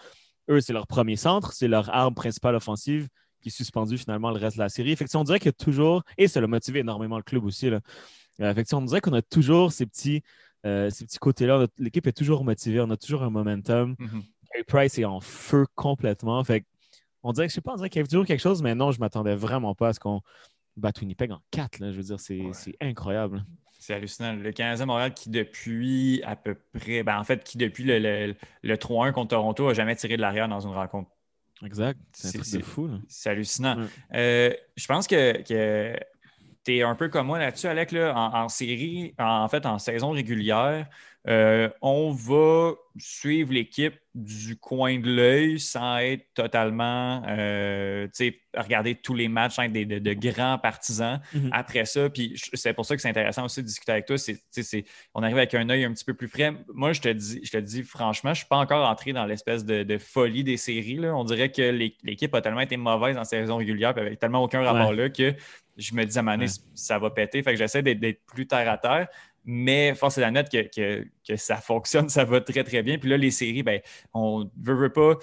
Eux, 0.49 0.59
c'est 0.59 0.73
leur 0.73 0.85
premier 0.85 1.15
centre, 1.15 1.53
c'est 1.53 1.69
leur 1.69 1.89
arme 1.93 2.13
principale 2.13 2.55
offensive 2.55 3.07
qui 3.41 3.49
est 3.49 3.51
suspendu 3.51 3.97
finalement 3.97 4.31
le 4.31 4.37
reste 4.37 4.57
de 4.57 4.61
la 4.61 4.69
série. 4.69 4.91
Effectivement, 4.91 5.21
on 5.21 5.25
dirait 5.25 5.39
que 5.39 5.49
toujours, 5.49 6.03
et 6.17 6.27
ça 6.27 6.41
l'a 6.41 6.47
motivé 6.47 6.79
énormément 6.79 7.17
le 7.17 7.23
club 7.23 7.43
aussi. 7.45 7.69
Là. 7.69 7.81
Euh, 8.41 8.53
on 8.73 8.81
dirait 8.81 9.01
qu'on 9.01 9.13
a 9.13 9.21
toujours 9.21 9.71
ces 9.71 9.85
petits, 9.85 10.21
euh, 10.65 10.89
ces 10.89 11.05
petits 11.05 11.19
côtés-là. 11.19 11.67
L'équipe 11.77 12.05
est 12.07 12.17
toujours 12.17 12.43
motivée, 12.43 12.81
on 12.81 12.89
a 12.89 12.97
toujours 12.97 13.23
un 13.23 13.29
momentum. 13.29 13.95
Mm 13.99 14.21
Price 14.65 14.97
est 14.97 15.05
en 15.05 15.19
feu 15.19 15.65
complètement. 15.75 16.43
Fait 16.43 16.65
on 17.23 17.31
dirait 17.31 17.47
que 17.47 17.51
je 17.51 17.55
sais 17.55 17.61
pas, 17.61 17.73
on 17.73 17.75
dirait 17.75 17.89
qu'il 17.89 17.99
y 17.99 18.01
avait 18.01 18.07
toujours 18.07 18.25
quelque 18.25 18.41
chose, 18.41 18.61
mais 18.61 18.73
non, 18.73 18.91
je 18.91 18.99
m'attendais 18.99 19.35
vraiment 19.35 19.75
pas 19.75 19.89
à 19.89 19.93
ce 19.93 19.99
qu'on 19.99 20.21
batte 20.77 20.99
Winnipeg 21.01 21.31
en 21.31 21.41
4. 21.51 21.79
Là. 21.79 21.91
Je 21.91 21.97
veux 21.97 22.03
dire, 22.03 22.19
c'est 22.19 22.75
incroyable. 22.81 23.45
C'est 23.79 23.93
hallucinant. 23.93 24.33
Le 24.33 24.51
Canadien 24.51 24.85
Montréal 24.85 25.13
qui 25.13 25.29
depuis 25.29 26.21
à 26.23 26.35
peu 26.35 26.55
près, 26.73 27.03
ben 27.03 27.19
en 27.19 27.23
fait, 27.23 27.43
qui 27.43 27.57
depuis 27.57 27.83
le, 27.83 27.99
le, 27.99 28.35
le 28.63 28.75
3-1 28.75 29.11
contre 29.11 29.29
Toronto 29.29 29.67
a 29.67 29.73
jamais 29.73 29.95
tiré 29.95 30.17
de 30.17 30.21
l'arrière 30.21 30.47
dans 30.47 30.61
une 30.61 30.73
rencontre 30.73 31.09
Exact. 31.63 31.99
C'est 32.13 32.61
fou. 32.61 32.89
C'est 33.07 33.29
hallucinant. 33.29 33.87
Euh, 34.13 34.53
je 34.75 34.87
pense 34.87 35.07
que, 35.07 35.41
que 35.41 35.97
tu 36.67 36.77
es 36.77 36.81
un 36.83 36.95
peu 36.95 37.07
comme 37.07 37.27
moi 37.27 37.39
là-dessus, 37.39 37.67
Alec, 37.67 37.93
là, 37.93 38.13
en, 38.13 38.49
série, 38.49 39.13
en, 39.17 39.47
fait, 39.47 39.65
en 39.65 39.79
saison 39.79 40.11
régulière. 40.11 40.87
Euh, 41.29 41.69
on 41.81 42.11
va 42.11 42.73
suivre 42.97 43.51
l'équipe 43.51 43.95
du 44.15 44.55
coin 44.57 44.97
de 44.97 45.09
l'œil 45.09 45.59
sans 45.59 45.97
être 45.97 46.25
totalement, 46.33 47.21
euh, 47.27 48.07
regarder 48.55 48.95
tous 48.95 49.13
les 49.13 49.27
matchs 49.27 49.59
avec 49.59 49.73
des, 49.73 49.85
de, 49.85 50.13
grands 50.13 50.57
partisans. 50.57 51.19
Mhm. 51.33 51.49
Après 51.51 51.85
ça, 51.85 52.09
puis 52.09 52.41
c'est 52.53 52.73
pour 52.73 52.85
ça 52.85 52.95
que 52.95 53.01
c'est 53.01 53.09
intéressant 53.09 53.45
aussi 53.45 53.61
de 53.61 53.67
discuter 53.67 53.91
avec 53.91 54.05
toi. 54.05 54.17
C'est, 54.17 54.85
on 55.13 55.21
arrive 55.21 55.37
avec 55.37 55.53
un 55.53 55.69
œil 55.69 55.83
un 55.83 55.91
petit 55.91 56.05
peu 56.05 56.13
plus 56.13 56.29
frais. 56.29 56.53
Moi, 56.73 56.93
je 56.93 57.01
te 57.01 57.09
dis, 57.09 57.41
je 57.43 57.51
te 57.51 57.57
dis 57.57 57.83
franchement, 57.83 58.29
je 58.29 58.39
ne 58.39 58.43
suis 58.43 58.47
pas 58.47 58.57
encore 58.57 58.87
entré 58.87 59.11
dans 59.11 59.25
l'espèce 59.25 59.65
de, 59.65 59.97
folie 59.97 60.45
des 60.45 60.57
séries. 60.57 60.95
Là. 60.95 61.15
On 61.15 61.25
dirait 61.25 61.51
que 61.51 61.61
l'équipe 62.03 62.33
a 62.33 62.41
tellement 62.41 62.61
été 62.61 62.77
mauvaise 62.77 63.17
en 63.17 63.25
saison 63.25 63.57
régulière, 63.57 63.93
puis 63.93 64.01
avec 64.01 64.19
tellement 64.19 64.43
aucun 64.43 64.61
rapport 64.63 64.93
là 64.93 65.09
que 65.09 65.35
je 65.77 65.93
me 65.93 66.03
dis 66.05 66.17
à 66.17 66.21
un 66.21 66.45
ça 66.73 66.99
va 66.99 67.09
péter. 67.11 67.43
Fait 67.43 67.51
que 67.51 67.57
j'essaie 67.57 67.83
d'être 67.83 68.25
plus 68.25 68.47
terre 68.47 68.69
à 68.69 68.77
terre. 68.77 69.07
Mais 69.49 69.95
force 69.95 70.17
est 70.17 70.21
la 70.21 70.31
note 70.31 70.49
que, 70.49 71.35
ça 71.37 71.57
fonctionne, 71.57 72.09
ça 72.09 72.25
va 72.25 72.41
très, 72.41 72.63
très 72.63 72.83
bien. 72.83 72.97
Puis 72.97 73.09
là, 73.09 73.17
les 73.17 73.31
séries, 73.31 73.63
ben, 73.63 73.79
on 74.13 74.49
veut, 74.61 74.75
veut 74.75 74.91
pas. 74.91 75.15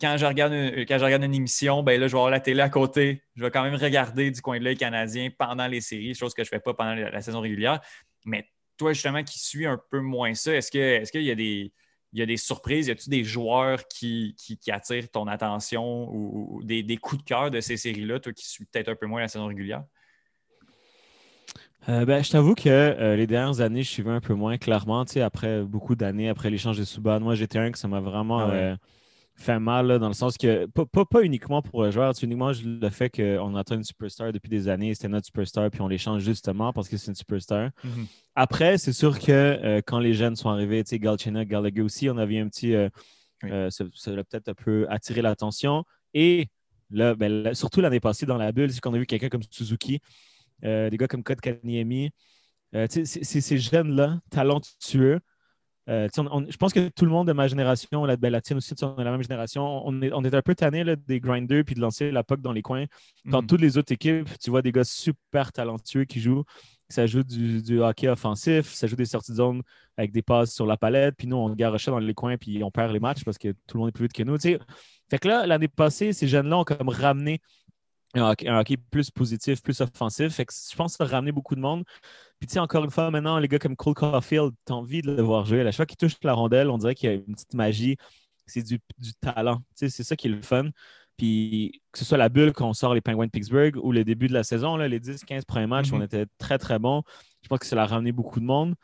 Quand 0.00 0.16
je, 0.16 0.26
regarde 0.26 0.52
une, 0.52 0.84
quand 0.86 0.98
je 0.98 1.04
regarde 1.04 1.24
une 1.24 1.34
émission, 1.34 1.82
ben 1.82 2.00
là, 2.00 2.06
je 2.06 2.12
vais 2.12 2.18
avoir 2.18 2.30
la 2.30 2.40
télé 2.40 2.60
à 2.60 2.68
côté. 2.68 3.22
Je 3.34 3.42
vais 3.42 3.50
quand 3.50 3.62
même 3.62 3.74
regarder 3.74 4.30
du 4.30 4.40
coin 4.40 4.58
de 4.58 4.64
l'œil 4.64 4.76
canadien 4.76 5.30
pendant 5.36 5.66
les 5.66 5.80
séries, 5.80 6.14
chose 6.14 6.34
que 6.34 6.44
je 6.44 6.48
ne 6.48 6.50
fais 6.50 6.60
pas 6.60 6.74
pendant 6.74 6.94
la, 6.94 7.20
saison 7.22 7.40
régulière. 7.40 7.80
Mais 8.24 8.48
toi, 8.76 8.92
justement, 8.92 9.22
qui 9.22 9.38
suis 9.38 9.66
un 9.66 9.80
peu 9.90 10.00
moins 10.00 10.34
ça, 10.34 10.54
est-ce 10.54 10.70
qu'il 10.70 10.80
est 10.80 11.14
y 11.14 11.30
a 11.30 11.34
des. 11.34 11.72
y 12.12 12.22
a 12.22 12.26
des 12.26 12.36
surprises? 12.36 12.88
Y 12.88 12.92
a-t-il 12.92 13.10
des 13.10 13.24
joueurs 13.24 13.86
qui, 13.88 14.36
attirent 14.68 15.10
ton 15.10 15.26
attention 15.26 16.08
ou, 16.12 16.62
des, 16.64 16.82
des, 16.82 16.96
coups 16.96 17.22
de 17.22 17.28
cœur 17.28 17.50
de 17.50 17.60
ces 17.60 17.76
séries-là, 17.76 18.20
toi 18.20 18.32
qui 18.32 18.48
suis 18.48 18.64
peut-être 18.64 18.88
un 18.88 18.96
peu 18.96 19.06
moins 19.06 19.20
la 19.20 19.28
saison 19.28 19.46
régulière? 19.46 19.84
Euh, 21.88 22.04
ben, 22.04 22.22
je 22.22 22.30
t'avoue 22.30 22.54
que 22.54 22.68
euh, 22.68 23.16
les 23.16 23.26
dernières 23.26 23.60
années, 23.60 23.82
je 23.82 23.88
suivais 23.88 24.10
un 24.10 24.20
peu 24.20 24.34
moins 24.34 24.56
clairement. 24.56 25.04
Après 25.20 25.62
beaucoup 25.62 25.96
d'années, 25.96 26.28
après 26.28 26.50
l'échange 26.50 26.78
de 26.78 26.84
Subban, 26.84 27.20
moi, 27.20 27.34
j'étais 27.34 27.58
un 27.58 27.72
que 27.72 27.78
ça 27.78 27.88
m'a 27.88 28.00
vraiment 28.00 28.38
ah 28.38 28.50
euh, 28.50 28.76
fait 29.34 29.58
mal, 29.58 29.98
dans 29.98 30.06
le 30.06 30.14
sens 30.14 30.36
que, 30.38 30.66
pas, 30.66 31.22
uniquement 31.22 31.60
pour 31.60 31.82
le 31.82 31.90
joueur, 31.90 32.14
c'est 32.14 32.24
uniquement 32.24 32.52
le 32.64 32.90
fait 32.90 33.10
qu'on 33.10 33.56
attend 33.56 33.74
une 33.74 33.82
superstar 33.84 34.32
depuis 34.32 34.48
des 34.48 34.68
années, 34.68 34.94
c'était 34.94 35.08
notre 35.08 35.26
superstar, 35.26 35.70
puis 35.70 35.80
on 35.80 35.88
l'échange 35.88 36.22
justement 36.22 36.72
parce 36.72 36.88
que 36.88 36.96
c'est 36.96 37.10
une 37.10 37.16
superstar. 37.16 37.70
Mhm. 37.82 38.06
Après, 38.36 38.78
c'est 38.78 38.92
sûr 38.92 39.18
que 39.18 39.80
quand 39.80 39.98
les 39.98 40.14
jeunes 40.14 40.36
sont 40.36 40.50
arrivés, 40.50 40.84
tu 40.84 40.90
sais, 40.90 40.98
Galchenyuk, 41.00 41.48
Gallagher 41.48 41.82
aussi, 41.82 42.08
on 42.08 42.16
avait 42.16 42.38
un 42.38 42.48
petit. 42.48 42.74
ça, 43.42 43.84
ça 43.94 44.10
a 44.12 44.14
peut-être 44.22 44.48
un 44.48 44.54
peu 44.54 44.86
attiré 44.88 45.20
l'attention. 45.20 45.84
Et 46.14 46.46
là, 46.90 47.16
ben, 47.16 47.52
surtout 47.54 47.80
l'année 47.80 48.00
passée, 48.00 48.24
dans 48.24 48.36
la 48.38 48.52
bulle, 48.52 48.70
c'est 48.72 48.80
qu'on 48.80 48.94
a 48.94 48.98
vu 48.98 49.06
quelqu'un 49.06 49.30
comme 49.30 49.42
Suzuki 49.50 50.00
euh, 50.64 50.90
des 50.90 50.96
gars 50.96 51.08
comme 51.08 51.22
Code 51.22 51.40
Kaniemi. 51.40 52.10
Euh, 52.74 52.86
ces 52.88 53.58
jeunes-là, 53.58 54.20
talentueux. 54.30 55.20
Euh, 55.88 56.08
je 56.14 56.56
pense 56.56 56.72
que 56.72 56.88
tout 56.90 57.04
le 57.04 57.10
monde 57.10 57.26
de 57.26 57.32
ma 57.32 57.48
génération, 57.48 58.04
la, 58.04 58.16
ben, 58.16 58.30
la 58.30 58.38
aussi, 58.54 58.74
on 58.82 58.96
est 58.98 59.04
la 59.04 59.10
même 59.10 59.22
génération, 59.22 59.82
on 59.84 60.00
est, 60.00 60.12
on 60.12 60.22
est 60.22 60.32
un 60.32 60.42
peu 60.42 60.54
tanné 60.54 60.84
des 60.96 61.18
grinders 61.18 61.64
puis 61.64 61.74
de 61.74 61.80
lancer 61.80 62.12
la 62.12 62.22
puck 62.22 62.40
dans 62.40 62.52
les 62.52 62.62
coins. 62.62 62.84
Dans 63.24 63.42
mm. 63.42 63.46
toutes 63.46 63.60
les 63.60 63.78
autres 63.78 63.92
équipes, 63.92 64.28
tu 64.38 64.50
vois 64.50 64.62
des 64.62 64.70
gars 64.70 64.84
super 64.84 65.50
talentueux 65.50 66.04
qui 66.04 66.20
jouent. 66.20 66.44
Ça 66.88 67.06
joue 67.06 67.22
du, 67.24 67.80
hockey 67.80 68.06
offensif, 68.08 68.66
ça 68.72 68.86
joue 68.86 68.96
des 68.96 69.06
sorties 69.06 69.32
de 69.32 69.38
zone 69.38 69.62
avec 69.96 70.12
des 70.12 70.22
passes 70.22 70.52
sur 70.52 70.66
la 70.66 70.76
palette, 70.76 71.16
puis 71.16 71.26
nous, 71.26 71.36
on 71.36 71.48
garochait 71.54 71.90
dans 71.90 71.98
les 71.98 72.14
coins, 72.14 72.36
puis 72.36 72.62
on 72.62 72.70
perd 72.70 72.92
les 72.92 73.00
matchs 73.00 73.24
parce 73.24 73.38
que 73.38 73.48
tout 73.48 73.76
le 73.76 73.80
monde 73.80 73.88
est 73.88 73.92
plus 73.92 74.04
vite 74.04 74.12
que 74.12 74.22
nous. 74.22 74.38
Fait 74.38 75.18
que 75.18 75.26
là, 75.26 75.46
l'année 75.46 75.68
passée, 75.68 76.12
ces 76.12 76.28
jeunes-là 76.28 76.58
ont 76.58 76.64
comme 76.64 76.90
ramené 76.90 77.40
un 78.14 78.58
hockey, 78.58 78.76
plus 78.76 79.10
positif, 79.10 79.62
plus 79.62 79.80
offensif. 79.80 80.34
Fait 80.34 80.44
que 80.44 80.52
je 80.52 80.76
pense 80.76 80.92
que 80.92 80.98
ça 80.98 81.04
a 81.04 81.16
ramené 81.16 81.32
beaucoup 81.32 81.54
de 81.54 81.60
monde. 81.60 81.84
Puis, 82.38 82.46
tu 82.46 82.54
sais, 82.54 82.58
encore 82.58 82.84
une 82.84 82.90
fois, 82.90 83.10
maintenant, 83.10 83.38
les 83.38 83.48
gars 83.48 83.58
comme 83.58 83.76
Cole 83.76 83.94
Caulfield, 83.94 84.52
tu 84.66 84.72
as 84.72 84.76
envie 84.76 85.02
de 85.02 85.12
le 85.12 85.22
voir 85.22 85.44
jouer. 85.44 85.60
À 85.60 85.64
chaque 85.66 85.76
fois 85.76 85.86
qu'il 85.86 85.96
touche 85.96 86.16
la 86.22 86.34
rondelle, 86.34 86.68
on 86.70 86.78
dirait 86.78 86.94
qu'il 86.94 87.08
y 87.08 87.12
a 87.12 87.16
une 87.16 87.34
petite 87.34 87.54
magie. 87.54 87.96
C'est 88.46 88.62
du, 88.62 88.80
talent. 89.20 89.58
Tu 89.76 89.86
sais, 89.86 89.88
c'est 89.88 90.02
ça 90.02 90.16
qui 90.16 90.26
est 90.28 90.30
le 90.30 90.42
fun. 90.42 90.70
Puis, 91.16 91.80
que 91.92 91.98
ce 91.98 92.04
soit 92.04 92.18
la 92.18 92.28
bulle 92.28 92.52
quand 92.52 92.68
on 92.68 92.72
sort 92.72 92.94
les 92.94 93.00
Penguins 93.00 93.26
de 93.26 93.30
Pittsburgh 93.30 93.76
ou 93.76 93.92
le 93.92 94.04
début 94.04 94.28
de 94.28 94.32
la 94.32 94.44
saison, 94.44 94.76
là, 94.76 94.88
les 94.88 94.98
10-15 94.98 95.44
premiers 95.44 95.66
matchs, 95.66 95.90
mm-hmm. 95.90 95.96
on 95.96 96.02
était 96.02 96.26
très, 96.38 96.58
très 96.58 96.78
bons. 96.78 97.02
Je 97.42 97.48
pense 97.48 97.60
que 97.60 97.66
ça 97.66 97.80
a 97.80 97.86
ramené 97.86 98.12
beaucoup 98.12 98.40
de 98.40 98.44
monde. 98.44 98.74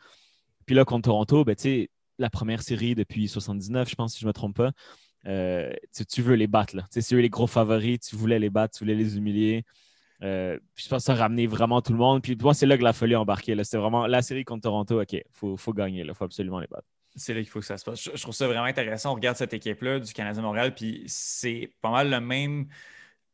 Puis 0.65 0.75
là, 0.75 0.85
contre 0.85 1.09
Toronto, 1.09 1.43
ben, 1.43 1.55
tu 1.55 1.63
sais, 1.63 1.89
la 2.17 2.29
première 2.29 2.61
série 2.61 2.95
depuis 2.95 3.27
79, 3.27 3.89
je 3.89 3.95
pense, 3.95 4.13
si 4.13 4.19
je 4.19 4.25
ne 4.25 4.29
me 4.29 4.33
trompe 4.33 4.55
pas. 4.55 4.71
Euh, 5.27 5.71
tu, 6.09 6.21
veux 6.21 6.35
les 6.35 6.47
battre. 6.47 6.75
Là. 6.75 6.85
C'est 6.89 7.13
eux 7.13 7.19
les 7.19 7.29
gros 7.29 7.47
favoris, 7.47 7.99
tu 7.99 8.15
voulais 8.15 8.39
les 8.39 8.49
battre, 8.49 8.77
tu 8.77 8.83
voulais 8.83 8.95
les 8.95 9.17
humilier. 9.17 9.65
Euh, 10.21 10.59
je 10.75 10.87
pense 10.89 11.03
que 11.03 11.05
ça 11.05 11.13
a 11.13 11.15
ramené 11.15 11.47
vraiment 11.47 11.81
tout 11.81 11.91
le 11.91 11.97
monde. 11.97 12.21
Puis 12.21 12.37
moi, 12.39 12.53
c'est 12.53 12.65
là 12.65 12.77
que 12.77 12.83
la 12.83 12.93
folie 12.93 13.15
a 13.15 13.21
embarqué. 13.21 13.55
C'était 13.63 13.77
vraiment 13.77 14.07
la 14.07 14.21
série 14.21 14.43
contre 14.43 14.63
Toronto. 14.63 15.01
OK, 15.01 15.13
il 15.13 15.23
faut, 15.33 15.73
gagner. 15.73 16.03
Il 16.05 16.13
faut 16.13 16.25
absolument 16.25 16.59
les 16.59 16.67
battre. 16.67 16.87
C'est 17.15 17.33
là 17.33 17.41
qu'il 17.41 17.49
faut 17.49 17.59
que 17.59 17.65
ça 17.65 17.77
se 17.77 17.85
passe. 17.85 18.03
Je, 18.03 18.21
trouve 18.21 18.35
ça 18.35 18.47
vraiment 18.47 18.65
intéressant. 18.65 19.11
On 19.11 19.15
regarde 19.15 19.37
cette 19.37 19.53
équipe-là 19.53 19.99
du 19.99 20.13
Canadien 20.13 20.41
Montréal, 20.41 20.73
puis 20.73 21.03
c'est 21.07 21.73
pas 21.81 21.89
mal 21.89 22.09
le 22.09 22.19
même. 22.19 22.67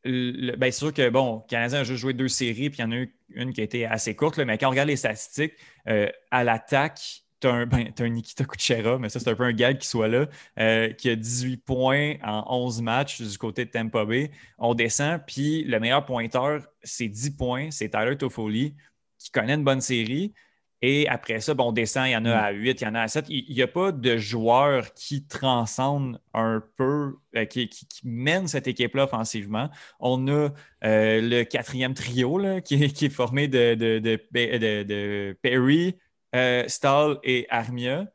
Ben, 0.04 0.72
c'est 0.72 0.72
sûr 0.72 0.94
que, 0.94 1.10
bon, 1.10 1.44
le 1.44 1.50
Canadien 1.50 1.80
a 1.80 1.84
juste 1.84 2.00
joué 2.00 2.14
deux 2.14 2.28
séries, 2.28 2.70
puis 2.70 2.80
il 2.80 2.82
y 2.82 2.86
en 2.86 2.92
a 2.92 2.96
eu 2.96 3.16
une 3.30 3.54
qui 3.54 3.62
a 3.62 3.64
été 3.64 3.86
assez 3.86 4.16
courte, 4.16 4.38
mais 4.38 4.58
quand 4.58 4.68
on 4.68 4.70
regarde 4.70 4.88
les 4.88 4.98
statistiques, 4.98 5.54
euh, 5.88 6.08
à 6.30 6.44
l'attaque, 6.44 7.25
ben, 7.66 7.92
un 8.00 8.10
Nikita 8.10 8.46
Kuchera, 8.46 8.98
mais 9.00 9.10
ça, 9.10 9.20
c'est 9.20 9.30
un 9.30 9.36
peu 9.36 9.44
un 9.44 9.54
gag 9.54 9.78
qui 9.78 9.88
soit 9.88 10.08
là, 10.08 10.28
euh, 10.60 10.92
qui 10.94 11.10
a 11.10 11.16
18 11.16 11.58
points 11.58 12.16
en 12.24 12.46
11 12.48 12.82
matchs 12.82 13.22
du 13.22 13.38
côté 13.38 13.66
de 13.66 13.72
Tampa 13.72 14.06
Bay. 14.06 14.32
On 14.58 14.74
descend, 14.74 15.22
puis 15.26 15.64
le 15.64 15.80
meilleur 15.80 16.06
pointeur, 16.06 16.62
c'est 16.84 17.08
10 17.08 17.32
points, 17.32 17.72
c'est 17.72 17.90
Tyler 17.90 18.18
Toffoli, 18.18 18.76
qui 19.18 19.32
connaît 19.32 19.54
une 19.54 19.64
bonne 19.64 19.82
série. 19.82 20.34
Et 20.82 21.08
après 21.08 21.40
ça, 21.40 21.54
bon, 21.54 21.70
on 21.70 21.72
descend, 21.72 22.08
il 22.08 22.12
y 22.12 22.16
en 22.16 22.26
a 22.26 22.36
à 22.36 22.52
8, 22.52 22.82
il 22.82 22.84
y 22.84 22.88
en 22.88 22.96
a 22.96 23.02
à 23.02 23.08
7. 23.08 23.26
Il 23.30 23.56
n'y 23.56 23.62
a 23.62 23.68
pas 23.68 23.92
de 23.92 24.18
joueur 24.18 24.94
qui 24.94 25.26
transcende 25.26 26.20
un 26.34 26.62
peu, 26.78 27.16
euh, 27.36 27.46
qui, 27.46 27.70
mène 28.04 28.48
cette 28.48 28.68
équipe-là 28.68 29.06
offensivement. 29.06 29.70
On 30.00 30.28
a 30.28 30.50
euh, 30.84 31.22
le 31.22 31.44
quatrième 31.44 31.96
trio 31.96 32.40
qui, 32.64 32.84
est, 32.84 33.10
formé 33.10 33.48
de, 33.48 33.74
de, 33.74 35.38
Perry, 35.42 35.96
euh, 36.36 36.68
Stahl 36.68 37.20
et 37.24 37.48
Armia 37.50 38.06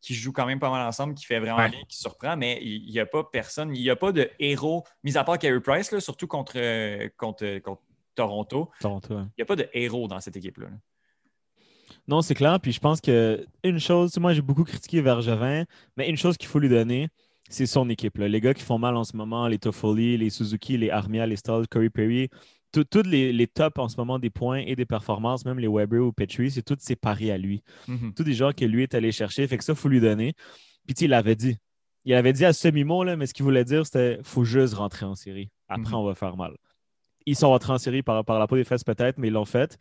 qui 0.00 0.14
jouent 0.14 0.32
quand 0.32 0.46
même 0.46 0.60
pas 0.60 0.70
mal 0.70 0.86
ensemble, 0.86 1.14
qui 1.14 1.26
fait 1.26 1.40
vraiment 1.40 1.68
bien, 1.68 1.82
qui 1.86 1.98
surprend, 1.98 2.36
mais 2.36 2.58
il 2.62 2.90
n'y 2.90 2.98
a 2.98 3.06
pas 3.06 3.22
personne, 3.22 3.76
il 3.76 3.82
n'y 3.82 3.90
a 3.90 3.96
pas 3.96 4.12
de 4.12 4.30
héros, 4.38 4.84
mis 5.04 5.18
à 5.18 5.24
part 5.24 5.38
Carey 5.38 5.60
Price, 5.60 5.98
surtout 5.98 6.26
contre, 6.26 6.54
contre, 7.18 7.60
Toronto. 8.14 8.70
Toronto 8.80 9.18
Il 9.18 9.32
n'y 9.38 9.42
a 9.42 9.44
pas 9.44 9.56
de 9.56 9.68
héros 9.74 10.08
dans 10.08 10.20
cette 10.20 10.36
équipe-là. 10.36 10.68
là 10.70 10.76
non, 12.08 12.22
c'est 12.22 12.34
clair. 12.34 12.58
Puis 12.60 12.72
je 12.72 12.80
pense 12.80 13.00
que 13.00 13.46
une 13.62 13.78
chose, 13.78 14.16
moi 14.18 14.32
j'ai 14.32 14.42
beaucoup 14.42 14.64
critiqué 14.64 15.00
Vergevin, 15.00 15.64
mais 15.96 16.08
une 16.08 16.16
chose 16.16 16.36
qu'il 16.36 16.48
faut 16.48 16.58
lui 16.58 16.68
donner, 16.68 17.08
c'est 17.48 17.66
son 17.66 17.88
équipe. 17.88 18.18
Les 18.18 18.40
gars 18.40 18.54
qui 18.54 18.62
font 18.62 18.78
mal 18.78 18.96
en 18.96 19.04
ce 19.04 19.16
moment, 19.16 19.46
les 19.48 19.58
Toffoli, 19.58 20.16
les 20.16 20.30
Suzuki, 20.30 20.76
les 20.76 20.90
Armia, 20.90 21.26
les 21.26 21.36
Stall, 21.36 21.68
Curry 21.68 21.90
Perry, 21.90 22.28
tous 22.72 23.02
les, 23.04 23.32
les 23.32 23.46
tops 23.46 23.78
en 23.78 23.88
ce 23.88 23.96
moment 23.96 24.18
des 24.18 24.30
points 24.30 24.58
et 24.58 24.76
des 24.76 24.86
performances, 24.86 25.44
même 25.44 25.58
les 25.58 25.68
Weber 25.68 26.00
ou 26.00 26.12
Petrie, 26.12 26.50
c'est 26.50 26.62
tous 26.62 26.76
ses 26.80 26.96
paris 26.96 27.30
à 27.30 27.38
lui. 27.38 27.62
Mm-hmm. 27.88 28.14
Tous 28.14 28.24
des 28.24 28.34
gens 28.34 28.52
que 28.52 28.64
lui 28.64 28.82
est 28.82 28.94
allé 28.94 29.12
chercher. 29.12 29.46
Fait 29.46 29.58
que 29.58 29.64
ça, 29.64 29.72
il 29.72 29.78
faut 29.78 29.88
lui 29.88 30.00
donner. 30.00 30.34
Puis 30.86 30.96
il 31.00 31.10
l'avait 31.10 31.36
dit. 31.36 31.56
Il 32.04 32.14
avait 32.14 32.32
dit 32.32 32.44
à 32.44 32.52
semi-mot, 32.52 33.04
mais 33.16 33.26
ce 33.26 33.34
qu'il 33.34 33.44
voulait 33.44 33.64
dire, 33.64 33.84
c'était 33.84 34.18
faut 34.22 34.44
juste 34.44 34.74
rentrer 34.74 35.04
en 35.04 35.14
série. 35.14 35.50
Après, 35.68 35.92
mm-hmm. 35.92 35.96
on 35.96 36.04
va 36.04 36.14
faire 36.14 36.36
mal. 36.36 36.56
Ils 37.26 37.36
sont 37.36 37.48
rentrés 37.48 37.72
en 37.72 37.78
série 37.78 38.02
par, 38.02 38.24
par 38.24 38.38
la 38.38 38.46
peau 38.46 38.56
des 38.56 38.64
fesses 38.64 38.84
peut-être, 38.84 39.18
mais 39.18 39.28
ils 39.28 39.34
l'ont 39.34 39.44
fait. 39.44 39.76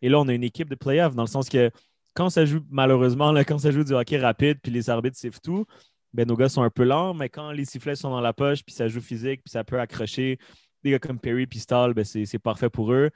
Et 0.00 0.08
là, 0.08 0.18
on 0.20 0.28
a 0.28 0.32
une 0.32 0.44
équipe 0.44 0.70
de 0.70 0.74
playoff 0.74 1.14
dans 1.14 1.22
le 1.22 1.28
sens 1.28 1.48
que 1.48 1.70
quand 2.14 2.30
ça 2.30 2.44
joue, 2.44 2.60
malheureusement, 2.70 3.32
là, 3.32 3.44
quand 3.44 3.58
ça 3.58 3.70
joue 3.70 3.84
du 3.84 3.92
hockey 3.92 4.18
rapide, 4.18 4.58
puis 4.62 4.72
les 4.72 4.90
arbitres 4.90 5.16
sifflent 5.16 5.40
tout, 5.40 5.66
ben, 6.14 6.26
nos 6.26 6.36
gars 6.36 6.48
sont 6.48 6.62
un 6.62 6.70
peu 6.70 6.84
lents, 6.84 7.14
mais 7.14 7.28
quand 7.28 7.50
les 7.52 7.64
sifflets 7.64 7.96
sont 7.96 8.10
dans 8.10 8.20
la 8.20 8.32
poche, 8.32 8.64
puis 8.64 8.74
ça 8.74 8.88
joue 8.88 9.00
physique, 9.00 9.42
puis 9.44 9.50
ça 9.50 9.62
peut 9.62 9.78
accrocher, 9.78 10.38
des 10.82 10.90
gars 10.90 10.98
comme 10.98 11.18
Perry 11.18 11.46
puis 11.46 11.58
Stahl, 11.58 11.94
ben, 11.94 12.04
c'est 12.04 12.38
parfait 12.38 12.70
pour 12.70 12.92
eux. 12.92 13.10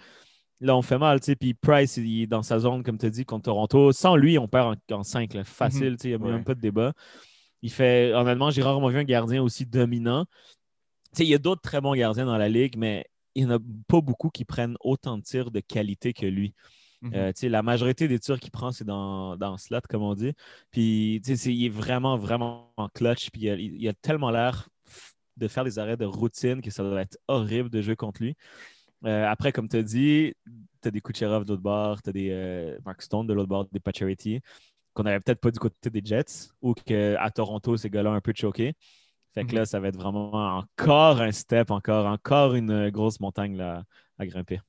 Là, 0.61 0.77
on 0.77 0.83
fait 0.83 0.99
mal, 0.99 1.21
tu 1.21 1.27
sais. 1.27 1.37
Puis 1.37 1.55
Price, 1.55 1.97
il 1.97 2.23
est 2.23 2.27
dans 2.27 2.43
sa 2.43 2.61
zone, 2.61 2.83
comme 2.83 2.99
tu 2.99 3.07
as 3.07 3.11
dit, 3.11 3.25
contre 3.25 3.45
Toronto. 3.45 3.91
Sans 3.93 4.15
lui, 4.15 4.39
on 4.39 4.47
perd 4.47 4.77
en, 4.91 5.03
5, 5.03 5.43
facile, 5.43 5.97
tu 5.97 6.03
sais. 6.03 6.09
Il 6.11 6.19
n'y 6.19 6.29
a 6.29 6.33
même 6.33 6.45
pas 6.45 6.55
de 6.55 6.61
débat. 6.61 6.93
Il 7.63 7.71
fait, 7.71 8.13
honnêtement, 8.13 8.51
j'ai 8.51 8.63
rarement 8.63 8.89
vu 8.89 8.99
un 8.99 9.05
gardien 9.05 9.43
aussi 9.43 9.67
dominant. 9.67 10.25
Tu 10.25 11.19
sais, 11.19 11.25
il 11.25 11.29
y 11.29 11.35
a 11.35 11.39
d'autres 11.39 11.63
très 11.63 11.81
bons 11.81 11.95
gardiens 11.95 12.27
dans 12.27 12.39
la 12.39 12.49
ligue, 12.49 12.77
mais 12.77 13.07
il 13.35 13.47
n'y 13.47 13.53
en 13.53 13.57
a 13.57 13.61
pas 13.89 14.01
beaucoup 14.01 14.31
qui 14.31 14.45
prennent 14.45 14.77
autant 14.81 15.19
de 15.19 15.23
tirs 15.23 15.51
de 15.51 15.61
qualité 15.61 16.13
que 16.13 16.27
lui. 16.27 16.55
Mhm. 17.03 17.13
Euh, 17.15 17.33
la 17.43 17.63
majorité 17.63 18.07
des 18.07 18.19
tirs 18.19 18.39
qu'il 18.39 18.53
prend, 18.53 18.71
c'est 18.71 18.85
dans, 18.85 19.37
dans 19.37 19.57
slot, 19.57 19.81
comme 19.89 20.03
on 20.03 20.15
dit. 20.15 20.33
Puis 20.71 21.17
il 21.17 21.65
est 21.65 21.69
vraiment, 21.69 22.17
vraiment 22.17 22.73
en 22.77 22.89
clutch. 22.89 23.31
Puis 23.31 23.43
il 23.43 23.89
a, 23.89 23.93
tellement 23.93 24.31
l'air 24.31 24.69
de 25.37 25.49
faire 25.49 25.65
des 25.65 25.79
arrêts 25.79 25.97
de 25.97 26.05
routine 26.05 26.61
que 26.61 26.71
ça 26.71 26.83
doit 26.83 27.03
être 27.03 27.19
horrible 27.29 27.71
de 27.71 27.81
jouer 27.81 27.97
contre 27.97 28.23
lui. 28.23 28.37
Euh, 29.05 29.27
après, 29.27 29.53
comme 29.53 29.69
tu 29.69 29.77
as 29.77 29.83
dit, 29.83 30.35
tu 30.81 30.89
as 30.89 30.91
des 30.91 31.01
Kucherov 31.01 31.45
d'autre 31.45 31.63
bord, 31.63 32.03
tu 32.03 32.11
as 32.11 32.13
des 32.13 32.29
euh, 32.31 32.79
Mark 32.85 33.03
Stone 33.03 33.27
de 33.27 33.33
l'autre 33.33 33.49
bord, 33.49 33.67
des 33.73 33.81
Pacioretty, 33.81 34.41
qu'on 34.95 35.03
n'avait 35.03 35.21
peut-être 35.21 35.41
pas 35.41 35.51
du 35.51 35.59
côté 35.59 35.91
des 35.91 36.03
Jets, 36.05 36.51
ou 36.61 36.75
qu'à 36.75 37.31
Toronto, 37.31 37.77
ces 37.77 37.91
gars-là 37.91 38.11
ont 38.11 38.15
un 38.15 38.21
peu 38.21 38.33
choqué. 38.35 38.75
Fait 39.35 39.45
que 39.45 39.55
là, 39.55 39.63
mhm. 39.63 39.67
ça 39.67 39.81
va 39.81 39.89
être 39.89 39.97
vraiment 39.97 40.59
encore 40.59 41.21
un 41.21 41.33
step, 41.33 41.71
encore, 41.71 42.07
encore 42.07 42.55
une 42.55 42.91
grosse 42.91 43.19
montagne 43.19 43.57
là, 43.57 43.83
à 44.19 44.27
grimper. 44.27 44.61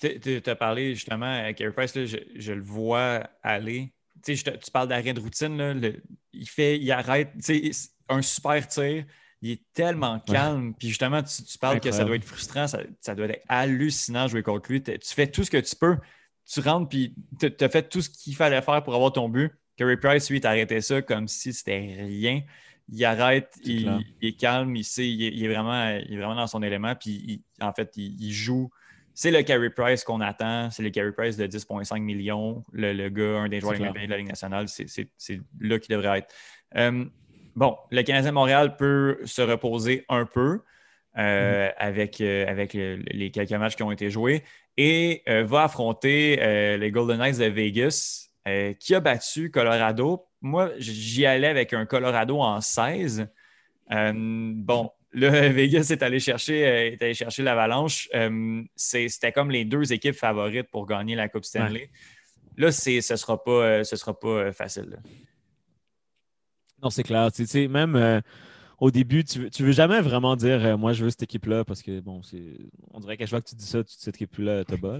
Tu 0.00 0.42
as 0.44 0.56
parlé 0.56 0.94
justement 0.94 1.26
avec 1.26 1.56
Carey 1.56 1.72
Price, 1.72 1.94
je, 1.94 2.52
le 2.52 2.62
vois 2.62 3.22
aller. 3.42 3.92
tu 4.24 4.36
parles 4.72 4.88
d'arrêt 4.88 5.14
de 5.14 5.20
routine, 5.20 5.98
il 6.32 6.48
fait, 6.48 6.78
il 6.78 6.92
arrête, 6.92 7.32
un 8.08 8.22
super 8.22 8.68
tir, 8.68 9.04
il 9.42 9.52
est 9.52 9.62
tellement 9.72 10.18
calme. 10.20 10.74
Puis 10.78 10.88
justement, 10.88 11.22
tu, 11.22 11.58
parles 11.58 11.80
que 11.80 11.90
ça 11.90 12.04
doit 12.04 12.16
être 12.16 12.24
frustrant, 12.24 12.66
ça, 12.66 13.14
doit 13.14 13.26
être 13.26 13.44
hallucinant 13.48 14.28
jouer 14.28 14.42
contre 14.42 14.70
lui. 14.70 14.82
Tu 14.82 14.98
fais 15.04 15.26
tout 15.26 15.44
ce 15.44 15.50
que 15.50 15.58
tu 15.58 15.76
peux, 15.76 15.96
tu 16.46 16.60
rentres, 16.60 16.88
puis 16.88 17.14
tu 17.38 17.52
as 17.60 17.68
fait 17.68 17.88
tout 17.88 18.02
ce 18.02 18.10
qu'il 18.10 18.36
fallait 18.36 18.62
faire 18.62 18.82
pour 18.82 18.94
avoir 18.94 19.12
ton 19.12 19.28
but. 19.28 19.52
Carey 19.76 19.96
Price, 19.96 20.28
lui, 20.28 20.44
arrêté 20.44 20.82
ça 20.82 21.00
comme 21.00 21.26
si 21.26 21.54
c'était 21.54 21.78
rien 21.78 22.42
il 22.92 23.04
arrête, 23.04 23.56
il, 23.64 24.04
est 24.20 24.32
calme, 24.32 24.74
il 24.74 24.84
sait, 24.84 25.08
il 25.08 25.44
est, 25.44 25.48
vraiment, 25.48 25.90
il 25.90 26.14
est 26.14 26.16
vraiment 26.16 26.34
dans 26.34 26.46
son 26.46 26.62
élément, 26.62 26.94
puis 26.94 27.42
en 27.60 27.72
fait, 27.72 27.96
il, 27.96 28.32
joue. 28.32 28.70
C'est 29.14 29.30
le 29.30 29.42
carry 29.42 29.70
price 29.70 30.02
qu'on 30.02 30.20
attend, 30.20 30.70
c'est 30.70 30.82
le 30.82 30.90
carry 30.90 31.12
price 31.12 31.36
de 31.36 31.46
10,5 31.46 32.00
millions. 32.00 32.64
Le, 32.72 33.08
gars, 33.08 33.40
un 33.40 33.48
des 33.48 33.60
joueurs 33.60 33.74
les 33.74 34.06
de 34.06 34.10
la 34.10 34.16
Ligue 34.16 34.28
nationale, 34.28 34.66
c'est 34.68 35.40
là 35.60 35.78
qu'il 35.78 35.94
devrait 35.94 36.18
être. 36.18 36.34
Euh, 36.76 37.04
bon, 37.56 37.76
le 37.90 38.02
Canadien 38.02 38.32
Montréal 38.32 38.76
peut 38.76 39.18
se 39.24 39.42
reposer 39.42 40.04
un 40.08 40.26
peu. 40.26 40.60
Euh, 41.18 41.66
mm-hmm. 41.66 41.74
avec, 41.78 42.20
euh, 42.20 42.46
avec 42.46 42.72
les 42.72 43.32
quelques 43.32 43.50
matchs 43.50 43.74
qui 43.74 43.82
ont 43.82 43.90
été 43.90 44.10
joués 44.10 44.44
et 44.76 45.24
va 45.26 45.64
affronter 45.64 46.76
les 46.78 46.90
Golden 46.92 47.18
Knights 47.18 47.38
de 47.38 47.46
Vegas 47.46 48.28
qui 48.78 48.94
a 48.94 49.00
battu 49.00 49.50
Colorado 49.50 50.30
moi, 50.40 50.70
j'y 50.78 51.26
allais 51.26 51.48
avec 51.48 51.72
un 51.72 51.86
Colorado 51.86 52.38
en 52.40 52.60
16. 52.60 53.28
Euh, 53.92 54.12
bon, 54.14 54.90
le 55.10 55.28
Vegas 55.48 55.88
est 55.90 56.02
allé 56.02 56.18
chercher, 56.18 56.66
euh, 56.66 56.92
est 56.92 57.02
allé 57.02 57.14
chercher 57.14 57.42
l'Avalanche. 57.42 58.08
Euh, 58.14 58.62
c'était 58.74 59.32
comme 59.32 59.50
les 59.50 59.64
deux 59.64 59.92
équipes 59.92 60.14
favorites 60.14 60.70
pour 60.70 60.86
gagner 60.86 61.14
la 61.14 61.28
Coupe 61.28 61.44
Stanley. 61.44 61.90
Là, 62.56 62.72
ce 62.72 62.90
ne 62.90 63.16
sera 63.16 63.42
pas, 63.42 63.84
ce 63.84 63.96
sera 63.96 64.18
pas 64.18 64.52
facile. 64.52 64.98
Non, 66.82 66.90
c'est 66.90 67.02
clair. 67.02 67.30
Tu 67.32 67.46
sais, 67.46 67.68
même 67.68 68.22
au 68.78 68.90
début, 68.90 69.24
tu 69.24 69.40
ne 69.40 69.66
veux 69.66 69.72
jamais 69.72 70.00
vraiment 70.00 70.36
dire 70.36 70.78
moi, 70.78 70.92
je 70.92 71.04
veux 71.04 71.10
cette 71.10 71.22
équipe-là 71.22 71.64
parce 71.64 71.82
que, 71.82 72.00
bon, 72.00 72.22
on 72.92 73.00
dirait 73.00 73.16
qu'à 73.16 73.24
chaque 73.24 73.30
fois 73.30 73.40
que 73.42 73.48
tu 73.48 73.54
dis 73.54 73.66
ça, 73.66 73.80
cette 73.86 74.16
équipe-là 74.16 74.64
te 74.64 74.74
bat. 74.74 74.98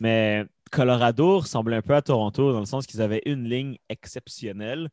Mais 0.00 0.44
Colorado 0.70 1.40
ressemblait 1.40 1.76
un 1.76 1.82
peu 1.82 1.94
à 1.94 2.02
Toronto 2.02 2.52
dans 2.52 2.60
le 2.60 2.66
sens 2.66 2.86
qu'ils 2.86 3.02
avaient 3.02 3.22
une 3.26 3.48
ligne 3.48 3.78
exceptionnelle 3.88 4.90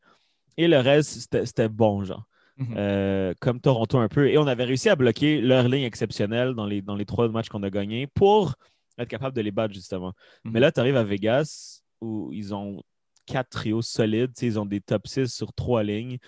et 0.56 0.68
le 0.68 0.78
reste, 0.78 1.28
c'était 1.44 1.68
bon, 1.68 2.04
genre. 2.04 2.24
Mhm. 2.56 2.74
Euh, 2.76 3.34
comme 3.40 3.60
Toronto 3.60 3.98
un 3.98 4.08
peu. 4.08 4.28
Et 4.28 4.38
on 4.38 4.46
avait 4.46 4.64
réussi 4.64 4.88
à 4.88 4.96
bloquer 4.96 5.40
leur 5.40 5.68
ligne 5.68 5.82
exceptionnelle 5.82 6.54
dans 6.54 6.66
les, 6.66 6.82
dans 6.82 6.94
les 6.94 7.04
trois 7.04 7.28
matchs 7.28 7.48
qu'on 7.48 7.62
a 7.64 7.70
gagnés 7.70 8.06
pour 8.06 8.54
être 8.96 9.08
capable 9.08 9.34
de 9.34 9.40
les 9.40 9.50
battre, 9.50 9.74
justement. 9.74 10.12
Mhm. 10.44 10.52
Mais 10.52 10.60
là, 10.60 10.70
tu 10.70 10.78
arrives 10.80 10.96
à 10.96 11.04
Vegas 11.04 11.82
où 12.00 12.32
ils 12.32 12.54
ont 12.54 12.82
quatre 13.26 13.50
trios 13.50 13.82
solides. 13.82 14.32
Ils 14.42 14.58
ont 14.58 14.66
des 14.66 14.80
top 14.80 15.06
6 15.06 15.32
sur 15.32 15.52
trois 15.52 15.82
lignes. 15.82 16.18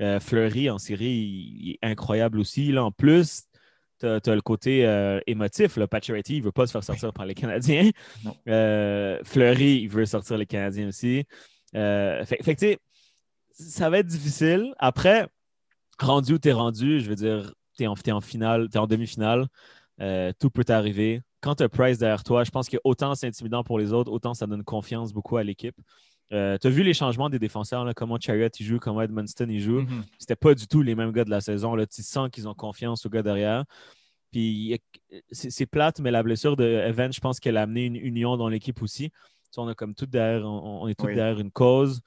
Euh, 0.00 0.18
Fleury 0.20 0.70
en 0.70 0.78
série, 0.78 1.06
il, 1.06 1.70
est 1.72 1.86
incroyable 1.86 2.38
aussi. 2.38 2.72
Là, 2.72 2.84
en 2.84 2.90
plus, 2.90 3.42
tu 4.00 4.06
as, 4.06 4.34
le 4.34 4.40
côté 4.40 4.86
euh, 4.86 5.20
émotif. 5.26 5.76
Là. 5.76 5.86
Pacioretty, 5.86 6.36
il 6.36 6.40
ne 6.40 6.44
veut 6.44 6.52
pas 6.52 6.66
se 6.66 6.72
faire 6.72 6.84
sortir 6.84 7.12
par 7.12 7.26
les 7.26 7.34
Canadiens. 7.34 7.90
Euh, 8.48 9.18
Fleury, 9.24 9.80
il 9.82 9.88
veut 9.88 10.06
sortir 10.06 10.36
les 10.36 10.46
Canadiens 10.46 10.88
aussi. 10.88 11.24
Fait, 11.72 12.56
que, 12.56 12.76
ça 13.52 13.90
va 13.90 13.98
être 13.98 14.06
difficile. 14.06 14.74
Après, 14.78 15.28
rendu 15.98 16.34
où 16.34 16.38
tu 16.38 16.48
es 16.48 16.52
rendu, 16.52 17.00
je 17.00 17.08
veux 17.08 17.16
dire, 17.16 17.52
tu 17.76 17.84
es, 17.84 18.12
en 18.12 18.20
finale, 18.20 18.68
tu 18.68 18.76
es 18.76 18.80
en 18.80 18.86
demi-finale, 18.86 19.46
tout 20.38 20.50
peut 20.50 20.64
t'arriver. 20.64 21.22
Quand 21.40 21.56
tu 21.56 21.62
as 21.62 21.68
Price 21.68 21.98
derrière 21.98 22.24
toi, 22.24 22.42
je 22.42 22.50
pense 22.50 22.70
que 22.70 22.78
autant 22.84 23.14
c'est 23.14 23.26
intimidant 23.26 23.62
pour 23.64 23.78
les 23.78 23.92
autres, 23.92 24.10
autant 24.10 24.32
ça 24.32 24.46
donne 24.46 24.64
confiance 24.64 25.12
beaucoup 25.12 25.36
à 25.36 25.44
l'équipe. 25.44 25.76
Tu 26.30 26.36
as 26.36 26.70
vu 26.70 26.82
les 26.82 26.94
changements 26.94 27.30
des 27.30 27.38
défenseurs, 27.38 27.88
comment 27.94 28.18
Chariot 28.18 28.48
joue, 28.60 28.78
comment 28.78 29.02
Edmundston 29.02 29.48
il 29.48 29.60
joue. 29.60 29.82
Mm-hmm. 29.82 30.02
C'était 30.18 30.36
pas 30.36 30.54
du 30.54 30.66
tout 30.66 30.82
les 30.82 30.94
mêmes 30.94 31.12
gars 31.12 31.24
de 31.24 31.30
la 31.30 31.40
saison. 31.40 31.74
Là. 31.74 31.86
Tu 31.86 32.02
sens 32.02 32.28
qu'ils 32.30 32.48
ont 32.48 32.54
confiance 32.54 33.06
aux 33.06 33.10
gars 33.10 33.22
derrière. 33.22 33.64
Puis 34.34 34.80
c'est 35.30 35.66
plate, 35.66 36.00
mais 36.00 36.10
la 36.10 36.24
blessure 36.24 36.56
de 36.56 36.64
Evan, 36.64 37.12
je 37.12 37.20
pense 37.20 37.38
qu'elle 37.38 37.56
a 37.56 37.62
amené 37.62 37.84
une 37.84 37.94
union 37.94 38.36
dans 38.36 38.48
l'équipe 38.48 38.82
aussi. 38.82 39.12
on 39.56 39.68
a 39.68 39.76
comme 39.76 39.94
tout 39.94 40.06
derrière, 40.06 40.44
on, 40.44 40.88
est 40.88 40.98
tous 40.98 41.06
derrière 41.06 41.38
une 41.38 41.52
cause. 41.52 42.00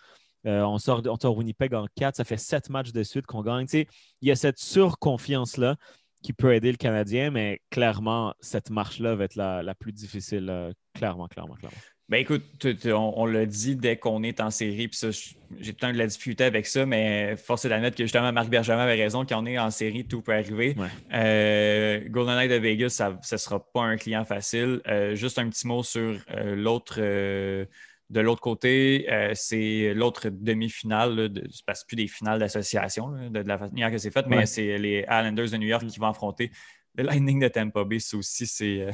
Euh, 0.46 0.62
on, 0.64 0.78
sort, 0.78 1.02
on 1.08 1.16
sort 1.18 1.38
Winnipeg 1.38 1.74
en 1.74 1.88
4, 1.96 2.18
ça 2.18 2.26
fait 2.26 2.36
sept 2.36 2.70
matchs 2.70 2.92
de 2.92 3.02
suite 3.04 3.26
qu'on 3.26 3.44
gagne. 3.44 3.66
il 3.72 3.88
y 4.22 4.32
a 4.32 4.36
cette 4.36 4.60
surconfiance-là 4.60 5.78
qui 6.22 6.34
peut 6.34 6.54
aider 6.54 6.72
le 6.72 6.78
Canadien, 6.78 7.32
mais 7.32 7.62
clairement, 7.70 8.34
cette 8.42 8.72
marche-là 8.72 9.16
va 9.16 9.24
être 9.24 9.36
la, 9.36 9.64
la 9.64 9.74
plus 9.74 9.94
difficile, 9.94 10.50
euh, 10.50 10.74
clairement, 10.94 11.30
clairement, 11.30 11.56
clairement. 11.56 11.78
Ben 12.10 12.22
écoute, 12.22 12.44
on, 12.86 13.26
l'a 13.26 13.46
dit 13.46 13.76
dès 13.76 13.98
qu'on 13.98 14.24
est 14.24 14.40
en 14.40 14.50
série, 14.50 14.88
puis 14.88 14.98
ça, 14.98 15.10
j'ai 15.12 15.74
peut-être 15.74 15.92
de 15.92 15.98
la 15.98 16.08
difficulté 16.08 16.46
avec 16.46 16.66
ça, 16.66 16.86
mais 16.86 17.36
force 17.36 17.66
est 17.66 17.70
d'admettre 17.70 17.98
que 17.98 18.04
justement 18.06 18.32
Marc 18.32 18.48
Bergevin 18.48 18.80
avait 18.80 18.96
raison, 18.96 19.26
quand 19.26 19.44
on 19.44 19.46
est 19.46 19.60
en 19.60 19.72
série, 19.72 20.06
tout 20.06 20.22
peut 20.22 20.34
arriver. 20.34 20.74
Euh, 21.14 22.00
Golden 22.08 22.36
Knight 22.36 22.50
de 22.50 22.56
Vegas, 22.56 22.92
ça 22.92 23.20
ne 23.30 23.38
sera 23.38 23.60
pas 23.60 23.82
un 23.82 23.98
client 23.98 24.24
facile. 24.24 24.80
Euh, 24.88 25.16
juste 25.16 25.38
un 25.38 25.50
petit 25.50 25.68
mot 25.68 25.84
sur 25.84 26.18
euh, 26.32 26.56
l'autre. 26.56 27.02
de 27.02 28.20
l'autre 28.22 28.42
côté, 28.42 29.06
c'est 29.34 29.94
l'autre 29.94 30.30
demi-finale, 30.30 31.30
c'est 31.52 31.66
pas 31.66 31.74
plus 31.86 31.98
des 31.98 32.08
finales 32.08 32.40
d'association 32.40 33.10
de, 33.30 33.40
la 33.40 33.58
manière 33.58 33.92
que 33.92 33.98
c'est 33.98 34.12
fait, 34.12 34.26
mais 34.28 34.46
c'est 34.46 34.78
les 34.78 35.02
Islanders 35.02 35.50
de 35.50 35.58
New 35.58 35.68
York 35.68 35.86
qui 35.86 36.00
vont 36.00 36.08
affronter 36.08 36.52
le 36.96 37.04
Lightning 37.04 37.42
de 37.42 37.50
Tampa 37.50 37.84
Bay. 37.84 38.00
Ça 38.00 38.16
aussi, 38.16 38.48
c'est 38.48 38.88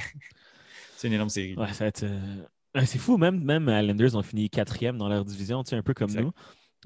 une 1.03 1.13
énorme 1.13 1.29
série. 1.29 1.55
Ouais, 1.55 1.71
ça 1.73 1.83
va 1.83 1.87
être 1.89 2.05
C'est 2.85 2.97
fou, 2.97 3.17
même, 3.17 3.43
même 3.43 3.69
Islanders 3.69 4.15
ont 4.15 4.23
fini 4.23 4.49
quatrième 4.49 4.97
dans 4.97 5.07
leur 5.07 5.25
division, 5.25 5.63
un 5.71 5.83
peu 5.83 5.93
comme 5.93 6.11
nous. 6.11 6.31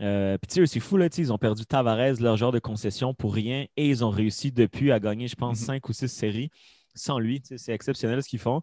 Euh, 0.02 0.38
puis 0.38 0.48
tu 0.48 0.62
sais, 0.62 0.74
c'est 0.74 0.80
fou, 0.80 0.98
là, 0.98 1.08
ils 1.18 1.34
ont 1.34 1.38
perdu 1.38 1.66
Tavares, 1.66 2.20
leur 2.20 2.38
genre 2.38 2.52
de 2.52 2.60
concession, 2.60 3.14
pour 3.14 3.34
rien, 3.34 3.66
et 3.78 3.88
ils 3.88 4.04
ont 4.06 4.10
réussi 4.10 4.52
depuis 4.52 4.92
à 4.92 5.00
gagner, 5.00 5.28
je 5.28 5.36
pense, 5.36 5.60
mm-hmm. 5.60 5.66
cinq 5.66 5.90
ou 5.90 5.94
six 5.94 6.10
séries 6.10 6.52
sans 6.94 7.20
lui. 7.20 7.42
C'est 7.44 7.74
exceptionnel 7.74 8.22
ce 8.24 8.30
qu'ils 8.30 8.40
font. 8.40 8.62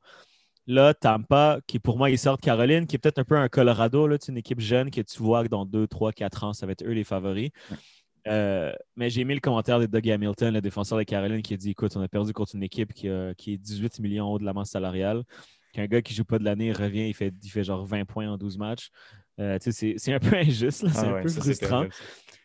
Là, 0.66 0.94
Tampa, 0.94 1.60
qui 1.66 1.78
pour 1.78 1.98
moi, 1.98 2.10
ils 2.10 2.18
sortent 2.18 2.40
Caroline, 2.40 2.86
qui 2.86 2.96
est 2.96 2.98
peut-être 2.98 3.18
un 3.18 3.24
peu 3.24 3.36
un 3.36 3.48
Colorado, 3.48 4.06
là, 4.06 4.16
une 4.28 4.38
équipe 4.38 4.60
jeune 4.60 4.90
que 4.90 5.00
tu 5.00 5.22
vois 5.22 5.44
que 5.44 5.48
dans 5.48 5.66
2, 5.66 5.86
3, 5.86 6.12
4 6.12 6.44
ans, 6.44 6.52
ça 6.52 6.66
va 6.66 6.72
être 6.72 6.84
eux 6.84 6.92
les 6.92 7.04
favoris. 7.04 7.50
Euh, 8.26 8.72
mais 8.96 9.10
j'ai 9.10 9.24
mis 9.24 9.34
le 9.34 9.40
commentaire 9.40 9.78
de 9.78 9.86
Doug 9.86 10.08
Hamilton, 10.08 10.54
le 10.54 10.62
défenseur 10.62 10.96
de 10.96 11.02
Caroline, 11.02 11.42
qui 11.42 11.52
a 11.54 11.56
dit 11.58 11.70
Écoute, 11.70 11.94
on 11.96 12.00
a 12.00 12.08
perdu 12.08 12.32
contre 12.32 12.54
une 12.54 12.62
équipe 12.62 12.94
qui, 12.94 13.08
qui 13.36 13.52
est 13.52 13.58
18 13.58 14.00
millions 14.00 14.32
haut 14.32 14.38
de 14.38 14.44
la 14.44 14.54
masse 14.54 14.70
salariale. 14.70 15.24
Qu'un 15.74 15.86
gars 15.86 16.00
qui 16.02 16.14
joue 16.14 16.24
pas 16.24 16.38
de 16.38 16.44
l'année 16.44 16.72
revient, 16.72 17.08
il 17.08 17.14
fait, 17.14 17.34
il 17.42 17.50
fait 17.50 17.64
genre 17.64 17.84
20 17.84 18.04
points 18.04 18.30
en 18.30 18.38
12 18.38 18.58
matchs. 18.58 18.90
Euh, 19.40 19.58
c'est 19.60 20.12
un 20.12 20.20
peu 20.20 20.36
injuste, 20.36 20.86
c'est 20.88 20.98
ah 20.98 21.16
un 21.16 21.22
peu 21.22 21.28
frustrant. 21.28 21.86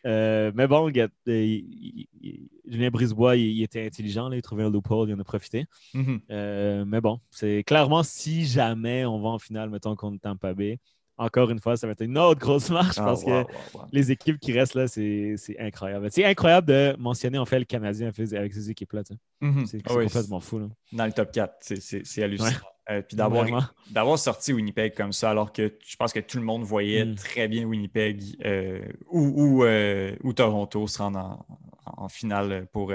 Euh, 0.06 0.50
mais 0.54 0.66
bon, 0.66 0.90
Julien 1.26 2.90
Brisebois, 2.90 3.36
il, 3.36 3.62
était 3.62 3.86
intelligent, 3.86 4.30
il 4.32 4.42
trouvait 4.42 4.64
un 4.64 4.70
loophole, 4.70 5.08
il 5.08 5.14
en 5.14 5.20
a 5.20 5.24
profité. 5.24 5.66
Mm-hmm. 5.94 6.20
Euh, 6.30 6.84
mais 6.84 7.00
bon, 7.00 7.20
c'est 7.30 7.62
clairement 7.64 8.02
si 8.02 8.46
jamais 8.46 9.04
on 9.04 9.20
va 9.20 9.28
en 9.28 9.38
finale, 9.38 9.70
mettons 9.70 9.94
contre 9.94 10.20
Tampa 10.20 10.52
Bay, 10.54 10.80
encore 11.20 11.50
une 11.50 11.60
fois, 11.60 11.76
ça 11.76 11.86
va 11.86 11.92
être 11.92 12.00
une 12.00 12.16
autre 12.16 12.40
grosse 12.40 12.70
marche 12.70 12.96
ah, 12.98 13.04
parce 13.04 13.24
que 13.24 13.44
les 13.92 14.10
équipes 14.10 14.38
qui 14.40 14.52
restent 14.52 14.74
là, 14.74 14.88
c'est 14.88 15.36
incroyable. 15.58 16.08
C'est 16.10 16.24
incroyable 16.24 16.68
de 16.68 16.96
mentionner 16.98 17.38
en 17.38 17.44
fait 17.44 17.58
le 17.58 17.66
Canadien 17.66 18.10
avec 18.32 18.54
ces 18.54 18.70
équipes-là. 18.70 19.02
Mm-hmm. 19.42 19.66
C'est 19.66 19.82
ah 19.84 19.94
complètement 19.94 20.40
fou. 20.40 20.68
Dans 20.92 21.06
le 21.06 21.12
top 21.12 21.30
4, 21.30 21.54
c'est 21.60 22.22
hallucinant. 22.22 22.50
Euh, 22.90 23.02
puis 23.02 23.16
d'avoir 23.16 24.18
sorti 24.18 24.52
Winnipeg 24.52 24.94
comme 24.94 25.12
ça, 25.12 25.30
alors 25.30 25.52
que 25.52 25.72
je 25.86 25.96
pense 25.96 26.12
que 26.12 26.18
tout 26.18 26.38
le 26.38 26.44
monde 26.44 26.64
voyait 26.64 27.04
mm. 27.04 27.14
très 27.14 27.46
bien 27.46 27.64
Winnipeg 27.64 28.20
euh, 28.44 28.80
ou, 29.08 29.64
euh, 29.64 30.14
ou, 30.24 30.32
Toronto 30.32 30.88
se 30.88 30.98
rendre 30.98 31.44
en, 31.86 32.08
finale 32.08 32.66
pour, 32.72 32.92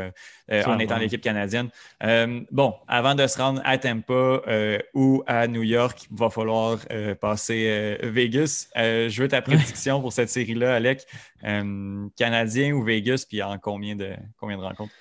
en 0.49 0.79
étant 0.79 0.97
l'équipe 0.97 1.21
canadienne. 1.21 1.69
bon, 2.51 2.73
avant 2.87 3.15
de 3.15 3.25
se 3.27 3.37
rendre 3.37 3.61
à 3.63 3.77
Tampa 3.77 4.41
ou 4.93 5.23
à 5.27 5.47
New 5.47 5.63
York, 5.63 6.07
il 6.11 6.17
va 6.17 6.29
falloir 6.29 6.79
passer 7.19 7.97
Vegas. 8.03 8.67
je 8.75 9.21
veux 9.21 9.27
ta 9.27 9.41
prédiction 9.41 10.01
pour 10.01 10.11
cette 10.11 10.29
série-là, 10.29 10.75
Alec. 10.75 11.05
Canadien 11.41 12.73
ou 12.73 12.83
Vegas, 12.83 13.25
puis 13.27 13.43
en 13.43 13.57
combien 13.59 13.95
de, 13.95 14.13
combien 14.39 14.57
de 14.57 14.63
rencontres? 14.63 14.93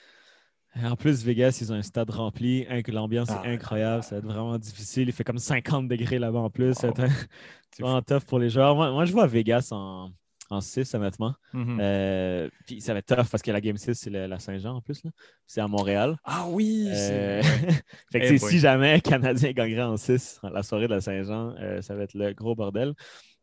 En 0.82 0.96
plus, 0.96 1.24
Vegas, 1.24 1.59
ils 1.60 1.72
ont 1.72 1.76
un 1.76 1.82
stade 1.82 2.10
rempli. 2.10 2.66
L'ambiance 2.88 3.30
est 3.30 3.34
ah, 3.44 3.48
incroyable. 3.48 4.02
Ça 4.02 4.16
va 4.16 4.18
être 4.18 4.24
vraiment 4.24 4.59
difficile. 4.59 5.09
Il 5.09 5.12
fait 5.12 5.24
comme 5.24 5.38
50 5.38 5.88
degrés 5.88 6.18
là-bas 6.18 6.40
en 6.40 6.51
plus. 6.51 6.74
C'est 7.70 7.82
vraiment 7.82 8.02
tough 8.02 8.24
pour 8.26 8.38
les 8.38 8.51
joueurs. 8.51 8.74
Moi, 8.74 9.05
je 9.05 9.12
vois 9.12 9.26
Vegas 9.26 9.68
en, 9.72 10.10
en 10.51 10.60
6, 10.60 10.94
honnêtement. 10.94 11.34
Mm-hmm. 11.52 11.78
Euh, 11.80 12.48
puis 12.66 12.80
ça 12.80 12.92
va 12.92 13.01
être 13.01 13.16
tough 13.16 13.28
parce 13.30 13.42
que 13.42 13.51
la 13.51 13.60
Game 13.60 13.76
6, 13.76 13.94
c'est 13.94 14.10
la 14.10 14.38
Saint-Jean 14.38 14.76
en 14.76 14.80
plus. 14.80 15.02
C'est 15.46 15.60
à 15.60 15.68
Montréal. 15.68 16.16
Ah 16.24 16.46
oui! 16.48 16.88
Euh... 16.88 17.42
fait 18.12 18.20
que 18.20 18.32
eh 18.32 18.38
si 18.38 18.59
jamais 18.59 19.01
Canadien 19.01 19.52
gagnerait 19.52 19.82
en 19.82 19.96
6 19.96 20.40
la 20.52 20.62
soirée 20.62 20.86
de 20.86 20.94
la 20.94 21.01
Saint-Jean, 21.01 21.55
euh, 21.59 21.82
ça 21.82 21.94
va 21.94 22.05
être 22.05 22.14
le 22.14 22.32
gros 22.32 22.55
bordel. 22.55 22.94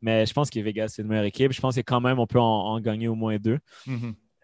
Mais 0.01 0.25
je 0.25 0.33
pense 0.33 0.49
que 0.49 0.59
Vegas, 0.59 0.89
c'est 0.89 1.01
une 1.01 1.07
meilleure 1.07 1.25
équipe. 1.25 1.51
Je 1.51 1.61
pense 1.61 1.75
que 1.75 1.81
quand 1.81 2.01
même, 2.01 2.19
on 2.19 2.27
peut 2.27 2.39
en, 2.39 2.79
gagner 2.79 3.07
au 3.07 3.15
moins 3.15 3.37
deux. 3.37 3.59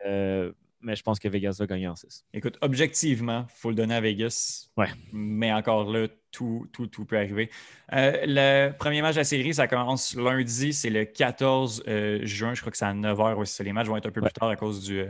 Euh, 0.06 0.52
mais 0.82 0.96
je 0.96 1.04
pense 1.04 1.20
que 1.20 1.28
Vegas 1.28 1.58
va 1.60 1.68
gagner 1.68 1.88
en 1.88 1.96
6. 1.96 2.26
Écoute, 2.34 2.58
objectivement, 2.62 3.46
il 3.50 3.60
faut 3.60 3.70
le 3.70 3.76
donner 3.76 3.96
à 3.96 4.02
Vegas. 4.02 4.70
Ouais. 4.78 4.90
Mais 5.12 5.52
encore 5.52 5.92
là, 5.92 6.08
tout, 6.38 6.68
tout, 6.72 6.86
tout 6.86 7.04
peut 7.04 7.18
arriver. 7.18 7.50
Euh, 7.94 8.12
le 8.28 8.72
premier 8.78 9.02
match 9.02 9.16
de 9.16 9.22
la 9.22 9.24
série, 9.24 9.56
ça 9.56 9.68
commence 9.68 10.16
lundi, 10.16 10.72
c'est 10.72 10.92
le 10.92 11.04
14 11.04 11.84
euh, 11.88 12.20
juin. 12.24 12.54
Je 12.54 12.62
crois 12.62 12.72
que 12.72 12.78
c'est 12.78 12.86
à 12.86 12.94
9h 12.94 13.36
aussi. 13.38 13.64
Les 13.64 13.74
matchs 13.74 13.88
vont 13.88 13.98
être 13.98 14.06
un 14.06 14.12
peu 14.12 14.22
plus 14.22 14.32
tard 14.32 14.50
à 14.50 14.56
cause 14.56 14.84
du, 14.84 15.04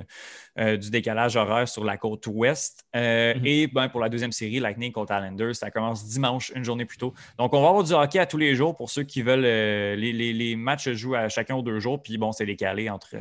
euh, 0.58 0.78
du 0.78 0.90
décalage 0.90 1.36
horaire 1.36 1.68
sur 1.68 1.84
la 1.84 1.98
côte 1.98 2.26
ouest. 2.28 2.86
Mm-hmm. 2.94 3.46
Et 3.46 3.68
ben, 3.68 3.90
pour 3.90 4.00
la 4.00 4.08
deuxième 4.08 4.32
série, 4.32 4.62
Lightning 4.62 4.94
contre 4.94 5.14
Islanders, 5.14 5.56
ça 5.56 5.70
commence 5.70 6.06
dimanche, 6.06 6.54
une 6.56 6.64
journée 6.64 6.86
plus 6.86 6.98
tôt. 6.98 7.14
Donc, 7.38 7.54
on 7.54 7.62
va 7.62 7.68
avoir 7.68 7.84
du 7.84 7.92
hockey 7.92 8.20
à 8.20 8.26
tous 8.26 8.38
les 8.38 8.56
jours 8.56 8.74
pour 8.78 8.90
ceux 8.90 9.04
qui 9.04 9.22
veulent. 9.22 9.42
Les, 9.42 10.14
les, 10.14 10.32
les, 10.32 10.56
matchs 10.56 10.90
jouent 10.92 11.16
à 11.16 11.28
chacun 11.28 11.56
aux 11.56 11.62
deux 11.62 11.80
jours. 11.80 12.02
Puis 12.02 12.18
bon, 12.18 12.32
c'est 12.32 12.46
décalé 12.46 12.90
entre, 12.90 13.18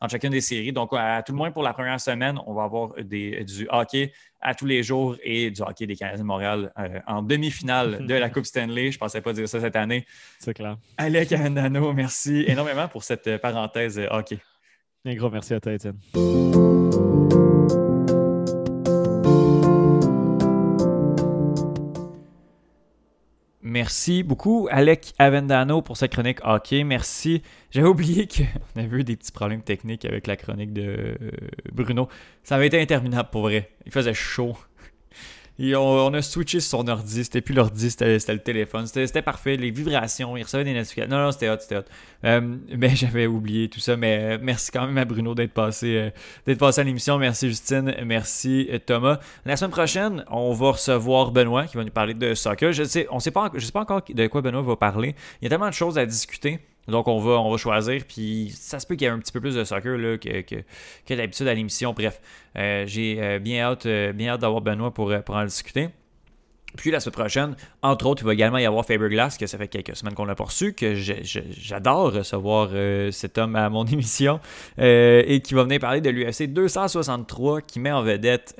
entre 0.00 0.12
chacune 0.12 0.30
des 0.30 0.40
séries. 0.40 0.72
Donc, 0.72 0.90
à 0.92 1.24
tout 1.24 1.32
le 1.32 1.38
moins 1.38 1.50
pour 1.50 1.64
la 1.64 1.74
première 1.74 2.00
semaine, 2.00 2.38
on 2.46 2.54
va 2.54 2.62
avoir 2.62 2.94
des, 3.02 3.42
du 3.42 3.66
hockey 3.68 4.12
à 4.40 4.54
tous 4.54 4.66
les 4.66 4.82
jours 4.82 5.16
et 5.22 5.50
du 5.50 5.60
hockey 5.62 5.86
des 5.86 5.96
Canadiens 5.96 6.22
de 6.22 6.26
Montréal 6.26 6.72
euh, 6.78 7.00
en 7.06 7.22
demi-finale 7.22 8.06
de 8.06 8.14
la 8.14 8.30
Coupe 8.30 8.46
Stanley. 8.46 8.90
Je 8.90 8.96
ne 8.96 9.00
pensais 9.00 9.20
pas 9.20 9.32
dire 9.32 9.48
ça 9.48 9.60
cette 9.60 9.76
année. 9.76 10.06
C'est 10.38 10.54
clair. 10.54 10.76
Alec 10.96 11.32
Andano, 11.32 11.92
merci 11.92 12.44
énormément 12.46 12.88
pour 12.88 13.02
cette 13.04 13.38
parenthèse 13.38 13.98
euh, 13.98 14.06
hockey. 14.10 14.38
Un 15.04 15.14
gros 15.14 15.30
merci 15.30 15.54
à 15.54 15.60
toi, 15.60 15.72
Étienne. 15.72 15.98
Merci 23.68 24.22
beaucoup, 24.22 24.66
Alec 24.70 25.12
Avendano, 25.18 25.82
pour 25.82 25.98
cette 25.98 26.12
chronique 26.12 26.38
hockey. 26.42 26.84
Merci. 26.84 27.42
J'avais 27.70 27.86
oublié 27.86 28.26
qu'on 28.26 28.80
avait 28.80 29.00
eu 29.00 29.04
des 29.04 29.14
petits 29.14 29.30
problèmes 29.30 29.60
techniques 29.60 30.06
avec 30.06 30.26
la 30.26 30.36
chronique 30.36 30.72
de 30.72 31.16
euh, 31.20 31.30
Bruno. 31.70 32.08
Ça 32.44 32.54
avait 32.54 32.68
été 32.68 32.80
interminable 32.80 33.28
pour 33.30 33.42
vrai. 33.42 33.68
Il 33.84 33.92
faisait 33.92 34.14
chaud 34.14 34.56
on, 35.60 36.14
a 36.14 36.22
switché 36.22 36.60
son 36.60 36.86
ordi. 36.88 37.24
C'était 37.24 37.40
plus 37.40 37.54
l'ordi, 37.54 37.90
c'était 37.90 38.16
le 38.16 38.38
téléphone. 38.38 38.86
C'était 38.86 39.22
parfait. 39.22 39.56
Les 39.56 39.70
vibrations, 39.70 40.36
il 40.36 40.42
recevait 40.42 40.64
des 40.64 40.74
notifications. 40.74 41.10
Non, 41.10 41.24
non, 41.24 41.32
c'était 41.32 41.50
hot, 41.50 41.56
c'était 41.60 41.78
hot. 41.78 41.84
Euh, 42.24 42.56
mais 42.76 42.90
j'avais 42.94 43.26
oublié 43.26 43.68
tout 43.68 43.80
ça. 43.80 43.96
Mais 43.96 44.18
euh, 44.20 44.38
merci 44.40 44.70
quand 44.70 44.86
même 44.86 44.98
à 44.98 45.04
Bruno 45.04 45.34
d'être 45.34 45.52
passé, 45.52 46.12
euh, 46.46 46.54
passé 46.56 46.80
à 46.80 46.84
l'émission. 46.84 47.18
Merci 47.18 47.48
Justine. 47.48 47.94
Merci 48.04 48.70
Thomas. 48.86 49.18
La 49.44 49.56
semaine 49.56 49.72
prochaine, 49.72 50.24
on 50.30 50.52
va 50.52 50.72
recevoir 50.72 51.32
Benoît 51.32 51.66
qui 51.66 51.76
va 51.76 51.84
nous 51.84 51.90
parler 51.90 52.14
de 52.14 52.34
soccer. 52.34 52.72
Je 52.72 52.84
sais, 52.84 53.08
sait 53.18 53.30
pas, 53.30 53.50
sais 53.58 53.72
pas 53.72 53.80
encore 53.80 54.02
de 54.08 54.26
quoi 54.26 54.42
Benoît 54.42 54.62
va 54.62 54.76
parler. 54.76 55.14
Il 55.40 55.44
y 55.44 55.46
a 55.46 55.50
tellement 55.50 55.68
de 55.68 55.74
choses 55.74 55.98
à 55.98 56.06
discuter. 56.06 56.60
Donc, 56.88 57.06
on 57.06 57.18
va, 57.18 57.32
on 57.32 57.50
va 57.50 57.56
choisir. 57.56 58.02
Puis, 58.08 58.50
ça 58.54 58.80
se 58.80 58.86
peut 58.86 58.96
qu'il 58.96 59.06
y 59.06 59.08
ait 59.10 59.12
un 59.12 59.18
petit 59.18 59.32
peu 59.32 59.40
plus 59.40 59.54
de 59.54 59.64
soccer 59.64 59.96
là, 59.96 60.16
que, 60.16 60.40
que, 60.40 61.14
d'habitude 61.14 61.46
à 61.46 61.54
l'émission. 61.54 61.92
Bref, 61.92 62.20
euh, 62.56 62.84
j'ai 62.86 63.18
euh, 63.20 63.38
bien 63.38 63.62
hâte, 63.62 63.86
euh, 63.86 64.12
hâte 64.20 64.40
d'avoir 64.40 64.62
Benoît 64.62 64.92
pour, 64.92 65.12
pour 65.24 65.34
en 65.36 65.44
discuter. 65.44 65.88
Puis 66.76 66.90
la 66.90 67.00
semaine 67.00 67.14
prochaine, 67.14 67.56
entre 67.82 68.06
autres, 68.06 68.22
il 68.22 68.26
va 68.26 68.34
également 68.34 68.58
y 68.58 68.66
avoir 68.66 68.84
Faberglass, 68.84 69.38
que 69.38 69.46
ça 69.46 69.56
fait 69.56 69.68
quelques 69.68 69.96
semaines 69.96 70.14
qu'on 70.14 70.26
l'a 70.26 70.34
reçu, 70.34 70.74
que 70.74 70.94
j'adore 70.94 72.12
recevoir 72.12 72.68
cet 73.10 73.38
homme 73.38 73.56
à 73.56 73.70
mon 73.70 73.84
émission, 73.86 74.38
et 74.76 75.40
qui 75.42 75.54
va 75.54 75.62
venir 75.62 75.80
parler 75.80 76.02
de 76.02 76.10
l'UFC 76.10 76.46
263, 76.52 77.62
qui 77.62 77.80
met 77.80 77.90
en 77.90 78.02
vedette 78.02 78.54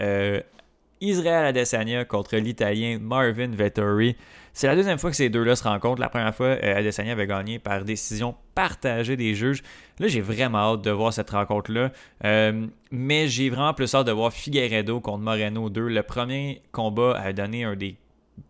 Israël 1.01 1.45
Adesanya 1.45 2.07
contre 2.07 2.37
l'Italien 2.37 2.99
Marvin 2.99 3.49
Vettori. 3.49 4.17
C'est 4.59 4.67
la 4.67 4.75
deuxième 4.75 4.99
fois 4.99 5.11
que 5.11 5.17
ces 5.17 5.29
deux-là 5.29 5.55
se 5.55 5.63
rencontrent. 5.63 6.01
La 6.01 6.09
première 6.09 6.35
fois, 6.35 6.49
euh, 6.49 6.79
Adesanya 6.79 7.13
avait 7.13 7.29
gagné 7.29 7.61
par 7.61 7.85
décision 7.85 8.35
partagée 8.57 9.17
des 9.17 9.37
juges. 9.37 9.63
Là, 10.01 10.09
j'ai 10.09 10.21
vraiment 10.21 10.73
hâte 10.73 10.83
de 10.83 10.91
voir 10.91 11.13
cette 11.13 11.31
rencontre-là. 11.31 11.93
Euh, 12.25 12.67
mais 12.91 13.29
j'ai 13.29 13.51
vraiment 13.51 13.73
plus 13.73 13.95
hâte 13.95 14.09
de 14.09 14.11
voir 14.11 14.33
Figueredo 14.33 14.99
contre 14.99 15.23
Moreno 15.23 15.71
2. 15.71 15.87
Le 15.87 16.03
premier 16.03 16.61
combat 16.73 17.17
a 17.21 17.33
donné 17.33 17.63
un 17.63 17.77
des 17.77 17.99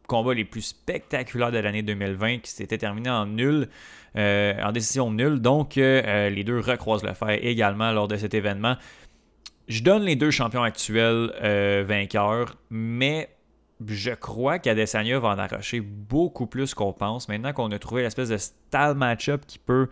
combats 0.07 0.33
les 0.33 0.47
plus 0.47 0.63
spectaculaires 0.63 1.53
de 1.53 1.59
l'année 1.59 1.83
2020 1.83 2.39
qui 2.39 2.53
s'était 2.53 2.79
terminé 2.79 3.11
en 3.11 3.27
nul. 3.27 3.69
Euh, 4.17 4.55
en 4.63 4.73
décision 4.73 5.11
nulle. 5.11 5.41
Donc, 5.41 5.75
les 5.77 6.43
deux 6.43 6.61
recroisent 6.61 7.05
le 7.05 7.13
fer 7.13 7.39
également 7.45 7.93
lors 7.93 8.09
de 8.09 8.17
cet 8.17 8.33
événement. 8.33 8.77
Je 9.69 9.83
donne 9.83 10.05
les 10.05 10.17
deux 10.17 10.31
champions 10.31 10.63
actuels 10.63 11.35
vainqueurs, 11.87 12.57
mais 12.71 13.29
je 13.87 14.11
crois 14.11 14.59
qu'Adesanya 14.59 15.19
va 15.19 15.29
en 15.29 15.39
arracher 15.39 15.81
beaucoup 15.81 16.47
plus 16.47 16.75
qu'on 16.75 16.93
pense. 16.93 17.29
Maintenant 17.29 17.53
qu'on 17.53 17.71
a 17.71 17.79
trouvé 17.79 18.03
l'espèce 18.03 18.29
de 18.29 18.37
style 18.37 18.95
match-up 18.97 19.43
qui 19.47 19.59
peut, 19.59 19.89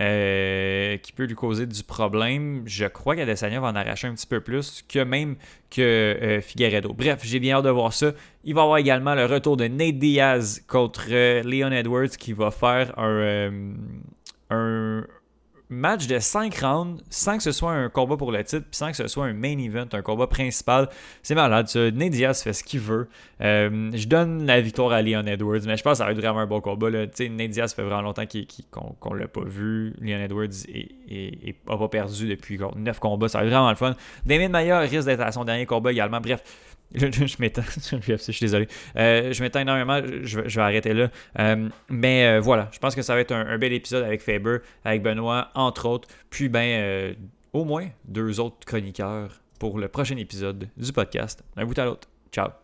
euh, 0.00 0.96
qui 0.98 1.12
peut 1.12 1.24
lui 1.24 1.34
causer 1.34 1.66
du 1.66 1.82
problème, 1.82 2.62
je 2.66 2.86
crois 2.86 3.16
qu'Adesanya 3.16 3.60
va 3.60 3.68
en 3.68 3.74
arracher 3.74 4.06
un 4.06 4.14
petit 4.14 4.26
peu 4.26 4.40
plus 4.40 4.84
que 4.88 5.00
même 5.00 5.36
que 5.70 5.82
euh, 5.82 6.40
Figueredo. 6.40 6.92
Bref, 6.92 7.20
j'ai 7.24 7.40
bien 7.40 7.56
hâte 7.56 7.64
de 7.64 7.70
voir 7.70 7.92
ça. 7.92 8.12
Il 8.44 8.54
va 8.54 8.60
y 8.60 8.64
avoir 8.64 8.78
également 8.78 9.14
le 9.14 9.26
retour 9.26 9.56
de 9.56 9.66
Nate 9.66 9.98
Diaz 9.98 10.62
contre 10.68 11.06
euh, 11.10 11.42
Leon 11.42 11.72
Edwards 11.72 12.10
qui 12.10 12.32
va 12.32 12.50
faire 12.50 12.96
un, 12.98 13.74
un 14.50 15.04
match 15.70 16.06
de 16.06 16.18
5 16.18 16.54
rounds 16.58 17.02
sans 17.10 17.36
que 17.36 17.42
ce 17.42 17.52
soit 17.52 17.72
un 17.72 17.88
combat 17.88 18.16
pour 18.16 18.32
le 18.32 18.44
titre, 18.44 18.64
puis 18.70 18.76
sans 18.76 18.90
que 18.90 18.96
ce 18.96 19.08
soit 19.08 19.26
un 19.26 19.32
main 19.32 19.58
event, 19.58 19.86
un 19.92 20.02
combat 20.02 20.26
principal. 20.26 20.88
C'est 21.22 21.34
malade, 21.34 21.68
ça. 21.68 21.90
Diaz 21.90 22.42
fait 22.42 22.52
ce 22.52 22.62
qu'il 22.62 22.80
veut. 22.80 23.08
Euh, 23.40 23.90
je 23.92 24.06
donne 24.06 24.46
la 24.46 24.60
victoire 24.60 24.92
à 24.92 25.02
Leon 25.02 25.26
Edwards, 25.26 25.60
mais 25.66 25.76
je 25.76 25.82
pense 25.82 25.92
que 25.92 25.98
ça 25.98 26.04
va 26.04 26.12
être 26.12 26.18
vraiment 26.18 26.40
un 26.40 26.46
bon 26.46 26.60
combat. 26.60 26.90
Là. 26.90 27.06
Ned 27.18 27.50
Diaz 27.50 27.74
fait 27.74 27.82
vraiment 27.82 28.02
longtemps 28.02 28.24
qu'on 28.70 29.14
ne 29.14 29.18
l'a 29.18 29.28
pas 29.28 29.44
vu. 29.44 29.94
Leon 30.00 30.18
Edwards 30.18 30.48
n'a 31.68 31.76
pas 31.76 31.88
perdu 31.88 32.28
depuis 32.28 32.58
9 32.76 32.98
combats. 33.00 33.28
Ça 33.28 33.38
va 33.38 33.44
être 33.44 33.50
vraiment 33.50 33.70
le 33.70 33.76
fun. 33.76 33.94
Damien 34.24 34.48
Mayer 34.48 34.74
risque 34.74 35.06
d'être 35.06 35.20
à 35.20 35.32
son 35.32 35.44
dernier 35.44 35.66
combat 35.66 35.92
également. 35.92 36.20
Bref, 36.20 36.42
je 36.96 37.36
m'étends, 37.40 37.62
je 38.00 38.16
suis 38.16 38.40
désolé. 38.40 38.68
Euh, 38.96 39.32
je 39.32 39.42
m'étends 39.42 39.60
énormément, 39.60 40.00
je, 40.22 40.40
vais 40.40 40.60
arrêter 40.60 40.94
là. 40.94 41.10
Euh, 41.38 41.68
mais 41.88 42.26
euh, 42.26 42.40
voilà, 42.40 42.68
je 42.72 42.78
pense 42.78 42.94
que 42.94 43.02
ça 43.02 43.14
va 43.14 43.20
être 43.20 43.32
un, 43.32 43.58
bel 43.58 43.72
épisode 43.72 44.04
avec 44.04 44.20
Faber, 44.20 44.58
avec 44.84 45.02
Benoît, 45.02 45.50
entre 45.54 45.88
autres. 45.88 46.08
Puis, 46.30 46.48
ben, 46.48 47.16
au 47.52 47.64
moins 47.64 47.88
deux 48.04 48.40
autres 48.40 48.64
chroniqueurs 48.64 49.40
pour 49.58 49.78
le 49.78 49.88
prochain 49.88 50.16
épisode 50.16 50.68
du 50.76 50.92
podcast. 50.92 51.42
Un 51.56 51.64
bout 51.64 51.78
à 51.78 51.84
l'autre. 51.84 52.08
Ciao. 52.32 52.63